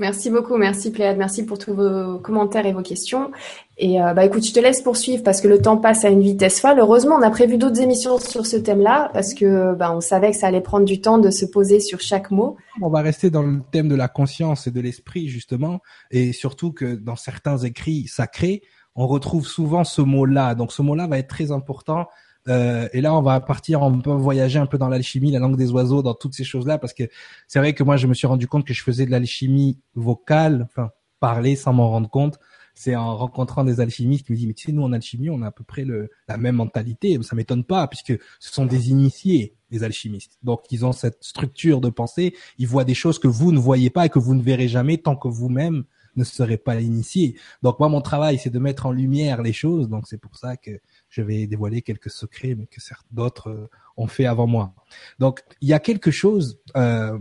Merci 0.00 0.30
beaucoup, 0.30 0.56
merci 0.56 0.92
Pléade, 0.92 1.16
merci 1.18 1.44
pour 1.44 1.58
tous 1.58 1.74
vos 1.74 2.18
commentaires 2.18 2.66
et 2.66 2.72
vos 2.72 2.82
questions. 2.82 3.32
Et 3.76 4.00
euh, 4.00 4.14
bah 4.14 4.24
écoute, 4.24 4.46
je 4.46 4.52
te 4.52 4.60
laisse 4.60 4.80
poursuivre 4.80 5.24
parce 5.24 5.40
que 5.40 5.48
le 5.48 5.60
temps 5.60 5.76
passe 5.76 6.04
à 6.04 6.08
une 6.08 6.20
vitesse 6.20 6.60
folle. 6.60 6.78
Heureusement, 6.78 7.16
on 7.16 7.22
a 7.22 7.30
prévu 7.30 7.58
d'autres 7.58 7.80
émissions 7.80 8.18
sur 8.18 8.46
ce 8.46 8.56
thème-là 8.56 9.10
parce 9.12 9.34
que 9.34 9.74
bah, 9.74 9.92
on 9.92 10.00
savait 10.00 10.30
que 10.30 10.36
ça 10.36 10.46
allait 10.46 10.60
prendre 10.60 10.84
du 10.84 11.00
temps 11.00 11.18
de 11.18 11.30
se 11.30 11.44
poser 11.44 11.80
sur 11.80 12.00
chaque 12.00 12.30
mot. 12.30 12.56
On 12.80 12.90
va 12.90 13.02
rester 13.02 13.30
dans 13.30 13.42
le 13.42 13.60
thème 13.72 13.88
de 13.88 13.96
la 13.96 14.06
conscience 14.06 14.68
et 14.68 14.70
de 14.70 14.80
l'esprit 14.80 15.28
justement, 15.28 15.80
et 16.12 16.32
surtout 16.32 16.72
que 16.72 16.94
dans 16.94 17.16
certains 17.16 17.58
écrits 17.58 18.06
sacrés, 18.06 18.62
on 18.94 19.06
retrouve 19.06 19.46
souvent 19.46 19.82
ce 19.84 20.00
mot-là. 20.02 20.54
Donc 20.54 20.72
ce 20.72 20.82
mot-là 20.82 21.08
va 21.08 21.18
être 21.18 21.28
très 21.28 21.50
important 21.50 22.06
euh, 22.48 22.88
et 22.92 23.00
là, 23.00 23.14
on 23.14 23.22
va 23.22 23.40
partir, 23.40 23.82
on 23.82 24.00
peut 24.00 24.10
voyager 24.10 24.58
un 24.58 24.66
peu 24.66 24.78
dans 24.78 24.88
l'alchimie, 24.88 25.30
la 25.30 25.38
langue 25.38 25.56
des 25.56 25.70
oiseaux, 25.70 26.02
dans 26.02 26.14
toutes 26.14 26.34
ces 26.34 26.44
choses-là, 26.44 26.78
parce 26.78 26.94
que 26.94 27.04
c'est 27.46 27.58
vrai 27.58 27.74
que 27.74 27.82
moi, 27.82 27.96
je 27.96 28.06
me 28.06 28.14
suis 28.14 28.26
rendu 28.26 28.46
compte 28.48 28.66
que 28.66 28.74
je 28.74 28.82
faisais 28.82 29.06
de 29.06 29.10
l'alchimie 29.10 29.78
vocale, 29.94 30.66
enfin 30.70 30.90
parler 31.20 31.56
sans 31.56 31.72
m'en 31.72 31.90
rendre 31.90 32.08
compte. 32.08 32.38
C'est 32.74 32.94
en 32.94 33.16
rencontrant 33.16 33.64
des 33.64 33.80
alchimistes 33.80 34.26
qui 34.26 34.32
me 34.32 34.36
disent 34.36 34.46
mais 34.46 34.54
tu 34.54 34.66
sais 34.66 34.72
nous 34.72 34.84
en 34.84 34.92
alchimie 34.92 35.30
on 35.30 35.42
a 35.42 35.48
à 35.48 35.50
peu 35.50 35.64
près 35.64 35.84
le, 35.84 36.10
la 36.28 36.36
même 36.36 36.56
mentalité. 36.56 37.18
Ça 37.22 37.34
m'étonne 37.34 37.64
pas 37.64 37.88
puisque 37.88 38.16
ce 38.38 38.52
sont 38.52 38.66
des 38.66 38.90
initiés 38.90 39.56
les 39.70 39.82
alchimistes. 39.82 40.38
Donc 40.44 40.62
ils 40.70 40.86
ont 40.86 40.92
cette 40.92 41.22
structure 41.22 41.80
de 41.80 41.90
pensée, 41.90 42.34
ils 42.56 42.68
voient 42.68 42.84
des 42.84 42.94
choses 42.94 43.18
que 43.18 43.26
vous 43.26 43.50
ne 43.50 43.58
voyez 43.58 43.90
pas 43.90 44.06
et 44.06 44.08
que 44.08 44.20
vous 44.20 44.34
ne 44.34 44.42
verrez 44.42 44.68
jamais 44.68 44.98
tant 44.98 45.16
que 45.16 45.26
vous-même 45.26 45.84
ne 46.14 46.24
serez 46.24 46.56
pas 46.56 46.80
initié. 46.80 47.36
Donc 47.62 47.80
moi 47.80 47.88
mon 47.88 48.00
travail 48.00 48.38
c'est 48.38 48.50
de 48.50 48.58
mettre 48.60 48.86
en 48.86 48.92
lumière 48.92 49.42
les 49.42 49.52
choses. 49.52 49.88
Donc 49.88 50.06
c'est 50.06 50.18
pour 50.18 50.36
ça 50.36 50.56
que 50.56 50.80
je 51.08 51.22
vais 51.22 51.46
dévoiler 51.46 51.82
quelques 51.82 52.10
secrets, 52.10 52.54
mais 52.54 52.66
que 52.66 52.80
certains 52.80 53.08
d'autres 53.10 53.50
euh, 53.50 53.70
ont 53.96 54.06
fait 54.06 54.26
avant 54.26 54.46
moi. 54.46 54.74
Donc, 55.18 55.42
il 55.60 55.68
y 55.68 55.72
a 55.72 55.80
quelque 55.80 56.10
chose 56.10 56.60
euh, 56.76 57.18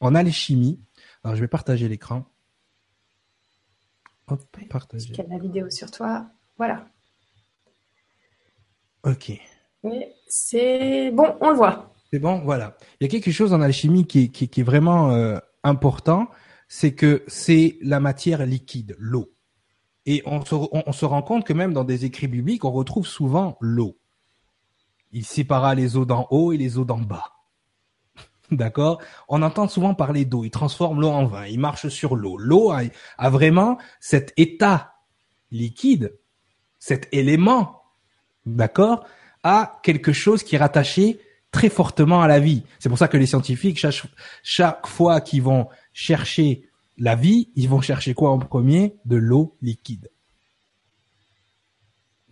en 0.00 0.14
alchimie. 0.14 0.80
Alors, 1.24 1.36
je 1.36 1.40
vais 1.40 1.48
partager 1.48 1.88
l'écran. 1.88 2.24
Hop, 4.28 4.44
partager. 4.68 5.12
la 5.28 5.38
vidéo 5.38 5.68
sur 5.70 5.90
toi. 5.90 6.26
Voilà. 6.56 6.86
Ok. 9.02 9.32
C'est 10.28 11.10
bon, 11.10 11.36
on 11.40 11.50
le 11.50 11.56
voit. 11.56 11.92
C'est 12.12 12.18
bon, 12.18 12.40
voilà. 12.40 12.76
Il 13.00 13.04
y 13.04 13.06
a 13.06 13.10
quelque 13.10 13.32
chose 13.32 13.52
en 13.52 13.60
alchimie 13.60 14.06
qui, 14.06 14.30
qui, 14.30 14.48
qui 14.48 14.60
est 14.60 14.64
vraiment 14.64 15.10
euh, 15.12 15.38
important, 15.62 16.28
c'est 16.68 16.94
que 16.94 17.24
c'est 17.26 17.78
la 17.82 17.98
matière 17.98 18.44
liquide, 18.46 18.94
l'eau. 18.98 19.32
Et 20.06 20.22
on 20.24 20.44
se, 20.44 21.04
rend 21.04 21.22
compte 21.22 21.44
que 21.44 21.52
même 21.52 21.72
dans 21.72 21.84
des 21.84 22.04
écrits 22.04 22.26
bibliques, 22.26 22.64
on 22.64 22.72
retrouve 22.72 23.06
souvent 23.06 23.56
l'eau. 23.60 23.98
Il 25.12 25.24
sépara 25.24 25.74
les 25.74 25.96
eaux 25.96 26.04
d'en 26.04 26.26
haut 26.30 26.52
et 26.52 26.56
les 26.56 26.78
eaux 26.78 26.84
d'en 26.84 26.98
bas. 26.98 27.32
D'accord? 28.50 29.00
On 29.28 29.42
entend 29.42 29.68
souvent 29.68 29.94
parler 29.94 30.24
d'eau. 30.24 30.44
Il 30.44 30.50
transforme 30.50 31.00
l'eau 31.00 31.10
en 31.10 31.26
vin. 31.26 31.46
Il 31.46 31.60
marche 31.60 31.88
sur 31.88 32.16
l'eau. 32.16 32.38
L'eau 32.38 32.72
a, 32.72 33.30
vraiment 33.30 33.78
cet 34.00 34.32
état 34.36 34.94
liquide, 35.50 36.16
cet 36.78 37.08
élément, 37.12 37.82
d'accord, 38.46 39.04
a 39.42 39.80
quelque 39.82 40.12
chose 40.12 40.42
qui 40.42 40.54
est 40.54 40.58
rattaché 40.58 41.20
très 41.50 41.68
fortement 41.68 42.22
à 42.22 42.28
la 42.28 42.38
vie. 42.38 42.62
C'est 42.78 42.88
pour 42.88 42.98
ça 42.98 43.08
que 43.08 43.16
les 43.16 43.26
scientifiques, 43.26 43.84
chaque 44.42 44.86
fois 44.86 45.20
qu'ils 45.20 45.42
vont 45.42 45.68
chercher 45.92 46.69
la 46.98 47.14
vie, 47.14 47.50
ils 47.54 47.68
vont 47.68 47.80
chercher 47.80 48.14
quoi 48.14 48.30
en 48.30 48.38
premier? 48.38 48.96
De 49.04 49.16
l'eau 49.16 49.56
liquide. 49.62 50.10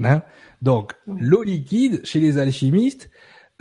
Hein? 0.00 0.22
Donc, 0.62 0.94
l'eau 1.06 1.42
liquide, 1.42 2.04
chez 2.04 2.20
les 2.20 2.38
alchimistes, 2.38 3.10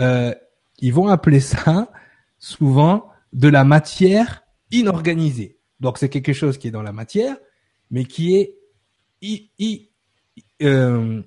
euh, 0.01 0.33
ils 0.79 0.93
vont 0.93 1.07
appeler 1.07 1.39
ça 1.39 1.91
souvent 2.37 3.09
de 3.33 3.47
la 3.47 3.63
matière 3.63 4.43
inorganisée. 4.71 5.59
Donc, 5.79 5.97
c'est 5.97 6.09
quelque 6.09 6.33
chose 6.33 6.57
qui 6.57 6.67
est 6.67 6.71
dans 6.71 6.83
la 6.83 6.93
matière, 6.93 7.37
mais 7.89 8.05
qui 8.05 8.35
est 8.35 8.55
euh, 10.61 11.23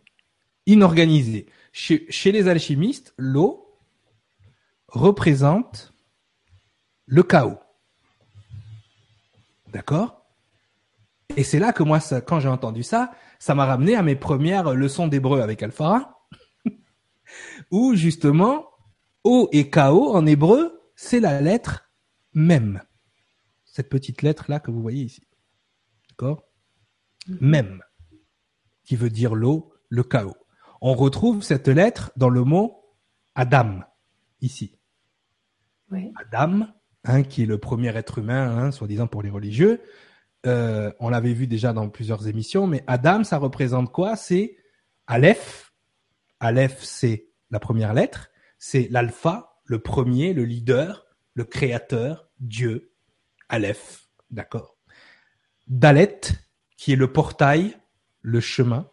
inorganisée. 0.66 1.46
Chez, 1.72 2.06
chez 2.10 2.32
les 2.32 2.48
alchimistes, 2.48 3.14
l'eau 3.16 3.78
représente 4.88 5.94
le 7.06 7.22
chaos. 7.22 7.58
D'accord? 9.72 10.26
Et 11.36 11.44
c'est 11.44 11.58
là 11.58 11.72
que 11.72 11.82
moi, 11.82 12.00
ça, 12.00 12.20
quand 12.20 12.40
j'ai 12.40 12.48
entendu 12.48 12.82
ça, 12.82 13.12
ça 13.38 13.54
m'a 13.54 13.64
ramené 13.64 13.94
à 13.94 14.02
mes 14.02 14.16
premières 14.16 14.74
leçons 14.74 15.08
d'hébreu 15.08 15.40
avec 15.40 15.62
Alphara, 15.62 16.26
où 17.70 17.94
justement, 17.94 18.66
O 19.22 19.48
et 19.52 19.70
KO 19.70 20.14
en 20.14 20.26
hébreu, 20.26 20.80
c'est 20.96 21.20
la 21.20 21.40
lettre 21.40 21.90
même. 22.32 22.82
Cette 23.64 23.88
petite 23.88 24.22
lettre-là 24.22 24.60
que 24.60 24.70
vous 24.70 24.82
voyez 24.82 25.04
ici. 25.04 25.22
D'accord? 26.08 26.44
Même. 27.40 27.82
Qui 28.84 28.96
veut 28.96 29.10
dire 29.10 29.34
l'eau, 29.34 29.72
le 29.88 30.02
chaos. 30.02 30.36
On 30.80 30.94
retrouve 30.94 31.42
cette 31.42 31.68
lettre 31.68 32.10
dans 32.16 32.30
le 32.30 32.42
mot 32.42 32.82
Adam, 33.34 33.80
ici. 34.40 34.78
Adam, 36.16 36.66
qui 37.28 37.42
est 37.42 37.46
le 37.46 37.58
premier 37.58 37.96
être 37.96 38.18
humain, 38.18 38.56
hein, 38.56 38.70
soi-disant 38.70 39.06
pour 39.06 39.22
les 39.22 39.30
religieux, 39.30 39.80
euh, 40.46 40.92
on 41.00 41.10
l'avait 41.10 41.32
vu 41.32 41.46
déjà 41.46 41.72
dans 41.72 41.88
plusieurs 41.88 42.26
émissions, 42.28 42.66
mais 42.66 42.84
Adam, 42.86 43.24
ça 43.24 43.38
représente 43.38 43.92
quoi? 43.92 44.16
C'est 44.16 44.56
Aleph. 45.06 45.72
Aleph, 46.40 46.82
c'est 46.82 47.28
la 47.50 47.60
première 47.60 47.94
lettre. 47.94 48.30
C'est 48.58 48.88
l'alpha, 48.90 49.60
le 49.64 49.78
premier, 49.78 50.32
le 50.32 50.44
leader, 50.44 51.06
le 51.34 51.44
créateur, 51.44 52.28
Dieu. 52.38 52.92
Aleph, 53.48 54.08
d'accord. 54.30 54.76
Dalet, 55.68 56.20
qui 56.76 56.92
est 56.92 56.96
le 56.96 57.12
portail, 57.12 57.76
le 58.22 58.40
chemin, 58.40 58.90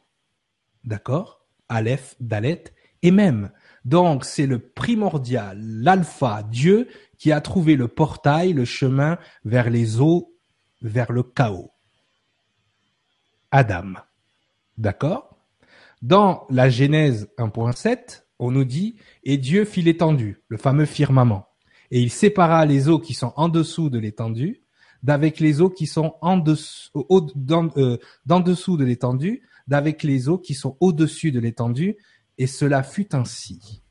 d'accord. 0.83 1.45
Aleph, 1.69 2.15
Dalet, 2.19 2.63
et 3.01 3.11
même. 3.11 3.51
Donc, 3.87 4.25
c'est 4.25 4.47
le 4.47 4.59
primordial, 4.59 5.61
l'alpha, 5.61 6.43
Dieu, 6.43 6.89
qui 7.17 7.31
a 7.31 7.39
trouvé 7.39 7.77
le 7.77 7.87
portail, 7.87 8.51
le 8.51 8.65
chemin 8.65 9.17
vers 9.45 9.69
les 9.69 10.01
eaux 10.01 10.35
vers 10.81 11.13
le 11.13 11.23
chaos. 11.23 11.71
Adam. 13.49 13.93
D'accord? 14.77 15.37
Dans 16.01 16.45
la 16.49 16.69
Genèse 16.69 17.29
1.7, 17.37 18.23
on 18.39 18.51
nous 18.51 18.65
dit 18.65 18.97
Et 19.23 19.37
Dieu 19.37 19.63
fit 19.63 19.83
l'étendue, 19.83 20.43
le 20.49 20.57
fameux 20.57 20.85
firmament. 20.85 21.47
Et 21.89 22.01
il 22.01 22.11
sépara 22.11 22.65
les 22.65 22.89
eaux 22.89 22.99
qui 22.99 23.13
sont 23.13 23.31
en 23.37 23.47
dessous 23.47 23.89
de 23.89 23.99
l'étendue 23.99 24.67
d'avec 25.03 25.39
les 25.39 25.61
eaux 25.61 25.69
qui 25.69 25.87
sont 25.87 26.15
en 26.21 26.37
dessous, 26.37 26.91
euh, 27.09 27.97
dessous 28.41 28.77
de 28.77 28.83
l'étendue, 28.83 29.43
d'avec 29.67 30.03
les 30.03 30.29
eaux 30.29 30.37
qui 30.37 30.53
sont 30.53 30.77
au-dessus 30.79 31.31
de 31.31 31.39
l'étendue, 31.39 31.97
et 32.37 32.47
cela 32.47 32.83
fut 32.83 33.15
ainsi. 33.15 33.83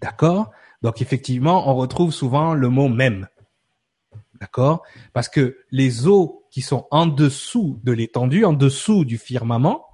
D'accord? 0.00 0.50
Donc 0.82 1.02
effectivement, 1.02 1.68
on 1.70 1.76
retrouve 1.76 2.12
souvent 2.12 2.54
le 2.54 2.68
mot 2.68 2.88
même. 2.88 3.28
D'accord? 4.40 4.82
Parce 5.12 5.28
que 5.28 5.58
les 5.70 6.06
eaux 6.06 6.46
qui 6.50 6.62
sont 6.62 6.86
en 6.90 7.06
dessous 7.06 7.78
de 7.84 7.92
l'étendue, 7.92 8.44
en 8.44 8.54
dessous 8.54 9.04
du 9.04 9.18
firmament, 9.18 9.86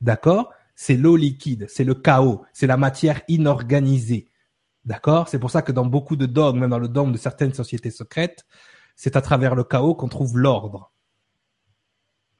d'accord? 0.00 0.52
C'est 0.76 0.96
l'eau 0.96 1.16
liquide, 1.16 1.66
c'est 1.68 1.84
le 1.84 1.94
chaos, 1.94 2.42
c'est 2.52 2.68
la 2.68 2.76
matière 2.76 3.20
inorganisée. 3.28 4.28
D'accord? 4.84 5.28
C'est 5.28 5.38
pour 5.38 5.50
ça 5.50 5.62
que 5.62 5.72
dans 5.72 5.84
beaucoup 5.84 6.16
de 6.16 6.26
dogmes, 6.26 6.60
même 6.60 6.70
dans 6.70 6.78
le 6.78 6.88
dogme 6.88 7.12
de 7.12 7.18
certaines 7.18 7.52
sociétés 7.52 7.90
secrètes, 7.90 8.46
c'est 8.96 9.16
à 9.16 9.20
travers 9.20 9.54
le 9.54 9.64
chaos 9.64 9.94
qu'on 9.94 10.08
trouve 10.08 10.38
l'ordre. 10.38 10.92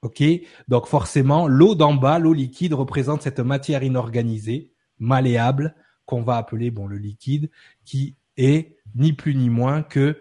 Ok 0.02 0.22
Donc 0.68 0.86
forcément, 0.86 1.46
l'eau 1.46 1.74
d'en 1.74 1.94
bas, 1.94 2.18
l'eau 2.18 2.32
liquide, 2.32 2.72
représente 2.72 3.22
cette 3.22 3.40
matière 3.40 3.82
inorganisée, 3.82 4.72
malléable, 4.98 5.74
qu'on 6.06 6.22
va 6.22 6.36
appeler 6.36 6.70
bon 6.70 6.86
le 6.86 6.96
liquide, 6.96 7.50
qui 7.84 8.16
est 8.36 8.76
ni 8.94 9.12
plus 9.12 9.34
ni 9.34 9.50
moins 9.50 9.82
que 9.82 10.16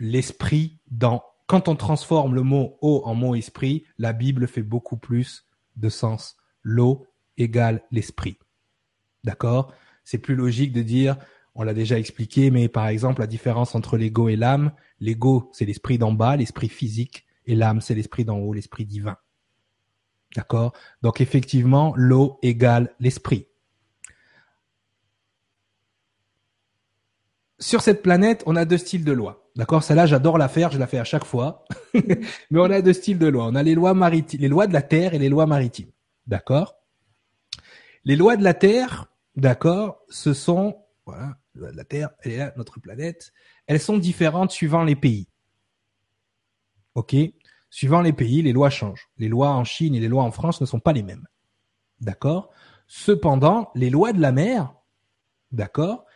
l'esprit 0.00 0.78
dans 0.90 1.22
quand 1.46 1.68
on 1.68 1.76
transforme 1.76 2.34
le 2.34 2.42
mot 2.42 2.76
eau 2.80 3.02
en 3.04 3.14
mot 3.14 3.36
esprit, 3.36 3.84
la 3.98 4.12
Bible 4.12 4.48
fait 4.48 4.62
beaucoup 4.62 4.96
plus 4.96 5.46
de 5.76 5.88
sens. 5.88 6.36
L'eau 6.62 7.06
égale 7.36 7.82
l'esprit. 7.92 8.38
D'accord? 9.22 9.72
C'est 10.02 10.18
plus 10.18 10.34
logique 10.34 10.72
de 10.72 10.82
dire, 10.82 11.16
on 11.54 11.62
l'a 11.62 11.74
déjà 11.74 11.98
expliqué, 11.98 12.50
mais 12.50 12.68
par 12.68 12.88
exemple 12.88 13.20
la 13.20 13.26
différence 13.26 13.74
entre 13.74 13.96
l'ego 13.96 14.28
et 14.28 14.36
l'âme, 14.36 14.72
l'ego 14.98 15.50
c'est 15.52 15.64
l'esprit 15.64 15.98
d'en 15.98 16.12
bas, 16.12 16.36
l'esprit 16.36 16.68
physique, 16.68 17.25
et 17.46 17.54
l'âme 17.54 17.80
c'est 17.80 17.94
l'esprit 17.94 18.24
d'en 18.24 18.38
haut, 18.38 18.52
l'esprit 18.52 18.84
divin. 18.84 19.16
D'accord? 20.34 20.72
Donc 21.02 21.20
effectivement, 21.20 21.94
l'eau 21.96 22.38
égale 22.42 22.94
l'esprit. 23.00 23.46
Sur 27.58 27.80
cette 27.80 28.02
planète, 28.02 28.42
on 28.46 28.54
a 28.54 28.66
deux 28.66 28.76
styles 28.76 29.04
de 29.04 29.12
loi. 29.12 29.48
D'accord, 29.56 29.82
celle-là, 29.82 30.04
j'adore 30.04 30.36
la 30.36 30.48
faire, 30.48 30.70
je 30.70 30.78
la 30.78 30.86
fais 30.86 30.98
à 30.98 31.04
chaque 31.04 31.24
fois. 31.24 31.64
Mais 31.94 32.60
on 32.60 32.70
a 32.70 32.82
deux 32.82 32.92
styles 32.92 33.18
de 33.18 33.26
lois. 33.26 33.46
On 33.46 33.54
a 33.54 33.62
les 33.62 33.74
lois 33.74 33.94
maritimes, 33.94 34.40
les 34.40 34.48
lois 34.48 34.66
de 34.66 34.74
la 34.74 34.82
terre 34.82 35.14
et 35.14 35.18
les 35.18 35.30
lois 35.30 35.46
maritimes. 35.46 35.90
D'accord? 36.26 36.74
Les 38.04 38.16
lois 38.16 38.36
de 38.36 38.44
la 38.44 38.52
terre, 38.52 39.06
d'accord, 39.34 40.02
ce 40.10 40.34
sont, 40.34 40.76
voilà, 41.06 41.38
lois 41.54 41.72
la 41.72 41.84
terre, 41.84 42.10
elle 42.20 42.32
est 42.32 42.36
là, 42.36 42.52
notre 42.58 42.78
planète. 42.78 43.32
Elles 43.66 43.80
sont 43.80 43.96
différentes 43.96 44.50
suivant 44.50 44.84
les 44.84 44.94
pays. 44.94 45.26
Ok 46.96 47.14
Suivant 47.68 48.00
les 48.00 48.14
pays, 48.14 48.40
les 48.42 48.54
lois 48.54 48.70
changent. 48.70 49.10
Les 49.18 49.28
lois 49.28 49.50
en 49.50 49.64
Chine 49.64 49.94
et 49.94 50.00
les 50.00 50.08
lois 50.08 50.22
en 50.22 50.30
France 50.30 50.60
ne 50.62 50.66
sont 50.66 50.80
pas 50.80 50.94
les 50.94 51.02
mêmes. 51.02 51.26
D'accord? 52.00 52.50
Cependant, 52.86 53.70
les 53.74 53.90
lois 53.90 54.12
de 54.12 54.20
la 54.20 54.32
mer, 54.32 54.72
d'accord, 55.52 56.06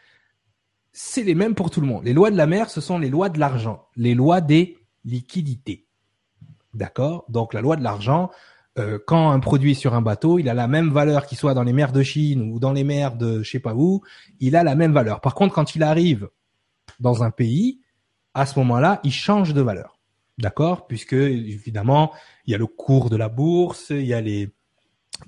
c'est 0.93 1.23
les 1.23 1.35
mêmes 1.35 1.55
pour 1.55 1.70
tout 1.70 1.82
le 1.82 1.86
monde. 1.86 2.05
Les 2.05 2.15
lois 2.15 2.31
de 2.31 2.36
la 2.36 2.47
mer, 2.47 2.70
ce 2.70 2.81
sont 2.81 2.98
les 2.98 3.11
lois 3.11 3.28
de 3.28 3.39
l'argent, 3.39 3.89
les 3.94 4.15
lois 4.15 4.40
des 4.40 4.78
liquidités. 5.05 5.86
D'accord? 6.73 7.27
Donc 7.28 7.52
la 7.52 7.61
loi 7.61 7.77
de 7.77 7.82
l'argent, 7.82 8.31
euh, 8.78 8.98
quand 9.07 9.31
un 9.31 9.40
produit 9.40 9.73
est 9.73 9.74
sur 9.74 9.94
un 9.94 10.02
bateau, 10.02 10.39
il 10.39 10.48
a 10.48 10.55
la 10.55 10.69
même 10.69 10.90
valeur 10.90 11.27
qu'il 11.27 11.36
soit 11.36 11.55
dans 11.55 11.65
les 11.65 11.74
mers 11.74 11.93
de 11.93 12.02
Chine 12.02 12.52
ou 12.52 12.59
dans 12.59 12.73
les 12.73 12.85
mers 12.85 13.16
de 13.16 13.43
je 13.43 13.51
sais 13.51 13.61
pas 13.61 13.74
où, 13.74 14.01
il 14.39 14.57
a 14.57 14.62
la 14.62 14.77
même 14.77 14.93
valeur. 14.93 15.20
Par 15.20 15.35
contre, 15.35 15.55
quand 15.55 15.74
il 15.74 15.82
arrive 15.82 16.31
dans 17.01 17.23
un 17.23 17.31
pays, 17.31 17.81
à 18.32 18.47
ce 18.47 18.59
moment-là, 18.61 19.01
il 19.05 19.12
change 19.12 19.52
de 19.52 19.61
valeur. 19.61 19.99
D'accord 20.41 20.87
Puisque 20.87 21.12
évidemment, 21.12 22.12
il 22.47 22.53
y 22.53 22.55
a 22.55 22.59
le 22.59 22.67
cours 22.67 23.11
de 23.11 23.17
la 23.17 23.29
bourse, 23.29 23.91
il 23.91 24.07
y 24.07 24.15
a 24.15 24.21
les 24.21 24.51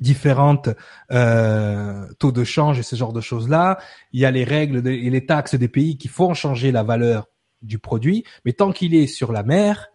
différentes 0.01 0.71
euh, 1.11 2.07
taux 2.19 2.33
de 2.33 2.45
change 2.45 2.79
et 2.79 2.83
ce 2.83 2.97
genre 2.97 3.13
de 3.13 3.21
choses-là. 3.21 3.79
Il 4.13 4.21
y 4.21 4.25
a 4.25 4.31
les 4.31 4.45
règles 4.45 4.87
et 4.89 5.11
les 5.11 5.27
taxes 5.27 5.55
des 5.55 5.69
pays 5.69 5.99
qui 5.99 6.09
font 6.09 6.35
changer 6.35 6.73
la 6.73 6.83
valeur 6.83 7.29
du 7.61 7.79
produit. 7.79 8.25
Mais 8.45 8.53
tant 8.53 8.73
qu'il 8.73 8.95
est 8.95 9.07
sur 9.07 9.33
la 9.33 9.43
mer, 9.43 9.89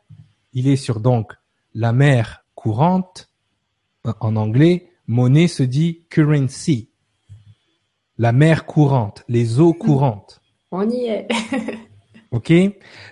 il 0.54 0.68
est 0.68 0.76
sur 0.76 1.00
donc 1.00 1.34
la 1.74 1.94
mer 1.94 2.46
courante. 2.56 3.30
En 4.22 4.36
anglais, 4.36 4.92
monnaie 5.08 5.48
se 5.48 5.64
dit 5.64 6.06
currency. 6.10 6.92
La 8.18 8.32
mer 8.32 8.66
courante, 8.66 9.24
les 9.28 9.60
eaux 9.60 9.74
courantes. 9.80 10.42
On 10.72 10.88
y 10.90 11.06
est. 11.06 11.28
ok? 12.32 12.54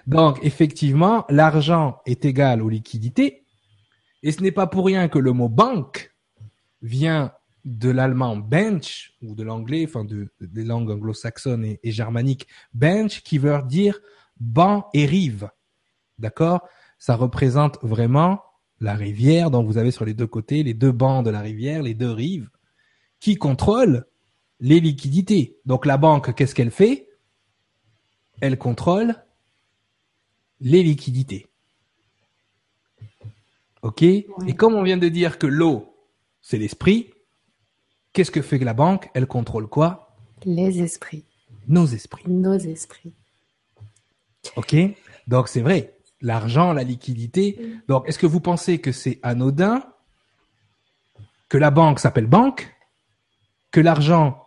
Donc 0.08 0.40
effectivement, 0.44 1.26
l'argent 1.30 2.00
est 2.06 2.26
égal 2.26 2.62
aux 2.62 2.70
liquidités. 2.70 3.46
Et 4.24 4.32
ce 4.32 4.42
n'est 4.42 4.52
pas 4.52 4.68
pour 4.68 4.86
rien 4.86 5.08
que 5.08 5.20
le 5.20 5.34
mot 5.34 5.50
banque 5.50 6.14
vient 6.82 7.32
de 7.64 7.90
l'allemand 7.90 8.38
bench 8.38 9.14
ou 9.22 9.36
de 9.36 9.44
l'anglais, 9.44 9.86
enfin 9.88 10.06
de, 10.06 10.32
des 10.40 10.64
langues 10.64 10.92
anglo-saxonnes 10.92 11.66
et, 11.66 11.92
germaniques, 11.92 12.48
bench 12.74 13.22
qui 13.24 13.38
veut 13.38 13.60
dire 13.66 14.00
banc 14.40 14.88
et 14.94 15.06
rive. 15.06 15.50
D'accord? 16.20 16.62
Ça 17.00 17.16
représente 17.16 17.80
vraiment 17.82 18.42
la 18.80 18.94
rivière 18.94 19.52
dont 19.52 19.64
vous 19.64 19.78
avez 19.78 19.92
sur 19.92 20.06
les 20.06 20.14
deux 20.14 20.28
côtés 20.28 20.64
les 20.64 20.74
deux 20.74 20.92
bancs 20.92 21.26
de 21.26 21.32
la 21.32 21.42
rivière, 21.42 21.82
les 21.82 21.94
deux 21.94 22.12
rives, 22.12 22.50
qui 23.20 23.36
contrôlent 23.36 24.06
les 24.60 24.80
liquidités. 24.80 25.58
Donc 25.66 25.86
la 25.86 25.98
banque, 25.98 26.34
qu'est-ce 26.36 26.56
qu'elle 26.56 26.72
fait? 26.72 27.10
Elle 28.42 28.58
contrôle 28.58 29.16
les 30.60 30.84
liquidités. 30.84 31.48
OK 33.82 34.02
Et 34.02 34.26
comme 34.58 34.76
on 34.76 34.84
vient 34.84 34.98
de 34.98 35.10
dire 35.10 35.38
que 35.38 35.48
l'eau, 35.48 35.96
c'est 36.42 36.58
l'esprit. 36.58 37.12
Qu'est-ce 38.14 38.32
que 38.32 38.42
fait 38.42 38.58
la 38.60 38.74
banque? 38.74 39.10
Elle 39.14 39.28
contrôle 39.28 39.68
quoi? 39.68 40.16
Les 40.46 40.82
esprits. 40.82 41.26
Nos 41.68 41.86
esprits. 41.86 42.24
Nos 42.28 42.58
esprits. 42.58 43.14
Ok 44.56 44.76
Donc 45.28 45.48
c'est 45.48 45.62
vrai, 45.62 45.98
l'argent, 46.22 46.74
la 46.74 46.84
liquidité. 46.84 47.60
Donc 47.88 48.08
est-ce 48.08 48.20
que 48.20 48.28
vous 48.28 48.42
pensez 48.42 48.80
que 48.80 48.92
c'est 48.92 49.20
anodin 49.24 49.84
que 51.50 51.58
la 51.58 51.72
banque 51.72 52.00
s'appelle 52.00 52.28
banque, 52.28 52.76
que 53.72 53.80
l'argent 53.80 54.44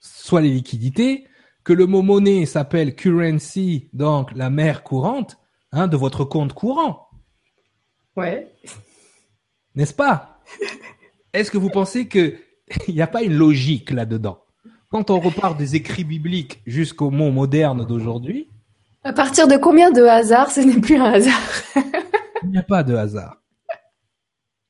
soit 0.00 0.40
les 0.40 0.50
liquidités, 0.50 1.26
que 1.66 1.72
le 1.72 1.86
mot 1.86 2.00
monnaie 2.00 2.46
s'appelle 2.46 2.94
currency, 2.94 3.90
donc 3.92 4.30
la 4.36 4.50
mer 4.50 4.84
courante, 4.84 5.36
hein, 5.72 5.88
de 5.88 5.96
votre 5.96 6.24
compte 6.24 6.52
courant 6.52 7.08
Ouais. 8.14 8.54
N'est-ce 9.74 9.92
pas? 9.92 10.38
Est-ce 11.32 11.50
que 11.50 11.58
vous 11.58 11.68
pensez 11.68 12.06
qu'il 12.06 12.38
n'y 12.88 13.02
a 13.02 13.08
pas 13.08 13.24
une 13.24 13.34
logique 13.34 13.90
là-dedans? 13.90 14.44
Quand 14.90 15.10
on 15.10 15.18
repart 15.18 15.58
des 15.58 15.74
écrits 15.74 16.04
bibliques 16.04 16.62
jusqu'au 16.66 17.10
mot 17.10 17.32
moderne 17.32 17.84
d'aujourd'hui, 17.84 18.48
à 19.02 19.12
partir 19.12 19.48
de 19.48 19.56
combien 19.56 19.90
de 19.90 20.02
hasard 20.02 20.52
ce 20.52 20.60
n'est 20.60 20.80
plus 20.80 20.96
un 20.96 21.14
hasard 21.14 21.42
Il 22.44 22.50
n'y 22.50 22.58
a 22.58 22.62
pas 22.62 22.84
de 22.84 22.94
hasard. 22.94 23.42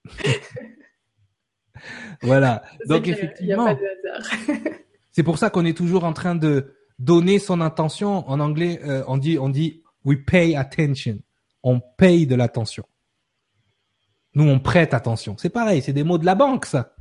voilà. 2.22 2.62
Donc 2.86 3.06
effectivement, 3.06 3.76
c'est 5.12 5.22
pour 5.22 5.36
ça 5.36 5.50
qu'on 5.50 5.66
est 5.66 5.76
toujours 5.76 6.04
en 6.04 6.14
train 6.14 6.34
de 6.34 6.75
donner 6.98 7.38
son 7.38 7.60
intention. 7.60 8.28
En 8.28 8.40
anglais, 8.40 8.80
euh, 8.84 9.04
on 9.06 9.18
dit 9.18 9.38
on 9.38 9.48
dit 9.48 9.82
we 10.04 10.16
pay 10.24 10.54
attention. 10.56 11.18
On 11.62 11.80
paye 11.80 12.26
de 12.26 12.34
l'attention. 12.34 12.84
Nous, 14.34 14.44
on 14.44 14.60
prête 14.60 14.92
attention. 14.92 15.36
C'est 15.38 15.50
pareil, 15.50 15.82
c'est 15.82 15.94
des 15.94 16.04
mots 16.04 16.18
de 16.18 16.26
la 16.26 16.34
banque, 16.34 16.66
ça. 16.66 16.94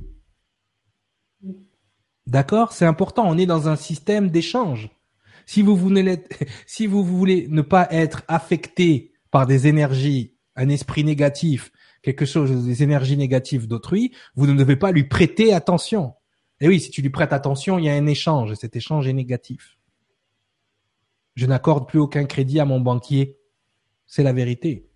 D'accord? 2.27 2.72
C'est 2.72 2.85
important. 2.85 3.26
On 3.27 3.38
est 3.38 3.45
dans 3.45 3.67
un 3.67 3.76
système 3.76 4.30
d'échange. 4.30 4.89
Si 5.45 5.61
vous 5.61 5.76
voulez, 5.76 6.23
si 6.65 6.88
vous 6.88 7.03
voulez 7.03 7.47
ne 7.49 7.61
pas 7.61 7.88
être 7.91 8.23
affecté 8.27 9.11
par 9.31 9.45
des 9.45 9.67
énergies, 9.67 10.34
un 10.55 10.69
esprit 10.69 11.03
négatif, 11.03 11.72
quelque 12.01 12.26
chose, 12.26 12.65
des 12.65 12.84
énergies 12.84 13.17
négatives 13.17 13.67
d'autrui, 13.67 14.13
vous 14.35 14.47
ne 14.47 14.53
devez 14.53 14.77
pas 14.77 14.91
lui 14.91 15.03
prêter 15.03 15.53
attention. 15.53 16.13
Et 16.61 16.67
oui, 16.67 16.80
si 16.80 16.89
tu 16.89 17.01
lui 17.01 17.09
prêtes 17.09 17.34
attention, 17.34 17.77
il 17.77 17.85
y 17.85 17.89
a 17.89 17.93
un 17.93 18.05
échange, 18.05 18.51
et 18.51 18.55
cet 18.55 18.76
échange 18.76 19.07
est 19.07 19.13
négatif. 19.13 19.74
Je 21.36 21.45
n'accorde 21.45 21.88
plus 21.88 21.99
aucun 21.99 22.26
crédit 22.26 22.60
à 22.60 22.66
mon 22.66 22.80
banquier. 22.80 23.38
C'est 24.07 24.24
la 24.24 24.34
vérité. 24.34 24.90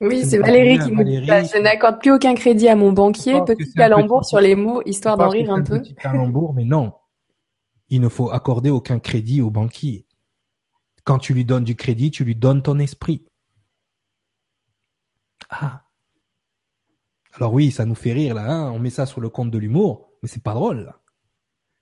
Oui, 0.00 0.24
c'est 0.24 0.38
Valérie 0.38 0.78
qui 0.78 0.92
nous 0.92 1.04
dit 1.04 1.24
Je 1.24 1.62
n'accorde 1.62 2.00
plus 2.00 2.12
aucun 2.12 2.34
crédit 2.34 2.68
à 2.68 2.76
mon 2.76 2.92
banquier. 2.92 3.40
Petit 3.46 3.72
calembour 3.72 4.24
sur 4.24 4.40
les 4.40 4.54
mots, 4.54 4.82
histoire 4.84 5.16
d'en 5.16 5.28
rire 5.28 5.50
un 5.52 5.62
peu. 5.62 5.80
Petit 5.80 5.94
calembour, 5.94 6.52
mais 6.52 6.64
non 6.64 6.92
il 7.88 8.00
ne 8.00 8.08
faut 8.08 8.30
accorder 8.30 8.70
aucun 8.70 8.98
crédit 8.98 9.40
au 9.40 9.50
banquier. 9.50 10.06
Quand 11.04 11.18
tu 11.18 11.34
lui 11.34 11.44
donnes 11.44 11.64
du 11.64 11.76
crédit, 11.76 12.10
tu 12.10 12.24
lui 12.24 12.34
donnes 12.34 12.62
ton 12.62 12.78
esprit. 12.78 13.24
Ah. 15.48 15.84
Alors 17.34 17.52
oui, 17.52 17.70
ça 17.70 17.84
nous 17.84 17.94
fait 17.94 18.12
rire 18.12 18.34
là, 18.34 18.50
hein. 18.50 18.72
on 18.72 18.78
met 18.78 18.90
ça 18.90 19.06
sur 19.06 19.20
le 19.20 19.28
compte 19.28 19.50
de 19.50 19.58
l'humour, 19.58 20.10
mais 20.22 20.28
c'est 20.28 20.42
pas 20.42 20.54
drôle. 20.54 20.92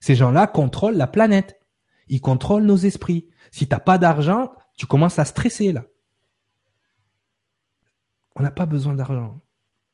Ces 0.01 0.15
gens-là 0.15 0.47
contrôlent 0.47 0.97
la 0.97 1.07
planète. 1.07 1.61
Ils 2.09 2.21
contrôlent 2.21 2.65
nos 2.65 2.77
esprits. 2.77 3.29
Si 3.51 3.69
t'as 3.69 3.81
pas 3.81 3.99
d'argent, 3.99 4.53
tu 4.77 4.87
commences 4.87 5.19
à 5.19 5.25
stresser 5.25 5.73
là. 5.73 5.85
On 8.37 8.43
n'a 8.43 8.51
pas 8.51 8.67
besoin 8.67 8.95
d'argent. 8.95 9.41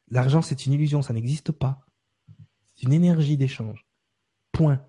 L'argent, 0.09 0.43
c'est 0.43 0.66
une 0.66 0.73
illusion, 0.73 1.03
ça 1.03 1.12
n'existe 1.12 1.53
pas. 1.53 1.85
C'est 2.74 2.87
une 2.87 2.93
énergie 2.93 3.37
d'échange. 3.37 3.87
Point. 4.53 4.85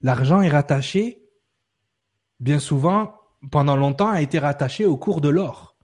L'argent 0.00 0.40
est 0.40 0.48
rattaché, 0.48 1.22
bien 2.40 2.58
souvent, 2.58 3.14
pendant 3.50 3.76
longtemps, 3.76 4.08
a 4.08 4.22
été 4.22 4.38
rattaché 4.38 4.86
au 4.86 4.96
cours 4.96 5.20
de 5.20 5.28
l'or. 5.28 5.76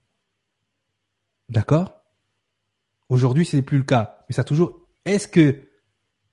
D'accord? 1.48 2.02
Aujourd'hui, 3.08 3.44
ce 3.44 3.56
n'est 3.56 3.62
plus 3.62 3.78
le 3.78 3.84
cas. 3.84 4.24
Mais 4.28 4.34
ça 4.34 4.42
toujours. 4.42 4.80
Est-ce 5.04 5.28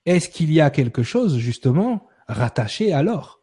est-ce 0.06 0.30
qu'il 0.30 0.52
y 0.52 0.60
a 0.60 0.70
quelque 0.70 1.04
chose, 1.04 1.38
justement, 1.38 2.08
rattaché 2.28 2.92
à 2.94 3.04
l'or? 3.04 3.43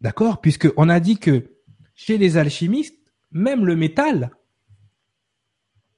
D'accord? 0.00 0.40
Puisqu'on 0.40 0.88
a 0.88 1.00
dit 1.00 1.18
que 1.18 1.58
chez 1.94 2.18
les 2.18 2.36
alchimistes, 2.36 2.98
même 3.30 3.66
le 3.66 3.76
métal 3.76 4.30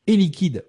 est 0.06 0.16
liquide. 0.16 0.66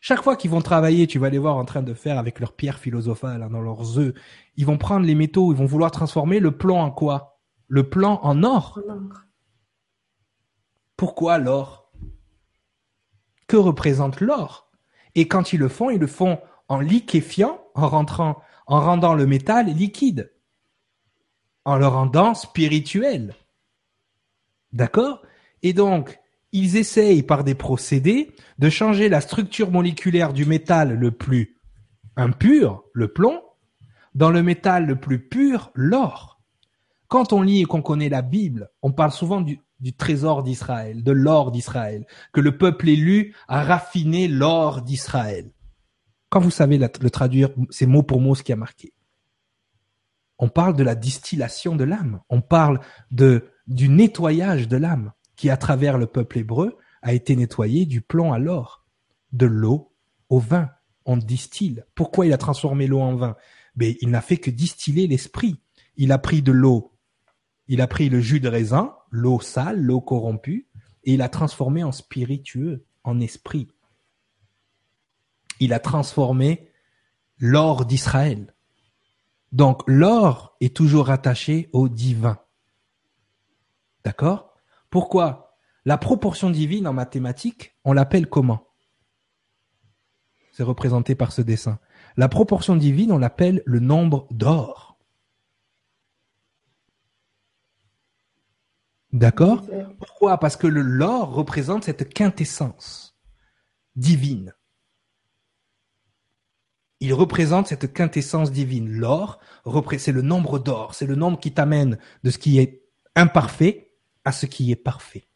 Chaque 0.00 0.22
fois 0.22 0.36
qu'ils 0.36 0.50
vont 0.50 0.62
travailler, 0.62 1.06
tu 1.06 1.18
vas 1.18 1.28
les 1.28 1.38
voir 1.38 1.56
en 1.56 1.66
train 1.66 1.82
de 1.82 1.92
faire 1.92 2.18
avec 2.18 2.40
leurs 2.40 2.54
pierres 2.54 2.78
philosophales, 2.78 3.42
hein, 3.42 3.50
dans 3.50 3.60
leurs 3.60 3.98
œufs. 3.98 4.14
Ils 4.56 4.64
vont 4.64 4.78
prendre 4.78 5.04
les 5.04 5.14
métaux, 5.14 5.52
ils 5.52 5.58
vont 5.58 5.66
vouloir 5.66 5.90
transformer 5.90 6.40
le 6.40 6.56
plomb 6.56 6.80
en 6.80 6.90
quoi? 6.90 7.38
Le 7.68 7.88
plomb 7.88 8.18
en 8.22 8.42
or. 8.42 8.80
Pourquoi 10.96 11.38
l'or? 11.38 11.92
Que 13.46 13.56
représente 13.56 14.20
l'or? 14.20 14.70
Et 15.14 15.28
quand 15.28 15.52
ils 15.52 15.60
le 15.60 15.68
font, 15.68 15.90
ils 15.90 16.00
le 16.00 16.06
font 16.06 16.40
en 16.68 16.80
liquéfiant, 16.80 17.60
en 17.74 17.88
rentrant, 17.88 18.40
en 18.66 18.80
rendant 18.80 19.14
le 19.14 19.26
métal 19.26 19.66
liquide, 19.66 20.32
en 21.64 21.76
le 21.76 21.86
rendant 21.86 22.34
spirituel. 22.34 23.34
D'accord? 24.72 25.22
Et 25.62 25.72
donc, 25.72 26.18
ils 26.52 26.76
essayent 26.76 27.22
par 27.22 27.44
des 27.44 27.54
procédés 27.54 28.32
de 28.58 28.70
changer 28.70 29.08
la 29.08 29.20
structure 29.20 29.70
moléculaire 29.70 30.32
du 30.32 30.46
métal 30.46 30.94
le 30.94 31.10
plus 31.10 31.60
impur, 32.16 32.84
le 32.92 33.12
plomb, 33.12 33.40
dans 34.14 34.30
le 34.30 34.42
métal 34.42 34.86
le 34.86 34.96
plus 34.96 35.28
pur, 35.28 35.70
l'or. 35.74 36.40
Quand 37.08 37.32
on 37.32 37.42
lit 37.42 37.62
et 37.62 37.64
qu'on 37.64 37.82
connaît 37.82 38.08
la 38.08 38.22
Bible, 38.22 38.70
on 38.82 38.92
parle 38.92 39.12
souvent 39.12 39.40
du, 39.40 39.60
trésor 39.96 40.42
d'Israël, 40.42 41.02
de 41.02 41.12
l'or 41.12 41.50
d'Israël, 41.50 42.06
que 42.32 42.40
le 42.40 42.56
peuple 42.56 42.88
élu 42.88 43.34
a 43.48 43.62
raffiné 43.62 44.28
l'or 44.28 44.82
d'Israël. 44.82 45.50
Quand 46.28 46.40
vous 46.40 46.50
savez 46.50 46.78
le 46.78 47.10
traduire, 47.10 47.50
c'est 47.70 47.86
mot 47.86 48.02
pour 48.02 48.20
mot 48.20 48.34
ce 48.34 48.42
qui 48.42 48.52
a 48.52 48.56
marqué. 48.56 48.92
On 50.40 50.48
parle 50.48 50.74
de 50.74 50.82
la 50.82 50.96
distillation 50.96 51.76
de 51.76 51.84
l'âme. 51.84 52.20
On 52.30 52.40
parle 52.40 52.80
de, 53.12 53.50
du 53.68 53.88
nettoyage 53.88 54.66
de 54.66 54.76
l'âme 54.76 55.12
qui, 55.36 55.50
à 55.50 55.56
travers 55.56 55.98
le 55.98 56.06
peuple 56.06 56.38
hébreu, 56.38 56.76
a 57.02 57.12
été 57.12 57.36
nettoyé 57.36 57.86
du 57.86 58.00
plomb 58.00 58.32
à 58.32 58.38
l'or, 58.38 58.84
de 59.32 59.46
l'eau 59.46 59.92
au 60.28 60.40
vin. 60.40 60.70
On 61.04 61.16
distille. 61.16 61.84
Pourquoi 61.94 62.26
il 62.26 62.32
a 62.32 62.38
transformé 62.38 62.86
l'eau 62.88 63.00
en 63.00 63.14
vin? 63.14 63.36
Mais 63.76 63.96
il 64.00 64.10
n'a 64.10 64.20
fait 64.20 64.38
que 64.38 64.50
distiller 64.50 65.06
l'esprit. 65.06 65.60
Il 65.96 66.10
a 66.10 66.18
pris 66.18 66.42
de 66.42 66.52
l'eau, 66.52 66.92
il 67.68 67.80
a 67.80 67.86
pris 67.86 68.08
le 68.08 68.20
jus 68.20 68.40
de 68.40 68.48
raisin, 68.48 68.96
l'eau 69.10 69.40
sale, 69.40 69.80
l'eau 69.80 70.00
corrompue, 70.00 70.66
et 71.04 71.14
il 71.14 71.22
a 71.22 71.28
transformé 71.28 71.84
en 71.84 71.92
spiritueux, 71.92 72.84
en 73.04 73.20
esprit. 73.20 73.68
Il 75.60 75.72
a 75.72 75.78
transformé 75.78 76.68
l'or 77.38 77.84
d'Israël. 77.84 78.54
Donc 79.52 79.82
l'or 79.86 80.56
est 80.60 80.74
toujours 80.74 81.10
attaché 81.10 81.68
au 81.72 81.88
divin. 81.88 82.38
D'accord? 84.04 84.54
Pourquoi? 84.90 85.58
La 85.84 85.98
proportion 85.98 86.50
divine 86.50 86.86
en 86.86 86.92
mathématiques, 86.92 87.76
on 87.84 87.92
l'appelle 87.92 88.28
comment? 88.28 88.68
C'est 90.52 90.62
représenté 90.62 91.14
par 91.14 91.32
ce 91.32 91.42
dessin. 91.42 91.78
La 92.16 92.28
proportion 92.28 92.76
divine, 92.76 93.12
on 93.12 93.18
l'appelle 93.18 93.62
le 93.66 93.80
nombre 93.80 94.26
d'or. 94.30 94.98
D'accord? 99.12 99.66
Pourquoi? 99.98 100.38
Parce 100.38 100.56
que 100.56 100.66
le 100.66 100.82
l'or 100.82 101.32
représente 101.32 101.84
cette 101.84 102.12
quintessence 102.12 103.16
divine. 103.96 104.54
Il 107.00 107.14
représente 107.14 107.66
cette 107.66 107.92
quintessence 107.92 108.52
divine. 108.52 108.90
L'or, 108.90 109.40
c'est 109.98 110.12
le 110.12 110.22
nombre 110.22 110.58
d'or, 110.58 110.94
c'est 110.94 111.06
le 111.06 111.14
nombre 111.14 111.40
qui 111.40 111.52
t'amène 111.52 111.98
de 112.24 112.30
ce 112.30 112.38
qui 112.38 112.58
est 112.58 112.82
imparfait 113.16 113.94
à 114.24 114.32
ce 114.32 114.46
qui 114.46 114.70
est 114.70 114.76
parfait. 114.76 115.26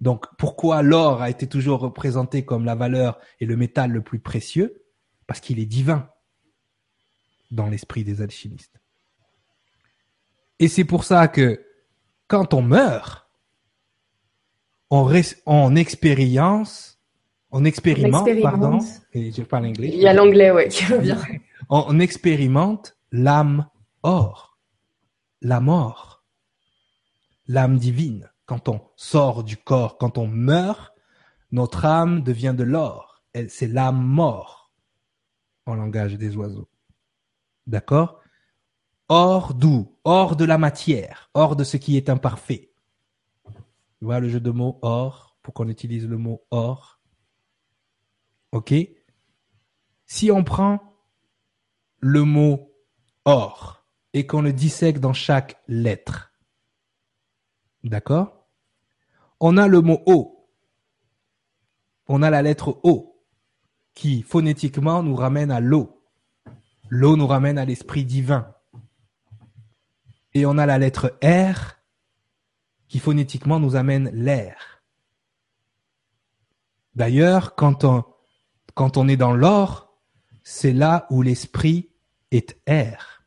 Donc 0.00 0.26
pourquoi 0.38 0.82
l'or 0.82 1.22
a 1.22 1.30
été 1.30 1.46
toujours 1.46 1.80
représenté 1.80 2.44
comme 2.44 2.64
la 2.64 2.74
valeur 2.74 3.18
et 3.38 3.46
le 3.46 3.56
métal 3.56 3.90
le 3.90 4.02
plus 4.02 4.20
précieux? 4.20 4.84
Parce 5.26 5.40
qu'il 5.40 5.58
est 5.58 5.66
divin 5.66 6.08
dans 7.50 7.66
l'esprit 7.66 8.04
des 8.04 8.22
alchimistes. 8.22 8.80
Et 10.58 10.68
c'est 10.68 10.84
pour 10.84 11.04
ça 11.04 11.28
que 11.28 11.64
quand 12.26 12.54
on 12.54 12.62
meurt, 12.62 13.28
on, 14.90 15.76
expérience, 15.76 16.99
on 17.52 17.64
expérimente, 17.64 18.28
pardon, 18.42 18.78
et 19.12 19.32
je 19.32 19.42
parle 19.42 19.66
anglais. 19.66 19.90
Il 19.92 20.00
y 20.00 20.06
a 20.06 20.12
l'anglais, 20.12 20.50
ouais, 20.50 20.68
qui 20.68 20.84
revient. 20.92 21.18
on 21.68 21.98
expérimente 22.00 22.96
l'âme 23.12 23.66
or, 24.02 24.58
la 25.42 25.60
mort 25.60 26.10
l'âme 27.50 27.78
divine. 27.78 28.30
Quand 28.46 28.68
on 28.68 28.80
sort 28.94 29.42
du 29.42 29.56
corps, 29.56 29.98
quand 29.98 30.18
on 30.18 30.28
meurt, 30.28 30.94
notre 31.50 31.84
âme 31.84 32.22
devient 32.22 32.54
de 32.56 32.62
l'or. 32.62 33.22
C'est 33.48 33.66
l'âme 33.66 34.02
mort 34.02 34.70
en 35.66 35.74
langage 35.74 36.16
des 36.16 36.36
oiseaux. 36.36 36.68
D'accord? 37.66 38.20
Hors 39.08 39.54
d'où? 39.54 39.96
Hors 40.04 40.36
de 40.36 40.44
la 40.44 40.58
matière, 40.58 41.28
hors 41.34 41.56
de 41.56 41.64
ce 41.64 41.76
qui 41.76 41.96
est 41.96 42.08
imparfait. 42.08 42.70
Tu 43.98 44.04
vois 44.04 44.20
le 44.20 44.28
jeu 44.28 44.40
de 44.40 44.50
mots 44.50 44.78
hors, 44.82 45.36
pour 45.42 45.52
qu'on 45.52 45.68
utilise 45.68 46.06
le 46.06 46.16
mot 46.16 46.42
or. 46.52 46.99
Ok 48.52 48.74
Si 50.06 50.30
on 50.30 50.44
prend 50.44 50.80
le 51.98 52.24
mot 52.24 52.72
or 53.24 53.84
et 54.12 54.26
qu'on 54.26 54.42
le 54.42 54.52
dissèque 54.52 54.98
dans 54.98 55.12
chaque 55.12 55.62
lettre, 55.68 56.30
D'accord? 57.84 58.46
On 59.38 59.56
a 59.56 59.66
le 59.68 59.80
mot 59.80 60.02
O. 60.06 60.48
on 62.08 62.22
a 62.22 62.30
la 62.30 62.42
lettre 62.42 62.78
O 62.82 63.24
qui 63.94 64.22
phonétiquement 64.22 65.02
nous 65.02 65.16
ramène 65.16 65.50
à 65.50 65.60
l'eau. 65.60 66.04
L'eau 66.88 67.16
nous 67.16 67.26
ramène 67.26 67.58
à 67.58 67.64
l'esprit 67.64 68.04
divin. 68.04 68.54
Et 70.34 70.44
on 70.44 70.58
a 70.58 70.66
la 70.66 70.78
lettre 70.78 71.18
R 71.22 71.76
qui 72.88 72.98
phonétiquement 72.98 73.60
nous 73.60 73.76
amène 73.76 74.10
l'air. 74.10 74.82
D'ailleurs, 76.94 77.54
quand 77.54 77.84
on, 77.84 78.04
quand 78.74 78.96
on 78.96 79.08
est 79.08 79.16
dans 79.16 79.34
l'or, 79.34 79.98
c'est 80.42 80.72
là 80.72 81.06
où 81.10 81.22
l'esprit 81.22 81.90
est 82.30 82.60
air. 82.66 83.24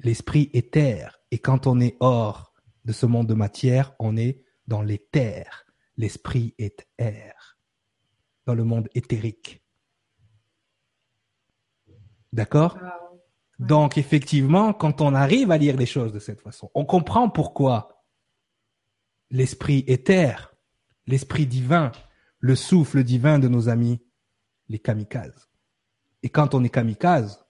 L'esprit 0.00 0.50
est 0.52 0.72
terre. 0.72 1.20
Et 1.30 1.38
quand 1.38 1.66
on 1.66 1.80
est 1.80 1.96
hors 2.00 2.52
de 2.84 2.92
ce 2.92 3.06
monde 3.06 3.26
de 3.26 3.34
matière, 3.34 3.94
on 3.98 4.16
est 4.16 4.42
dans 4.66 4.82
l'éther. 4.82 5.66
L'esprit 5.96 6.54
est 6.58 6.86
air. 6.98 7.58
Dans 8.46 8.54
le 8.54 8.64
monde 8.64 8.88
éthérique. 8.94 9.62
D'accord? 12.32 12.76
Donc 13.58 13.96
effectivement, 13.96 14.72
quand 14.72 15.00
on 15.00 15.14
arrive 15.14 15.50
à 15.50 15.58
lire 15.58 15.76
les 15.76 15.86
choses 15.86 16.12
de 16.12 16.18
cette 16.18 16.40
façon, 16.40 16.70
on 16.74 16.84
comprend 16.84 17.30
pourquoi 17.30 18.04
l'esprit 19.30 19.84
est 19.86 20.06
terre, 20.06 20.54
l'esprit 21.06 21.46
divin, 21.46 21.92
le 22.44 22.56
souffle 22.56 23.04
divin 23.04 23.38
de 23.38 23.48
nos 23.48 23.70
amis, 23.70 24.02
les 24.68 24.78
kamikazes. 24.78 25.48
Et 26.22 26.28
quand 26.28 26.52
on 26.52 26.62
est 26.62 26.68
kamikaze, 26.68 27.42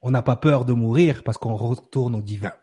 on 0.00 0.10
n'a 0.10 0.22
pas 0.22 0.36
peur 0.36 0.64
de 0.64 0.72
mourir 0.72 1.22
parce 1.22 1.36
qu'on 1.36 1.54
retourne 1.54 2.14
au 2.14 2.22
divin. 2.22 2.54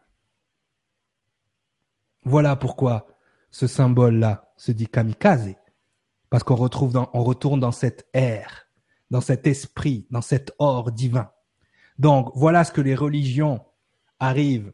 Voilà 2.23 2.55
pourquoi 2.55 3.05
ce 3.51 3.67
symbole-là 3.67 4.51
se 4.57 4.71
dit 4.71 4.87
kamikaze, 4.87 5.53
parce 6.31 6.43
qu'on 6.43 6.55
retourne 6.55 7.59
dans 7.59 7.71
cette 7.71 8.09
air, 8.13 8.67
dans 9.11 9.21
cet 9.21 9.45
esprit, 9.45 10.07
dans 10.09 10.23
cet 10.23 10.55
or 10.57 10.91
divin. 10.91 11.29
Donc 11.99 12.31
voilà 12.33 12.63
ce 12.63 12.71
que 12.71 12.81
les 12.81 12.95
religions 12.95 13.63
arrivent 14.19 14.73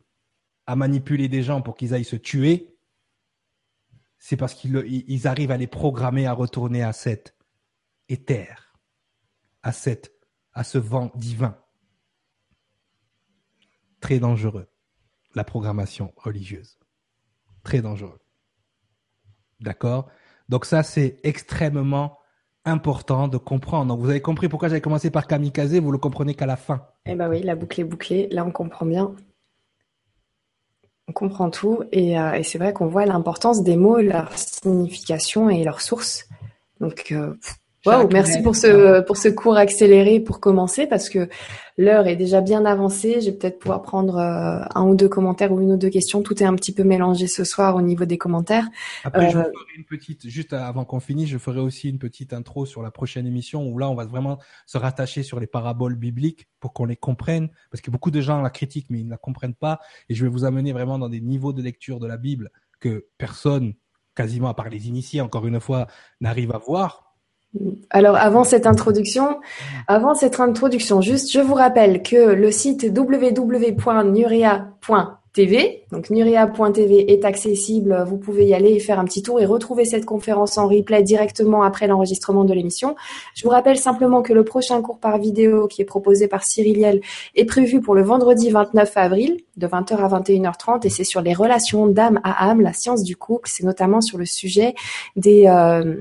à 0.65 0.77
manipuler 0.77 1.27
des 1.27 1.43
gens 1.43 1.61
pour 1.61 1.75
qu'ils 1.75 1.93
aillent 1.93 2.05
se 2.05 2.15
tuer. 2.15 2.73
C'est 4.19 4.35
parce 4.37 4.53
qu'ils 4.53 5.27
arrivent 5.27 5.51
à 5.51 5.57
les 5.57 5.67
programmer 5.67 6.27
à 6.27 6.33
retourner 6.33 6.83
à 6.83 6.93
cet 6.93 7.35
éther, 8.09 8.75
à 9.63 9.71
cette, 9.71 10.13
à 10.53 10.63
ce 10.63 10.77
vent 10.77 11.11
divin. 11.15 11.57
Très 14.01 14.19
dangereux, 14.19 14.67
la 15.35 15.43
programmation 15.43 16.13
religieuse. 16.17 16.77
Très 17.63 17.81
dangereux. 17.81 18.19
D'accord? 19.61 20.09
Donc 20.49 20.65
ça, 20.65 20.83
c'est 20.83 21.19
extrêmement 21.23 22.17
important 22.65 23.27
de 23.27 23.37
comprendre. 23.37 23.87
Donc 23.87 24.01
vous 24.01 24.09
avez 24.09 24.21
compris 24.21 24.49
pourquoi 24.49 24.67
j'avais 24.69 24.81
commencé 24.81 25.11
par 25.11 25.27
kamikaze, 25.27 25.75
vous 25.75 25.91
le 25.91 25.97
comprenez 25.97 26.33
qu'à 26.35 26.45
la 26.45 26.57
fin. 26.57 26.87
Eh 27.05 27.15
ben 27.15 27.29
oui, 27.29 27.41
la 27.41 27.55
boucle 27.55 27.81
est 27.81 27.85
bouclée. 27.85 28.27
Là, 28.31 28.45
on 28.45 28.51
comprend 28.51 28.85
bien. 28.85 29.15
On 31.09 31.11
comprend 31.11 31.49
tout. 31.49 31.83
Et, 31.91 32.19
euh, 32.19 32.39
c'est 32.43 32.59
vrai 32.59 32.71
qu'on 32.71 32.85
voit 32.85 33.07
l'importance 33.07 33.63
des 33.63 33.75
mots, 33.75 33.99
leur 33.99 34.37
signification 34.37 35.49
et 35.49 35.63
leur 35.63 35.81
source. 35.81 36.27
Donc, 36.79 37.07
euh, 37.11 37.33
Wow, 37.85 38.09
merci 38.11 38.41
pour 38.41 38.57
ce 38.57 38.99
pour 39.01 39.15
ce 39.15 39.29
cours 39.29 39.55
accéléré 39.55 40.19
pour 40.19 40.41
commencer 40.41 40.85
parce 40.85 41.07
que 41.07 41.29
l'heure 41.77 42.07
est 42.07 42.17
déjà 42.17 42.41
bien 42.41 42.65
avancée. 42.65 43.21
Je 43.21 43.27
vais 43.27 43.37
peut-être 43.37 43.57
pouvoir 43.57 43.81
prendre 43.81 44.17
euh, 44.17 44.65
un 44.75 44.83
ou 44.83 44.95
deux 44.95 45.07
commentaires 45.07 45.53
ou 45.53 45.61
une 45.61 45.71
ou 45.71 45.77
deux 45.77 45.89
questions. 45.89 46.21
Tout 46.21 46.43
est 46.43 46.45
un 46.45 46.55
petit 46.55 46.73
peu 46.73 46.83
mélangé 46.83 47.27
ce 47.27 47.45
soir 47.45 47.77
au 47.77 47.81
niveau 47.81 48.03
des 48.03 48.17
commentaires. 48.17 48.67
Après, 49.05 49.29
je 49.29 49.37
euh, 49.37 49.43
ferai 49.43 49.53
une 49.77 49.85
petite, 49.85 50.27
juste 50.27 50.51
avant 50.51 50.83
qu'on 50.83 50.99
finisse, 50.99 51.29
je 51.29 51.37
ferai 51.37 51.61
aussi 51.61 51.89
une 51.89 51.99
petite 51.99 52.33
intro 52.33 52.65
sur 52.65 52.81
la 52.81 52.91
prochaine 52.91 53.25
émission 53.25 53.65
où 53.65 53.77
là, 53.77 53.89
on 53.89 53.95
va 53.95 54.05
vraiment 54.05 54.39
se 54.65 54.77
rattacher 54.77 55.23
sur 55.23 55.39
les 55.39 55.47
paraboles 55.47 55.95
bibliques 55.95 56.49
pour 56.59 56.73
qu'on 56.73 56.85
les 56.85 56.97
comprenne 56.97 57.47
parce 57.71 57.79
que 57.79 57.91
beaucoup 57.91 58.11
de 58.11 58.19
gens 58.19 58.41
la 58.41 58.49
critiquent 58.49 58.89
mais 58.89 58.99
ils 58.99 59.05
ne 59.05 59.11
la 59.11 59.17
comprennent 59.17 59.55
pas 59.55 59.79
et 60.09 60.15
je 60.15 60.25
vais 60.25 60.29
vous 60.29 60.43
amener 60.43 60.73
vraiment 60.73 60.99
dans 60.99 61.09
des 61.09 61.21
niveaux 61.21 61.53
de 61.53 61.61
lecture 61.61 62.01
de 62.01 62.07
la 62.07 62.17
Bible 62.17 62.51
que 62.81 63.05
personne, 63.17 63.73
quasiment 64.15 64.49
à 64.49 64.53
part 64.53 64.69
les 64.69 64.89
initiés, 64.89 65.21
encore 65.21 65.47
une 65.47 65.61
fois, 65.61 65.87
n'arrive 66.19 66.51
à 66.53 66.57
voir 66.57 67.08
alors 67.89 68.15
avant 68.15 68.43
cette 68.43 68.67
introduction, 68.67 69.39
avant 69.87 70.13
cette 70.13 70.39
introduction, 70.39 71.01
juste 71.01 71.31
je 71.31 71.39
vous 71.39 71.55
rappelle 71.55 72.03
que 72.03 72.33
le 72.33 72.51
site 72.51 72.85
www.nuria.tv, 72.95 75.83
donc 75.91 76.11
nuria.tv 76.11 77.11
est 77.11 77.25
accessible, 77.25 78.05
vous 78.07 78.17
pouvez 78.17 78.45
y 78.45 78.53
aller 78.53 78.73
et 78.73 78.79
faire 78.79 78.99
un 78.99 79.05
petit 79.05 79.23
tour 79.23 79.41
et 79.41 79.47
retrouver 79.47 79.85
cette 79.85 80.05
conférence 80.05 80.59
en 80.59 80.67
replay 80.67 81.01
directement 81.01 81.63
après 81.63 81.87
l'enregistrement 81.87 82.43
de 82.43 82.53
l'émission. 82.53 82.95
Je 83.33 83.45
vous 83.45 83.49
rappelle 83.49 83.77
simplement 83.77 84.21
que 84.21 84.33
le 84.33 84.43
prochain 84.43 84.83
cours 84.83 84.99
par 84.99 85.17
vidéo 85.17 85.67
qui 85.67 85.81
est 85.81 85.85
proposé 85.85 86.27
par 86.27 86.43
Cyriliel 86.43 87.01
est 87.33 87.45
prévu 87.45 87.81
pour 87.81 87.95
le 87.95 88.03
vendredi 88.03 88.51
29 88.51 88.95
avril 88.95 89.37
de 89.57 89.65
20h 89.65 89.97
à 89.97 90.07
21h30 90.19 90.85
et 90.85 90.89
c'est 90.89 91.03
sur 91.03 91.21
les 91.21 91.33
relations 91.33 91.87
d'âme 91.87 92.19
à 92.23 92.47
âme, 92.47 92.61
la 92.61 92.73
science 92.73 93.03
du 93.03 93.15
couple, 93.15 93.49
c'est 93.51 93.63
notamment 93.63 94.01
sur 94.01 94.19
le 94.19 94.25
sujet 94.25 94.75
des 95.15 95.47
euh, 95.47 95.95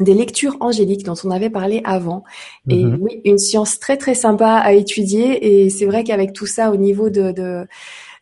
des 0.00 0.14
lectures 0.14 0.56
angéliques 0.60 1.04
dont 1.04 1.14
on 1.24 1.30
avait 1.30 1.50
parlé 1.50 1.80
avant. 1.84 2.24
Et 2.68 2.84
mhm. 2.84 2.98
oui, 3.00 3.20
une 3.24 3.38
science 3.38 3.78
très 3.78 3.96
très 3.96 4.14
sympa 4.14 4.54
à 4.54 4.72
étudier. 4.72 5.64
Et 5.64 5.70
c'est 5.70 5.86
vrai 5.86 6.04
qu'avec 6.04 6.32
tout 6.32 6.46
ça 6.46 6.70
au 6.70 6.76
niveau 6.76 7.10
de, 7.10 7.32
de 7.32 7.66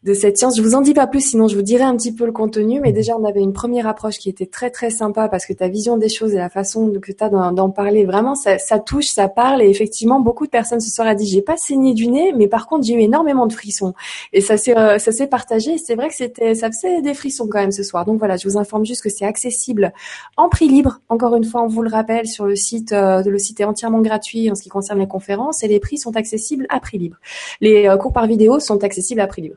de 0.05 0.13
cette 0.13 0.37
science. 0.37 0.57
Je 0.57 0.63
vous 0.63 0.75
en 0.75 0.83
dis 0.83 0.93
pas 0.93 1.07
plus, 1.07 1.23
sinon 1.23 1.49
je 1.49 1.57
vous 1.57 1.63
dirai 1.63 1.83
un 1.83 1.97
petit 1.97 2.13
peu 2.13 2.27
le 2.27 2.33
contenu. 2.33 2.81
Mais 2.81 2.93
déjà, 2.93 3.17
on 3.17 3.25
avait 3.25 3.41
une 3.41 3.55
première 3.55 3.87
approche 3.87 4.19
qui 4.19 4.29
était 4.29 4.47
très 4.47 4.71
très 4.71 4.91
sympa 4.91 5.29
parce 5.29 5.47
que 5.47 5.53
ta 5.55 5.69
vision 5.69 5.97
des 5.97 6.11
choses 6.11 6.35
et 6.35 6.39
la 6.39 6.51
façon 6.51 6.93
que 7.01 7.13
tu 7.13 7.25
as 7.25 7.31
d'en 7.31 7.71
parler, 7.71 8.05
vraiment, 8.05 8.35
ça, 8.35 8.79
touche, 8.79 9.07
ça 9.07 9.29
parle. 9.29 9.63
Et 9.63 9.71
effectivement, 9.71 10.21
beaucoup 10.21 10.45
de 10.45 10.51
personnes 10.51 10.81
ce 10.81 10.91
soir 10.91 11.09
a 11.09 11.15
dit, 11.15 11.27
j'ai 11.27 11.43
pas 11.43 11.57
saigné 11.57 11.95
du 11.95 12.09
nez, 12.09 12.33
mais 12.37 12.49
par 12.49 12.67
contre, 12.67 12.85
j'ai 12.85 12.95
eu 12.95 13.01
énormément 13.01 13.47
de 13.47 13.53
frissons. 13.53 13.95
Et 14.33 14.41
ça 14.41 14.57
s'est 14.57 14.77
euh, 14.77 14.99
ça 14.99 15.13
s'est 15.13 15.27
partagé. 15.27 15.79
C'est 15.79 15.95
vrai 15.95 16.09
que 16.09 16.15
c'était 16.15 16.55
ça 16.55 16.71
faisait 16.71 17.01
des 17.01 17.15
frissons 17.15 17.49
quand 17.49 17.61
même 17.61 17.73
ce 17.73 17.83
soir. 17.83 18.05
Donc 18.05 18.19
voilà, 18.19 18.37
je 18.37 18.47
vous 18.47 18.59
informe 18.59 18.85
juste 18.85 19.03
que 19.03 19.09
c'est 19.09 19.25
accessible 19.25 19.93
en 20.37 20.49
prix 20.49 20.69
libre. 20.69 21.01
Encore 21.09 21.35
une 21.37 21.45
fois, 21.45 21.63
on 21.63 21.69
vous 21.69 21.83
le 21.83 21.91
rappelle 21.91 22.27
sur 22.27 22.45
le 22.45 22.57
site. 22.57 22.93
Euh, 22.93 23.23
le 23.23 23.39
site 23.39 23.61
est 23.61 23.65
entièrement 23.65 24.01
gratuit 24.03 24.51
en 24.51 24.55
ce 24.55 24.63
qui 24.63 24.69
concerne 24.69 24.99
les 24.99 25.09
conférences 25.09 25.63
et 25.63 25.69
les 25.69 25.81
prix 25.81 25.97
sont 25.97 26.17
accessibles 26.17 26.67
à 26.69 26.81
prix 26.81 26.99
libre. 26.99 27.17
Les 27.61 27.89
euh, 27.89 27.97
cours 27.97 28.13
par 28.13 28.27
vidéo 28.27 28.61
sont 28.61 28.85
accessibles 28.85 29.21
à 29.21 29.27
prix 29.27 29.43
libre. 29.43 29.57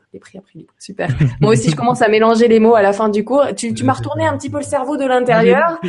Super. 0.78 1.08
Moi 1.40 1.52
aussi, 1.52 1.70
je 1.70 1.76
commence 1.76 2.02
à 2.02 2.08
mélanger 2.08 2.48
les 2.48 2.60
mots 2.60 2.74
à 2.74 2.82
la 2.82 2.92
fin 2.92 3.08
du 3.08 3.24
cours. 3.24 3.44
Tu, 3.56 3.74
tu 3.74 3.84
m'as 3.84 3.94
retourné 3.94 4.26
un 4.26 4.36
petit 4.36 4.50
peu 4.50 4.58
le 4.58 4.64
cerveau 4.64 4.96
de 4.96 5.04
l'intérieur. 5.04 5.78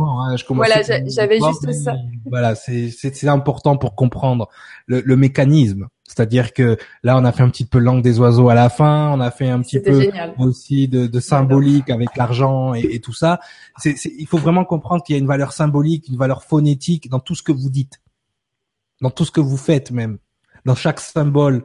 Hein, 0.00 0.36
voilà, 0.48 0.82
j'avais 0.82 1.38
juste 1.38 1.70
ça. 1.72 1.94
Voilà, 2.26 2.54
c'est 2.54 3.28
important 3.28 3.76
pour 3.76 3.94
comprendre 3.94 4.48
le, 4.86 5.00
le 5.00 5.16
mécanisme. 5.16 5.88
C'est-à-dire 6.08 6.54
que 6.54 6.78
là, 7.02 7.18
on 7.18 7.24
a 7.24 7.32
fait 7.32 7.42
un 7.42 7.50
petit 7.50 7.66
peu 7.66 7.78
langue 7.78 8.02
des 8.02 8.18
oiseaux 8.18 8.48
à 8.48 8.54
la 8.54 8.70
fin, 8.70 9.12
on 9.12 9.20
a 9.20 9.30
fait 9.30 9.48
un 9.48 9.60
petit 9.60 9.78
peu 9.78 10.10
aussi 10.38 10.88
de, 10.88 11.06
de 11.06 11.20
symbolique 11.20 11.90
avec 11.90 12.16
l'argent 12.16 12.74
et, 12.74 12.80
et, 12.80 13.00
tout 13.00 13.12
ça. 13.12 13.40
C'est 13.76 13.94
il 14.18 14.26
faut 14.26 14.38
vraiment 14.38 14.64
comprendre 14.64 15.02
qu'il 15.04 15.14
y 15.14 15.18
a 15.18 15.20
une 15.20 15.28
valeur 15.28 15.52
symbolique, 15.52 16.08
une 16.08 16.16
valeur 16.16 16.42
phonétique 16.42 17.10
dans 17.10 17.20
tout 17.20 17.34
ce 17.34 17.42
que 17.42 17.52
vous 17.52 17.68
dites, 17.68 18.00
dans 19.02 19.10
tout 19.10 19.26
ce 19.26 19.30
que 19.30 19.40
vous 19.40 19.58
faites 19.58 19.90
même, 19.90 20.18
dans 20.64 20.74
chaque 20.74 20.98
symbole, 20.98 21.64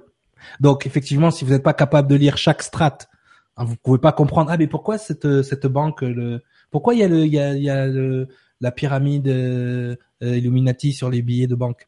donc 0.60 0.86
effectivement, 0.86 1.32
si 1.32 1.45
vous 1.45 1.52
n'êtes 1.52 1.64
pas 1.64 1.74
capable 1.74 2.07
de 2.07 2.15
lire 2.15 2.38
chaque 2.38 2.64
strate, 2.64 3.10
hein, 3.57 3.65
vous 3.65 3.76
pouvez 3.76 3.99
pas 3.99 4.11
comprendre. 4.11 4.52
Ah 4.52 4.57
mais 4.57 4.68
pourquoi 4.68 4.98
cette 4.98 5.44
cette 5.44 5.68
banque 5.68 6.02
le 6.02 6.41
pourquoi 6.72 6.94
il 6.94 6.99
y 7.02 7.03
a 7.03 7.07
le 7.07 7.26
il 7.26 7.34
y 7.34 7.40
a, 7.40 7.56
y 7.56 7.70
a 7.70 7.88
le, 7.88 8.28
la 8.61 8.72
pyramide 8.72 9.28
euh, 9.28 9.95
Illuminati 10.22 10.94
sur 10.94 11.10
les 11.10 11.22
billets 11.22 11.48
de 11.48 11.56
banque? 11.56 11.88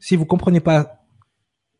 Si 0.00 0.16
vous 0.16 0.26
comprenez 0.26 0.60
pas 0.60 1.06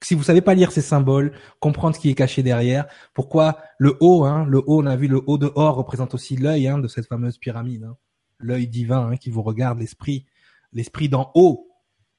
si 0.02 0.14
vous 0.14 0.22
savez 0.22 0.40
pas 0.40 0.54
lire 0.54 0.72
ces 0.72 0.82
symboles, 0.82 1.32
comprendre 1.58 1.96
ce 1.96 2.00
qui 2.00 2.10
est 2.10 2.14
caché 2.14 2.42
derrière, 2.42 2.86
pourquoi 3.14 3.58
le 3.78 3.96
haut, 4.00 4.24
hein, 4.24 4.44
le 4.44 4.58
haut, 4.58 4.82
on 4.82 4.86
a 4.86 4.96
vu 4.96 5.08
le 5.08 5.22
haut 5.26 5.38
de 5.38 5.50
or 5.54 5.76
représente 5.76 6.14
aussi 6.14 6.36
l'œil 6.36 6.68
hein, 6.68 6.78
de 6.78 6.88
cette 6.88 7.06
fameuse 7.06 7.38
pyramide, 7.38 7.84
hein. 7.84 7.96
l'œil 8.38 8.68
divin 8.68 9.10
hein, 9.10 9.16
qui 9.16 9.30
vous 9.30 9.42
regarde, 9.42 9.78
l'esprit, 9.78 10.26
l'esprit 10.72 11.08
d'en 11.08 11.30
haut. 11.34 11.70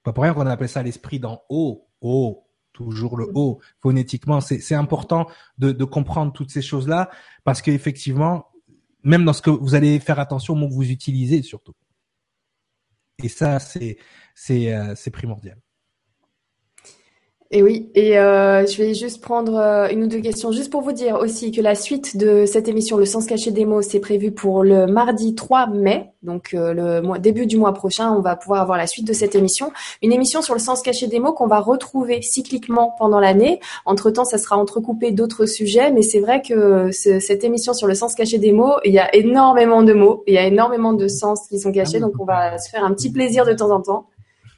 Pas 0.03 0.13
pour 0.13 0.23
rien 0.23 0.33
qu'on 0.33 0.47
appelle 0.47 0.69
ça 0.69 0.81
l'esprit 0.81 1.19
d'en 1.19 1.43
haut, 1.49 1.87
haut, 2.01 2.46
toujours 2.77 3.17
le 3.17 3.29
haut 3.33 3.59
phonétiquement. 3.81 4.39
C'est 4.39 4.75
important 4.75 5.27
de, 5.57 5.71
de, 5.71 5.85
comprendre 5.85 6.31
toutes 6.31 6.51
ces 6.51 6.61
choses-là 6.61 7.09
parce 7.43 7.61
qu'effectivement, 7.61 8.47
même 9.03 9.25
dans 9.25 9.33
ce 9.33 9.41
que 9.41 9.49
vous 9.49 9.73
allez 9.73 9.99
faire 9.99 10.19
attention 10.19 10.53
au 10.53 10.57
mot 10.57 10.67
que 10.67 10.73
vous 10.73 10.91
utilisez 10.91 11.41
surtout. 11.41 11.73
Et 13.23 13.29
ça, 13.29 13.59
c'est 13.59 13.97
c'est 14.35 14.73
euh, 14.73 14.93
primordial. 15.11 15.59
Et 17.49 17.63
oui, 17.63 17.89
et 17.95 18.19
euh, 18.19 18.65
je 18.65 18.75
vais 18.77 18.93
juste 18.93 19.21
prendre 19.21 19.55
euh, 19.55 19.87
une 19.87 20.03
ou 20.03 20.07
deux 20.07 20.19
questions, 20.19 20.51
juste 20.51 20.69
pour 20.69 20.81
vous 20.81 20.91
dire 20.91 21.15
aussi 21.15 21.51
que 21.53 21.61
la 21.61 21.75
suite 21.75 22.17
de 22.17 22.45
cette 22.45 22.67
émission, 22.67 22.97
Le 22.97 23.05
sens 23.05 23.25
caché 23.25 23.51
des 23.51 23.65
mots, 23.65 23.81
c'est 23.81 24.01
prévu 24.01 24.31
pour 24.31 24.65
le 24.65 24.85
mardi 24.85 25.33
3 25.33 25.67
mai, 25.67 26.11
donc 26.23 26.53
euh, 26.53 26.73
le 26.73 27.01
mois, 27.01 27.19
début 27.19 27.45
du 27.45 27.55
mois 27.55 27.73
prochain, 27.73 28.11
on 28.11 28.19
va 28.19 28.35
pouvoir 28.35 28.61
avoir 28.61 28.77
la 28.77 28.85
suite 28.85 29.07
de 29.07 29.13
cette 29.13 29.33
émission. 29.33 29.71
Une 30.01 30.11
émission 30.11 30.41
sur 30.41 30.55
le 30.55 30.59
sens 30.59 30.81
caché 30.81 31.07
des 31.07 31.19
mots 31.19 31.31
qu'on 31.31 31.47
va 31.47 31.61
retrouver 31.61 32.21
cycliquement 32.21 32.93
pendant 32.99 33.21
l'année. 33.21 33.61
Entre-temps, 33.85 34.25
ça 34.25 34.37
sera 34.37 34.57
entrecoupé 34.57 35.11
d'autres 35.11 35.45
sujets, 35.45 35.89
mais 35.91 36.01
c'est 36.01 36.19
vrai 36.19 36.41
que 36.41 36.91
cette 36.91 37.45
émission 37.45 37.73
sur 37.73 37.87
le 37.87 37.95
sens 37.95 38.13
caché 38.13 38.39
des 38.39 38.51
mots, 38.51 38.75
il 38.83 38.91
y 38.91 38.99
a 38.99 39.15
énormément 39.15 39.83
de 39.83 39.93
mots, 39.93 40.21
il 40.27 40.33
y 40.33 40.37
a 40.37 40.45
énormément 40.45 40.91
de 40.91 41.07
sens 41.07 41.47
qui 41.47 41.59
sont 41.59 41.71
cachés, 41.71 41.97
ah 41.97 42.01
donc 42.01 42.13
on 42.19 42.25
va 42.25 42.57
se 42.57 42.69
faire 42.69 42.83
un 42.83 42.93
petit 42.93 43.09
plaisir 43.09 43.45
de 43.45 43.53
temps 43.53 43.71
en 43.71 43.79
temps. 43.79 44.07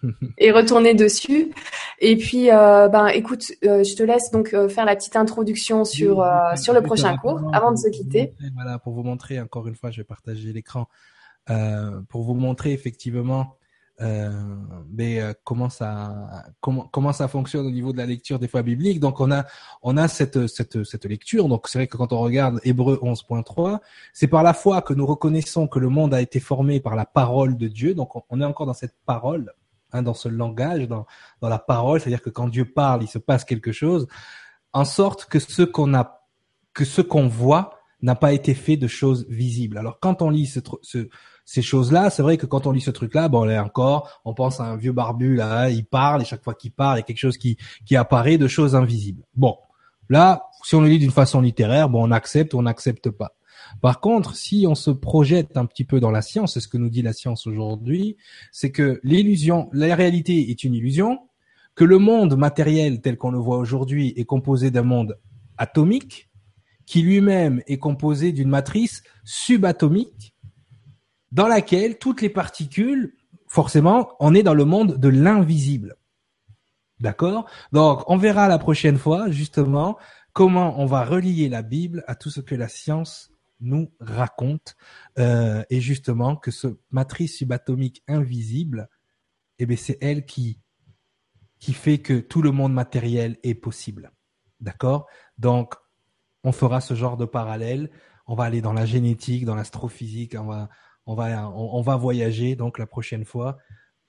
et 0.37 0.51
retourner 0.51 0.93
dessus. 0.93 1.51
Et 1.99 2.17
puis, 2.17 2.51
euh, 2.51 2.87
ben, 2.87 3.07
écoute, 3.07 3.51
euh, 3.65 3.83
je 3.83 3.95
te 3.95 4.03
laisse 4.03 4.31
donc 4.31 4.53
euh, 4.53 4.69
faire 4.69 4.85
la 4.85 4.95
petite 4.95 5.15
introduction 5.15 5.85
sur 5.85 6.25
sur 6.55 6.73
le 6.73 6.81
prochain 6.81 7.17
cours 7.17 7.41
avant 7.53 7.71
de 7.71 7.77
se 7.77 7.89
quitter. 7.89 8.33
Voilà, 8.55 8.79
pour 8.79 8.93
vous 8.93 9.03
montrer 9.03 9.39
encore 9.39 9.67
une 9.67 9.75
fois, 9.75 9.91
je 9.91 9.97
vais 9.97 10.05
partager 10.05 10.53
l'écran 10.53 10.87
pour 12.09 12.23
vous 12.23 12.35
montrer 12.35 12.73
effectivement. 12.73 13.57
mais 13.99 15.19
comment 15.43 15.69
ça 15.69 16.45
comment 16.61 16.87
comment 16.91 17.11
ça 17.11 17.27
fonctionne 17.27 17.65
au 17.65 17.71
niveau 17.71 17.91
de 17.91 17.97
la 17.97 18.05
lecture 18.05 18.39
des 18.39 18.47
fois 18.47 18.61
bibliques 18.61 18.99
donc 19.01 19.19
on 19.19 19.29
a 19.31 19.45
on 19.81 19.97
a 19.97 20.07
cette 20.07 20.47
cette 20.47 20.83
cette 20.85 21.05
lecture 21.05 21.49
donc 21.49 21.67
c'est 21.67 21.79
vrai 21.79 21.87
que 21.87 21.97
quand 21.97 22.13
on 22.13 22.19
regarde 22.19 22.61
Hébreu 22.63 22.99
11.3 23.01 23.79
c'est 24.13 24.27
par 24.27 24.43
la 24.43 24.53
foi 24.53 24.81
que 24.81 24.93
nous 24.93 25.05
reconnaissons 25.05 25.67
que 25.67 25.79
le 25.79 25.89
monde 25.89 26.13
a 26.13 26.21
été 26.21 26.39
formé 26.39 26.79
par 26.79 26.95
la 26.95 27.05
parole 27.05 27.57
de 27.57 27.67
Dieu 27.67 27.93
donc 27.93 28.11
on 28.31 28.39
est 28.39 28.45
encore 28.45 28.67
dans 28.67 28.73
cette 28.73 28.95
parole 29.05 29.53
Hein, 29.91 30.03
dans 30.03 30.13
ce 30.13 30.29
langage, 30.29 30.87
dans, 30.87 31.07
dans 31.41 31.49
la 31.49 31.57
parole, 31.57 31.99
c'est-à-dire 31.99 32.21
que 32.21 32.29
quand 32.29 32.47
Dieu 32.47 32.65
parle, 32.65 33.01
il 33.01 33.07
se 33.07 33.17
passe 33.17 33.43
quelque 33.43 33.71
chose, 33.71 34.07
en 34.71 34.85
sorte 34.85 35.25
que 35.25 35.39
ce 35.39 35.63
qu'on 35.63 35.95
a, 35.95 36.21
que 36.73 36.85
ce 36.85 37.01
qu'on 37.01 37.27
voit 37.27 37.79
n'a 38.03 38.13
pas 38.13 38.31
été 38.31 38.53
fait 38.53 38.77
de 38.77 38.87
choses 38.87 39.25
visibles. 39.29 39.79
Alors 39.79 39.99
quand 39.99 40.21
on 40.21 40.29
lit 40.29 40.45
ce, 40.45 40.59
ce, 40.83 41.09
ces 41.43 41.63
choses-là, 41.63 42.11
c'est 42.11 42.21
vrai 42.21 42.37
que 42.37 42.45
quand 42.45 42.67
on 42.67 42.71
lit 42.71 42.81
ce 42.81 42.91
truc-là, 42.91 43.29
bon, 43.29 43.45
là 43.45 43.63
encore, 43.63 44.21
on 44.25 44.35
pense 44.35 44.59
à 44.59 44.65
un 44.65 44.75
vieux 44.75 44.91
barbu 44.91 45.35
là, 45.35 45.69
il 45.71 45.85
parle 45.85 46.21
et 46.21 46.25
chaque 46.25 46.43
fois 46.43 46.53
qu'il 46.53 46.71
parle, 46.71 46.97
il 46.97 46.99
y 46.99 47.03
a 47.03 47.05
quelque 47.05 47.17
chose 47.17 47.39
qui 47.39 47.57
qui 47.87 47.95
apparaît 47.95 48.37
de 48.37 48.47
choses 48.47 48.75
invisibles. 48.75 49.25
Bon, 49.35 49.57
là, 50.07 50.49
si 50.63 50.75
on 50.75 50.81
le 50.81 50.87
lit 50.87 50.99
d'une 50.99 51.09
façon 51.09 51.41
littéraire, 51.41 51.89
bon, 51.89 52.07
on 52.07 52.11
accepte 52.11 52.53
ou 52.53 52.59
on 52.59 52.63
n'accepte 52.63 53.09
pas. 53.09 53.33
Par 53.81 53.99
contre, 53.99 54.35
si 54.35 54.65
on 54.67 54.75
se 54.75 54.91
projette 54.91 55.57
un 55.57 55.65
petit 55.65 55.85
peu 55.85 55.99
dans 55.99 56.11
la 56.11 56.21
science, 56.21 56.53
c'est 56.53 56.59
ce 56.59 56.67
que 56.67 56.77
nous 56.77 56.89
dit 56.89 57.01
la 57.01 57.13
science 57.13 57.47
aujourd'hui, 57.47 58.17
c'est 58.51 58.71
que 58.71 58.99
l'illusion, 59.03 59.69
la 59.73 59.95
réalité 59.95 60.49
est 60.49 60.63
une 60.63 60.73
illusion, 60.73 61.19
que 61.75 61.83
le 61.83 61.97
monde 61.97 62.35
matériel 62.35 63.01
tel 63.01 63.17
qu'on 63.17 63.31
le 63.31 63.39
voit 63.39 63.57
aujourd'hui 63.57 64.13
est 64.17 64.25
composé 64.25 64.71
d'un 64.71 64.83
monde 64.83 65.17
atomique, 65.57 66.29
qui 66.85 67.03
lui-même 67.03 67.61
est 67.67 67.77
composé 67.77 68.31
d'une 68.31 68.49
matrice 68.49 69.03
subatomique, 69.23 70.35
dans 71.31 71.47
laquelle 71.47 71.99
toutes 71.99 72.21
les 72.21 72.29
particules, 72.29 73.15
forcément, 73.47 74.09
on 74.19 74.33
est 74.33 74.43
dans 74.43 74.53
le 74.53 74.65
monde 74.65 74.97
de 74.97 75.07
l'invisible. 75.07 75.95
D'accord? 76.99 77.45
Donc, 77.71 78.03
on 78.09 78.17
verra 78.17 78.47
la 78.47 78.57
prochaine 78.57 78.97
fois, 78.97 79.29
justement, 79.29 79.97
comment 80.33 80.79
on 80.81 80.85
va 80.85 81.05
relier 81.05 81.47
la 81.47 81.61
Bible 81.61 82.03
à 82.07 82.15
tout 82.15 82.29
ce 82.29 82.41
que 82.41 82.55
la 82.55 82.67
science 82.67 83.31
nous 83.59 83.91
raconte 83.99 84.75
euh, 85.17 85.63
et 85.69 85.81
justement 85.81 86.35
que 86.35 86.51
ce 86.51 86.79
matrice 86.91 87.37
subatomique 87.37 88.03
invisible, 88.07 88.89
eh 89.59 89.65
bien 89.65 89.77
c'est 89.77 89.97
elle 90.01 90.25
qui 90.25 90.61
qui 91.59 91.73
fait 91.73 91.97
que 91.97 92.19
tout 92.19 92.41
le 92.41 92.51
monde 92.51 92.73
matériel 92.73 93.37
est 93.43 93.55
possible. 93.55 94.11
D'accord? 94.61 95.07
Donc 95.37 95.75
on 96.43 96.51
fera 96.51 96.81
ce 96.81 96.93
genre 96.93 97.17
de 97.17 97.25
parallèle. 97.25 97.91
On 98.27 98.35
va 98.35 98.45
aller 98.45 98.61
dans 98.61 98.73
la 98.73 98.85
génétique, 98.85 99.45
dans 99.45 99.55
l'astrophysique. 99.55 100.35
On 100.39 100.45
va 100.45 100.69
on 101.05 101.15
va 101.15 101.49
on, 101.49 101.81
va 101.81 101.95
voyager 101.95 102.55
donc 102.55 102.77
la 102.77 102.85
prochaine 102.85 103.25
fois 103.25 103.57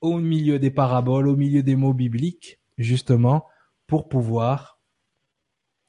au 0.00 0.18
milieu 0.18 0.58
des 0.58 0.70
paraboles, 0.70 1.28
au 1.28 1.36
milieu 1.36 1.62
des 1.62 1.76
mots 1.76 1.94
bibliques, 1.94 2.60
justement 2.78 3.46
pour 3.86 4.08
pouvoir 4.08 4.80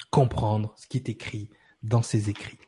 comprendre 0.09 0.73
ce 0.77 0.87
qui 0.87 0.97
est 0.97 1.09
écrit 1.09 1.49
dans 1.83 2.01
ces 2.01 2.29
écrits. 2.29 2.59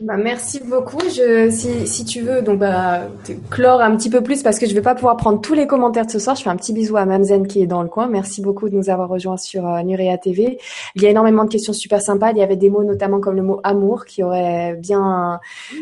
Bah, 0.00 0.16
merci 0.16 0.60
beaucoup. 0.60 1.00
Je, 1.00 1.50
si, 1.50 1.86
si 1.86 2.04
tu 2.04 2.20
veux, 2.22 2.42
donc 2.42 2.58
bah, 2.58 3.02
clore 3.50 3.80
un 3.80 3.96
petit 3.96 4.10
peu 4.10 4.22
plus 4.22 4.42
parce 4.42 4.58
que 4.58 4.66
je 4.66 4.74
vais 4.74 4.82
pas 4.82 4.94
pouvoir 4.94 5.16
prendre 5.16 5.40
tous 5.40 5.54
les 5.54 5.66
commentaires 5.66 6.06
de 6.06 6.10
ce 6.10 6.18
soir. 6.18 6.34
Je 6.36 6.42
fais 6.42 6.50
un 6.50 6.56
petit 6.56 6.72
bisou 6.72 6.96
à 6.96 7.04
Mamzen 7.04 7.46
qui 7.46 7.62
est 7.62 7.66
dans 7.66 7.82
le 7.82 7.88
coin. 7.88 8.08
Merci 8.08 8.42
beaucoup 8.42 8.68
de 8.68 8.74
nous 8.74 8.90
avoir 8.90 9.08
rejoints 9.08 9.36
sur 9.36 9.66
euh, 9.66 9.82
Nurea 9.82 10.18
TV. 10.18 10.58
Il 10.96 11.02
y 11.02 11.06
a 11.06 11.10
énormément 11.10 11.44
de 11.44 11.50
questions 11.50 11.72
super 11.72 12.00
sympas. 12.00 12.32
Il 12.32 12.38
y 12.38 12.42
avait 12.42 12.56
des 12.56 12.70
mots 12.70 12.82
notamment 12.82 13.20
comme 13.20 13.36
le 13.36 13.42
mot 13.42 13.60
amour 13.62 14.04
qui 14.04 14.22
aurait 14.22 14.74
bien 14.74 15.38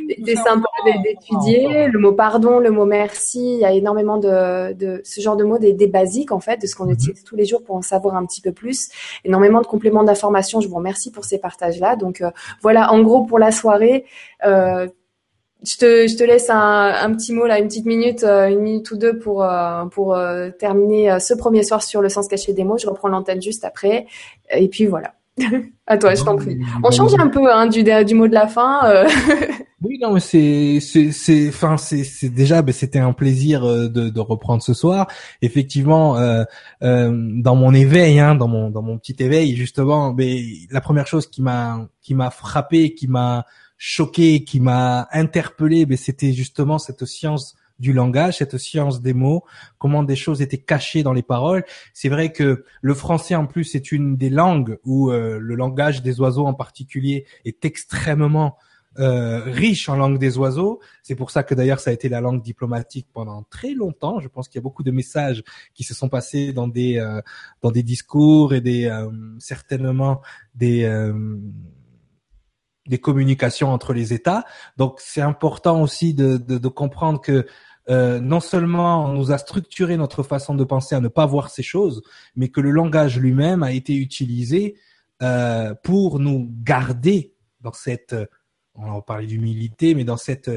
été 0.08 0.36
sympa 0.36 0.68
d'étudier. 0.84 1.88
Le 1.88 1.98
mot 1.98 2.12
pardon, 2.12 2.58
le 2.58 2.70
mot 2.70 2.84
merci. 2.84 3.54
Il 3.54 3.60
y 3.60 3.64
a 3.64 3.72
énormément 3.72 4.18
de, 4.18 4.72
de 4.74 5.00
ce 5.04 5.20
genre 5.20 5.36
de 5.36 5.44
mots, 5.44 5.58
des, 5.58 5.72
des 5.72 5.86
basiques 5.86 6.32
en 6.32 6.40
fait, 6.40 6.60
de 6.60 6.66
ce 6.66 6.76
qu'on 6.76 6.84
mhm. 6.86 6.92
utilise 6.92 7.24
tous 7.24 7.36
les 7.36 7.46
jours 7.46 7.62
pour 7.62 7.76
en 7.76 7.82
savoir 7.82 8.16
un 8.16 8.26
petit 8.26 8.40
peu 8.40 8.52
plus. 8.52 8.88
Énormément 9.24 9.60
de 9.60 9.66
compléments 9.66 10.04
d'information. 10.04 10.60
Je 10.60 10.68
vous 10.68 10.76
remercie 10.76 11.10
pour 11.10 11.24
ces 11.24 11.38
partages-là. 11.38 11.96
Donc 11.96 12.20
euh, 12.20 12.30
voilà, 12.60 12.92
en 12.92 13.00
gros 13.00 13.22
pour 13.22 13.38
la 13.38 13.51
soirée. 13.52 14.04
Euh, 14.44 14.88
je 15.64 15.76
te, 15.76 16.24
laisse 16.24 16.50
un, 16.50 16.56
un, 16.58 17.14
petit 17.14 17.32
mot 17.32 17.46
là, 17.46 17.58
une 17.60 17.68
petite 17.68 17.86
minute, 17.86 18.24
euh, 18.24 18.48
une 18.48 18.60
minute 18.60 18.90
ou 18.90 18.96
deux 18.96 19.18
pour 19.18 19.44
euh, 19.44 19.84
pour 19.86 20.18
terminer 20.58 21.20
ce 21.20 21.34
premier 21.34 21.62
soir 21.62 21.82
sur 21.82 22.02
le 22.02 22.08
sens 22.08 22.26
caché 22.26 22.52
des 22.52 22.64
mots. 22.64 22.78
Je 22.78 22.88
reprends 22.88 23.08
l'antenne 23.08 23.40
juste 23.40 23.64
après, 23.64 24.06
et 24.50 24.68
puis 24.68 24.86
voilà. 24.86 25.14
à 25.86 25.98
toi, 25.98 26.14
je 26.14 26.22
t'en 26.22 26.36
prie. 26.36 26.58
On 26.82 26.90
change 26.90 27.14
un 27.18 27.28
peu 27.28 27.52
hein, 27.52 27.66
du 27.66 27.82
du 27.82 28.14
mot 28.14 28.28
de 28.28 28.34
la 28.34 28.46
fin. 28.46 29.06
oui, 29.82 29.98
non, 30.00 30.12
mais 30.12 30.20
c'est 30.20 30.78
c'est 30.80 31.10
c'est 31.12 32.28
déjà 32.28 32.62
ben, 32.62 32.72
c'était 32.72 32.98
un 32.98 33.12
plaisir 33.12 33.64
de, 33.64 33.88
de 33.88 34.20
reprendre 34.20 34.62
ce 34.62 34.74
soir. 34.74 35.08
Effectivement, 35.40 36.16
euh, 36.18 36.44
euh, 36.82 37.10
dans 37.36 37.56
mon 37.56 37.72
éveil, 37.72 38.20
hein, 38.20 38.34
dans 38.34 38.48
mon 38.48 38.70
dans 38.70 38.82
mon 38.82 38.98
petit 38.98 39.16
éveil, 39.20 39.56
justement, 39.56 40.12
ben, 40.12 40.38
la 40.70 40.80
première 40.80 41.06
chose 41.06 41.26
qui 41.26 41.42
m'a 41.42 41.88
qui 42.02 42.14
m'a 42.14 42.30
frappé, 42.30 42.94
qui 42.94 43.08
m'a 43.08 43.46
choqué, 43.78 44.44
qui 44.44 44.60
m'a 44.60 45.08
interpellé, 45.12 45.86
mais 45.86 45.96
c'était 45.96 46.32
justement 46.32 46.78
cette 46.78 47.04
science 47.04 47.56
du 47.82 47.92
langage, 47.92 48.38
cette 48.38 48.56
science 48.58 49.02
des 49.02 49.12
mots, 49.12 49.42
comment 49.76 50.04
des 50.04 50.16
choses 50.16 50.40
étaient 50.40 50.64
cachées 50.72 51.02
dans 51.02 51.12
les 51.12 51.22
paroles. 51.22 51.64
C'est 51.92 52.08
vrai 52.08 52.32
que 52.32 52.64
le 52.80 52.94
français 52.94 53.34
en 53.34 53.46
plus 53.46 53.74
est 53.74 53.90
une 53.90 54.16
des 54.16 54.30
langues 54.30 54.78
où 54.84 55.10
euh, 55.10 55.38
le 55.40 55.54
langage 55.56 56.00
des 56.00 56.20
oiseaux 56.20 56.46
en 56.46 56.54
particulier 56.54 57.26
est 57.44 57.64
extrêmement 57.64 58.56
euh, 58.98 59.40
riche 59.44 59.88
en 59.88 59.96
langue 59.96 60.18
des 60.18 60.38
oiseaux. 60.38 60.78
C'est 61.02 61.16
pour 61.16 61.30
ça 61.32 61.42
que 61.42 61.54
d'ailleurs 61.56 61.80
ça 61.80 61.90
a 61.90 61.92
été 61.92 62.08
la 62.08 62.20
langue 62.20 62.42
diplomatique 62.42 63.08
pendant 63.12 63.42
très 63.50 63.74
longtemps. 63.74 64.20
Je 64.20 64.28
pense 64.28 64.48
qu'il 64.48 64.60
y 64.60 64.62
a 64.62 64.66
beaucoup 64.68 64.84
de 64.84 64.92
messages 64.92 65.42
qui 65.74 65.82
se 65.82 65.94
sont 65.94 66.08
passés 66.08 66.52
dans 66.52 66.68
des 66.68 66.98
euh, 66.98 67.20
dans 67.62 67.72
des 67.72 67.82
discours 67.82 68.54
et 68.54 68.60
des 68.60 68.82
certainement 69.38 70.20
des 70.54 70.86
des 72.86 72.98
communications 72.98 73.72
entre 73.72 73.92
les 73.92 74.12
États. 74.12 74.44
Donc 74.76 74.98
c'est 74.98 75.20
important 75.20 75.82
aussi 75.82 76.14
de, 76.14 76.36
de, 76.36 76.58
de 76.58 76.68
comprendre 76.68 77.20
que 77.20 77.46
euh, 77.88 78.20
non 78.20 78.40
seulement 78.40 79.06
on 79.06 79.12
nous 79.12 79.32
a 79.32 79.38
structuré 79.38 79.96
notre 79.96 80.22
façon 80.22 80.54
de 80.54 80.64
penser 80.64 80.94
à 80.94 81.00
ne 81.00 81.08
pas 81.08 81.26
voir 81.26 81.50
ces 81.50 81.62
choses, 81.62 82.02
mais 82.36 82.48
que 82.48 82.60
le 82.60 82.70
langage 82.70 83.18
lui-même 83.18 83.62
a 83.62 83.72
été 83.72 83.94
utilisé 83.94 84.76
euh, 85.22 85.74
pour 85.82 86.18
nous 86.18 86.48
garder 86.62 87.34
dans 87.60 87.72
cette, 87.72 88.14
on 88.74 88.92
va 88.92 89.02
parler 89.02 89.26
d'humilité, 89.26 89.94
mais 89.94 90.04
dans 90.04 90.16
cette, 90.16 90.50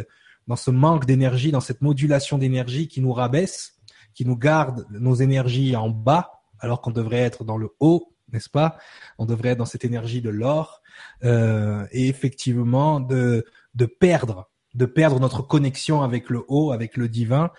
dans 0.48 0.56
ce 0.56 0.72
manque 0.72 1.06
d'énergie, 1.06 1.52
dans 1.52 1.60
cette 1.60 1.82
modulation 1.82 2.38
d'énergie 2.38 2.88
qui 2.88 3.02
nous 3.02 3.14
rabaisse, 3.14 3.76
qui 4.14 4.26
nous 4.26 4.38
garde 4.38 4.86
nos 4.92 5.16
énergies 5.16 5.76
en 5.76 5.90
bas, 5.90 6.42
alors 6.60 6.82
qu'on 6.82 6.92
devrait 6.92 7.18
être 7.18 7.44
dans 7.44 7.58
le 7.58 7.70
haut, 7.80 8.16
n'est-ce 8.32 8.50
pas? 8.50 8.78
On 9.18 9.26
devrait 9.26 9.50
être 9.50 9.58
dans 9.58 9.66
cette 9.66 9.86
énergie 9.86 10.22
de 10.22 10.30
l'or 10.30 10.82
euh, 11.24 11.86
et 11.92 12.08
effectivement 12.08 13.00
de, 13.00 13.46
de 13.76 13.86
perdre, 13.86 14.50
de 14.76 14.86
perdre 14.86 15.20
notre 15.20 15.42
connexion 15.42 16.02
avec 16.04 16.30
le 16.30 16.44
haut, 16.48 16.72
avec 16.72 16.98
le 16.98 17.10
divin, 17.10 17.52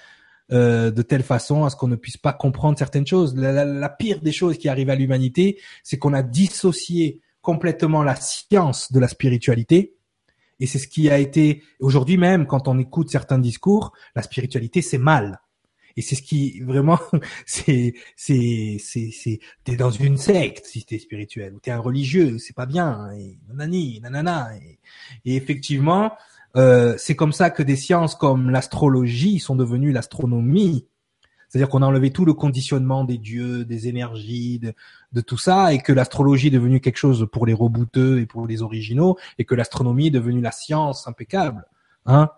euh, 0.52 0.90
de 0.92 1.02
telle 1.02 1.24
façon 1.24 1.64
à 1.64 1.70
ce 1.70 1.76
qu'on 1.76 1.88
ne 1.88 1.96
puisse 1.96 2.18
pas 2.18 2.32
comprendre 2.32 2.78
certaines 2.78 3.06
choses. 3.06 3.34
La, 3.34 3.64
la, 3.64 3.88
pire 3.88 4.20
des 4.20 4.32
choses 4.32 4.58
qui 4.58 4.68
arrivent 4.68 4.90
à 4.90 4.94
l'humanité, 4.94 5.60
c'est 5.82 5.98
qu'on 5.98 6.12
a 6.12 6.22
dissocié 6.22 7.20
complètement 7.40 8.02
la 8.02 8.14
science 8.14 8.92
de 8.92 9.00
la 9.00 9.08
spiritualité. 9.08 9.96
Et 10.60 10.66
c'est 10.66 10.78
ce 10.78 10.88
qui 10.88 11.10
a 11.10 11.18
été 11.18 11.62
aujourd'hui 11.80 12.16
même, 12.16 12.46
quand 12.46 12.68
on 12.68 12.78
écoute 12.78 13.10
certains 13.10 13.38
discours, 13.38 13.92
la 14.14 14.22
spiritualité 14.22 14.82
c'est 14.82 14.98
mal. 14.98 15.40
Et 15.96 16.02
c'est 16.02 16.14
ce 16.14 16.22
qui 16.22 16.60
vraiment, 16.60 16.98
c'est, 17.46 17.94
c'est, 18.16 18.76
c'est, 18.78 19.10
c'est, 19.10 19.40
t'es 19.64 19.76
dans 19.76 19.90
une 19.90 20.18
secte 20.18 20.66
si 20.66 20.84
t'es 20.84 20.98
spirituel 20.98 21.54
ou 21.54 21.60
t'es 21.60 21.70
un 21.70 21.78
religieux, 21.78 22.38
c'est 22.38 22.54
pas 22.54 22.66
bien. 22.66 23.10
Et 23.12 23.38
nanani, 23.48 24.00
nanana. 24.00 24.50
Et 25.24 25.36
effectivement, 25.36 26.12
euh, 26.56 26.94
c'est 26.96 27.16
comme 27.16 27.32
ça 27.32 27.50
que 27.50 27.62
des 27.62 27.76
sciences 27.76 28.14
comme 28.14 28.50
l'astrologie 28.50 29.38
sont 29.38 29.56
devenues 29.56 29.92
l'astronomie, 29.92 30.86
C'est-à-dire 31.48 31.68
qu'on 31.68 31.82
a 31.82 31.86
enlevé 31.86 32.10
tout 32.10 32.24
le 32.24 32.32
conditionnement 32.32 33.04
des 33.04 33.18
dieux, 33.18 33.64
des 33.64 33.88
énergies, 33.88 34.58
de, 35.12 35.20
tout 35.20 35.38
ça, 35.38 35.72
et 35.72 35.78
que 35.78 35.92
l'astrologie 35.92 36.48
est 36.48 36.50
devenue 36.50 36.80
quelque 36.80 36.96
chose 36.96 37.28
pour 37.30 37.46
les 37.46 37.52
rebouteux 37.52 38.20
et 38.20 38.26
pour 38.26 38.46
les 38.46 38.62
originaux, 38.62 39.16
et 39.38 39.44
que 39.44 39.54
l'astronomie 39.54 40.08
est 40.08 40.10
devenue 40.10 40.40
la 40.40 40.50
science 40.50 41.06
impeccable. 41.06 41.64
Hein 42.06 42.30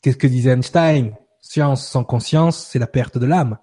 Qu'est-ce 0.00 0.16
que 0.16 0.26
disait 0.26 0.52
Einstein? 0.52 1.12
Science 1.40 1.86
sans 1.86 2.04
conscience, 2.04 2.66
c'est 2.66 2.78
la 2.78 2.86
perte 2.86 3.18
de 3.18 3.26
l'âme. 3.26 3.58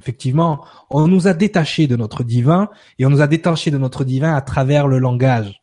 Effectivement, 0.00 0.64
on 0.90 1.06
nous 1.06 1.28
a 1.28 1.34
détachés 1.34 1.86
de 1.86 1.96
notre 1.96 2.24
divin, 2.24 2.70
et 2.98 3.06
on 3.06 3.10
nous 3.10 3.20
a 3.20 3.26
détachés 3.26 3.70
de 3.70 3.78
notre 3.78 4.04
divin 4.04 4.34
à 4.34 4.40
travers 4.42 4.86
le 4.86 4.98
langage 4.98 5.61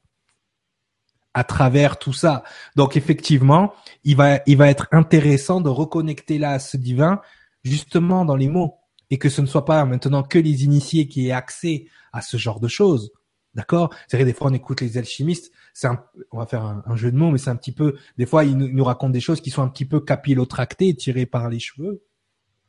à 1.33 1.43
travers 1.43 1.99
tout 1.99 2.13
ça. 2.13 2.43
Donc 2.75 2.97
effectivement, 2.97 3.73
il 4.03 4.15
va, 4.15 4.39
il 4.47 4.57
va 4.57 4.69
être 4.69 4.87
intéressant 4.91 5.61
de 5.61 5.69
reconnecter 5.69 6.37
là 6.37 6.51
à 6.51 6.59
ce 6.59 6.77
divin 6.77 7.21
justement 7.63 8.25
dans 8.25 8.35
les 8.35 8.47
mots 8.47 8.75
et 9.09 9.17
que 9.17 9.29
ce 9.29 9.41
ne 9.41 9.47
soit 9.47 9.65
pas 9.65 9.83
maintenant 9.85 10.23
que 10.23 10.39
les 10.39 10.63
initiés 10.63 11.07
qui 11.07 11.27
aient 11.27 11.31
accès 11.31 11.87
à 12.13 12.21
ce 12.21 12.37
genre 12.37 12.59
de 12.59 12.67
choses. 12.67 13.11
D'accord? 13.55 13.93
C'est 14.07 14.17
vrai, 14.17 14.25
des 14.25 14.33
fois 14.33 14.49
on 14.49 14.53
écoute 14.53 14.81
les 14.81 14.97
alchimistes, 14.97 15.51
c'est 15.73 15.87
un, 15.87 16.03
on 16.31 16.37
va 16.37 16.45
faire 16.45 16.63
un, 16.63 16.95
jeu 16.95 17.11
de 17.11 17.17
mots, 17.17 17.31
mais 17.31 17.39
c'est 17.39 17.49
un 17.49 17.55
petit 17.55 17.71
peu, 17.71 17.95
des 18.17 18.27
fois 18.27 18.43
ils 18.43 18.55
nous, 18.55 18.83
racontent 18.83 19.09
des 19.09 19.19
choses 19.19 19.41
qui 19.41 19.49
sont 19.49 19.63
un 19.63 19.67
petit 19.69 19.85
peu 19.85 19.99
capillotractées, 19.99 20.95
tirées 20.95 21.25
par 21.25 21.49
les 21.49 21.59
cheveux, 21.59 22.03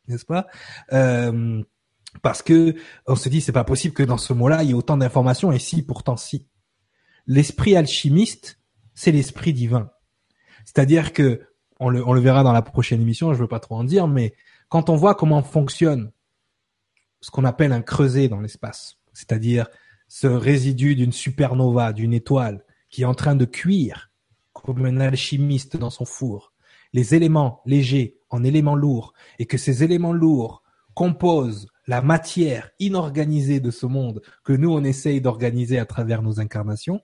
n'est-ce 0.09 0.25
pas? 0.25 0.47
Euh, 0.93 1.63
Parce 2.23 2.43
que 2.43 2.75
on 3.07 3.15
se 3.15 3.29
dit 3.29 3.43
c'est 3.43 3.53
pas 3.53 3.65
possible 3.65 3.95
que 3.95 4.03
dans 4.03 4.17
ce 4.17 4.33
mot-là 4.33 4.63
il 4.63 4.69
y 4.69 4.71
ait 4.73 4.75
autant 4.75 4.97
d'informations 4.97 5.53
et 5.53 5.59
si 5.59 5.83
pourtant 5.83 6.17
si. 6.17 6.49
L'esprit 7.27 7.77
alchimiste, 7.77 8.59
c'est 8.95 9.13
l'esprit 9.13 9.53
divin. 9.53 9.91
C'est-à-dire 10.65 11.13
que 11.13 11.47
on 11.81 11.89
le, 11.89 12.21
verra 12.21 12.43
dans 12.43 12.53
la 12.53 12.63
prochaine 12.63 13.01
émission, 13.01 13.33
je 13.33 13.39
veux 13.39 13.49
pas 13.49 13.59
trop 13.59 13.77
en 13.77 13.85
dire, 13.85 14.07
mais 14.07 14.35
quand 14.69 14.91
on 14.91 14.97
voit 14.97 15.15
comment 15.15 15.43
fonctionne 15.43 16.13
ce 17.23 17.31
qu'on 17.31 17.45
appelle 17.45 17.73
un 17.73 17.81
creuset 17.81 18.29
dans 18.29 18.41
l'espace, 18.41 18.99
c'est-à-dire 19.15 19.67
ce 20.07 20.27
résidu 20.27 20.95
d'une 20.95 21.13
supernova, 21.13 21.93
d'une 21.95 22.13
étoile, 22.13 22.65
qui 22.91 23.03
est 23.03 23.07
en 23.07 23.15
train 23.15 23.35
de 23.35 23.47
cuire 23.47 24.11
comme 24.53 24.85
un 24.85 25.01
alchimiste 25.01 25.79
dans 25.79 25.91
son 25.91 26.05
four, 26.05 26.53
les 26.93 27.15
éléments 27.15 27.63
légers 27.65 28.19
en 28.29 28.45
éléments 28.45 28.77
lourds, 28.77 29.15
et 29.39 29.47
que 29.47 29.57
ces 29.57 29.83
éléments 29.83 30.13
lourds 30.13 30.63
composent 30.95 31.69
la 31.87 32.03
matière 32.03 32.71
inorganisée 32.79 33.61
de 33.61 33.71
ce 33.71 33.87
monde 33.87 34.21
que 34.45 34.53
nous 34.53 34.71
on 34.71 34.85
essaye 34.85 35.21
d'organiser 35.21 35.79
à 35.79 35.87
travers 35.87 36.23
nos 36.23 36.41
incarnations, 36.41 37.01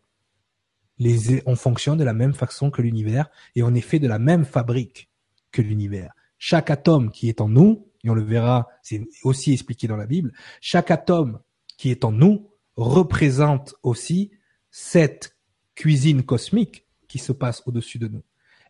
on 1.46 1.56
fonctionne 1.56 1.98
de 1.98 2.04
la 2.04 2.14
même 2.14 2.34
façon 2.34 2.70
que 2.70 2.82
l'univers 2.82 3.28
et 3.54 3.62
on 3.62 3.74
est 3.74 3.80
fait 3.80 3.98
de 3.98 4.08
la 4.08 4.18
même 4.18 4.44
fabrique 4.44 5.10
que 5.52 5.62
l'univers 5.62 6.12
chaque 6.38 6.70
atome 6.70 7.10
qui 7.10 7.28
est 7.28 7.40
en 7.40 7.48
nous, 7.48 7.88
et 8.04 8.10
on 8.10 8.14
le 8.14 8.22
verra, 8.22 8.68
c'est 8.82 9.02
aussi 9.24 9.52
expliqué 9.52 9.86
dans 9.86 9.96
la 9.96 10.06
Bible, 10.06 10.32
chaque 10.60 10.90
atome 10.90 11.40
qui 11.76 11.90
est 11.90 12.04
en 12.04 12.12
nous 12.12 12.50
représente 12.76 13.74
aussi 13.82 14.30
cette 14.70 15.36
cuisine 15.74 16.22
cosmique 16.22 16.86
qui 17.08 17.18
se 17.18 17.32
passe 17.32 17.62
au-dessus 17.66 17.98
de 17.98 18.08
nous. 18.08 18.22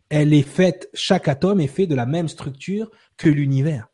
Elle 0.09 0.33
est 0.33 0.47
faite, 0.47 0.89
chaque 0.93 1.27
atome 1.27 1.59
est 1.59 1.67
fait 1.67 1.87
de 1.87 1.95
la 1.95 2.05
même 2.05 2.29
structure 2.29 2.89
que 3.17 3.29
l'univers. 3.29 3.89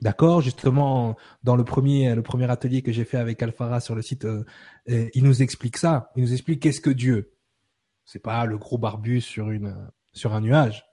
D'accord 0.00 0.40
Justement, 0.40 1.16
dans 1.42 1.56
le 1.56 1.64
premier, 1.64 2.08
atelier 2.48 2.82
que 2.82 2.92
j'ai 2.92 3.04
fait 3.04 3.16
avec 3.16 3.42
Alphara 3.42 3.80
sur 3.80 3.94
le 3.94 4.02
site, 4.02 4.24
euh, 4.24 4.44
il 4.86 5.24
nous 5.24 5.42
explique 5.42 5.76
ça. 5.76 6.10
Il 6.16 6.22
nous 6.22 6.32
explique 6.32 6.60
qu'est-ce 6.60 6.80
que 6.80 6.90
Dieu. 6.90 7.32
C'est 8.04 8.22
pas 8.22 8.44
le 8.44 8.58
gros 8.58 8.76
barbu 8.76 9.20
sur 9.20 9.50
une, 9.50 9.74
sur 10.12 10.34
un 10.34 10.40
nuage. 10.40 10.84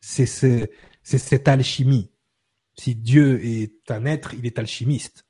C'est, 0.00 0.26
c'est, 0.26 0.70
c'est 1.02 1.18
cette 1.18 1.48
alchimie. 1.48 2.10
Si 2.74 2.94
Dieu 2.94 3.44
est 3.44 3.90
un 3.90 4.04
être, 4.04 4.34
il 4.34 4.46
est 4.46 4.58
alchimiste. 4.58 5.24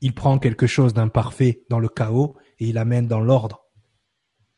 Il 0.00 0.14
prend 0.14 0.38
quelque 0.38 0.66
chose 0.66 0.94
d'imparfait 0.94 1.64
dans 1.68 1.78
le 1.78 1.88
chaos 1.88 2.36
et 2.58 2.68
il 2.68 2.74
l'amène 2.74 3.06
dans 3.06 3.20
l'ordre. 3.20 3.66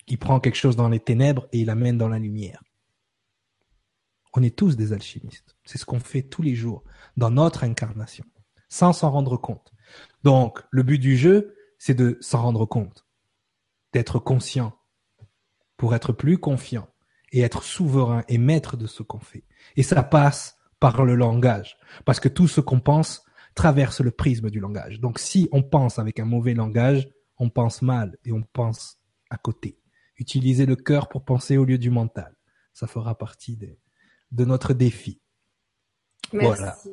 Il 0.06 0.18
prend 0.18 0.40
quelque 0.40 0.56
chose 0.56 0.76
dans 0.76 0.88
les 0.88 1.00
ténèbres 1.00 1.48
et 1.52 1.60
il 1.60 1.66
l'amène 1.66 1.98
dans 1.98 2.08
la 2.08 2.18
lumière. 2.18 2.62
On 4.34 4.42
est 4.42 4.56
tous 4.56 4.76
des 4.76 4.92
alchimistes. 4.92 5.56
C'est 5.64 5.78
ce 5.78 5.84
qu'on 5.84 6.00
fait 6.00 6.22
tous 6.22 6.42
les 6.42 6.54
jours 6.54 6.84
dans 7.16 7.30
notre 7.30 7.64
incarnation, 7.64 8.24
sans 8.68 8.92
s'en 8.92 9.10
rendre 9.10 9.36
compte. 9.36 9.72
Donc, 10.22 10.62
le 10.70 10.82
but 10.82 10.98
du 10.98 11.16
jeu, 11.16 11.54
c'est 11.78 11.94
de 11.94 12.18
s'en 12.20 12.42
rendre 12.42 12.66
compte, 12.66 13.06
d'être 13.92 14.18
conscient, 14.18 14.78
pour 15.76 15.94
être 15.94 16.12
plus 16.12 16.38
confiant 16.38 16.88
et 17.32 17.40
être 17.40 17.64
souverain 17.64 18.22
et 18.28 18.38
maître 18.38 18.76
de 18.76 18.86
ce 18.86 19.02
qu'on 19.02 19.18
fait. 19.18 19.44
Et 19.76 19.82
ça 19.82 20.02
passe 20.02 20.58
par 20.78 21.04
le 21.04 21.14
langage. 21.14 21.76
Parce 22.04 22.20
que 22.20 22.28
tout 22.28 22.48
ce 22.48 22.60
qu'on 22.60 22.80
pense 22.80 23.24
traverse 23.54 24.00
le 24.00 24.10
prisme 24.10 24.50
du 24.50 24.60
langage. 24.60 25.00
Donc 25.00 25.18
si 25.18 25.48
on 25.52 25.62
pense 25.62 25.98
avec 25.98 26.20
un 26.20 26.24
mauvais 26.24 26.54
langage, 26.54 27.08
on 27.38 27.50
pense 27.50 27.82
mal 27.82 28.16
et 28.24 28.32
on 28.32 28.42
pense 28.42 28.98
à 29.30 29.36
côté. 29.36 29.78
Utilisez 30.18 30.66
le 30.66 30.76
cœur 30.76 31.08
pour 31.08 31.24
penser 31.24 31.56
au 31.56 31.64
lieu 31.64 31.78
du 31.78 31.90
mental. 31.90 32.36
Ça 32.72 32.86
fera 32.86 33.16
partie 33.16 33.58
de 34.30 34.44
notre 34.44 34.74
défi. 34.74 35.21
Merci. 36.32 36.90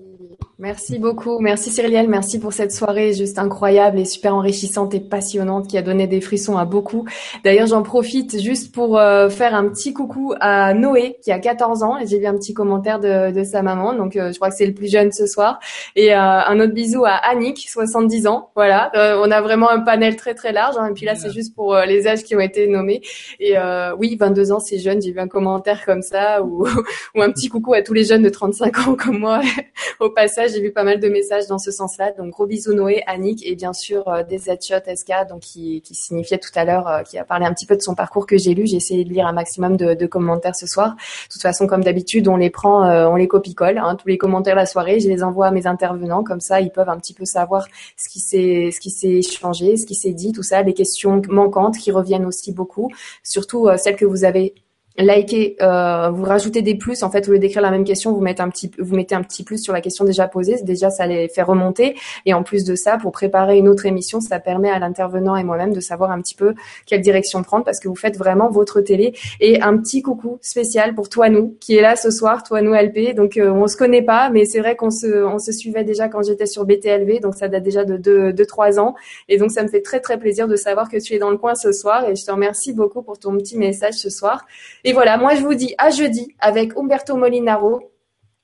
Merci 0.62 1.00
beaucoup. 1.00 1.40
Merci 1.40 1.70
Cyrielle. 1.70 2.10
Merci 2.10 2.38
pour 2.38 2.52
cette 2.52 2.74
soirée 2.74 3.14
juste 3.14 3.40
incroyable 3.40 3.98
et 3.98 4.04
super 4.04 4.36
enrichissante 4.36 4.94
et 4.94 5.00
passionnante 5.00 5.70
qui 5.70 5.78
a 5.78 5.82
donné 5.82 6.06
des 6.06 6.20
frissons 6.20 6.58
à 6.58 6.66
beaucoup. 6.66 7.08
D'ailleurs, 7.46 7.68
j'en 7.68 7.82
profite 7.82 8.42
juste 8.42 8.76
pour 8.76 8.98
euh, 8.98 9.30
faire 9.30 9.56
un 9.56 9.70
petit 9.70 9.94
coucou 9.94 10.34
à 10.42 10.74
Noé 10.74 11.16
qui 11.24 11.32
a 11.32 11.40
14 11.40 11.82
ans 11.84 11.98
et 11.98 12.08
j'ai 12.08 12.20
vu 12.20 12.26
un 12.26 12.34
petit 12.34 12.54
commentaire 12.54 13.00
de, 13.00 13.32
de 13.32 13.44
sa 13.46 13.62
maman. 13.62 13.94
Donc, 13.94 14.18
euh, 14.18 14.34
je 14.34 14.36
crois 14.36 14.50
que 14.50 14.58
c'est 14.58 14.66
le 14.66 14.74
plus 14.74 14.92
jeune 14.92 15.14
ce 15.14 15.28
soir. 15.28 15.62
Et 15.96 16.14
euh, 16.14 16.20
un 16.20 16.60
autre 16.60 16.74
bisou 16.74 17.06
à 17.06 17.12
Annick, 17.14 17.60
70 17.70 18.28
ans. 18.28 18.50
Voilà. 18.54 18.92
on 19.24 19.32
a 19.32 19.40
vraiment 19.40 19.70
un 19.70 19.80
panel 19.80 20.18
très 20.18 20.34
très 20.34 20.52
large. 20.52 20.76
Hein. 20.78 20.90
Et 20.90 20.94
puis 20.94 21.06
là, 21.06 21.16
c'est 21.16 21.32
juste 21.32 21.56
pour 21.56 21.74
les 21.74 22.06
âges 22.06 22.24
qui 22.24 22.36
ont 22.36 22.42
été 22.42 22.68
nommés. 22.68 23.00
Et 23.40 23.56
oui, 23.98 24.18
22 24.20 24.52
ans, 24.52 24.60
c'est 24.60 24.78
jeune. 24.78 25.02
J'ai 25.02 25.14
vu 25.14 25.22
un 25.22 25.30
commentaire 25.30 25.86
comme 25.86 26.02
ça 26.02 26.44
ou, 26.44 26.68
ou 27.16 27.22
un 27.22 27.32
petit 27.32 27.48
coucou 27.48 27.74
à 27.76 27.82
tous 27.82 27.94
les 27.94 28.04
jeunes 28.04 28.24
de 28.24 28.30
35 28.30 28.78
ans 28.80 28.96
comme 28.96 29.20
moi 29.20 29.40
au 30.02 30.10
passage, 30.10 30.49
j'ai 30.52 30.62
vu 30.62 30.72
pas 30.72 30.84
mal 30.84 31.00
de 31.00 31.10
messages 31.10 31.48
dans 31.48 31.58
ce 31.58 31.72
sens-là. 31.72 32.12
Donc 32.18 32.32
gros 32.32 32.46
bisous 32.46 32.74
Noé, 32.74 33.04
Annick 33.08 33.46
et 33.46 33.56
bien 33.56 33.74
sûr 33.74 34.08
euh, 34.08 34.24
des 34.24 34.40
Shot 34.40 34.82
SK, 34.96 35.28
donc 35.30 35.42
qui, 35.42 35.82
signifiait 35.92 36.38
tout 36.38 36.52
à 36.56 36.66
l'heure, 36.66 36.88
euh, 36.88 37.02
qui 37.04 37.18
a 37.18 37.24
parlé 37.24 37.46
un 37.46 37.54
petit 37.54 37.66
peu 37.66 37.76
de 37.76 37.82
son 37.82 37.96
parcours 37.96 38.26
que 38.26 38.38
j'ai 38.38 38.54
lu. 38.54 38.68
J'ai 38.68 38.78
essayé 38.78 39.06
de 39.06 39.10
lire 39.10 39.28
un 39.28 39.32
maximum 39.32 39.78
de, 39.78 39.94
de, 39.94 40.06
commentaires 40.06 40.56
ce 40.56 40.68
soir. 40.68 40.96
De 40.96 41.34
toute 41.34 41.42
façon, 41.42 41.68
comme 41.68 41.84
d'habitude, 41.84 42.28
on 42.28 42.36
les 42.36 42.50
prend, 42.50 42.86
euh, 42.86 43.08
on 43.08 43.16
les 43.16 43.28
copie-colle. 43.28 43.78
Hein, 43.78 43.96
tous 43.96 44.08
les 44.08 44.18
commentaires 44.18 44.56
la 44.56 44.66
soirée, 44.66 45.00
je 45.00 45.08
les 45.08 45.24
envoie 45.24 45.48
à 45.48 45.52
mes 45.52 45.68
intervenants. 45.68 46.24
Comme 46.24 46.42
ça, 46.42 46.62
ils 46.62 46.72
peuvent 46.72 46.90
un 46.90 46.98
petit 46.98 47.14
peu 47.14 47.26
savoir 47.26 47.68
ce 47.98 48.10
qui 48.10 48.20
s'est, 48.20 48.70
ce 48.74 48.80
qui 48.80 48.90
s'est 48.90 49.20
échangé, 49.20 49.78
ce 49.78 49.86
qui 49.86 49.96
s'est 49.96 50.14
dit, 50.14 50.32
tout 50.32 50.44
ça, 50.44 50.62
les 50.62 50.74
questions 50.74 51.22
manquantes 51.30 51.78
qui 51.78 51.92
reviennent 51.92 52.26
aussi 52.26 52.52
beaucoup, 52.52 52.90
surtout 53.24 53.70
celles 53.78 53.96
que 53.96 54.06
vous 54.06 54.24
avez 54.24 54.54
likez, 55.00 55.56
euh, 55.62 56.10
vous 56.10 56.24
rajoutez 56.24 56.62
des 56.62 56.76
plus. 56.76 57.04
En 57.04 57.12
fait, 57.12 57.28
au 57.28 57.32
lieu 57.32 57.40
d'écrire 57.40 57.62
la 57.62 57.72
même 57.72 57.84
question, 57.84 58.14
vous 58.14 58.22
mettez 58.22 58.42
un 58.42 58.50
petit, 58.50 58.72
vous 58.78 58.96
mettez 58.96 59.16
un 59.16 59.24
petit 59.24 59.44
plus 59.44 59.62
sur 59.62 59.74
la 59.74 59.82
question 59.82 60.06
déjà 60.06 60.28
posée. 60.28 60.62
Déjà, 60.64 60.90
ça 60.90 61.08
les 61.08 61.30
fait 61.30 61.42
remonter. 61.42 61.96
Et 62.26 62.34
en 62.34 62.44
plus 62.44 62.64
de 62.64 62.76
ça, 62.76 62.98
pour 62.98 63.12
préparer 63.12 63.58
une 63.58 63.68
autre 63.68 63.86
émission, 63.86 64.22
ça 64.22 64.40
permet 64.40 64.70
à 64.70 64.80
l'intervenant 64.80 65.36
et 65.36 65.44
moi-même 65.44 65.74
de 65.74 65.80
savoir 65.80 66.12
un 66.12 66.22
petit 66.22 66.36
peu 66.36 66.54
quelle 66.86 67.02
direction 67.02 67.44
prendre 67.44 67.64
parce 67.64 67.80
que 67.80 67.88
vous 67.88 67.96
faites 67.96 68.18
vraiment 68.18 68.50
votre 68.50 68.82
télé. 68.82 69.14
Et 69.40 69.62
un 69.62 69.78
petit 69.78 70.02
coucou 70.02 70.38
spécial 70.42 70.96
pour 70.96 71.10
toi 71.10 71.30
nous 71.30 71.56
qui 71.60 71.76
est 71.76 71.82
là 71.82 71.96
ce 71.96 72.12
soir, 72.12 72.44
toi 72.44 72.62
nous 72.62 72.74
LP. 72.74 73.16
Donc 73.16 73.38
euh, 73.38 73.50
on 73.52 73.68
se 73.68 73.78
connaît 73.78 74.02
pas, 74.02 74.30
mais 74.30 74.46
c'est 74.46 74.60
vrai 74.60 74.76
qu'on 74.76 74.92
se, 74.92 75.24
on 75.24 75.40
se 75.40 75.52
suivait 75.52 75.84
déjà 75.84 76.08
quand 76.10 76.22
j'étais 76.24 76.46
sur 76.46 76.66
BTLV, 76.66 77.20
donc 77.22 77.36
ça 77.36 77.48
date 77.48 77.64
déjà 77.64 77.86
de 77.86 77.98
deux, 77.98 78.34
deux, 78.34 78.46
trois 78.46 78.80
ans. 78.80 78.96
Et 79.28 79.38
donc 79.38 79.52
ça 79.52 79.64
me 79.64 79.68
fait 79.68 79.82
très 79.82 80.00
très 80.00 80.18
plaisir 80.18 80.48
de 80.48 80.56
savoir 80.56 80.90
que 80.90 80.98
tu 80.98 81.14
es 81.14 81.20
dans 81.20 81.32
le 81.32 81.38
coin 81.38 81.56
ce 81.56 81.72
soir. 81.72 82.08
Et 82.10 82.16
je 82.16 82.26
te 82.26 82.32
remercie 82.32 82.74
beaucoup 82.74 83.02
pour 83.02 83.18
ton 83.20 83.38
petit 83.38 83.58
message 83.58 83.94
ce 83.94 84.10
soir. 84.10 84.46
Voilà, 84.94 85.18
moi 85.18 85.36
je 85.36 85.42
vous 85.42 85.56
dis 85.56 85.76
à 85.78 85.90
jeudi 85.90 86.36
avec 86.40 86.78
Umberto 86.78 87.16
Molinaro 87.16 87.92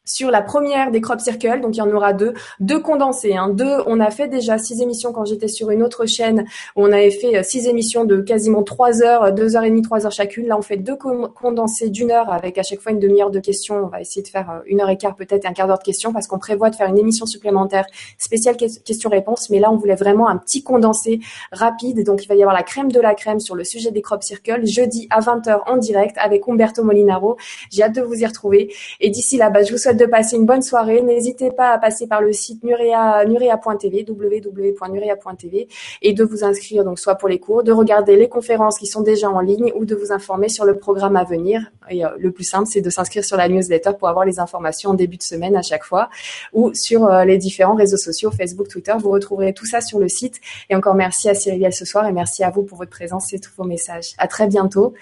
sur 0.06 0.32
la 0.32 0.42
première 0.42 0.92
des 0.92 1.02
crop 1.02 1.20
circles, 1.20 1.62
donc 1.62 1.76
il 1.76 1.80
y 1.80 1.82
en 1.82 1.92
aura 1.92 2.14
deux, 2.14 2.34
deux 2.60 2.80
condensés. 2.80 3.36
Hein. 3.36 3.50
Deux, 3.50 3.78
on 3.88 4.00
a 4.00 4.12
fait 4.12 4.28
déjà 4.28 4.58
six 4.58 4.82
émissions 4.82 5.12
quand 5.12 5.26
j'étais 5.26 5.48
sur 5.48 5.72
une 5.72 5.84
autre 5.84 6.06
chaîne 6.06 6.46
où 6.76 6.84
on 6.84 6.92
avait 6.92 7.12
fait 7.12 7.38
euh, 7.38 7.44
six 7.44 7.68
émissions 7.68 8.06
de 8.06 8.22
quasiment 8.22 8.64
trois 8.64 9.02
heures, 9.02 9.34
deux 9.34 9.56
heures 9.56 9.64
et 9.64 9.70
demie, 9.70 9.82
trois 9.82 10.06
heures 10.06 10.12
chacune. 10.12 10.48
Là, 10.48 10.58
on 10.58 10.62
fait 10.62 10.78
deux 10.78 10.96
condensés 10.96 11.90
d'une 11.90 12.12
heure 12.12 12.32
avec 12.32 12.58
à 12.58 12.64
chaque 12.64 12.80
fois 12.80 12.92
une 12.92 13.00
demi-heure 13.00 13.32
de 13.32 13.40
questions. 13.40 13.86
On 13.86 13.88
va 13.88 14.02
essayer 14.02 14.22
de 14.22 14.28
faire 14.28 14.50
euh, 14.52 14.60
une 14.68 14.82
heure 14.82 14.90
et 14.90 14.98
quart 14.98 15.16
peut-être 15.16 15.46
et 15.46 15.48
un 15.48 15.54
quart 15.54 15.68
d'heure 15.68 15.80
de 15.80 15.84
questions 15.84 16.14
parce 16.14 16.28
qu'on 16.28 16.40
prévoit 16.40 16.70
de 16.70 16.76
faire 16.76 16.88
une 16.88 17.00
émission 17.00 17.26
supplémentaire 17.26 17.86
spéciale 18.18 18.56
questions-réponses. 18.58 19.50
Mais 19.50 19.60
là, 19.60 19.72
on 19.72 19.78
voulait 19.78 19.96
vraiment 19.96 20.28
un 20.28 20.38
petit 20.38 20.64
condensé 20.64 21.20
rapide. 21.52 22.04
Donc, 22.04 22.24
il 22.24 22.28
va 22.28 22.36
y 22.36 22.42
avoir 22.42 22.56
la 22.56 22.64
crème 22.64 22.92
de 22.92 23.00
la 23.00 23.16
crème 23.16 23.40
sur 23.40 23.56
le 23.56 23.64
sujet 23.64 23.92
des 23.92 24.02
crop 24.02 24.24
circles 24.24 24.66
jeudi 24.66 25.08
à 25.10 25.20
20h 25.20 25.62
en 25.66 25.78
direct 25.78 26.16
avec 26.20 26.48
Umberto 26.48 26.84
Molinaro. 26.84 27.38
J'ai 27.72 27.84
hâte 27.84 27.96
de 27.96 28.02
vous 28.02 28.16
y 28.16 28.26
retrouver. 28.26 28.74
Et 29.00 29.10
d'ici 29.10 29.38
là, 29.38 29.50
bah, 29.50 29.64
je 29.64 29.72
vous 29.72 29.78
souhaite 29.78 29.95
de 29.96 30.06
passer 30.06 30.36
une 30.36 30.46
bonne 30.46 30.62
soirée. 30.62 31.02
N'hésitez 31.02 31.52
pas 31.52 31.72
à 31.72 31.78
passer 31.78 32.08
par 32.08 32.22
le 32.22 32.34
site 32.34 32.64
nurea, 32.64 33.26
nurea.tv, 33.26 34.06
www.nurea.tv 34.08 35.68
et 36.02 36.14
de 36.14 36.24
vous 36.24 36.44
inscrire 36.44 36.84
donc 36.84 37.00
soit 37.00 37.16
pour 37.16 37.30
les 37.30 37.40
cours, 37.40 37.64
de 37.64 37.72
regarder 37.72 38.16
les 38.16 38.30
conférences 38.30 38.78
qui 38.78 38.88
sont 38.88 39.02
déjà 39.02 39.30
en 39.30 39.40
ligne 39.40 39.72
ou 39.76 39.86
de 39.86 39.96
vous 39.96 40.12
informer 40.12 40.50
sur 40.50 40.66
le 40.66 40.78
programme 40.78 41.16
à 41.16 41.24
venir. 41.24 41.72
Et 41.90 42.06
euh, 42.06 42.10
le 42.18 42.32
plus 42.32 42.44
simple, 42.44 42.68
c'est 42.68 42.82
de 42.82 42.90
s'inscrire 42.90 43.24
sur 43.24 43.38
la 43.38 43.48
newsletter 43.48 43.92
pour 43.98 44.08
avoir 44.08 44.26
les 44.26 44.40
informations 44.40 44.92
en 44.92 44.94
début 44.94 45.18
de 45.18 45.24
semaine 45.24 45.56
à 45.56 45.62
chaque 45.62 45.84
fois 45.84 46.10
ou 46.54 46.74
sur 46.74 47.06
euh, 47.06 47.26
les 47.26 47.38
différents 47.38 47.76
réseaux 47.76 47.98
sociaux, 47.98 48.32
Facebook, 48.32 48.68
Twitter. 48.68 48.94
Vous 49.00 49.10
retrouverez 49.10 49.54
tout 49.54 49.66
ça 49.66 49.82
sur 49.82 50.00
le 50.00 50.08
site. 50.08 50.40
Et 50.70 50.76
encore 50.76 50.96
merci 50.96 51.30
à 51.30 51.34
Cyrielle 51.34 51.74
ce 51.74 51.86
soir 51.86 52.08
et 52.08 52.12
merci 52.12 52.44
à 52.44 52.50
vous 52.50 52.64
pour 52.64 52.78
votre 52.78 52.92
présence 52.92 53.34
et 53.34 53.40
tous 53.40 53.54
vos 53.56 53.66
messages. 53.66 54.14
À 54.18 54.28
très 54.28 54.48
bientôt. 54.48 54.94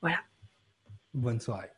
Voilà. 0.00 0.18
Bonne 1.14 1.40
soirée. 1.40 1.75